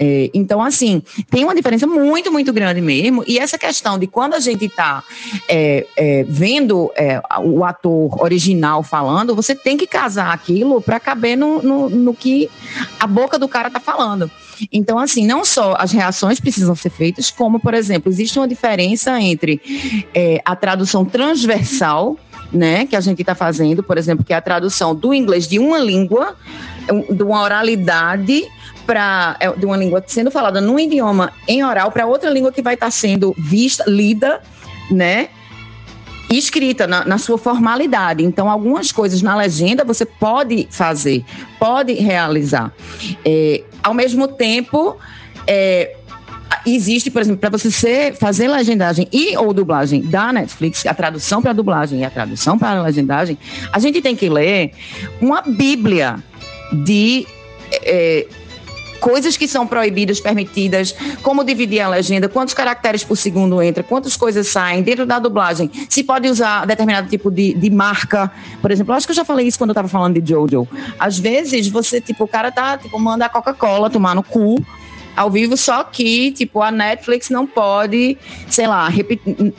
É, 0.00 0.30
então, 0.32 0.62
assim, 0.62 1.02
tem 1.28 1.44
uma 1.44 1.54
diferença 1.54 1.86
muito, 1.86 2.32
muito 2.32 2.50
grande 2.50 2.80
mesmo. 2.80 3.22
E 3.26 3.38
essa 3.38 3.58
questão 3.58 3.98
de 3.98 4.06
quando 4.06 4.32
a 4.32 4.40
gente 4.40 4.64
está 4.64 5.04
é, 5.46 5.86
é, 5.98 6.24
vendo 6.26 6.90
é, 6.96 7.20
o 7.42 7.62
ator 7.62 8.22
original 8.22 8.82
falando, 8.82 9.34
você 9.34 9.54
tem 9.54 9.76
que 9.76 9.86
casar 9.86 10.32
aquilo 10.32 10.80
para 10.80 10.98
caber 10.98 11.36
no, 11.36 11.60
no, 11.60 11.90
no, 11.90 12.14
que 12.14 12.48
a 12.98 13.06
boca 13.06 13.38
do 13.38 13.46
cara 13.46 13.68
tá 13.68 13.80
falando. 13.80 14.30
Então, 14.72 14.98
assim, 14.98 15.26
não 15.26 15.44
só 15.44 15.74
as 15.78 15.92
reações 15.92 16.40
precisam 16.40 16.74
ser 16.74 16.88
feitas, 16.88 17.30
como, 17.30 17.60
por 17.60 17.74
exemplo, 17.74 18.10
existe 18.10 18.38
uma 18.38 18.48
diferença 18.48 19.20
entre 19.20 19.60
é, 20.14 20.40
a 20.42 20.56
tradução 20.56 21.04
transversal, 21.04 22.16
né, 22.54 22.86
que 22.86 22.94
a 22.94 23.00
gente 23.00 23.20
está 23.20 23.34
fazendo, 23.34 23.82
por 23.82 23.98
exemplo, 23.98 24.24
que 24.24 24.32
é 24.32 24.36
a 24.36 24.40
tradução 24.40 24.94
do 24.94 25.12
inglês 25.12 25.48
de 25.48 25.58
uma 25.58 25.78
língua, 25.78 26.36
de 27.10 27.22
uma 27.22 27.42
oralidade 27.42 28.44
para 28.86 29.36
é, 29.40 29.50
de 29.50 29.66
uma 29.66 29.76
língua 29.76 30.02
sendo 30.06 30.30
falada 30.30 30.60
num 30.60 30.78
idioma 30.78 31.32
em 31.48 31.64
oral 31.64 31.90
para 31.90 32.06
outra 32.06 32.30
língua 32.30 32.52
que 32.52 32.62
vai 32.62 32.74
estar 32.74 32.86
tá 32.86 32.90
sendo 32.90 33.34
vista, 33.36 33.84
lida, 33.86 34.40
né? 34.90 35.28
escrita 36.30 36.86
na, 36.86 37.04
na, 37.04 37.18
sua 37.18 37.36
formalidade. 37.36 38.24
Então, 38.24 38.50
algumas 38.50 38.90
coisas 38.90 39.22
na 39.22 39.36
legenda 39.36 39.84
você 39.84 40.04
pode 40.06 40.66
fazer, 40.70 41.24
pode 41.58 41.92
realizar. 41.92 42.72
É, 43.24 43.62
ao 43.82 43.94
mesmo 43.94 44.26
tempo, 44.26 44.96
é, 45.46 45.96
existe, 46.66 47.10
por 47.10 47.22
exemplo, 47.22 47.38
para 47.38 47.50
você 47.50 47.70
ser, 47.70 48.14
fazer 48.14 48.48
legendagem 48.48 49.08
e 49.12 49.36
ou 49.36 49.52
dublagem 49.52 50.02
da 50.02 50.32
Netflix, 50.32 50.84
a 50.86 50.94
tradução 50.94 51.40
para 51.40 51.52
dublagem 51.52 52.00
e 52.00 52.04
a 52.04 52.10
tradução 52.10 52.58
para 52.58 52.82
legendagem, 52.82 53.38
a 53.72 53.78
gente 53.78 54.00
tem 54.00 54.16
que 54.16 54.28
ler 54.28 54.72
uma 55.20 55.42
bíblia 55.42 56.16
de 56.72 57.26
é, 57.72 58.26
coisas 59.04 59.36
que 59.36 59.46
são 59.46 59.66
proibidas, 59.66 60.18
permitidas, 60.18 60.94
como 61.22 61.44
dividir 61.44 61.80
a 61.80 61.88
legenda, 61.88 62.26
quantos 62.26 62.54
caracteres 62.54 63.04
por 63.04 63.16
segundo 63.16 63.60
entra, 63.60 63.82
quantas 63.82 64.16
coisas 64.16 64.48
saem 64.48 64.82
dentro 64.82 65.04
da 65.04 65.18
dublagem, 65.18 65.70
se 65.90 66.02
pode 66.02 66.26
usar 66.26 66.66
determinado 66.66 67.06
tipo 67.08 67.30
de, 67.30 67.52
de 67.52 67.68
marca, 67.68 68.32
por 68.62 68.70
exemplo, 68.70 68.94
acho 68.94 69.06
que 69.06 69.10
eu 69.10 69.16
já 69.16 69.24
falei 69.24 69.46
isso 69.46 69.58
quando 69.58 69.70
eu 69.70 69.74
estava 69.74 69.88
falando 69.88 70.18
de 70.18 70.32
Jojo. 70.32 70.66
Às 70.98 71.18
vezes 71.18 71.68
você, 71.68 72.00
tipo, 72.00 72.24
o 72.24 72.28
cara 72.28 72.50
tá, 72.50 72.78
tipo, 72.78 72.98
manda 72.98 73.26
a 73.26 73.28
Coca-Cola 73.28 73.90
tomar 73.90 74.14
no 74.14 74.22
cu, 74.22 74.64
ao 75.16 75.30
vivo, 75.30 75.56
só 75.56 75.84
que, 75.84 76.32
tipo, 76.32 76.60
a 76.60 76.70
Netflix 76.70 77.30
não 77.30 77.46
pode, 77.46 78.18
sei 78.48 78.66
lá, 78.66 78.88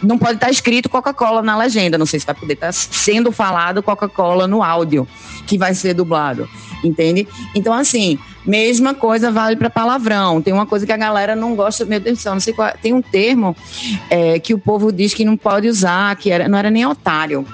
não 0.04 0.18
pode 0.18 0.34
estar 0.34 0.48
tá 0.48 0.52
escrito 0.52 0.90
Coca-Cola 0.90 1.42
na 1.42 1.58
legenda. 1.58 1.98
Não 1.98 2.06
sei 2.06 2.20
se 2.20 2.26
vai 2.26 2.36
poder 2.36 2.54
estar 2.54 2.68
tá 2.68 2.72
sendo 2.72 3.32
falado 3.32 3.82
Coca-Cola 3.82 4.48
no 4.48 4.62
áudio 4.62 5.08
que 5.46 5.58
vai 5.58 5.74
ser 5.74 5.94
dublado, 5.94 6.50
entende? 6.84 7.28
Então, 7.54 7.74
assim, 7.74 8.18
mesma 8.46 8.94
coisa 8.94 9.32
vale 9.32 9.56
para 9.56 9.70
palavrão. 9.70 10.42
Tem 10.42 10.54
uma 10.54 10.66
coisa 10.66 10.86
que 10.86 10.92
a 10.92 10.98
galera 10.98 11.36
não 11.36 11.56
gosta, 11.56 11.86
meu 11.86 12.00
Deus 12.00 12.18
do 12.18 12.22
céu, 12.22 12.34
não 12.34 12.40
sei 12.40 12.54
qual. 12.54 12.74
Tem 12.82 12.94
um 12.94 13.02
termo 13.02 13.56
é, 14.10 14.40
que 14.40 14.54
o 14.54 14.60
povo 14.60 14.92
diz 14.92 15.14
que 15.14 15.24
não 15.24 15.38
pode 15.38 15.68
usar, 15.68 16.16
que 16.16 16.32
era, 16.32 16.48
não 16.48 16.58
era 16.58 16.70
nem 16.70 16.86
otário, 16.86 17.46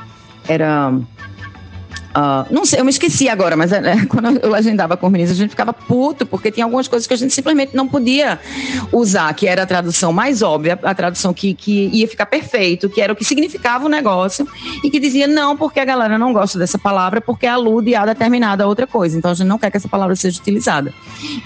era 0.48 0.94
Uh, 2.12 2.54
não 2.54 2.66
sei, 2.66 2.80
eu 2.80 2.84
me 2.84 2.90
esqueci 2.90 3.30
agora, 3.30 3.56
mas 3.56 3.72
é, 3.72 4.06
quando 4.08 4.38
eu 4.38 4.50
legendava 4.50 4.98
com 4.98 5.06
os 5.06 5.12
meninos, 5.12 5.32
a 5.32 5.36
gente 5.36 5.52
ficava 5.52 5.72
puto, 5.72 6.26
porque 6.26 6.52
tinha 6.52 6.66
algumas 6.66 6.88
coisas 6.88 7.08
que 7.08 7.14
a 7.14 7.18
gente 7.18 7.34
simplesmente 7.34 7.76
não 7.76 7.88
podia 7.88 8.40
usar, 8.92 9.34
que 9.34 9.48
era 9.48 9.64
a 9.64 9.66
tradução 9.66 10.12
mais 10.12 10.42
óbvia, 10.42 10.78
a 10.84 10.94
tradução 10.94 11.34
que, 11.34 11.54
que 11.54 11.90
ia 11.94 12.08
ficar 12.08 12.26
perfeito, 12.26 12.90
que 12.90 13.02
era 13.02 13.14
o 13.14 13.16
que 13.16 13.24
significava 13.24 13.86
o 13.86 13.90
negócio, 13.90 14.48
e 14.84 14.90
que 14.90 15.00
dizia 15.00 15.28
não, 15.28 15.56
porque 15.56 15.80
a 15.80 15.86
galera 15.86 16.18
não 16.18 16.34
gosta 16.34 16.60
dessa 16.60 16.78
palavra, 16.78 17.22
porque 17.22 17.48
alude 17.48 17.96
a 17.96 18.06
determinada 18.06 18.68
outra 18.68 18.86
coisa. 18.86 19.18
Então 19.18 19.32
a 19.32 19.34
gente 19.34 19.48
não 19.48 19.58
quer 19.58 19.72
que 19.72 19.78
essa 19.78 19.90
palavra 19.90 20.16
seja 20.16 20.40
utilizada. 20.40 20.94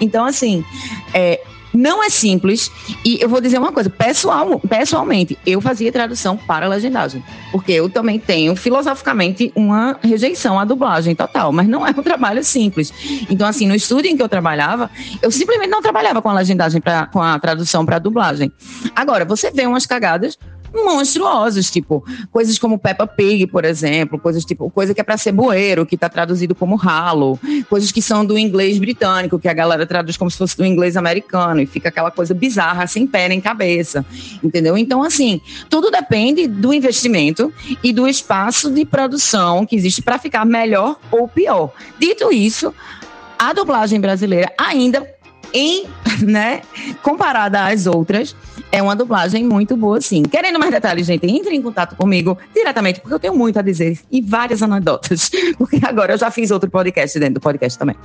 Então, 0.01 0.25
assim, 0.25 0.65
é, 1.13 1.41
não 1.75 2.03
é 2.03 2.09
simples. 2.09 2.71
E 3.03 3.19
eu 3.21 3.29
vou 3.29 3.41
dizer 3.41 3.57
uma 3.57 3.71
coisa: 3.71 3.89
pessoal, 3.89 4.59
pessoalmente, 4.59 5.37
eu 5.45 5.61
fazia 5.61 5.91
tradução 5.91 6.37
para 6.37 6.67
legendagem. 6.67 7.23
Porque 7.51 7.71
eu 7.71 7.89
também 7.89 8.19
tenho, 8.19 8.55
filosoficamente, 8.55 9.51
uma 9.55 9.97
rejeição 10.01 10.59
à 10.59 10.65
dublagem 10.65 11.15
total. 11.15 11.51
Mas 11.51 11.67
não 11.67 11.85
é 11.85 11.91
um 11.91 12.03
trabalho 12.03 12.43
simples. 12.43 12.93
Então, 13.29 13.47
assim, 13.47 13.67
no 13.67 13.75
estúdio 13.75 14.11
em 14.11 14.17
que 14.17 14.23
eu 14.23 14.29
trabalhava, 14.29 14.89
eu 15.21 15.31
simplesmente 15.31 15.69
não 15.69 15.81
trabalhava 15.81 16.21
com 16.21 16.29
a 16.29 16.33
legendagem, 16.33 16.81
pra, 16.81 17.07
com 17.07 17.21
a 17.21 17.37
tradução 17.39 17.85
para 17.85 17.99
dublagem. 17.99 18.51
Agora, 18.95 19.25
você 19.25 19.51
vê 19.51 19.65
umas 19.65 19.85
cagadas 19.85 20.37
monstruosos, 20.83 21.69
tipo, 21.69 22.03
coisas 22.31 22.57
como 22.57 22.79
Peppa 22.79 23.07
Pig, 23.07 23.47
por 23.47 23.63
exemplo, 23.63 24.19
coisas 24.19 24.43
tipo, 24.43 24.69
coisa 24.69 24.93
que 24.93 25.01
é 25.01 25.03
para 25.03 25.17
ser 25.17 25.31
bueiro, 25.31 25.85
que 25.85 25.95
está 25.95 26.09
traduzido 26.09 26.55
como 26.55 26.75
ralo, 26.75 27.39
coisas 27.69 27.91
que 27.91 28.01
são 28.01 28.25
do 28.25 28.37
inglês 28.37 28.77
britânico, 28.77 29.39
que 29.39 29.47
a 29.47 29.53
galera 29.53 29.85
traduz 29.85 30.17
como 30.17 30.29
se 30.29 30.37
fosse 30.37 30.57
do 30.57 30.65
inglês 30.65 30.97
americano, 30.97 31.61
e 31.61 31.65
fica 31.65 31.89
aquela 31.89 32.11
coisa 32.11 32.33
bizarra, 32.33 32.87
sem 32.87 33.05
pé 33.05 33.29
nem 33.29 33.39
cabeça, 33.39 34.05
entendeu? 34.43 34.77
Então, 34.77 35.03
assim, 35.03 35.39
tudo 35.69 35.91
depende 35.91 36.47
do 36.47 36.73
investimento 36.73 37.53
e 37.83 37.93
do 37.93 38.07
espaço 38.07 38.71
de 38.71 38.85
produção 38.85 39.65
que 39.65 39.75
existe 39.75 40.01
para 40.01 40.17
ficar 40.17 40.45
melhor 40.45 40.97
ou 41.11 41.27
pior. 41.27 41.71
Dito 41.99 42.31
isso, 42.31 42.73
a 43.37 43.53
dublagem 43.53 43.99
brasileira 43.99 44.51
ainda 44.57 45.07
em, 45.53 45.85
né, 46.21 46.61
comparada 47.01 47.65
às 47.65 47.85
outras, 47.85 48.35
é 48.71 48.81
uma 48.81 48.95
dublagem 48.95 49.45
muito 49.45 49.75
boa, 49.75 50.01
sim. 50.01 50.23
Querendo 50.23 50.59
mais 50.59 50.71
detalhes, 50.71 51.05
gente, 51.05 51.25
entre 51.25 51.55
em 51.55 51.61
contato 51.61 51.95
comigo 51.95 52.37
diretamente, 52.53 52.99
porque 52.99 53.13
eu 53.13 53.19
tenho 53.19 53.35
muito 53.35 53.57
a 53.57 53.61
dizer 53.61 53.99
e 54.11 54.21
várias 54.21 54.61
anedotas. 54.61 55.31
Porque 55.57 55.79
agora 55.83 56.13
eu 56.13 56.17
já 56.17 56.29
fiz 56.29 56.51
outro 56.51 56.69
podcast 56.69 57.17
dentro 57.17 57.35
do 57.35 57.39
podcast 57.39 57.77
também. 57.79 57.95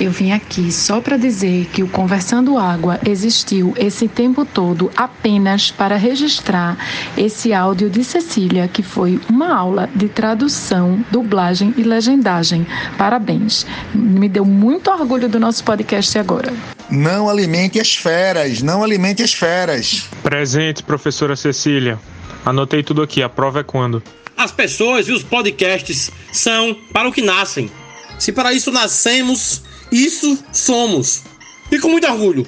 Eu 0.00 0.10
vim 0.10 0.32
aqui 0.32 0.72
só 0.72 1.00
para 1.00 1.16
dizer 1.16 1.66
que 1.66 1.82
o 1.82 1.88
Conversando 1.88 2.58
Água 2.58 2.98
existiu 3.06 3.72
esse 3.76 4.08
tempo 4.08 4.44
todo 4.44 4.90
apenas 4.96 5.70
para 5.70 5.96
registrar 5.96 6.76
esse 7.16 7.52
áudio 7.52 7.88
de 7.88 8.02
Cecília, 8.02 8.68
que 8.68 8.82
foi 8.82 9.20
uma 9.28 9.54
aula 9.54 9.88
de 9.94 10.08
tradução, 10.08 11.04
dublagem 11.10 11.72
e 11.76 11.82
legendagem. 11.82 12.66
Parabéns. 12.98 13.66
Me 13.94 14.28
deu 14.28 14.44
muito 14.44 14.90
orgulho 14.90 15.28
do 15.28 15.38
nosso 15.38 15.62
podcast 15.62 16.18
agora. 16.18 16.52
Não 16.90 17.29
alimente 17.30 17.80
as 17.80 17.94
feras, 17.94 18.60
não 18.60 18.82
alimente 18.82 19.22
as 19.22 19.32
feras. 19.32 20.08
Presente, 20.22 20.82
professora 20.82 21.36
Cecília. 21.36 21.98
Anotei 22.44 22.82
tudo 22.82 23.02
aqui, 23.02 23.22
a 23.22 23.28
prova 23.28 23.60
é 23.60 23.62
quando? 23.62 24.02
As 24.36 24.50
pessoas 24.50 25.08
e 25.08 25.12
os 25.12 25.22
podcasts 25.22 26.10
são 26.32 26.74
para 26.92 27.08
o 27.08 27.12
que 27.12 27.22
nascem. 27.22 27.70
Se 28.18 28.32
para 28.32 28.52
isso 28.52 28.70
nascemos, 28.70 29.62
isso 29.92 30.38
somos. 30.52 31.22
E 31.70 31.78
com 31.78 31.88
muito 31.88 32.06
orgulho. 32.06 32.46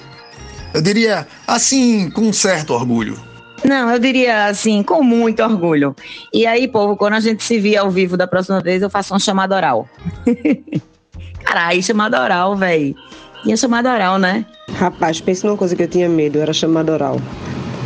Eu 0.74 0.82
diria 0.82 1.26
assim, 1.46 2.10
com 2.10 2.22
um 2.22 2.32
certo 2.32 2.72
orgulho. 2.72 3.18
Não, 3.64 3.90
eu 3.90 3.98
diria 3.98 4.46
assim, 4.46 4.82
com 4.82 5.02
muito 5.02 5.42
orgulho. 5.42 5.94
E 6.32 6.46
aí, 6.46 6.66
povo, 6.66 6.96
quando 6.96 7.14
a 7.14 7.20
gente 7.20 7.44
se 7.44 7.58
via 7.58 7.82
ao 7.82 7.90
vivo 7.90 8.16
da 8.16 8.26
próxima 8.26 8.60
vez, 8.60 8.82
eu 8.82 8.90
faço 8.90 9.12
uma 9.12 9.20
chamada 9.20 9.54
oral. 9.54 9.88
Caralho, 11.44 11.82
chamada 11.82 12.22
oral, 12.22 12.56
velho. 12.56 12.94
Tinha 13.42 13.56
chamada 13.56 13.92
oral, 13.92 14.18
né? 14.18 14.46
Rapaz, 14.74 15.20
pense 15.20 15.44
numa 15.44 15.56
coisa 15.56 15.74
que 15.74 15.82
eu 15.82 15.88
tinha 15.88 16.08
medo, 16.08 16.38
era 16.38 16.52
chamada 16.52 16.92
oral. 16.92 17.20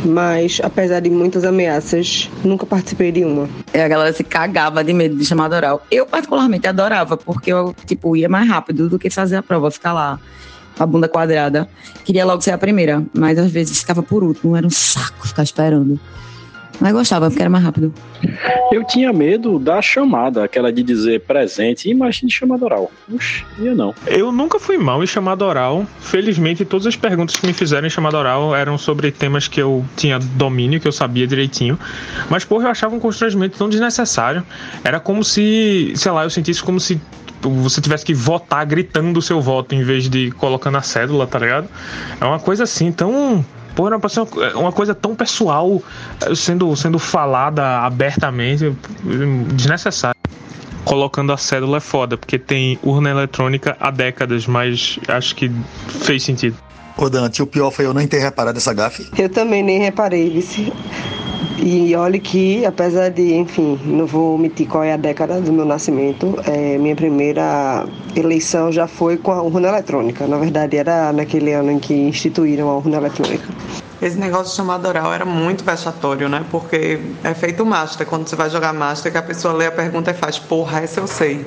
Mas, 0.05 0.61
apesar 0.63 0.99
de 0.99 1.09
muitas 1.09 1.43
ameaças, 1.43 2.29
nunca 2.43 2.65
participei 2.65 3.11
de 3.11 3.23
uma. 3.23 3.49
E 3.73 3.79
a 3.79 3.87
galera 3.87 4.13
se 4.13 4.23
cagava 4.23 4.83
de 4.83 4.93
medo 4.93 5.15
de 5.15 5.25
chamada 5.25 5.55
oral. 5.55 5.81
Eu, 5.89 6.05
particularmente, 6.05 6.67
adorava, 6.67 7.17
porque 7.17 7.51
eu, 7.51 7.75
tipo, 7.85 8.15
ia 8.15 8.29
mais 8.29 8.47
rápido 8.47 8.87
do 8.87 8.99
que 8.99 9.09
fazer 9.09 9.37
a 9.37 9.43
prova, 9.43 9.71
ficar 9.71 9.93
lá 9.93 10.19
com 10.77 10.83
a 10.83 10.85
bunda 10.85 11.07
quadrada. 11.07 11.67
Queria 12.05 12.23
logo 12.23 12.41
ser 12.41 12.51
a 12.51 12.57
primeira, 12.57 13.03
mas 13.11 13.39
às 13.39 13.51
vezes 13.51 13.79
ficava 13.79 14.03
por 14.03 14.23
último, 14.23 14.55
era 14.55 14.67
um 14.67 14.69
saco 14.69 15.27
ficar 15.27 15.43
esperando. 15.43 15.99
Mas 16.79 16.93
gostava, 16.93 17.29
porque 17.29 17.41
era 17.41 17.49
mais 17.49 17.63
rápido. 17.63 17.93
Eu 18.71 18.83
tinha 18.83 19.11
medo 19.11 19.57
da 19.57 19.81
chamada, 19.81 20.43
aquela 20.43 20.71
de 20.71 20.83
dizer 20.83 21.21
presente, 21.21 21.87
e 21.87 21.91
imagine 21.91 22.31
chamada 22.31 22.63
oral. 22.65 22.91
Puxa, 23.09 23.45
eu 23.59 23.75
não. 23.75 23.95
Eu 24.05 24.31
nunca 24.31 24.59
fui 24.59 24.77
mal 24.77 25.03
em 25.03 25.07
chamada 25.07 25.45
oral. 25.45 25.85
Felizmente, 25.99 26.63
todas 26.65 26.85
as 26.85 26.95
perguntas 26.95 27.35
que 27.35 27.47
me 27.47 27.53
fizeram 27.53 27.87
em 27.87 27.89
chamada 27.89 28.17
oral 28.17 28.55
eram 28.55 28.77
sobre 28.77 29.11
temas 29.11 29.47
que 29.47 29.61
eu 29.61 29.83
tinha 29.95 30.19
domínio, 30.19 30.79
que 30.79 30.87
eu 30.87 30.91
sabia 30.91 31.25
direitinho. 31.25 31.79
Mas, 32.29 32.45
porra, 32.45 32.65
eu 32.65 32.71
achava 32.71 32.95
um 32.95 32.99
constrangimento 32.99 33.57
tão 33.57 33.69
desnecessário. 33.69 34.43
Era 34.83 34.99
como 34.99 35.23
se, 35.23 35.93
sei 35.95 36.11
lá, 36.11 36.23
eu 36.23 36.29
sentisse 36.29 36.61
como 36.61 36.79
se 36.79 36.99
você 37.41 37.79
tivesse 37.81 38.03
que 38.03 38.13
votar 38.13 38.65
gritando 38.65 39.17
o 39.17 39.21
seu 39.21 39.39
voto 39.39 39.73
em 39.75 39.83
vez 39.83 40.09
de 40.09 40.31
colocando 40.31 40.77
a 40.77 40.81
cédula, 40.81 41.27
tá 41.27 41.39
ligado? 41.39 41.67
É 42.19 42.25
uma 42.25 42.39
coisa 42.39 42.63
assim 42.63 42.91
tão 42.91 43.45
Pô, 43.77 43.91
não 43.91 43.99
pode 43.99 44.15
ser 44.15 44.21
uma 44.55 44.71
coisa 44.71 44.95
tão 44.95 45.15
pessoal 45.15 45.79
eh, 46.21 46.33
sendo, 46.33 46.75
sendo 46.75 46.97
falada 46.97 47.81
abertamente, 47.81 48.75
desnecessário. 49.53 50.19
Colocando 50.83 51.31
a 51.31 51.37
cédula 51.37 51.77
é 51.77 51.79
foda, 51.79 52.17
porque 52.17 52.39
tem 52.39 52.79
urna 52.81 53.11
eletrônica 53.11 53.77
há 53.79 53.91
décadas, 53.91 54.47
mas 54.47 54.97
acho 55.07 55.35
que 55.35 55.51
fez 55.87 56.23
sentido. 56.23 56.57
Ô 56.97 57.07
Dante, 57.07 57.43
o 57.43 57.45
pior 57.45 57.69
foi 57.69 57.85
eu 57.85 57.93
não 57.93 58.07
ter 58.07 58.17
reparado 58.17 58.57
essa 58.57 58.73
gafe. 58.73 59.07
Eu 59.15 59.29
também 59.29 59.61
nem 59.61 59.77
reparei, 59.77 60.27
vice. 60.27 60.73
E 61.57 61.95
olhe 61.95 62.19
que, 62.19 62.65
apesar 62.65 63.09
de, 63.09 63.33
enfim, 63.33 63.79
não 63.83 64.05
vou 64.05 64.35
omitir 64.35 64.67
qual 64.67 64.83
é 64.83 64.93
a 64.93 64.97
década 64.97 65.41
do 65.41 65.51
meu 65.51 65.65
nascimento, 65.65 66.39
é, 66.45 66.77
minha 66.77 66.95
primeira 66.95 67.85
eleição 68.15 68.71
já 68.71 68.87
foi 68.87 69.17
com 69.17 69.31
a 69.31 69.41
urna 69.41 69.67
eletrônica. 69.67 70.27
Na 70.27 70.37
verdade, 70.37 70.77
era 70.77 71.11
naquele 71.11 71.51
ano 71.53 71.71
em 71.71 71.79
que 71.79 71.93
instituíram 71.93 72.69
a 72.69 72.77
urna 72.77 72.97
eletrônica. 72.97 73.47
Esse 73.99 74.17
negócio 74.17 74.51
de 74.51 74.55
chamada 74.55 74.87
oral 74.87 75.11
era 75.11 75.25
muito 75.25 75.63
vexatório, 75.63 76.29
né? 76.29 76.45
Porque 76.51 76.99
é 77.23 77.33
feito 77.33 77.65
master. 77.65 78.05
Quando 78.05 78.27
você 78.27 78.35
vai 78.35 78.49
jogar 78.49 78.71
master, 78.71 79.11
que 79.11 79.17
a 79.17 79.23
pessoa 79.23 79.53
lê 79.53 79.65
a 79.65 79.71
pergunta 79.71 80.11
e 80.11 80.13
faz, 80.13 80.37
porra, 80.37 80.81
essa 80.81 80.99
eu 80.99 81.07
sei. 81.07 81.43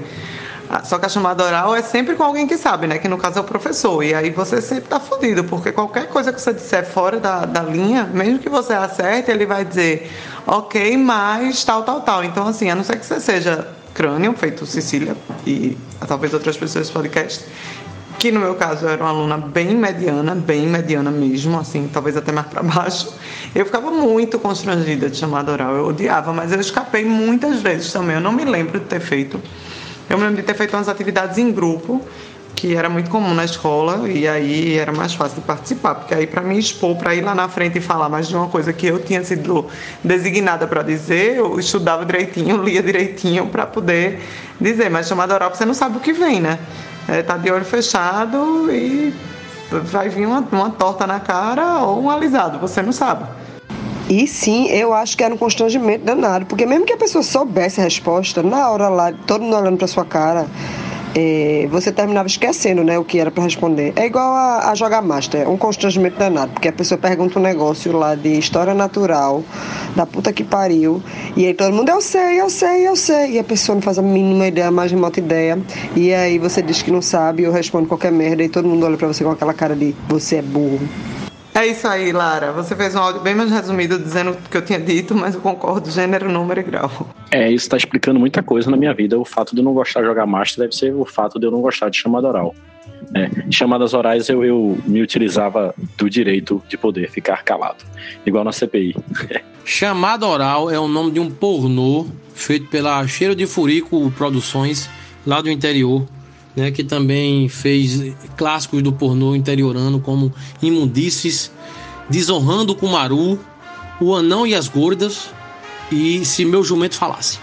Ah, 0.73 0.85
Só 0.85 1.01
que 1.01 1.07
a 1.07 1.09
chamada 1.09 1.43
oral 1.45 1.75
é 1.75 1.83
sempre 1.83 2.15
com 2.15 2.23
alguém 2.23 2.47
que 2.47 2.57
sabe, 2.57 2.87
né? 2.87 2.97
Que 2.99 3.09
no 3.09 3.19
caso 3.19 3.39
é 3.39 3.43
o 3.43 3.45
professor. 3.45 4.05
E 4.05 4.15
aí 4.15 4.31
você 4.31 4.63
sempre 4.63 4.85
tá 4.85 5.01
fudido, 5.01 5.43
porque 5.43 5.73
qualquer 5.73 6.07
coisa 6.07 6.33
que 6.33 6.41
você 6.41 6.55
disser 6.55 6.87
fora 6.87 7.19
da, 7.19 7.45
da 7.45 7.61
linha, 7.61 8.05
mesmo 8.05 8.39
que 8.39 8.49
você 8.49 8.73
acerte, 8.73 9.33
ele 9.33 9.45
vai 9.47 9.65
dizer, 9.65 10.09
ok, 10.47 10.97
mas 10.97 11.65
tal, 11.65 11.83
tal, 11.83 12.03
tal. 12.03 12.23
Então, 12.23 12.47
assim, 12.47 12.71
a 12.71 12.77
não 12.77 12.85
ser 12.85 13.01
que 13.01 13.05
você 13.05 13.19
seja 13.19 13.67
crânio, 13.93 14.33
feito 14.35 14.65
Cecília 14.65 15.17
e 15.45 15.77
talvez 16.07 16.33
outras 16.33 16.57
pessoas 16.57 16.89
do 16.89 16.93
podcast, 16.93 17.45
que 18.21 18.31
no 18.31 18.39
meu 18.39 18.55
caso 18.55 18.87
eu 18.87 18.91
era 18.91 19.03
uma 19.03 19.11
aluna 19.11 19.39
bem 19.39 19.75
mediana, 19.75 20.37
bem 20.37 20.69
mediana 20.69 21.11
mesmo, 21.11 21.59
assim, 21.59 21.91
talvez 21.93 22.17
até 22.17 22.31
mais 22.31 22.47
para 22.47 22.63
baixo. 22.63 23.13
Eu 23.53 23.67
ficava 23.67 23.91
muito 23.91 24.39
constrangida 24.39 25.11
de 25.11 25.17
chamada 25.17 25.51
oral, 25.51 25.75
eu 25.75 25.89
odiava, 25.89 26.33
mas 26.33 26.53
eu 26.53 26.61
escapei 26.61 27.05
muitas 27.05 27.61
vezes 27.61 27.93
também. 27.93 28.15
Eu 28.15 28.21
não 28.21 28.31
me 28.31 28.45
lembro 28.45 28.79
de 28.79 28.87
ter 28.87 29.01
feito. 29.01 29.41
Eu 30.11 30.19
me 30.19 30.25
lembro 30.25 30.39
de 30.39 30.43
ter 30.43 30.55
feito 30.55 30.77
umas 30.77 30.89
atividades 30.89 31.39
em 31.39 31.53
grupo, 31.53 32.05
que 32.57 32.75
era 32.75 32.91
muito 32.91 33.09
comum 33.09 33.33
na 33.33 33.45
escola, 33.45 34.09
e 34.09 34.27
aí 34.27 34.77
era 34.77 34.91
mais 34.91 35.15
fácil 35.15 35.37
de 35.37 35.47
participar, 35.47 35.95
porque 35.95 36.13
aí 36.13 36.27
para 36.27 36.43
me 36.43 36.59
expor, 36.59 36.97
para 36.97 37.15
ir 37.15 37.21
lá 37.21 37.33
na 37.33 37.49
frente 37.49 37.79
e 37.79 37.81
falar 37.81 38.09
mais 38.09 38.27
de 38.27 38.35
uma 38.35 38.49
coisa 38.49 38.73
que 38.73 38.89
eu 38.89 38.99
tinha 38.99 39.23
sido 39.23 39.67
designada 40.03 40.67
para 40.67 40.83
dizer, 40.83 41.37
eu 41.37 41.61
estudava 41.61 42.05
direitinho, 42.05 42.57
lia 42.65 42.83
direitinho 42.83 43.47
para 43.47 43.69
poder 43.69 44.21
dizer, 44.61 44.91
mas 44.91 45.07
chamada 45.07 45.33
oral 45.33 45.55
você 45.55 45.65
não 45.65 45.75
sabe 45.75 45.99
o 45.99 46.01
que 46.01 46.13
vem, 46.13 46.41
né? 46.41 46.59
É, 47.07 47.23
tá 47.23 47.37
de 47.37 47.49
olho 47.49 47.65
fechado 47.65 48.69
e 48.69 49.15
vai 49.71 50.09
vir 50.09 50.27
uma, 50.27 50.41
uma 50.51 50.71
torta 50.71 51.07
na 51.07 51.21
cara 51.21 51.85
ou 51.85 52.03
um 52.03 52.11
alisado, 52.11 52.59
você 52.59 52.83
não 52.83 52.91
sabe. 52.91 53.27
E 54.11 54.27
sim, 54.27 54.67
eu 54.67 54.93
acho 54.93 55.17
que 55.17 55.23
era 55.23 55.33
um 55.33 55.37
constrangimento 55.37 56.05
danado, 56.05 56.45
porque 56.45 56.67
mesmo 56.67 56.85
que 56.85 56.93
a 56.93 56.97
pessoa 56.97 57.23
soubesse 57.23 57.81
a 57.81 57.85
resposta, 57.85 58.43
na 58.43 58.69
hora 58.69 58.89
lá, 58.89 59.13
todo 59.13 59.45
mundo 59.45 59.57
olhando 59.57 59.77
pra 59.77 59.87
sua 59.87 60.05
cara, 60.05 60.49
é, 61.15 61.69
você 61.71 61.93
terminava 61.93 62.27
esquecendo 62.27 62.83
né, 62.83 62.99
o 62.99 63.05
que 63.05 63.21
era 63.21 63.31
para 63.31 63.45
responder. 63.45 63.93
É 63.95 64.07
igual 64.07 64.35
a, 64.35 64.73
a 64.73 64.75
jogar 64.75 65.01
Master, 65.01 65.43
é 65.43 65.49
um 65.49 65.57
constrangimento 65.57 66.19
danado, 66.19 66.51
porque 66.51 66.67
a 66.67 66.73
pessoa 66.73 66.99
pergunta 66.99 67.39
um 67.39 67.43
negócio 67.43 67.93
lá 67.93 68.17
de 68.17 68.37
história 68.37 68.75
natural, 68.75 69.45
da 69.95 70.05
puta 70.05 70.33
que 70.33 70.43
pariu, 70.43 71.01
e 71.37 71.47
aí 71.47 71.55
todo 71.55 71.73
mundo, 71.73 71.89
eu 71.89 72.01
sei, 72.01 72.41
eu 72.41 72.51
sei, 72.51 72.89
eu 72.89 72.97
sei, 72.97 73.35
e 73.35 73.39
a 73.39 73.45
pessoa 73.45 73.77
não 73.77 73.83
faz 73.83 73.97
a 73.97 74.03
mínima 74.03 74.49
ideia, 74.49 74.67
a 74.67 74.73
mais 74.73 74.91
remota 74.91 75.21
ideia, 75.21 75.57
e 75.95 76.13
aí 76.13 76.37
você 76.37 76.61
diz 76.61 76.83
que 76.83 76.91
não 76.91 77.01
sabe, 77.01 77.45
eu 77.45 77.53
respondo 77.53 77.87
qualquer 77.87 78.11
merda, 78.11 78.43
e 78.43 78.49
todo 78.49 78.67
mundo 78.67 78.85
olha 78.85 78.97
pra 78.97 79.07
você 79.07 79.23
com 79.23 79.31
aquela 79.31 79.55
cara 79.55 79.77
de 79.77 79.95
você 80.09 80.39
é 80.39 80.43
burro. 80.43 80.81
É 81.55 81.67
isso 81.67 81.87
aí, 81.87 82.13
Lara. 82.13 82.53
Você 82.53 82.77
fez 82.77 82.95
um 82.95 82.99
áudio 82.99 83.21
bem 83.21 83.35
mais 83.35 83.51
resumido 83.51 83.99
dizendo 83.99 84.31
o 84.31 84.37
que 84.37 84.57
eu 84.57 84.63
tinha 84.63 84.79
dito, 84.79 85.15
mas 85.15 85.35
eu 85.35 85.41
concordo, 85.41 85.91
gênero, 85.91 86.31
número 86.31 86.61
e 86.61 86.63
grau. 86.63 86.91
É, 87.31 87.51
isso 87.51 87.69
tá 87.69 87.77
explicando 87.77 88.21
muita 88.21 88.43
coisa 88.43 88.71
na 88.71 88.77
minha 88.77 88.95
vida. 88.95 89.19
O 89.19 89.25
fato 89.25 89.55
de 89.55 89.61
eu 89.61 89.65
não 89.65 89.75
gostar 89.75 90.01
de 90.01 90.07
jogar 90.07 90.27
Master 90.27 90.65
deve 90.65 90.77
ser 90.77 90.95
o 90.95 91.05
fato 91.05 91.39
de 91.39 91.47
eu 91.47 91.51
não 91.51 91.61
gostar 91.61 91.89
de 91.89 91.99
chamada 91.99 92.29
oral. 92.29 92.55
É, 93.15 93.51
chamadas 93.51 93.95
orais 93.95 94.29
eu, 94.29 94.45
eu 94.45 94.79
me 94.87 95.03
utilizava 95.03 95.75
do 95.97 96.09
direito 96.09 96.63
de 96.69 96.77
poder 96.77 97.11
ficar 97.11 97.43
calado, 97.43 97.85
igual 98.25 98.45
na 98.45 98.53
CPI. 98.53 98.95
Chamada 99.65 100.27
Oral 100.27 100.71
é 100.71 100.79
o 100.81 100.89
nome 100.89 101.13
de 101.13 101.21
um 101.21 101.31
pornô 101.31 102.07
feito 102.35 102.67
pela 102.69 103.07
Cheiro 103.07 103.35
de 103.35 103.47
Furico 103.47 104.11
Produções, 104.17 104.89
lá 105.27 105.41
do 105.41 105.51
interior, 105.51 106.07
né, 106.57 106.71
que 106.71 106.85
também 106.85 107.49
fez 107.49 108.15
clássicos 108.37 108.83
do 108.83 108.93
pornô 108.93 109.35
interiorano, 109.35 110.01
como 110.01 110.33
Imundices, 110.63 111.51
Desonrando 112.09 112.75
com 112.75 112.89
Maru, 112.89 113.39
O 114.01 114.15
Anão 114.15 114.45
e 114.47 114.55
as 114.55 114.67
Gordas 114.67 115.31
e 115.93 116.25
Se 116.25 116.45
Meu 116.45 116.65
Jumento 116.65 116.97
Falasse. 116.97 117.39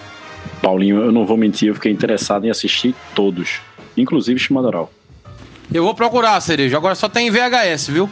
Paulinho, 0.62 0.98
eu 0.98 1.12
não 1.12 1.26
vou 1.26 1.38
mentir, 1.38 1.70
eu 1.70 1.76
fiquei 1.76 1.92
interessado 1.92 2.46
em 2.46 2.50
assistir 2.50 2.94
todos, 3.16 3.62
inclusive 3.96 4.40
chamada 4.40 4.68
oral. 4.68 4.92
Eu 5.74 5.84
vou 5.84 5.94
procurar, 5.94 6.40
Cereja. 6.42 6.78
Agora 6.78 6.96
só 6.96 7.10
tem 7.10 7.30
VHS, 7.30 7.88
viu? 7.90 8.10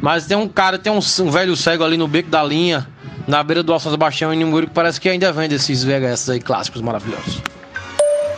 Mas 0.00 0.26
tem 0.26 0.36
um 0.36 0.48
cara, 0.48 0.78
tem 0.78 0.92
um, 0.92 0.98
um 0.98 1.30
velho 1.30 1.56
cego 1.56 1.82
ali 1.82 1.96
no 1.96 2.06
beco 2.06 2.28
da 2.28 2.42
linha, 2.42 2.86
na 3.26 3.42
beira 3.42 3.62
do 3.62 3.72
Alto 3.72 3.90
Sebastião, 3.90 4.32
em 4.32 4.36
Nimuro, 4.36 4.66
que 4.66 4.74
parece 4.74 5.00
que 5.00 5.08
ainda 5.08 5.32
vende 5.32 5.54
esses 5.54 5.82
VHS 5.82 6.30
aí 6.30 6.40
clássicos 6.40 6.80
maravilhosos. 6.80 7.42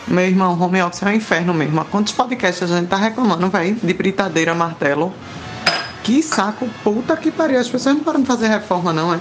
Meu 0.07 0.25
irmão, 0.25 0.59
home 0.59 0.81
office 0.81 1.03
é 1.03 1.05
um 1.07 1.11
inferno 1.13 1.53
mesmo. 1.53 1.79
Há 1.79 1.85
Quantos 1.85 2.13
podcasts 2.13 2.69
a 2.71 2.77
gente 2.77 2.87
tá 2.89 2.97
reclamando, 2.97 3.49
velho? 3.49 3.75
De 3.81 3.93
britadeira, 3.93 4.53
martelo. 4.53 5.13
Que 6.03 6.21
saco, 6.23 6.67
puta 6.83 7.15
que 7.15 7.31
pariu. 7.31 7.59
As 7.59 7.69
pessoas 7.69 7.95
não 7.95 8.03
param 8.03 8.21
de 8.21 8.27
fazer 8.27 8.47
reforma, 8.47 8.91
não, 8.91 9.13
é? 9.13 9.19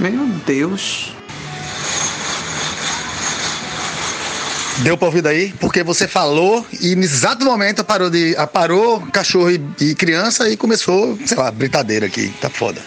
Meu 0.00 0.26
Deus. 0.46 1.12
Deu 4.82 4.96
pra 4.96 5.06
ouvir 5.06 5.22
daí? 5.22 5.54
Porque 5.58 5.82
você 5.82 6.06
falou 6.06 6.66
e 6.82 6.94
no 6.94 7.02
exato 7.02 7.44
momento 7.44 7.82
parou 7.84 8.10
de. 8.10 8.34
ah, 8.36 8.46
Parou 8.46 9.00
cachorro 9.12 9.50
e, 9.50 9.60
e 9.80 9.94
criança 9.94 10.48
e 10.50 10.56
começou, 10.56 11.18
sei 11.24 11.36
lá, 11.36 11.50
britadeira 11.50 12.06
aqui. 12.06 12.28
Tá 12.40 12.50
foda. 12.50 12.80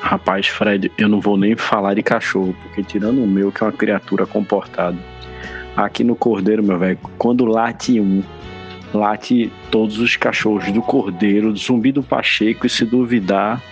Rapaz, 0.00 0.46
Fred, 0.46 0.90
eu 0.96 1.08
não 1.08 1.20
vou 1.20 1.36
nem 1.36 1.56
falar 1.56 1.94
de 1.94 2.02
cachorro, 2.02 2.54
porque 2.62 2.82
tirando 2.82 3.22
o 3.22 3.26
meu, 3.26 3.50
que 3.50 3.62
é 3.62 3.66
uma 3.66 3.72
criatura 3.72 4.24
comportada, 4.26 4.96
aqui 5.84 6.02
no 6.02 6.16
Cordeiro, 6.16 6.62
meu 6.62 6.78
velho, 6.78 6.98
quando 7.16 7.44
late 7.44 8.00
um, 8.00 8.22
late 8.92 9.52
todos 9.70 9.98
os 9.98 10.16
cachorros 10.16 10.70
do 10.72 10.82
Cordeiro, 10.82 11.52
do 11.52 11.58
Zumbi 11.58 11.92
do 11.92 12.02
Pacheco 12.02 12.66
e 12.66 12.70
se 12.70 12.84
duvidar, 12.84 13.62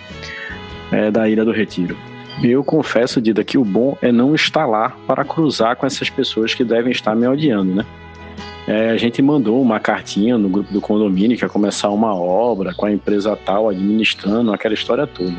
é 0.91 1.11
da 1.11 1.27
Ilha 1.27 1.43
do 1.43 1.51
Retiro. 1.51 1.97
Eu 2.41 2.63
confesso, 2.63 3.19
Dida, 3.19 3.43
que 3.43 3.57
o 3.57 3.65
bom 3.65 3.97
é 4.01 4.11
não 4.11 4.35
estar 4.35 4.65
lá 4.65 4.95
para 5.07 5.25
cruzar 5.25 5.75
com 5.75 5.85
essas 5.85 6.09
pessoas 6.09 6.53
que 6.53 6.63
devem 6.63 6.91
estar 6.91 7.15
me 7.15 7.27
odiando, 7.27 7.73
né? 7.73 7.85
É, 8.67 8.89
a 8.91 8.97
gente 8.97 9.21
mandou 9.21 9.61
uma 9.61 9.79
cartinha 9.79 10.37
no 10.37 10.49
grupo 10.49 10.71
do 10.71 10.81
condomínio 10.81 11.37
que 11.37 11.43
ia 11.43 11.49
começar 11.49 11.89
uma 11.89 12.13
obra 12.13 12.73
com 12.75 12.85
a 12.85 12.91
empresa 12.91 13.35
tal 13.35 13.69
administrando 13.69 14.53
aquela 14.53 14.73
história 14.73 15.07
toda. 15.07 15.35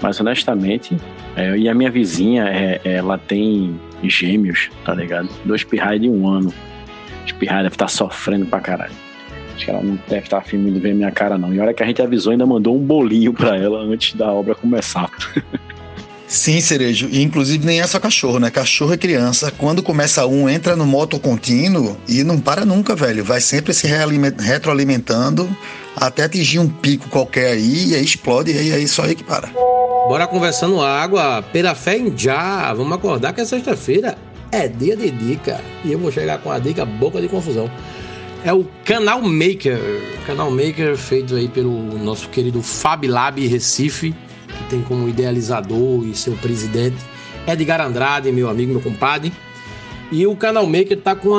Mas 0.00 0.18
honestamente, 0.20 0.96
é, 1.36 1.56
e 1.56 1.68
a 1.68 1.74
minha 1.74 1.90
vizinha, 1.90 2.44
é, 2.48 2.80
ela 2.84 3.18
tem 3.18 3.78
gêmeos, 4.08 4.70
tá 4.84 4.94
ligado? 4.94 5.28
Dois 5.44 5.64
pirrais 5.64 6.00
de 6.00 6.08
um 6.08 6.28
ano. 6.28 6.52
Os 7.24 7.32
pirrais 7.32 7.62
devem 7.62 7.74
estar 7.74 7.88
sofrendo 7.88 8.46
pra 8.46 8.60
caralho. 8.60 8.92
Acho 9.54 9.64
que 9.64 9.70
ela 9.70 9.82
não 9.82 9.98
deve 10.08 10.24
estar 10.24 10.38
afim 10.38 10.62
de 10.64 10.80
ver 10.80 10.94
minha 10.94 11.10
cara, 11.10 11.36
não. 11.36 11.54
E 11.54 11.60
a 11.60 11.62
hora 11.62 11.74
que 11.74 11.82
a 11.82 11.86
gente 11.86 12.00
avisou, 12.00 12.32
ainda 12.32 12.46
mandou 12.46 12.76
um 12.76 12.80
bolinho 12.80 13.32
pra 13.32 13.56
ela 13.56 13.80
antes 13.80 14.14
da 14.14 14.32
obra 14.32 14.54
começar. 14.54 15.10
Sim, 16.32 16.62
Cerejo. 16.62 17.08
E 17.12 17.22
inclusive 17.22 17.66
nem 17.66 17.80
é 17.80 17.86
só 17.86 18.00
cachorro, 18.00 18.38
né? 18.38 18.50
Cachorro 18.50 18.94
é 18.94 18.96
criança. 18.96 19.50
Quando 19.50 19.82
começa 19.82 20.26
um, 20.26 20.48
entra 20.48 20.74
no 20.74 20.86
moto 20.86 21.20
contínuo 21.20 21.98
e 22.08 22.24
não 22.24 22.40
para 22.40 22.64
nunca, 22.64 22.96
velho. 22.96 23.22
Vai 23.22 23.38
sempre 23.38 23.74
se 23.74 23.86
retroalimentando 23.86 25.46
até 25.94 26.24
atingir 26.24 26.58
um 26.58 26.68
pico 26.68 27.10
qualquer 27.10 27.52
aí 27.52 27.90
e 27.90 27.94
aí 27.94 28.02
explode 28.02 28.50
e 28.50 28.72
aí 28.72 28.82
é 28.82 28.86
só 28.86 29.02
aí 29.02 29.14
que 29.14 29.22
para. 29.22 29.50
Bora 30.08 30.26
conversando 30.26 30.80
água, 30.80 31.42
pela 31.52 31.74
fé 31.74 31.96
em 31.96 32.16
já. 32.16 32.74
Vamos 32.74 32.92
acordar 32.92 33.32
que 33.32 33.40
é 33.40 33.44
sexta-feira. 33.44 34.18
É 34.50 34.66
dia 34.68 34.96
de 34.96 35.10
dica. 35.10 35.60
E 35.84 35.92
eu 35.92 35.98
vou 35.98 36.10
chegar 36.10 36.38
com 36.38 36.50
a 36.50 36.58
dica 36.58 36.84
boca 36.84 37.20
de 37.20 37.28
confusão. 37.28 37.70
É 38.44 38.52
o 38.52 38.66
Canal 38.84 39.22
Maker. 39.22 39.78
Canal 40.26 40.50
Maker 40.50 40.96
feito 40.96 41.36
aí 41.36 41.48
pelo 41.48 41.70
nosso 41.98 42.28
querido 42.28 42.60
Fab 42.60 43.06
Lab 43.06 43.46
Recife, 43.46 44.12
que 44.48 44.64
tem 44.68 44.82
como 44.82 45.08
idealizador 45.08 46.04
e 46.04 46.14
seu 46.14 46.34
presidente 46.34 46.96
Edgar 47.46 47.80
Andrade, 47.80 48.30
meu 48.32 48.50
amigo, 48.50 48.72
meu 48.72 48.82
compadre. 48.82 49.32
E 50.10 50.26
o 50.26 50.36
Canal 50.36 50.66
Maker 50.66 51.00
tá 51.00 51.14
com, 51.14 51.30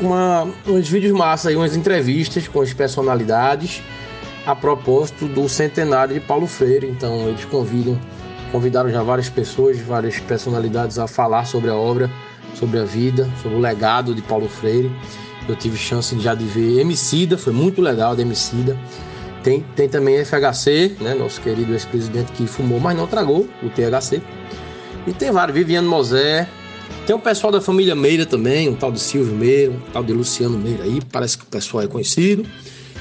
uma, 0.00 0.48
uns 0.66 0.88
vídeos 0.88 1.12
massa 1.12 1.48
aí, 1.48 1.56
umas 1.56 1.76
entrevistas 1.76 2.46
com 2.48 2.60
as 2.60 2.72
personalidades 2.74 3.80
a 4.48 4.56
propósito 4.56 5.28
do 5.28 5.46
centenário 5.46 6.14
de 6.14 6.20
Paulo 6.20 6.46
Freire. 6.46 6.88
Então 6.88 7.28
eles 7.28 7.44
convidam, 7.44 8.00
convidaram 8.50 8.88
já 8.90 9.02
várias 9.02 9.28
pessoas, 9.28 9.78
várias 9.78 10.18
personalidades 10.20 10.98
a 10.98 11.06
falar 11.06 11.44
sobre 11.44 11.68
a 11.68 11.74
obra, 11.74 12.10
sobre 12.54 12.78
a 12.78 12.84
vida, 12.84 13.28
sobre 13.42 13.58
o 13.58 13.60
legado 13.60 14.14
de 14.14 14.22
Paulo 14.22 14.48
Freire. 14.48 14.90
Eu 15.46 15.54
tive 15.54 15.76
chance 15.76 16.18
já 16.18 16.34
de 16.34 16.46
ver 16.46 16.80
Emicida, 16.80 17.36
foi 17.36 17.52
muito 17.52 17.82
legal 17.82 18.16
de 18.16 18.22
Emicida. 18.22 18.74
Tem, 19.42 19.60
tem 19.76 19.86
também 19.86 20.24
FHC, 20.24 20.96
né, 20.98 21.14
nosso 21.14 21.42
querido 21.42 21.72
ex-presidente 21.74 22.32
que 22.32 22.46
fumou, 22.46 22.80
mas 22.80 22.96
não 22.96 23.06
tragou 23.06 23.46
o 23.62 23.68
THC. 23.68 24.22
E 25.06 25.12
tem 25.12 25.30
vários, 25.30 25.56
Viviane 25.56 25.86
Mosé. 25.86 26.48
Tem 27.06 27.14
o 27.14 27.18
pessoal 27.18 27.52
da 27.52 27.60
família 27.60 27.94
Meira 27.94 28.24
também, 28.24 28.66
um 28.66 28.74
tal 28.74 28.90
de 28.90 28.98
Silvio 28.98 29.34
Meira, 29.34 29.72
um 29.72 29.80
tal 29.92 30.02
de 30.02 30.12
Luciano 30.14 30.58
Meira 30.58 30.84
aí, 30.84 31.00
parece 31.12 31.36
que 31.36 31.44
o 31.44 31.46
pessoal 31.46 31.84
é 31.84 31.86
conhecido. 31.86 32.46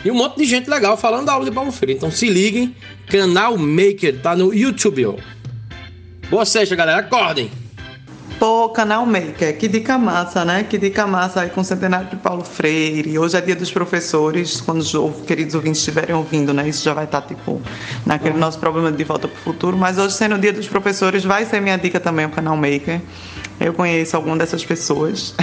E 0.03 0.11
um 0.11 0.15
monte 0.15 0.37
de 0.37 0.45
gente 0.45 0.69
legal 0.69 0.95
falando 0.95 1.25
da 1.25 1.33
aula 1.33 1.45
de 1.45 1.51
Paulo 1.51 1.71
Freire. 1.71 1.97
Então 1.97 2.11
se 2.11 2.29
liguem, 2.29 2.75
canal 3.07 3.57
Maker 3.57 4.19
tá 4.21 4.35
no 4.35 4.53
YouTube, 4.53 5.05
ó. 5.05 5.15
Boa 6.29 6.45
sexta, 6.45 6.75
galera. 6.75 6.99
Acordem! 6.99 7.49
Pô, 8.39 8.69
canal 8.69 9.03
Maker, 9.03 9.57
que 9.57 9.67
dica 9.67 9.97
massa, 9.97 10.45
né? 10.45 10.63
Que 10.63 10.77
dica 10.77 11.07
massa 11.07 11.41
aí 11.41 11.49
com 11.49 11.61
o 11.61 11.63
centenário 11.63 12.07
de 12.07 12.17
Paulo 12.17 12.43
Freire. 12.43 13.17
Hoje 13.17 13.35
é 13.35 13.41
dia 13.41 13.55
dos 13.55 13.71
professores, 13.71 14.61
quando 14.61 14.81
os 14.81 15.25
queridos 15.25 15.55
ouvintes 15.55 15.79
estiverem 15.79 16.15
ouvindo, 16.15 16.53
né? 16.53 16.69
Isso 16.69 16.83
já 16.83 16.93
vai 16.93 17.05
estar, 17.05 17.21
tipo, 17.23 17.59
naquele 18.05 18.37
nosso 18.37 18.59
problema 18.59 18.91
de 18.91 19.03
volta 19.03 19.27
pro 19.27 19.39
futuro. 19.39 19.75
Mas 19.75 19.97
hoje, 19.97 20.13
sendo 20.13 20.35
o 20.35 20.37
dia 20.37 20.53
dos 20.53 20.67
professores, 20.67 21.23
vai 21.23 21.45
ser 21.45 21.59
minha 21.59 21.77
dica 21.77 21.99
também 21.99 22.27
o 22.27 22.29
canal 22.29 22.55
Maker. 22.55 23.01
Eu 23.59 23.73
conheço 23.73 24.15
alguma 24.15 24.37
dessas 24.37 24.63
pessoas. 24.63 25.33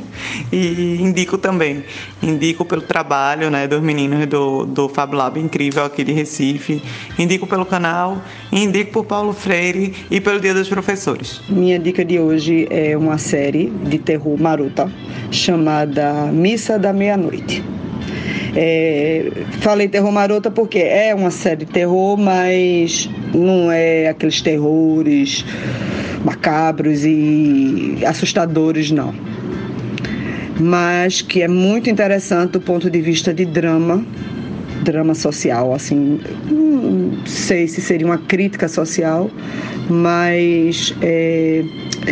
e 0.52 0.98
indico 1.00 1.38
também. 1.38 1.84
Indico 2.22 2.64
pelo 2.64 2.82
trabalho 2.82 3.50
né, 3.50 3.66
dos 3.66 3.80
meninos 3.80 4.26
do, 4.26 4.66
do 4.66 4.88
Fab 4.88 5.14
Lab 5.14 5.40
incrível 5.40 5.84
aqui 5.84 6.04
de 6.04 6.12
Recife, 6.12 6.82
indico 7.18 7.46
pelo 7.46 7.64
canal, 7.64 8.22
indico 8.50 8.92
por 8.92 9.04
Paulo 9.04 9.32
Freire 9.32 9.94
e 10.10 10.20
pelo 10.20 10.38
Dia 10.38 10.54
dos 10.54 10.68
Professores. 10.68 11.40
Minha 11.48 11.78
dica 11.78 12.04
de 12.04 12.18
hoje 12.18 12.66
é 12.70 12.96
uma 12.96 13.18
série 13.18 13.70
de 13.70 13.98
terror 13.98 14.38
maruta 14.40 14.90
chamada 15.30 16.26
Missa 16.26 16.78
da 16.78 16.92
Meia-Noite. 16.92 17.64
É, 18.54 19.32
falei 19.60 19.88
terror 19.88 20.12
marota 20.12 20.50
porque 20.50 20.78
é 20.78 21.14
uma 21.14 21.30
série 21.30 21.64
de 21.64 21.72
terror, 21.72 22.18
mas 22.18 23.08
não 23.32 23.72
é 23.72 24.08
aqueles 24.08 24.42
terrores 24.42 25.42
macabros 26.24 27.04
e 27.04 27.98
assustadores, 28.06 28.90
não. 28.90 29.14
Mas 30.60 31.22
que 31.22 31.42
é 31.42 31.48
muito 31.48 31.90
interessante 31.90 32.52
do 32.52 32.60
ponto 32.60 32.90
de 32.90 33.00
vista 33.00 33.32
de 33.32 33.44
drama, 33.44 34.04
drama 34.82 35.14
social, 35.14 35.74
assim, 35.74 36.20
não 36.50 37.26
sei 37.26 37.66
se 37.66 37.80
seria 37.80 38.06
uma 38.06 38.18
crítica 38.18 38.68
social, 38.68 39.30
mas 39.88 40.94
é, 41.00 41.64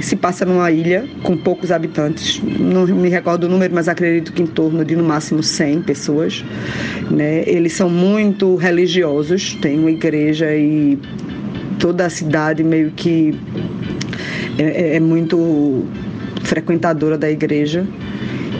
se 0.03 0.17
passa 0.17 0.45
numa 0.45 0.71
ilha 0.71 1.07
com 1.23 1.37
poucos 1.37 1.71
habitantes, 1.71 2.41
não 2.43 2.87
me 2.87 3.09
recordo 3.09 3.45
o 3.45 3.49
número, 3.49 3.75
mas 3.75 3.89
acredito 3.89 4.33
que 4.33 4.43
em 4.43 4.47
torno 4.47 4.85
de 4.85 4.97
no 4.97 5.05
máximo 5.05 5.43
100 5.43 5.83
pessoas, 5.83 6.45
né? 7.11 7.45
Eles 7.47 7.73
são 7.73 7.91
muito 7.91 8.57
religiosos, 8.57 9.55
tem 9.61 9.79
uma 9.79 9.91
igreja 9.91 10.55
e 10.55 10.99
toda 11.79 12.07
a 12.07 12.11
cidade 12.11 12.63
meio 12.63 12.91
que 12.91 13.35
é, 14.61 14.97
é 14.97 15.01
muito 15.01 15.85
frequentadora 16.43 17.17
da 17.17 17.31
igreja 17.31 17.87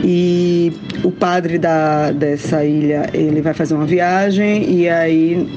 e 0.03 0.73
o 1.03 1.11
padre 1.11 1.57
da, 1.57 2.11
dessa 2.11 2.63
ilha 2.65 3.09
ele 3.13 3.41
vai 3.41 3.53
fazer 3.53 3.73
uma 3.75 3.85
viagem 3.85 4.69
e 4.69 4.89
aí 4.89 5.47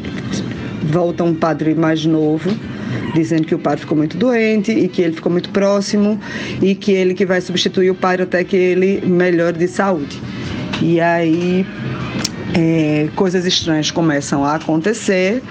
volta 0.85 1.25
um 1.25 1.35
padre 1.35 1.75
mais 1.75 2.05
novo 2.05 2.51
dizendo 3.15 3.47
que 3.47 3.55
o 3.55 3.59
padre 3.59 3.81
ficou 3.81 3.97
muito 3.97 4.17
doente 4.17 4.73
e 4.73 4.89
que 4.89 5.01
ele 5.01 5.15
ficou 5.15 5.33
muito 5.33 5.49
próximo 5.51 6.21
e 6.61 6.75
que 6.75 6.93
ele 6.93 7.15
que 7.15 7.25
vai 7.25 7.41
substituir 7.41 7.91
o 7.91 7.95
padre 7.95 8.25
até 8.25 8.45
que 8.45 8.57
ele 8.57 9.01
melhore 9.07 9.57
de 9.57 9.69
saúde. 9.69 10.21
E 10.83 11.01
aí 11.01 11.65
é, 12.55 13.09
coisas 13.17 13.45
estranhas 13.45 13.91
começam 13.91 14.45
a 14.45 14.55
acontecer, 14.55 15.43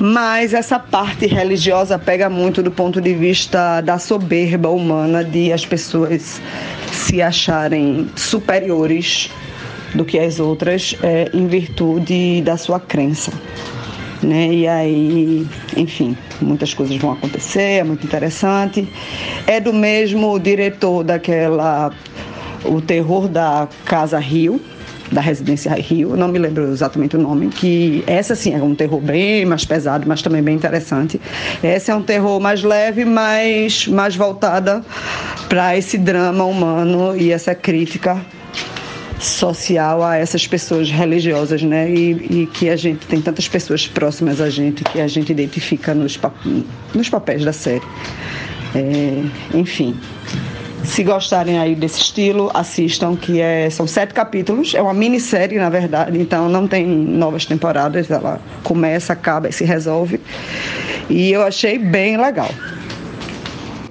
mas 0.00 0.54
essa 0.54 0.78
parte 0.78 1.26
religiosa 1.26 1.98
pega 1.98 2.30
muito 2.30 2.62
do 2.62 2.70
ponto 2.70 3.00
de 3.00 3.12
vista 3.14 3.80
da 3.82 3.98
soberba 3.98 4.70
humana 4.70 5.22
de 5.22 5.52
as 5.52 5.66
pessoas 5.66 6.40
se 6.90 7.20
acharem 7.20 8.08
superiores 8.16 9.30
do 9.94 10.04
que 10.04 10.18
as 10.18 10.40
outras 10.40 10.96
é, 11.02 11.30
em 11.34 11.46
virtude 11.46 12.40
da 12.42 12.56
sua 12.56 12.80
crença. 12.80 13.32
Né? 14.22 14.48
E 14.52 14.68
aí, 14.68 15.46
enfim, 15.76 16.16
muitas 16.40 16.72
coisas 16.74 16.96
vão 16.96 17.12
acontecer, 17.12 17.80
é 17.80 17.84
muito 17.84 18.06
interessante. 18.06 18.88
É 19.46 19.60
do 19.60 19.72
mesmo 19.72 20.38
diretor 20.38 21.02
daquela 21.02 21.90
O 22.64 22.80
Terror 22.80 23.28
da 23.28 23.66
Casa 23.84 24.18
Rio, 24.18 24.60
da 25.10 25.20
Residência 25.20 25.72
Rio, 25.74 26.16
não 26.16 26.28
me 26.28 26.38
lembro 26.38 26.70
exatamente 26.70 27.16
o 27.16 27.20
nome, 27.20 27.48
que 27.48 28.04
essa 28.06 28.34
sim 28.34 28.54
é 28.54 28.62
um 28.62 28.74
terror 28.74 29.00
bem 29.00 29.44
mais 29.44 29.64
pesado, 29.64 30.06
mas 30.06 30.22
também 30.22 30.42
bem 30.42 30.54
interessante. 30.54 31.20
Essa 31.62 31.92
é 31.92 31.94
um 31.94 32.02
terror 32.02 32.40
mais 32.40 32.62
leve, 32.62 33.04
mas 33.04 33.86
mais 33.88 34.14
voltada 34.14 34.84
para 35.48 35.76
esse 35.76 35.98
drama 35.98 36.44
humano 36.44 37.16
e 37.16 37.32
essa 37.32 37.54
crítica 37.54 38.20
social 39.18 40.02
a 40.02 40.16
essas 40.16 40.46
pessoas 40.46 40.90
religiosas, 40.90 41.62
né? 41.62 41.90
E, 41.90 42.42
e, 42.42 42.46
que 42.46 42.70
a 42.70 42.76
gente 42.76 43.06
tem 43.06 43.20
tantas 43.20 43.46
pessoas 43.46 43.86
próximas 43.86 44.40
a 44.40 44.48
gente 44.48 44.82
que 44.82 45.00
a 45.00 45.06
gente 45.06 45.30
identifica 45.30 45.94
nos, 45.94 46.18
nos 46.94 47.08
papéis 47.08 47.44
da 47.44 47.52
série. 47.52 47.82
É, 48.74 49.22
enfim. 49.54 49.94
Se 50.84 51.04
gostarem 51.04 51.58
aí 51.58 51.74
desse 51.74 52.00
estilo, 52.00 52.50
assistam, 52.54 53.14
que 53.14 53.40
é, 53.40 53.68
são 53.70 53.86
sete 53.86 54.14
capítulos, 54.14 54.74
é 54.74 54.82
uma 54.82 54.94
minissérie, 54.94 55.58
na 55.58 55.68
verdade, 55.68 56.18
então 56.18 56.48
não 56.48 56.66
tem 56.66 56.86
novas 56.86 57.44
temporadas, 57.44 58.10
ela 58.10 58.40
começa, 58.64 59.12
acaba 59.12 59.48
e 59.48 59.52
se 59.52 59.64
resolve. 59.64 60.20
E 61.08 61.30
eu 61.30 61.42
achei 61.42 61.78
bem 61.78 62.16
legal. 62.16 62.50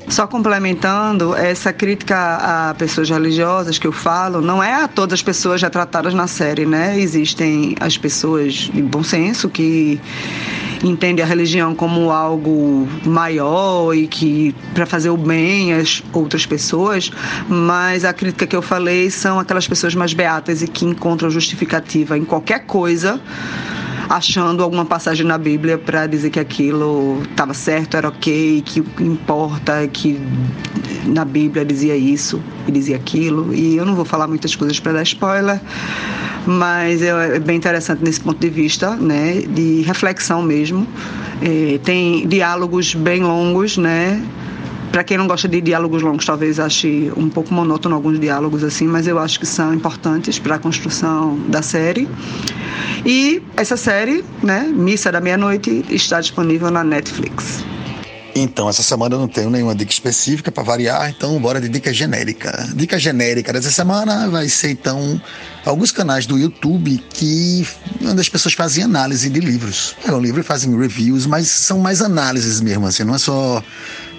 Só 0.09 0.25
complementando, 0.25 1.35
essa 1.35 1.71
crítica 1.71 2.15
a 2.17 2.73
pessoas 2.73 3.09
religiosas 3.11 3.77
que 3.77 3.85
eu 3.85 3.91
falo, 3.91 4.41
não 4.41 4.61
é 4.61 4.83
a 4.83 4.87
todas 4.87 5.19
as 5.19 5.21
pessoas 5.21 5.61
retratadas 5.61 6.15
na 6.15 6.25
série, 6.25 6.65
né? 6.65 6.99
Existem 6.99 7.75
as 7.79 7.95
pessoas 7.95 8.53
de 8.53 8.81
bom 8.81 9.03
senso 9.03 9.47
que 9.47 10.01
entendem 10.83 11.23
a 11.23 11.27
religião 11.27 11.75
como 11.75 12.11
algo 12.11 12.87
maior 13.05 13.93
e 13.93 14.07
que 14.07 14.55
para 14.73 14.85
fazer 14.85 15.09
o 15.09 15.17
bem 15.17 15.73
às 15.73 16.03
outras 16.13 16.45
pessoas, 16.45 17.11
mas 17.47 18.05
a 18.05 18.13
crítica 18.13 18.47
que 18.47 18.55
eu 18.55 18.61
falei 18.61 19.09
são 19.09 19.39
aquelas 19.39 19.67
pessoas 19.67 19.95
mais 19.95 20.13
beatas 20.13 20.61
e 20.61 20.67
que 20.67 20.85
encontram 20.85 21.29
justificativa 21.29 22.17
em 22.17 22.23
qualquer 22.25 22.65
coisa 22.65 23.19
achando 24.09 24.63
alguma 24.63 24.83
passagem 24.83 25.25
na 25.25 25.37
Bíblia 25.37 25.77
para 25.77 26.07
dizer 26.07 26.31
que 26.31 26.39
aquilo 26.39 27.21
estava 27.29 27.53
certo, 27.53 27.95
era 27.95 28.07
ok, 28.07 28.63
que 28.65 28.83
importa 28.99 29.83
é 29.83 29.87
que 29.87 30.19
na 31.05 31.23
Bíblia 31.23 31.63
dizia 31.63 31.95
isso 31.95 32.41
e 32.67 32.71
dizia 32.71 32.95
aquilo. 32.95 33.53
E 33.53 33.77
eu 33.77 33.85
não 33.85 33.93
vou 33.93 34.03
falar 34.05 34.27
muitas 34.27 34.55
coisas 34.55 34.79
para 34.79 34.93
dar 34.93 35.03
spoiler, 35.03 35.61
mas 36.47 37.03
é, 37.03 37.35
é 37.35 37.39
bem 37.39 37.57
interessante 37.57 38.03
nesse 38.03 38.19
ponto 38.19 38.39
de 38.39 38.49
vista, 38.49 38.95
né, 38.95 39.41
de 39.41 39.81
reflexão 39.81 40.41
mesmo. 40.41 40.87
É, 41.41 41.77
tem 41.83 42.27
diálogos 42.27 42.95
bem 42.95 43.21
longos, 43.21 43.77
né? 43.77 44.21
Para 44.91 45.03
quem 45.03 45.17
não 45.17 45.27
gosta 45.27 45.47
de 45.47 45.61
diálogos 45.61 46.01
longos, 46.01 46.25
talvez 46.25 46.59
ache 46.59 47.11
um 47.15 47.29
pouco 47.29 47.53
monótono 47.53 47.95
alguns 47.95 48.19
diálogos 48.19 48.63
assim, 48.63 48.87
mas 48.87 49.05
eu 49.07 49.19
acho 49.19 49.39
que 49.39 49.45
são 49.45 49.73
importantes 49.73 50.39
para 50.39 50.55
a 50.55 50.59
construção 50.59 51.37
da 51.47 51.61
série. 51.61 52.07
E 53.05 53.41
essa 53.55 53.77
série, 53.77 54.23
né, 54.41 54.61
Missa 54.73 55.11
da 55.11 55.21
Meia-Noite, 55.21 55.85
está 55.89 56.19
disponível 56.19 56.71
na 56.71 56.83
Netflix. 56.83 57.63
Então, 58.41 58.69
essa 58.69 58.81
semana 58.81 59.15
eu 59.15 59.19
não 59.19 59.27
tenho 59.27 59.49
nenhuma 59.49 59.75
dica 59.75 59.91
específica 59.91 60.49
para 60.49 60.63
variar, 60.63 61.09
então 61.09 61.37
bora 61.41 61.59
de 61.59 61.67
dica 61.67 61.93
genérica. 61.93 62.69
Dica 62.73 62.97
genérica 62.97 63.51
dessa 63.51 63.69
semana 63.69 64.29
vai 64.29 64.47
ser 64.47 64.71
então 64.71 65.21
alguns 65.65 65.91
canais 65.91 66.25
do 66.25 66.37
YouTube 66.37 67.03
que 67.09 67.67
onde 68.01 68.21
as 68.21 68.29
pessoas 68.29 68.53
fazem 68.53 68.83
análise 68.83 69.29
de 69.29 69.41
livros. 69.41 69.93
Pegam 70.01 70.19
um 70.19 70.21
livro 70.21 70.39
e 70.39 70.43
fazem 70.43 70.77
reviews, 70.77 71.25
mas 71.25 71.49
são 71.49 71.79
mais 71.79 72.01
análises 72.01 72.61
mesmo, 72.61 72.87
assim, 72.87 73.03
não 73.03 73.15
é 73.15 73.17
só 73.17 73.61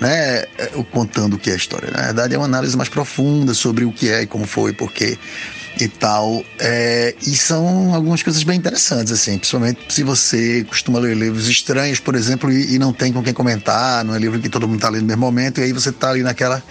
né, 0.01 0.45
o 0.75 0.85
contando 0.85 1.35
o 1.35 1.39
que 1.39 1.49
é 1.49 1.55
a 1.55 1.57
história. 1.57 1.91
Na 1.91 2.03
verdade, 2.03 2.35
é 2.35 2.39
uma 2.39 2.47
análise 2.47 2.77
mais 2.77 2.91
profunda 2.91 3.55
sobre 3.55 3.87
o 3.87 3.93
que 3.93 4.11
é 4.11 4.23
e 4.23 4.27
como 4.27 4.47
foi, 4.47 4.75
porque 4.75 5.19
e 5.85 5.89
tal. 5.89 6.45
É, 6.59 7.15
e 7.23 7.37
são 7.37 7.95
algumas 7.95 8.23
coisas 8.23 8.43
bem 8.43 8.59
interessantes, 8.59 9.13
assim, 9.13 9.39
principalmente 9.39 9.81
se 9.89 10.03
você 10.03 10.65
costuma 10.69 10.99
ler 10.99 11.17
livros 11.17 11.49
estranhos, 11.49 12.01
por 12.01 12.15
exemplo, 12.15 12.51
e, 12.51 12.75
e 12.75 12.79
não 12.79 12.93
tem 12.93 13.13
com 13.13 13.23
quem 13.23 13.33
comentar, 13.33 14.05
não 14.05 14.15
é 14.15 14.19
livro 14.19 14.41
que 14.41 14.49
todo 14.49 14.67
mundo 14.67 14.77
está 14.77 14.89
lendo 14.89 15.03
no 15.03 15.09
mesmo 15.09 15.21
momento, 15.21 15.61
e 15.61 15.65
aí 15.65 15.73
você 15.73 15.91
está 15.91 16.11
ali 16.11 16.23
naquela 16.23 16.63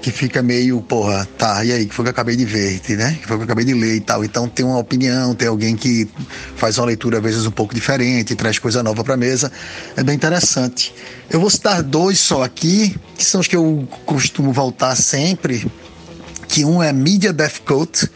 que 0.00 0.10
fica 0.10 0.42
meio, 0.42 0.80
porra, 0.80 1.28
tá, 1.36 1.62
e 1.64 1.72
aí, 1.72 1.86
que 1.86 1.94
foi 1.94 2.04
que 2.04 2.08
eu 2.08 2.12
acabei 2.12 2.34
de 2.34 2.44
ver, 2.44 2.80
né? 2.96 3.18
Que 3.20 3.26
foi 3.26 3.36
que 3.36 3.42
eu 3.42 3.44
acabei 3.44 3.64
de 3.64 3.74
ler 3.74 3.96
e 3.96 4.00
tal. 4.00 4.24
Então 4.24 4.48
tem 4.48 4.64
uma 4.64 4.78
opinião, 4.78 5.34
tem 5.34 5.48
alguém 5.48 5.76
que 5.76 6.08
faz 6.56 6.78
uma 6.78 6.86
leitura 6.86 7.18
às 7.18 7.22
vezes 7.22 7.46
um 7.46 7.50
pouco 7.50 7.74
diferente, 7.74 8.34
traz 8.34 8.58
coisa 8.58 8.82
nova 8.82 9.04
para 9.04 9.16
mesa. 9.16 9.52
É 9.96 10.02
bem 10.02 10.14
interessante. 10.14 10.94
Eu 11.28 11.38
vou 11.38 11.50
citar 11.50 11.82
dois 11.82 12.18
só 12.18 12.42
aqui, 12.42 12.96
que 13.16 13.24
são 13.24 13.40
os 13.40 13.46
que 13.46 13.56
eu 13.56 13.86
costumo 14.06 14.52
voltar 14.52 14.96
sempre, 14.96 15.70
que 16.48 16.64
um 16.64 16.82
é 16.82 16.92
Media 16.92 17.32
Death 17.32 17.60
Coat, 17.64 18.10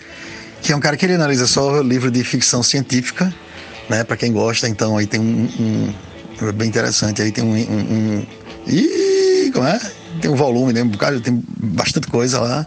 que 0.64 0.72
é 0.72 0.76
um 0.76 0.80
cara 0.80 0.96
que 0.96 1.04
ele 1.04 1.12
analisa 1.12 1.46
só 1.46 1.82
livro 1.82 2.10
de 2.10 2.24
ficção 2.24 2.62
científica, 2.62 3.32
né? 3.88 4.02
Para 4.02 4.16
quem 4.16 4.32
gosta, 4.32 4.66
então 4.66 4.96
aí 4.96 5.06
tem 5.06 5.20
um, 5.20 5.46
um, 5.60 6.52
bem 6.52 6.68
interessante, 6.68 7.20
aí 7.20 7.30
tem 7.30 7.44
um, 7.44 7.54
um, 7.54 7.80
um 7.80 8.26
ih, 8.66 9.50
como 9.52 9.68
é? 9.68 9.78
Tem 10.22 10.30
um 10.30 10.34
volume, 10.34 10.72
né? 10.72 10.82
Um 10.82 10.88
bocado, 10.88 11.20
tem 11.20 11.44
bastante 11.58 12.06
coisa 12.06 12.40
lá. 12.40 12.66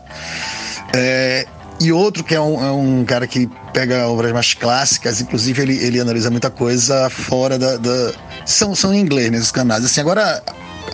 É, 0.94 1.48
e 1.80 1.92
outro 1.92 2.24
que 2.24 2.36
é 2.36 2.40
um, 2.40 2.64
é 2.64 2.72
um, 2.72 3.04
cara 3.04 3.26
que 3.26 3.50
pega 3.74 4.08
obras 4.08 4.32
mais 4.32 4.54
clássicas, 4.54 5.20
inclusive 5.20 5.60
ele, 5.64 5.78
ele 5.84 6.00
analisa 6.00 6.30
muita 6.30 6.52
coisa 6.52 7.10
fora 7.10 7.58
da. 7.58 7.78
da... 7.78 8.14
São, 8.46 8.76
são 8.76 8.94
em 8.94 9.00
inglês 9.00 9.32
nesses 9.32 9.52
canais. 9.52 9.84
Assim, 9.84 10.02
agora 10.02 10.44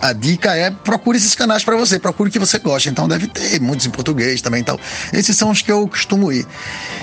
a 0.00 0.12
dica 0.12 0.54
é 0.54 0.70
procure 0.70 1.16
esses 1.16 1.34
canais 1.34 1.64
para 1.64 1.76
você, 1.76 1.98
procure 1.98 2.28
o 2.28 2.32
que 2.32 2.38
você 2.38 2.58
gosta. 2.58 2.88
Então 2.88 3.08
deve 3.08 3.26
ter 3.26 3.60
muitos 3.60 3.86
em 3.86 3.90
português 3.90 4.40
também 4.42 4.60
então. 4.60 4.78
Esses 5.12 5.36
são 5.36 5.50
os 5.50 5.62
que 5.62 5.70
eu 5.70 5.86
costumo 5.88 6.32
ir. 6.32 6.46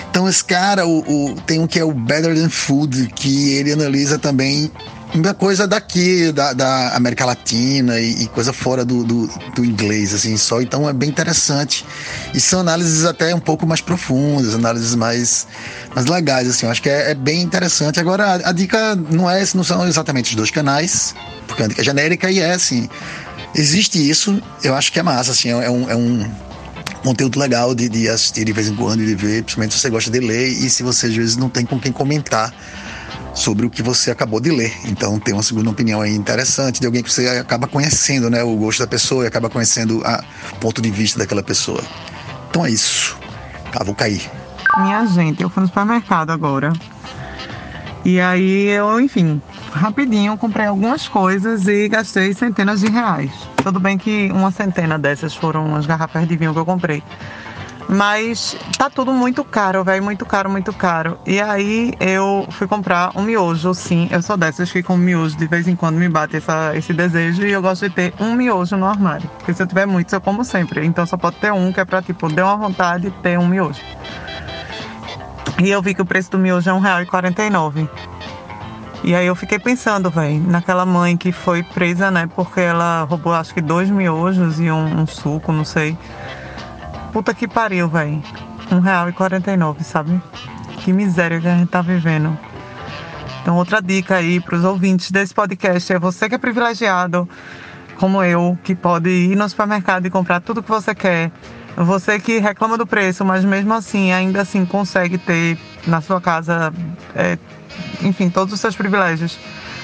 Então 0.09 0.27
esse 0.27 0.43
cara, 0.43 0.85
o, 0.85 0.99
o, 0.99 1.35
tem 1.41 1.59
um 1.59 1.67
que 1.67 1.79
é 1.79 1.83
o 1.83 1.93
Better 1.93 2.35
Than 2.35 2.49
Food, 2.49 3.11
que 3.15 3.53
ele 3.53 3.71
analisa 3.71 4.19
também 4.19 4.71
uma 5.13 5.33
coisa 5.33 5.67
daqui, 5.67 6.31
da, 6.31 6.53
da 6.53 6.95
América 6.95 7.25
Latina 7.25 7.99
e, 7.99 8.23
e 8.23 8.27
coisa 8.27 8.53
fora 8.53 8.85
do, 8.85 9.03
do, 9.03 9.27
do, 9.55 9.65
inglês, 9.65 10.13
assim, 10.13 10.37
só. 10.37 10.61
Então 10.61 10.87
é 10.87 10.93
bem 10.93 11.09
interessante. 11.09 11.85
E 12.33 12.39
são 12.39 12.61
análises 12.61 13.05
até 13.05 13.35
um 13.35 13.39
pouco 13.39 13.65
mais 13.65 13.81
profundas, 13.81 14.55
análises 14.55 14.95
mais, 14.95 15.47
mais 15.93 16.07
legais, 16.07 16.47
assim. 16.47 16.65
Eu 16.65 16.71
acho 16.71 16.81
que 16.81 16.89
é, 16.89 17.11
é 17.11 17.15
bem 17.15 17.41
interessante. 17.41 17.99
Agora, 17.99 18.25
a, 18.25 18.49
a, 18.49 18.51
dica 18.51 18.95
não 18.95 19.29
é, 19.29 19.43
não 19.53 19.63
são 19.63 19.85
exatamente 19.87 20.29
os 20.29 20.35
dois 20.35 20.51
canais, 20.51 21.13
porque 21.47 21.63
a 21.63 21.67
dica 21.67 21.81
é 21.81 21.83
genérica 21.83 22.31
e 22.31 22.39
é 22.39 22.53
assim. 22.53 22.89
Existe 23.53 23.97
isso, 24.09 24.41
eu 24.63 24.73
acho 24.73 24.93
que 24.93 24.99
é 24.99 25.03
massa, 25.03 25.31
assim, 25.31 25.49
é 25.49 25.69
um, 25.69 25.89
é 25.89 25.95
um 25.95 26.25
conteúdo 27.03 27.37
legal 27.37 27.75
de, 27.75 27.89
de 27.89 28.07
assistir 28.07 28.45
de 28.45 28.53
vez 28.53 28.69
em 28.69 28.75
quando 28.75 29.01
e 29.01 29.05
de 29.05 29.15
ver, 29.15 29.43
principalmente 29.43 29.73
se 29.73 29.81
você 29.81 29.89
gosta 29.89 30.09
de 30.09 30.19
ler 30.19 30.47
e 30.47 30.69
se 30.69 30.83
você 30.83 31.07
às 31.07 31.15
vezes 31.15 31.35
não 31.35 31.49
tem 31.49 31.65
com 31.65 31.77
quem 31.77 31.91
comentar 31.91 32.53
sobre 33.33 33.65
o 33.65 33.69
que 33.69 33.81
você 33.81 34.11
acabou 34.11 34.39
de 34.39 34.51
ler. 34.51 34.73
Então 34.85 35.19
tem 35.19 35.33
uma 35.33 35.43
segunda 35.43 35.69
opinião 35.69 36.01
aí 36.01 36.13
interessante 36.13 36.79
de 36.79 36.85
alguém 36.85 37.03
que 37.03 37.11
você 37.11 37.27
acaba 37.27 37.67
conhecendo, 37.67 38.29
né, 38.29 38.43
o 38.43 38.55
gosto 38.55 38.79
da 38.79 38.87
pessoa 38.87 39.23
e 39.23 39.27
acaba 39.27 39.49
conhecendo 39.49 40.01
o 40.01 40.55
ponto 40.59 40.81
de 40.81 40.91
vista 40.91 41.19
daquela 41.19 41.43
pessoa. 41.43 41.81
Então 42.49 42.65
é 42.65 42.69
isso. 42.69 43.17
Tá, 43.71 43.83
vou 43.83 43.95
cair. 43.95 44.29
Minha 44.77 45.05
gente, 45.05 45.41
eu 45.41 45.49
fui 45.49 45.61
no 45.61 45.67
supermercado 45.67 46.31
agora. 46.31 46.73
E 48.03 48.19
aí 48.19 48.67
eu, 48.67 48.99
enfim, 48.99 49.41
rapidinho 49.71 50.35
comprei 50.37 50.65
algumas 50.65 51.07
coisas 51.07 51.67
e 51.67 51.87
gastei 51.87 52.33
centenas 52.33 52.81
de 52.81 52.89
reais. 52.89 53.31
Tudo 53.57 53.79
bem 53.79 53.97
que 53.97 54.31
uma 54.33 54.51
centena 54.51 54.97
dessas 54.97 55.35
foram 55.35 55.75
as 55.75 55.85
garrafas 55.85 56.27
de 56.27 56.35
vinho 56.35 56.51
que 56.51 56.59
eu 56.59 56.65
comprei. 56.65 57.03
Mas 57.87 58.55
tá 58.77 58.89
tudo 58.89 59.11
muito 59.11 59.43
caro, 59.43 59.83
velho, 59.83 60.03
muito 60.03 60.25
caro, 60.25 60.49
muito 60.49 60.71
caro. 60.71 61.19
E 61.25 61.41
aí 61.41 61.93
eu 61.99 62.47
fui 62.51 62.67
comprar 62.67 63.11
um 63.15 63.21
miojo, 63.21 63.73
sim. 63.73 64.07
Eu 64.11 64.21
sou 64.21 64.37
dessas 64.37 64.71
que 64.71 64.81
com 64.81 64.95
miojo 64.95 65.35
de 65.35 65.47
vez 65.47 65.67
em 65.67 65.75
quando 65.75 65.95
me 65.95 66.07
bate 66.07 66.37
essa, 66.37 66.75
esse 66.75 66.93
desejo 66.93 67.45
e 67.45 67.51
eu 67.51 67.61
gosto 67.61 67.87
de 67.89 67.93
ter 67.93 68.13
um 68.19 68.33
miojo 68.33 68.77
no 68.77 68.85
armário. 68.85 69.29
Porque 69.37 69.53
se 69.53 69.61
eu 69.61 69.67
tiver 69.67 69.85
muitos, 69.85 70.13
eu 70.13 70.21
como 70.21 70.45
sempre. 70.45 70.85
Então 70.85 71.05
só 71.05 71.17
pode 71.17 71.35
ter 71.37 71.51
um, 71.51 71.71
que 71.71 71.79
é 71.79 71.85
pra, 71.85 72.01
tipo, 72.01 72.29
deu 72.29 72.45
uma 72.45 72.57
vontade 72.57 73.09
de 73.09 73.11
ter 73.17 73.37
um 73.37 73.47
miojo. 73.47 73.81
E 75.61 75.69
eu 75.69 75.81
vi 75.81 75.93
que 75.93 76.01
o 76.01 76.05
preço 76.05 76.31
do 76.31 76.37
miojo 76.37 76.69
é 76.69 76.73
R$1,49. 76.73 77.89
E 79.03 79.15
aí 79.15 79.25
eu 79.25 79.35
fiquei 79.35 79.57
pensando, 79.57 80.11
velho, 80.11 80.39
naquela 80.47 80.85
mãe 80.85 81.17
que 81.17 81.31
foi 81.31 81.63
presa, 81.63 82.11
né? 82.11 82.29
Porque 82.35 82.61
ela 82.61 83.03
roubou 83.03 83.33
acho 83.33 83.53
que 83.53 83.59
dois 83.59 83.89
miojos 83.89 84.59
e 84.59 84.69
um, 84.69 85.01
um 85.01 85.07
suco, 85.07 85.51
não 85.51 85.65
sei. 85.65 85.97
Puta 87.11 87.33
que 87.33 87.47
pariu, 87.47 87.89
velho. 87.89 88.23
Um 88.71 88.79
real 88.79 89.09
e 89.09 89.11
quarenta 89.11 89.51
e 89.51 89.57
nove, 89.57 89.83
sabe? 89.83 90.21
Que 90.77 90.93
miséria 90.93 91.41
que 91.41 91.47
a 91.47 91.57
gente 91.57 91.69
tá 91.69 91.81
vivendo. 91.81 92.37
Então, 93.41 93.57
outra 93.57 93.81
dica 93.81 94.15
aí 94.15 94.39
para 94.39 94.55
os 94.55 94.63
ouvintes 94.63 95.11
desse 95.11 95.33
podcast 95.33 95.91
é 95.91 95.99
você 95.99 96.29
que 96.29 96.35
é 96.35 96.37
privilegiado, 96.37 97.27
como 97.97 98.23
eu, 98.23 98.57
que 98.63 98.73
pode 98.73 99.09
ir 99.09 99.35
no 99.35 99.47
supermercado 99.49 100.05
e 100.05 100.09
comprar 100.09 100.39
tudo 100.39 100.63
que 100.63 100.69
você 100.69 100.95
quer. 100.95 101.31
Você 101.75 102.19
que 102.19 102.37
reclama 102.39 102.77
do 102.77 102.85
preço, 102.85 103.25
mas 103.25 103.43
mesmo 103.43 103.73
assim, 103.73 104.11
ainda 104.11 104.41
assim 104.41 104.65
consegue 104.65 105.17
ter 105.17 105.57
na 105.87 106.01
sua 106.01 106.21
casa, 106.21 106.73
é, 107.15 107.37
enfim, 108.01 108.29
todos 108.29 108.53
os 108.53 108.59
seus 108.59 108.75
privilégios. 108.75 109.37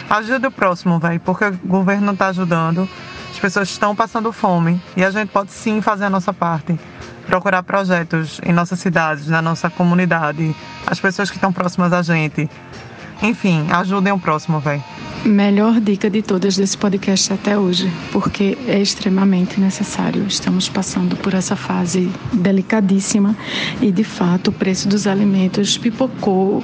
Ajude 0.10 0.48
o 0.48 0.52
próximo, 0.52 1.00
velho, 1.00 1.20
porque 1.20 1.46
o 1.46 1.60
governo 1.66 2.06
não 2.06 2.14
está 2.14 2.28
ajudando. 2.28 2.88
As 3.38 3.42
pessoas 3.42 3.70
estão 3.70 3.96
passando 3.96 4.34
fome 4.34 4.82
e 4.96 5.06
a 5.06 5.12
gente 5.12 5.30
pode 5.30 5.52
sim 5.52 5.80
fazer 5.80 6.06
a 6.06 6.10
nossa 6.10 6.34
parte 6.34 6.76
procurar 7.28 7.62
projetos 7.62 8.42
em 8.44 8.52
nossas 8.52 8.80
cidades, 8.80 9.28
na 9.28 9.44
nossa 9.44 9.70
comunidade, 9.70 10.56
as 10.88 11.00
pessoas 11.00 11.30
que 11.30 11.38
estão 11.38 11.54
próximas 11.54 11.94
a 11.94 12.02
gente. 12.02 12.50
Enfim, 13.22 13.66
ajudem 13.72 14.14
o 14.14 14.20
próximo, 14.20 14.60
velho. 14.60 14.84
Melhor 15.26 15.82
dica 15.82 16.10
de 16.10 16.22
todas 16.22 16.56
desse 16.56 16.78
podcast 16.78 17.34
até 17.34 17.58
hoje, 17.58 17.92
porque 18.12 18.58
é 18.68 18.80
extremamente 18.80 19.60
necessário. 19.60 20.26
Estamos 20.28 20.70
passando 20.70 21.18
por 21.18 21.34
essa 21.34 21.56
fase 21.56 22.10
delicadíssima 22.32 23.36
e, 23.82 23.92
de 23.92 24.04
fato, 24.04 24.50
o 24.50 24.52
preço 24.54 24.88
dos 24.88 25.06
alimentos 25.06 25.78
pipocou, 25.78 26.64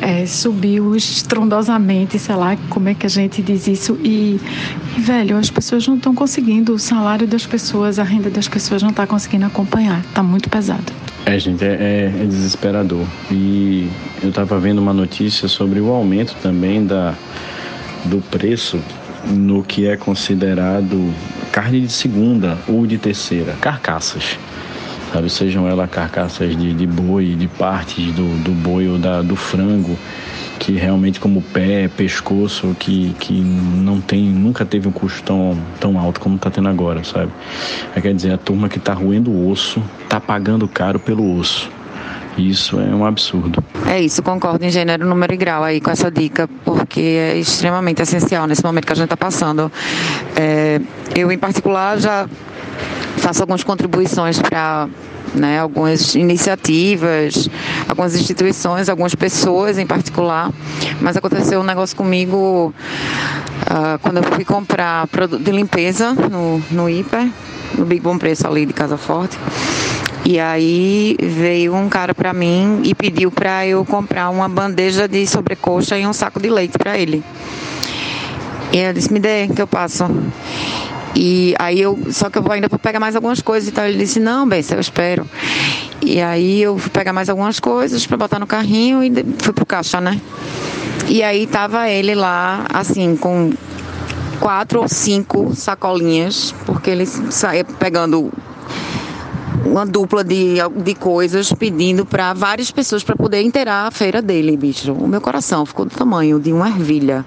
é, 0.00 0.26
subiu 0.26 0.94
estrondosamente, 0.94 2.18
sei 2.18 2.36
lá 2.36 2.56
como 2.68 2.88
é 2.88 2.94
que 2.94 3.06
a 3.06 3.10
gente 3.10 3.42
diz 3.42 3.66
isso. 3.66 3.98
E, 4.04 4.38
velho, 4.98 5.36
as 5.36 5.50
pessoas 5.50 5.88
não 5.88 5.96
estão 5.96 6.14
conseguindo, 6.14 6.74
o 6.74 6.78
salário 6.78 7.26
das 7.26 7.46
pessoas, 7.46 7.98
a 7.98 8.04
renda 8.04 8.30
das 8.30 8.46
pessoas 8.46 8.82
não 8.82 8.90
está 8.90 9.06
conseguindo 9.06 9.46
acompanhar. 9.46 10.00
Está 10.00 10.22
muito 10.22 10.48
pesado. 10.48 10.92
É, 11.26 11.38
gente, 11.38 11.64
é, 11.64 12.12
é, 12.14 12.26
desesperador. 12.26 13.06
E 13.30 13.88
eu 14.22 14.28
estava 14.28 14.58
vendo 14.58 14.78
uma 14.78 14.92
notícia 14.92 15.48
sobre 15.48 15.80
o 15.80 15.90
aumento 15.90 16.36
também 16.42 16.84
da 16.84 17.14
do 18.04 18.20
preço 18.20 18.78
no 19.26 19.62
que 19.62 19.86
é 19.86 19.96
considerado 19.96 21.10
carne 21.50 21.80
de 21.80 21.90
segunda 21.90 22.58
ou 22.68 22.86
de 22.86 22.98
terceira, 22.98 23.54
carcaças. 23.60 24.38
Sabe, 25.12 25.30
sejam 25.30 25.68
elas 25.68 25.88
carcaças 25.88 26.56
de, 26.56 26.74
de 26.74 26.86
boi, 26.86 27.34
de 27.36 27.46
partes 27.46 28.12
do, 28.12 28.28
do 28.42 28.50
boi 28.50 28.88
ou 28.88 28.98
da, 28.98 29.22
do 29.22 29.36
frango, 29.36 29.96
que 30.58 30.72
realmente 30.72 31.20
como 31.20 31.42
pé, 31.42 31.88
pescoço, 31.88 32.74
que, 32.78 33.14
que 33.18 33.32
não 33.32 34.00
tem, 34.00 34.22
nunca 34.22 34.64
teve 34.64 34.88
um 34.88 34.92
custo 34.92 35.22
tão, 35.22 35.58
tão 35.80 35.98
alto 35.98 36.20
como 36.20 36.36
está 36.36 36.50
tendo 36.50 36.68
agora, 36.68 37.02
sabe? 37.04 37.30
Quer 38.00 38.14
dizer, 38.14 38.32
a 38.32 38.38
turma 38.38 38.68
que 38.68 38.78
está 38.78 38.92
roendo 38.92 39.30
o 39.30 39.50
osso 39.50 39.82
está 40.02 40.20
pagando 40.20 40.66
caro 40.68 40.98
pelo 40.98 41.38
osso. 41.38 41.70
Isso 42.36 42.80
é 42.80 42.94
um 42.94 43.04
absurdo. 43.04 43.62
É 43.86 44.00
isso, 44.00 44.22
concordo 44.22 44.64
em 44.64 44.70
gênero, 44.70 45.06
número 45.06 45.32
e 45.34 45.36
grau 45.36 45.62
aí 45.62 45.80
com 45.80 45.90
essa 45.90 46.10
dica, 46.10 46.48
porque 46.64 47.00
é 47.00 47.38
extremamente 47.38 48.02
essencial 48.02 48.46
nesse 48.46 48.64
momento 48.64 48.86
que 48.86 48.92
a 48.92 48.96
gente 48.96 49.04
está 49.04 49.16
passando. 49.16 49.70
É, 50.36 50.80
eu, 51.14 51.30
em 51.30 51.38
particular, 51.38 51.98
já 51.98 52.28
faço 53.18 53.42
algumas 53.42 53.62
contribuições 53.62 54.40
para 54.40 54.88
né, 55.34 55.58
algumas 55.58 56.14
iniciativas, 56.14 57.48
algumas 57.88 58.14
instituições, 58.14 58.88
algumas 58.88 59.14
pessoas 59.14 59.78
em 59.78 59.86
particular, 59.86 60.52
mas 61.00 61.16
aconteceu 61.16 61.60
um 61.60 61.64
negócio 61.64 61.96
comigo 61.96 62.72
uh, 63.62 63.98
quando 64.00 64.18
eu 64.18 64.22
fui 64.22 64.44
comprar 64.44 65.06
produto 65.08 65.42
de 65.42 65.50
limpeza 65.50 66.12
no, 66.14 66.62
no 66.70 66.88
hiper, 66.88 67.28
no 67.76 67.84
Big 67.84 68.00
Bom 68.00 68.16
Preço 68.16 68.46
ali 68.46 68.64
de 68.64 68.72
Casa 68.72 68.96
Forte. 68.96 69.36
E 70.24 70.40
aí 70.40 71.18
veio 71.20 71.74
um 71.74 71.86
cara 71.86 72.14
para 72.14 72.32
mim 72.32 72.80
e 72.82 72.94
pediu 72.94 73.30
para 73.30 73.66
eu 73.66 73.84
comprar 73.84 74.30
uma 74.30 74.48
bandeja 74.48 75.06
de 75.06 75.26
sobrecoxa 75.26 75.98
e 75.98 76.06
um 76.06 76.14
saco 76.14 76.40
de 76.40 76.48
leite 76.48 76.78
para 76.78 76.96
ele. 76.96 77.22
E 78.72 78.78
eu 78.78 78.94
disse: 78.94 79.12
"Me 79.12 79.20
dê, 79.20 79.46
que 79.48 79.60
eu 79.60 79.66
passo". 79.66 80.04
E 81.14 81.54
aí 81.58 81.80
eu, 81.80 81.98
só 82.10 82.28
que 82.28 82.38
eu 82.38 82.52
ainda 82.52 82.68
vou 82.68 82.78
pegar 82.78 82.98
mais 82.98 83.14
algumas 83.14 83.40
coisas 83.40 83.68
e 83.68 83.72
tal. 83.72 83.86
Ele 83.86 83.98
disse: 83.98 84.18
"Não, 84.18 84.48
bem, 84.48 84.62
eu 84.70 84.80
espero". 84.80 85.28
E 86.02 86.20
aí 86.20 86.62
eu 86.62 86.76
fui 86.76 86.90
pegar 86.90 87.12
mais 87.12 87.28
algumas 87.28 87.60
coisas 87.60 88.06
para 88.06 88.16
botar 88.16 88.38
no 88.38 88.46
carrinho 88.46 89.02
e 89.02 89.12
fui 89.38 89.52
pro 89.52 89.64
caixa, 89.64 90.00
né? 90.00 90.20
E 91.08 91.22
aí 91.22 91.46
tava 91.46 91.88
ele 91.88 92.14
lá, 92.14 92.66
assim, 92.72 93.16
com 93.16 93.52
quatro 94.40 94.80
ou 94.80 94.88
cinco 94.88 95.54
sacolinhas, 95.54 96.54
porque 96.66 96.90
ele 96.90 97.06
saía 97.06 97.64
pegando 97.64 98.32
uma 99.64 99.86
dupla 99.86 100.22
de, 100.22 100.56
de 100.82 100.94
coisas 100.94 101.52
pedindo 101.52 102.04
para 102.04 102.32
várias 102.32 102.70
pessoas 102.70 103.02
para 103.02 103.16
poder 103.16 103.42
inteirar 103.42 103.86
a 103.86 103.90
feira 103.90 104.20
dele, 104.20 104.56
bicho. 104.56 104.92
O 104.92 105.08
meu 105.08 105.20
coração 105.20 105.64
ficou 105.64 105.84
do 105.84 105.90
tamanho 105.90 106.38
de 106.38 106.52
uma 106.52 106.68
ervilha. 106.68 107.24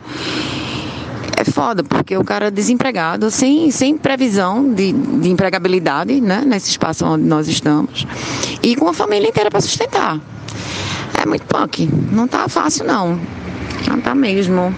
Foda, 1.51 1.83
porque 1.83 2.17
o 2.17 2.23
cara 2.23 2.47
é 2.47 2.51
desempregado, 2.51 3.31
sem, 3.31 3.71
sem 3.71 3.97
previsão 3.97 4.73
de, 4.73 4.91
de 4.91 5.29
empregabilidade, 5.29 6.19
né, 6.19 6.43
nesse 6.45 6.69
espaço 6.69 7.05
onde 7.05 7.23
nós 7.23 7.47
estamos, 7.47 8.05
e 8.61 8.75
com 8.75 8.87
a 8.87 8.93
família 8.93 9.29
inteira 9.29 9.49
para 9.49 9.61
sustentar. 9.61 10.19
É 11.21 11.25
muito 11.25 11.45
punk. 11.45 11.89
Não 12.11 12.27
tá 12.27 12.47
fácil, 12.47 12.85
não. 12.85 13.19
Não 13.87 13.99
tá 14.01 14.13
mesmo. 14.13 14.73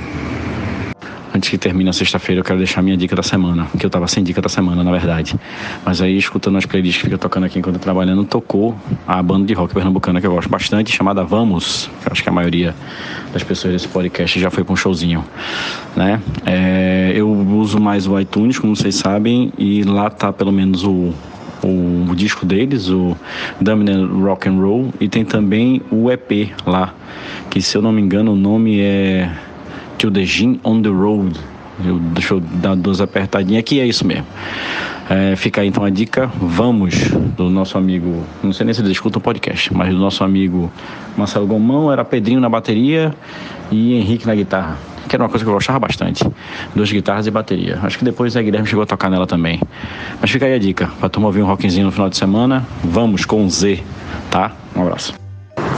Antes 1.40 1.52
que 1.52 1.58
termine 1.58 1.90
a 1.90 1.94
sexta-feira, 1.94 2.42
eu 2.42 2.44
quero 2.44 2.58
deixar 2.58 2.82
minha 2.82 2.98
dica 2.98 3.16
da 3.16 3.24
semana, 3.24 3.66
que 3.80 3.86
eu 3.86 3.90
tava 3.90 4.06
sem 4.10 4.22
dica 4.22 4.42
da 4.42 4.50
semana, 4.50 4.84
na 4.84 4.92
verdade. 4.92 5.40
Mas 5.86 6.02
aí, 6.02 6.18
escutando 6.18 6.58
as 6.58 6.66
playlists 6.66 7.02
que 7.02 7.06
fica 7.06 7.18
tocando 7.18 7.46
aqui 7.46 7.58
enquanto 7.58 7.76
eu 7.76 7.80
trabalhando, 7.80 8.26
tocou 8.26 8.76
a 9.08 9.24
banda 9.24 9.46
de 9.46 9.54
rock 9.54 9.74
pernambucana 9.74 10.20
que 10.20 10.28
eu 10.28 10.34
gosto 10.34 10.50
bastante, 10.50 10.94
chamada 10.94 11.24
Vamos, 11.24 11.90
que 12.02 12.10
eu 12.10 12.12
acho 12.12 12.22
que 12.22 12.28
a 12.28 12.32
maioria 12.34 12.76
das 13.32 13.42
pessoas 13.42 13.72
desse 13.72 13.88
podcast 13.88 14.38
já 14.38 14.52
foi 14.52 14.66
com 14.66 14.74
um 14.74 14.76
showzinho, 14.76 15.24
né? 15.96 16.20
É, 16.46 17.14
eu 17.16 17.32
uso 17.32 17.80
mais 17.80 18.06
o 18.06 18.20
iTunes, 18.20 18.60
como 18.60 18.76
vocês 18.76 18.96
sabem, 18.96 19.54
e 19.58 19.84
lá 19.84 20.10
tá 20.10 20.34
pelo 20.34 20.52
menos 20.52 20.84
o, 20.84 21.14
o, 21.64 22.06
o 22.10 22.16
disco 22.18 22.46
deles, 22.46 22.90
o 22.90 23.16
Dominant 23.62 24.12
Rock 24.12 24.50
and 24.50 24.60
Roll, 24.60 24.94
e 25.00 25.08
tem 25.08 25.24
também 25.24 25.82
o 25.90 26.12
EP 26.12 26.52
lá, 26.66 26.94
que 27.50 27.62
se 27.62 27.78
eu 27.78 27.82
não 27.82 27.94
me 27.94 28.02
engano 28.02 28.34
o 28.34 28.36
nome 28.36 28.82
é 28.82 29.32
To 30.00 30.10
the 30.10 30.24
Gin 30.24 30.60
on 30.64 30.82
the 30.82 30.90
Road. 30.90 31.38
Eu, 31.86 32.00
deixa 32.00 32.34
eu 32.34 32.40
dar 32.40 32.76
duas 32.76 33.02
apertadinhas 33.02 33.60
aqui, 33.60 33.80
é 33.80 33.86
isso 33.86 34.08
mesmo. 34.08 34.26
É, 35.10 35.36
fica 35.36 35.60
aí 35.60 35.68
então 35.68 35.84
a 35.84 35.90
dica, 35.90 36.32
vamos, 36.40 37.10
do 37.36 37.50
nosso 37.50 37.78
amigo, 37.78 38.24
não 38.44 38.54
sei 38.54 38.66
nem 38.66 38.74
se 38.74 38.82
ele 38.82 38.92
escuta 38.92 39.18
o 39.18 39.22
podcast, 39.22 39.74
mas 39.74 39.94
do 39.94 40.00
nosso 40.00 40.24
amigo 40.24 40.72
Marcelo 41.18 41.48
Gomão, 41.48 41.92
era 41.92 42.06
Pedrinho 42.06 42.40
na 42.40 42.48
bateria 42.48 43.14
e 43.72 43.96
Henrique 43.96 44.26
na 44.26 44.36
guitarra. 44.36 44.78
que 45.08 45.16
era 45.16 45.24
uma 45.24 45.30
coisa 45.30 45.44
que 45.44 45.50
eu 45.50 45.54
gostava 45.54 45.80
bastante. 45.80 46.24
Duas 46.76 46.92
guitarras 46.92 47.28
e 47.28 47.32
bateria. 47.32 47.80
Acho 47.82 47.98
que 47.98 48.06
depois 48.06 48.38
a 48.38 48.42
Guilherme 48.42 48.68
chegou 48.68 48.84
a 48.84 48.86
tocar 48.86 49.10
nela 49.10 49.26
também. 49.26 49.60
Mas 50.22 50.30
fica 50.30 50.46
aí 50.46 50.54
a 50.54 50.60
dica, 50.60 50.90
pra 51.00 51.10
turma 51.10 51.28
ouvir 51.28 51.42
um 51.42 51.46
rockzinho 51.46 51.88
no 51.88 51.92
final 51.92 52.10
de 52.10 52.16
semana, 52.16 52.66
vamos 52.84 53.26
com 53.26 53.50
Z, 53.50 53.84
tá? 54.30 54.52
Um 54.76 54.84
abraço. 54.84 55.14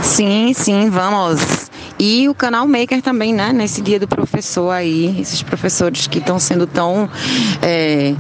Sim, 0.02 0.52
sim, 0.54 0.90
vamos. 0.90 1.71
E 2.04 2.28
o 2.28 2.34
canal 2.34 2.68
Maker 2.68 3.00
também, 3.00 3.32
né? 3.32 3.54
Nesse 3.54 3.80
dia 3.80 4.00
do 4.00 4.08
professor 4.08 4.72
aí, 4.72 5.22
esses 5.22 5.44
professores 5.44 6.08
que 6.08 6.18
estão 6.18 6.40
sendo 6.40 6.66
tão 6.66 7.08
é, 7.62 8.16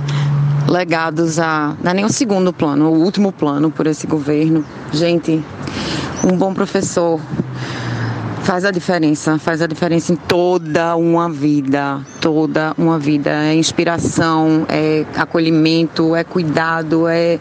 legados 0.69 1.39
a. 1.39 1.75
Não 1.83 1.89
é 1.89 1.93
nem 1.95 2.05
o 2.05 2.09
segundo 2.09 2.53
plano, 2.53 2.91
o 2.91 3.03
último 3.03 3.31
plano 3.31 3.71
por 3.71 3.87
esse 3.87 4.05
governo. 4.05 4.63
Gente, 4.93 5.43
um 6.23 6.37
bom 6.37 6.53
professor 6.53 7.19
faz 8.43 8.65
a 8.65 8.71
diferença, 8.71 9.37
faz 9.37 9.61
a 9.61 9.67
diferença 9.67 10.11
em 10.11 10.15
toda 10.15 10.95
uma 10.95 11.29
vida, 11.29 12.01
toda 12.19 12.73
uma 12.77 12.97
vida. 12.97 13.29
É 13.29 13.55
inspiração, 13.55 14.65
é 14.67 15.05
acolhimento, 15.15 16.15
é 16.15 16.23
cuidado, 16.23 17.07
é 17.07 17.39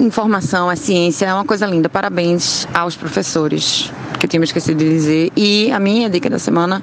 informação, 0.00 0.70
é 0.70 0.76
ciência, 0.76 1.26
é 1.26 1.34
uma 1.34 1.44
coisa 1.44 1.66
linda. 1.66 1.88
Parabéns 1.88 2.66
aos 2.74 2.96
professores, 2.96 3.92
que 4.18 4.26
eu 4.26 4.30
tinha 4.30 4.40
me 4.40 4.46
esquecido 4.46 4.78
de 4.78 4.88
dizer. 4.88 5.32
E 5.36 5.70
a 5.70 5.78
minha 5.78 6.08
dica 6.08 6.28
da 6.28 6.38
semana 6.38 6.82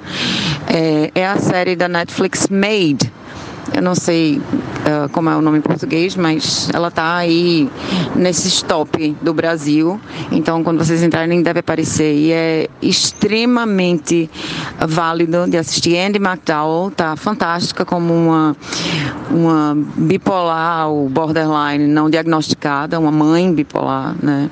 é, 0.67 1.11
é 1.13 1.27
a 1.27 1.37
série 1.37 1.75
da 1.75 1.87
Netflix 1.87 2.47
Made. 2.49 3.11
Eu 3.73 3.81
não 3.81 3.95
sei 3.95 4.37
uh, 4.37 5.09
como 5.11 5.29
é 5.29 5.35
o 5.35 5.41
nome 5.41 5.59
em 5.59 5.61
português, 5.61 6.15
mas 6.15 6.69
ela 6.73 6.87
está 6.87 7.15
aí 7.15 7.69
nesse 8.15 8.63
top 8.63 9.15
do 9.21 9.33
Brasil. 9.33 9.99
Então, 10.31 10.63
quando 10.63 10.83
vocês 10.83 11.03
entrarem, 11.03 11.41
deve 11.41 11.59
aparecer. 11.59 12.15
E 12.15 12.31
é 12.31 12.69
extremamente 12.81 14.29
válido 14.87 15.47
de 15.47 15.57
assistir. 15.57 15.97
Andy 15.97 16.19
McDowell 16.19 16.91
tá 16.91 17.15
fantástica 17.15 17.85
como 17.85 18.13
uma, 18.13 18.55
uma 19.29 19.77
bipolar 19.95 20.89
ou 20.89 21.09
borderline 21.09 21.87
não 21.87 22.09
diagnosticada, 22.09 22.99
uma 22.99 23.11
mãe 23.11 23.53
bipolar, 23.53 24.15
né? 24.21 24.49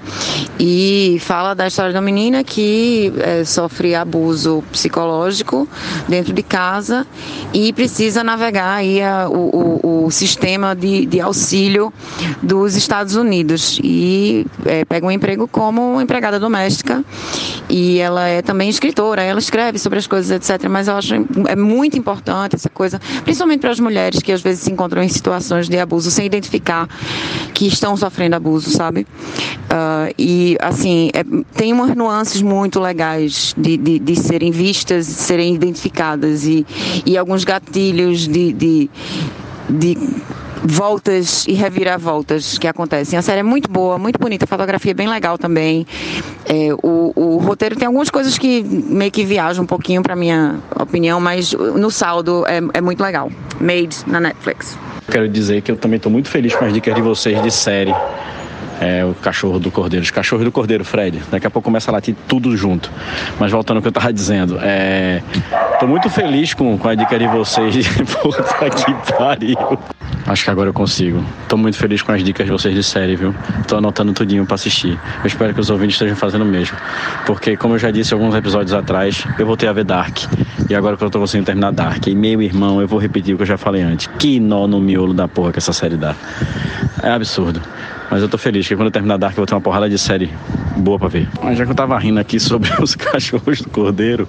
E 0.60 1.18
fala 1.22 1.54
da 1.54 1.68
história 1.68 1.94
da 1.94 2.02
menina 2.02 2.44
que 2.44 3.14
é, 3.20 3.44
sofre 3.44 3.96
abuso 3.96 4.64
psicológico 4.72 5.68
dentro 6.08 6.34
de 6.34 6.44
casa 6.44 7.06
e 7.54 7.74
precisa 7.74 8.24
navegar 8.24 8.76
aí 8.76 9.02
a, 9.06 9.30
o, 9.30 9.80
o, 9.84 10.06
o, 10.06 10.12
sistema 10.12 10.76
de, 10.76 11.06
de 11.06 11.22
auxílio 11.22 11.94
dos 12.42 12.76
Estados 12.76 13.16
Unidos 13.16 13.80
e 13.84 14.46
é, 14.66 14.84
pega 14.86 15.06
um 15.06 15.12
emprego 15.12 15.48
como 15.48 16.02
empregada 16.02 16.40
doméstica 16.40 17.04
e 17.70 18.00
ela 18.00 18.28
é 18.28 18.42
também 18.42 18.70
escritora, 18.70 19.22
ela 19.22 19.40
escreve 19.40 19.80
sobre 19.80 20.00
as 20.00 20.08
coisas, 20.08 20.32
etc. 20.32 20.68
Mas 20.70 20.88
eu 20.88 20.96
acho 20.96 21.14
é 21.48 21.56
muito 21.56 21.98
importante 21.98 22.56
essa 22.56 22.70
coisa, 22.70 23.00
principalmente 23.24 23.62
para 23.62 23.72
as 23.72 23.80
mulheres 23.80 24.22
que 24.22 24.32
às 24.32 24.42
vezes 24.42 24.64
se 24.64 24.72
encontram 24.72 25.02
em 25.02 25.10
situações 25.10 25.70
de 25.70 25.78
abuso 25.78 26.12
sem 26.12 26.26
identificar 26.26 26.88
que 27.54 27.68
estão 27.68 27.96
sofrendo 27.96 28.36
abuso, 28.36 28.70
sabe? 28.70 29.08
Uh, 29.66 30.14
e 30.18 30.58
assim, 30.62 31.10
é, 31.14 31.24
tem 31.56 31.74
umas 31.74 31.96
nuances 31.96 32.42
muito 32.42 32.80
legais 32.80 33.54
de, 33.58 33.78
de, 33.78 34.00
de 34.00 34.16
serem 34.16 34.52
vistas, 34.52 35.08
de 35.08 35.14
serem 35.14 35.54
identificadas 35.54 36.46
e, 36.46 36.66
e 37.06 37.18
alguns 37.18 37.44
gatilhos 37.44 38.28
de, 38.28 38.54
de, 38.54 38.90
de 39.70 39.98
voltas 40.64 41.46
e 41.48 41.54
reviravoltas 41.54 42.58
que 42.58 42.68
acontecem. 42.68 43.18
A 43.18 43.22
série 43.22 43.40
é 43.40 43.44
muito 43.44 43.70
boa, 43.70 43.98
muito 43.98 44.20
bonita, 44.20 44.46
a 44.46 44.48
fotografia 44.48 44.92
é 44.92 44.94
bem 44.94 45.08
legal 45.08 45.38
também. 45.38 45.86
É, 46.46 46.70
o, 46.82 47.14
o, 47.16 47.38
roteiro 47.38 47.76
tem 47.76 47.86
algumas 47.86 48.10
coisas 48.10 48.38
que 48.38 48.64
meio 48.64 49.12
que 49.12 49.24
viajam 49.24 49.64
um 49.64 49.68
pouquinho, 49.68 50.02
para 50.02 50.16
minha 50.16 50.60
opinião, 50.80 51.20
mas 51.20 51.54
no 51.54 51.92
saldo 51.92 52.46
é, 52.48 52.62
é 52.74 52.82
muito 52.82 53.02
legal. 53.02 53.32
Made 53.60 53.98
na 54.08 54.20
Netflix. 54.20 54.78
Quero 55.10 55.30
dizer 55.30 55.62
que 55.62 55.72
eu 55.72 55.76
também 55.76 55.98
estou 55.98 56.12
muito 56.12 56.30
feliz 56.30 56.56
com 56.56 56.66
as 56.66 56.74
dicas 56.74 56.96
de 56.96 57.02
vocês 57.02 57.42
de 57.42 57.52
série. 57.52 57.94
É, 58.80 59.06
o 59.06 59.14
cachorro 59.14 59.60
do 59.60 59.72
cordeiro, 59.72 60.04
os 60.04 60.12
cachorros 60.12 60.44
do 60.44 60.52
cordeiro, 60.52 60.84
Fred. 60.84 61.22
Daqui 61.32 61.48
a 61.48 61.50
pouco 61.50 61.66
começa 61.66 61.90
a 61.92 61.94
latir 61.94 62.16
tudo 62.28 62.56
junto. 62.58 62.92
Mas 63.40 63.52
voltando 63.52 63.78
ao 63.78 63.82
que 63.82 63.88
eu 63.88 63.92
tava 63.92 64.12
dizendo, 64.12 64.58
é, 64.62 65.22
tô 65.80 65.88
muito 65.88 66.10
feliz 66.10 66.54
com, 66.54 66.78
com 66.78 66.88
a 66.88 66.96
dica 66.96 67.18
de 67.18 67.28
vocês 67.28 67.88
puta 68.22 68.70
que 68.70 69.14
pariu. 69.14 69.58
Acho 70.28 70.44
que 70.44 70.50
agora 70.50 70.70
eu 70.70 70.74
consigo. 70.74 71.24
Tô 71.48 71.56
muito 71.56 71.78
feliz 71.78 72.02
com 72.02 72.12
as 72.12 72.24
dicas 72.24 72.48
de 72.48 72.52
vocês 72.52 72.74
de 72.74 72.84
série, 72.84 73.16
viu? 73.16 73.34
Tô 73.68 73.78
anotando 73.78 74.12
tudinho 74.12 74.44
para 74.44 74.56
assistir. 74.56 75.00
Eu 75.22 75.28
espero 75.28 75.54
que 75.54 75.60
os 75.60 75.70
ouvintes 75.70 75.96
estejam 75.96 76.16
fazendo 76.16 76.42
o 76.42 76.46
mesmo. 76.46 76.76
Porque, 77.28 77.56
como 77.56 77.76
eu 77.76 77.80
já 77.80 77.92
disse 77.92 78.14
alguns 78.14 78.34
episódios 78.34 78.74
atrás, 78.74 79.24
eu 79.38 79.46
voltei 79.46 79.70
a 79.70 79.74
ver 79.74 79.84
Dark. 79.84 80.18
E 80.68 80.74
agora 80.74 80.98
que 80.98 81.04
eu 81.04 81.12
tô 81.12 81.20
conseguindo 81.20 81.46
terminar 81.46 81.72
Dark. 81.72 82.08
E 82.08 82.16
meu 82.16 82.42
irmão, 82.42 82.82
eu 82.82 82.88
vou 82.88 82.98
repetir 82.98 83.36
o 83.36 83.38
que 83.38 83.44
eu 83.44 83.48
já 83.48 83.58
falei 83.58 83.84
antes. 83.84 84.08
Que 84.18 84.40
nó 84.40 84.66
no 84.68 84.82
miolo 84.82 85.14
da 85.14 85.28
porra 85.28 85.52
que 85.52 85.60
essa 85.60 85.74
série 85.74 85.96
dá. 85.96 86.16
É 87.04 87.12
absurdo. 87.12 87.62
Mas 88.10 88.22
eu 88.22 88.30
tô 88.30 88.38
feliz 88.38 88.68
que 88.68 88.76
quando 88.76 88.88
eu 88.88 88.92
terminar 88.92 89.18
Dark 89.18 89.34
eu 89.34 89.38
vou 89.38 89.46
ter 89.46 89.56
uma 89.56 89.62
porrada 89.62 89.90
de 89.90 89.98
série 89.98 90.30
boa 90.78 91.00
pra 91.00 91.08
ver. 91.08 91.28
Mas 91.42 91.58
já 91.58 91.66
que 91.66 91.72
eu 91.72 91.76
tava 91.76 91.98
rindo 91.98 92.20
aqui 92.20 92.40
sobre 92.40 92.70
os 92.82 92.96
cachorros 92.96 93.62
do 93.62 93.70
cordeiro, 93.70 94.28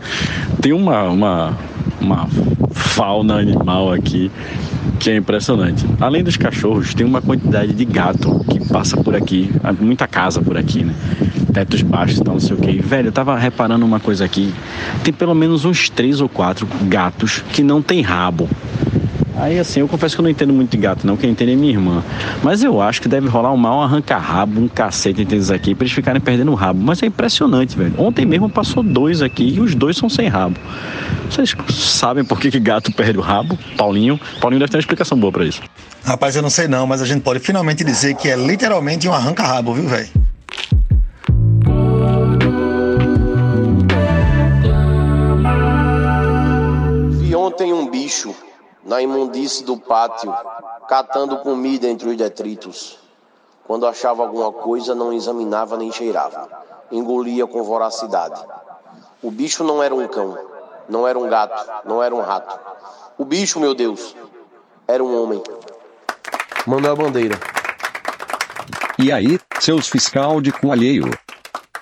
tem 0.60 0.72
uma, 0.72 1.04
uma, 1.04 1.58
uma 2.00 2.28
fauna 2.72 3.38
animal 3.38 3.92
aqui 3.92 4.30
que 4.98 5.10
é 5.10 5.16
impressionante. 5.16 5.84
Além 6.00 6.24
dos 6.24 6.36
cachorros, 6.36 6.94
tem 6.94 7.06
uma 7.06 7.20
quantidade 7.20 7.72
de 7.72 7.84
gato 7.84 8.44
que 8.50 8.66
passa 8.68 8.96
por 8.96 9.14
aqui, 9.14 9.50
muita 9.78 10.06
casa 10.06 10.40
por 10.40 10.56
aqui, 10.56 10.84
né? 10.84 10.94
Tetos 11.52 11.82
baixos 11.82 12.20
tal, 12.20 12.34
não 12.34 12.40
sei 12.40 12.56
o 12.56 12.58
que. 12.58 12.80
Velho, 12.80 13.08
eu 13.08 13.12
tava 13.12 13.36
reparando 13.36 13.84
uma 13.84 14.00
coisa 14.00 14.24
aqui. 14.24 14.52
Tem 15.02 15.12
pelo 15.12 15.34
menos 15.34 15.64
uns 15.64 15.88
três 15.88 16.20
ou 16.20 16.28
quatro 16.28 16.66
gatos 16.82 17.42
que 17.52 17.62
não 17.62 17.80
tem 17.80 18.02
rabo. 18.02 18.48
Aí 19.38 19.58
assim, 19.58 19.80
eu 19.80 19.88
confesso 19.88 20.14
que 20.16 20.20
eu 20.20 20.22
não 20.22 20.30
entendo 20.30 20.52
muito 20.52 20.70
de 20.70 20.78
gato, 20.78 21.06
não. 21.06 21.16
Quem 21.16 21.30
entende 21.30 21.52
é 21.52 21.56
minha 21.56 21.72
irmã. 21.72 22.02
Mas 22.42 22.62
eu 22.62 22.80
acho 22.80 23.02
que 23.02 23.08
deve 23.08 23.28
rolar 23.28 23.52
um 23.52 23.56
mal 23.56 23.82
arranca-rabo, 23.82 24.60
um 24.60 24.66
cacete 24.66 25.20
entre 25.20 25.36
eles 25.36 25.50
aqui, 25.50 25.74
pra 25.74 25.84
eles 25.84 25.92
ficarem 25.92 26.20
perdendo 26.20 26.52
o 26.52 26.54
rabo. 26.54 26.80
Mas 26.82 27.02
é 27.02 27.06
impressionante, 27.06 27.76
velho. 27.76 27.92
Ontem 27.98 28.24
mesmo 28.24 28.48
passou 28.48 28.82
dois 28.82 29.20
aqui 29.20 29.56
e 29.56 29.60
os 29.60 29.74
dois 29.74 29.96
são 29.96 30.08
sem 30.08 30.28
rabo. 30.28 30.58
Vocês 31.30 31.54
sabem 31.70 32.24
por 32.24 32.40
que, 32.40 32.50
que 32.50 32.58
gato 32.58 32.90
perde 32.92 33.18
o 33.18 33.20
rabo? 33.20 33.58
Paulinho? 33.76 34.18
Paulinho 34.40 34.60
deve 34.60 34.70
ter 34.70 34.78
uma 34.78 34.80
explicação 34.80 35.18
boa 35.18 35.30
para 35.30 35.44
isso. 35.44 35.60
Rapaz, 36.02 36.34
eu 36.34 36.42
não 36.42 36.50
sei 36.50 36.66
não, 36.66 36.86
mas 36.86 37.02
a 37.02 37.04
gente 37.04 37.20
pode 37.20 37.40
finalmente 37.40 37.84
dizer 37.84 38.14
que 38.14 38.28
é 38.28 38.36
literalmente 38.36 39.06
um 39.06 39.12
arranca-rabo, 39.12 39.74
viu, 39.74 39.88
velho? 39.88 40.08
Vi 47.20 47.34
ontem 47.34 47.72
um 47.72 47.90
bicho 47.90 48.34
na 48.86 49.02
imundície 49.02 49.64
do 49.64 49.76
pátio, 49.76 50.32
catando 50.88 51.38
comida 51.38 51.88
entre 51.88 52.08
os 52.08 52.16
detritos. 52.16 52.98
Quando 53.66 53.86
achava 53.86 54.22
alguma 54.22 54.52
coisa, 54.52 54.94
não 54.94 55.12
examinava 55.12 55.76
nem 55.76 55.90
cheirava. 55.90 56.48
Engolia 56.90 57.46
com 57.46 57.62
voracidade. 57.64 58.40
O 59.20 59.30
bicho 59.30 59.64
não 59.64 59.82
era 59.82 59.92
um 59.92 60.06
cão, 60.06 60.38
não 60.88 61.06
era 61.06 61.18
um 61.18 61.28
gato, 61.28 61.68
não 61.84 62.00
era 62.00 62.14
um 62.14 62.20
rato. 62.20 62.58
O 63.18 63.24
bicho, 63.24 63.58
meu 63.58 63.74
Deus, 63.74 64.14
era 64.86 65.02
um 65.02 65.20
homem. 65.20 65.42
Manuel 66.64 66.96
Bandeira. 66.96 67.38
E 68.98 69.10
aí, 69.10 69.38
seus 69.58 69.88
fiscal 69.88 70.40
de 70.40 70.52
cu 70.52 70.70
alheio? 70.70 71.10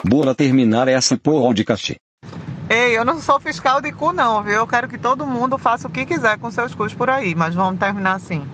Bora 0.03 0.35
terminar 0.35 0.89
essa 0.89 1.19
porra 1.19 1.53
de 1.53 1.65
cachê. 1.65 1.97
Ei, 2.69 2.97
eu 2.97 3.05
não 3.05 3.21
sou 3.21 3.39
fiscal 3.39 3.81
de 3.81 3.93
cu 3.93 4.13
não, 4.13 4.43
viu? 4.43 4.55
Eu 4.55 4.67
quero 4.67 4.89
que 4.89 4.97
todo 4.97 5.27
mundo 5.27 5.59
faça 5.59 5.87
o 5.87 5.91
que 5.91 6.07
quiser 6.07 6.39
com 6.39 6.51
seus 6.51 6.75
cus 6.75 6.95
por 6.95 7.11
aí, 7.11 7.35
mas 7.35 7.55
vamos 7.55 7.79
terminar 7.79 8.15
assim. 8.15 8.49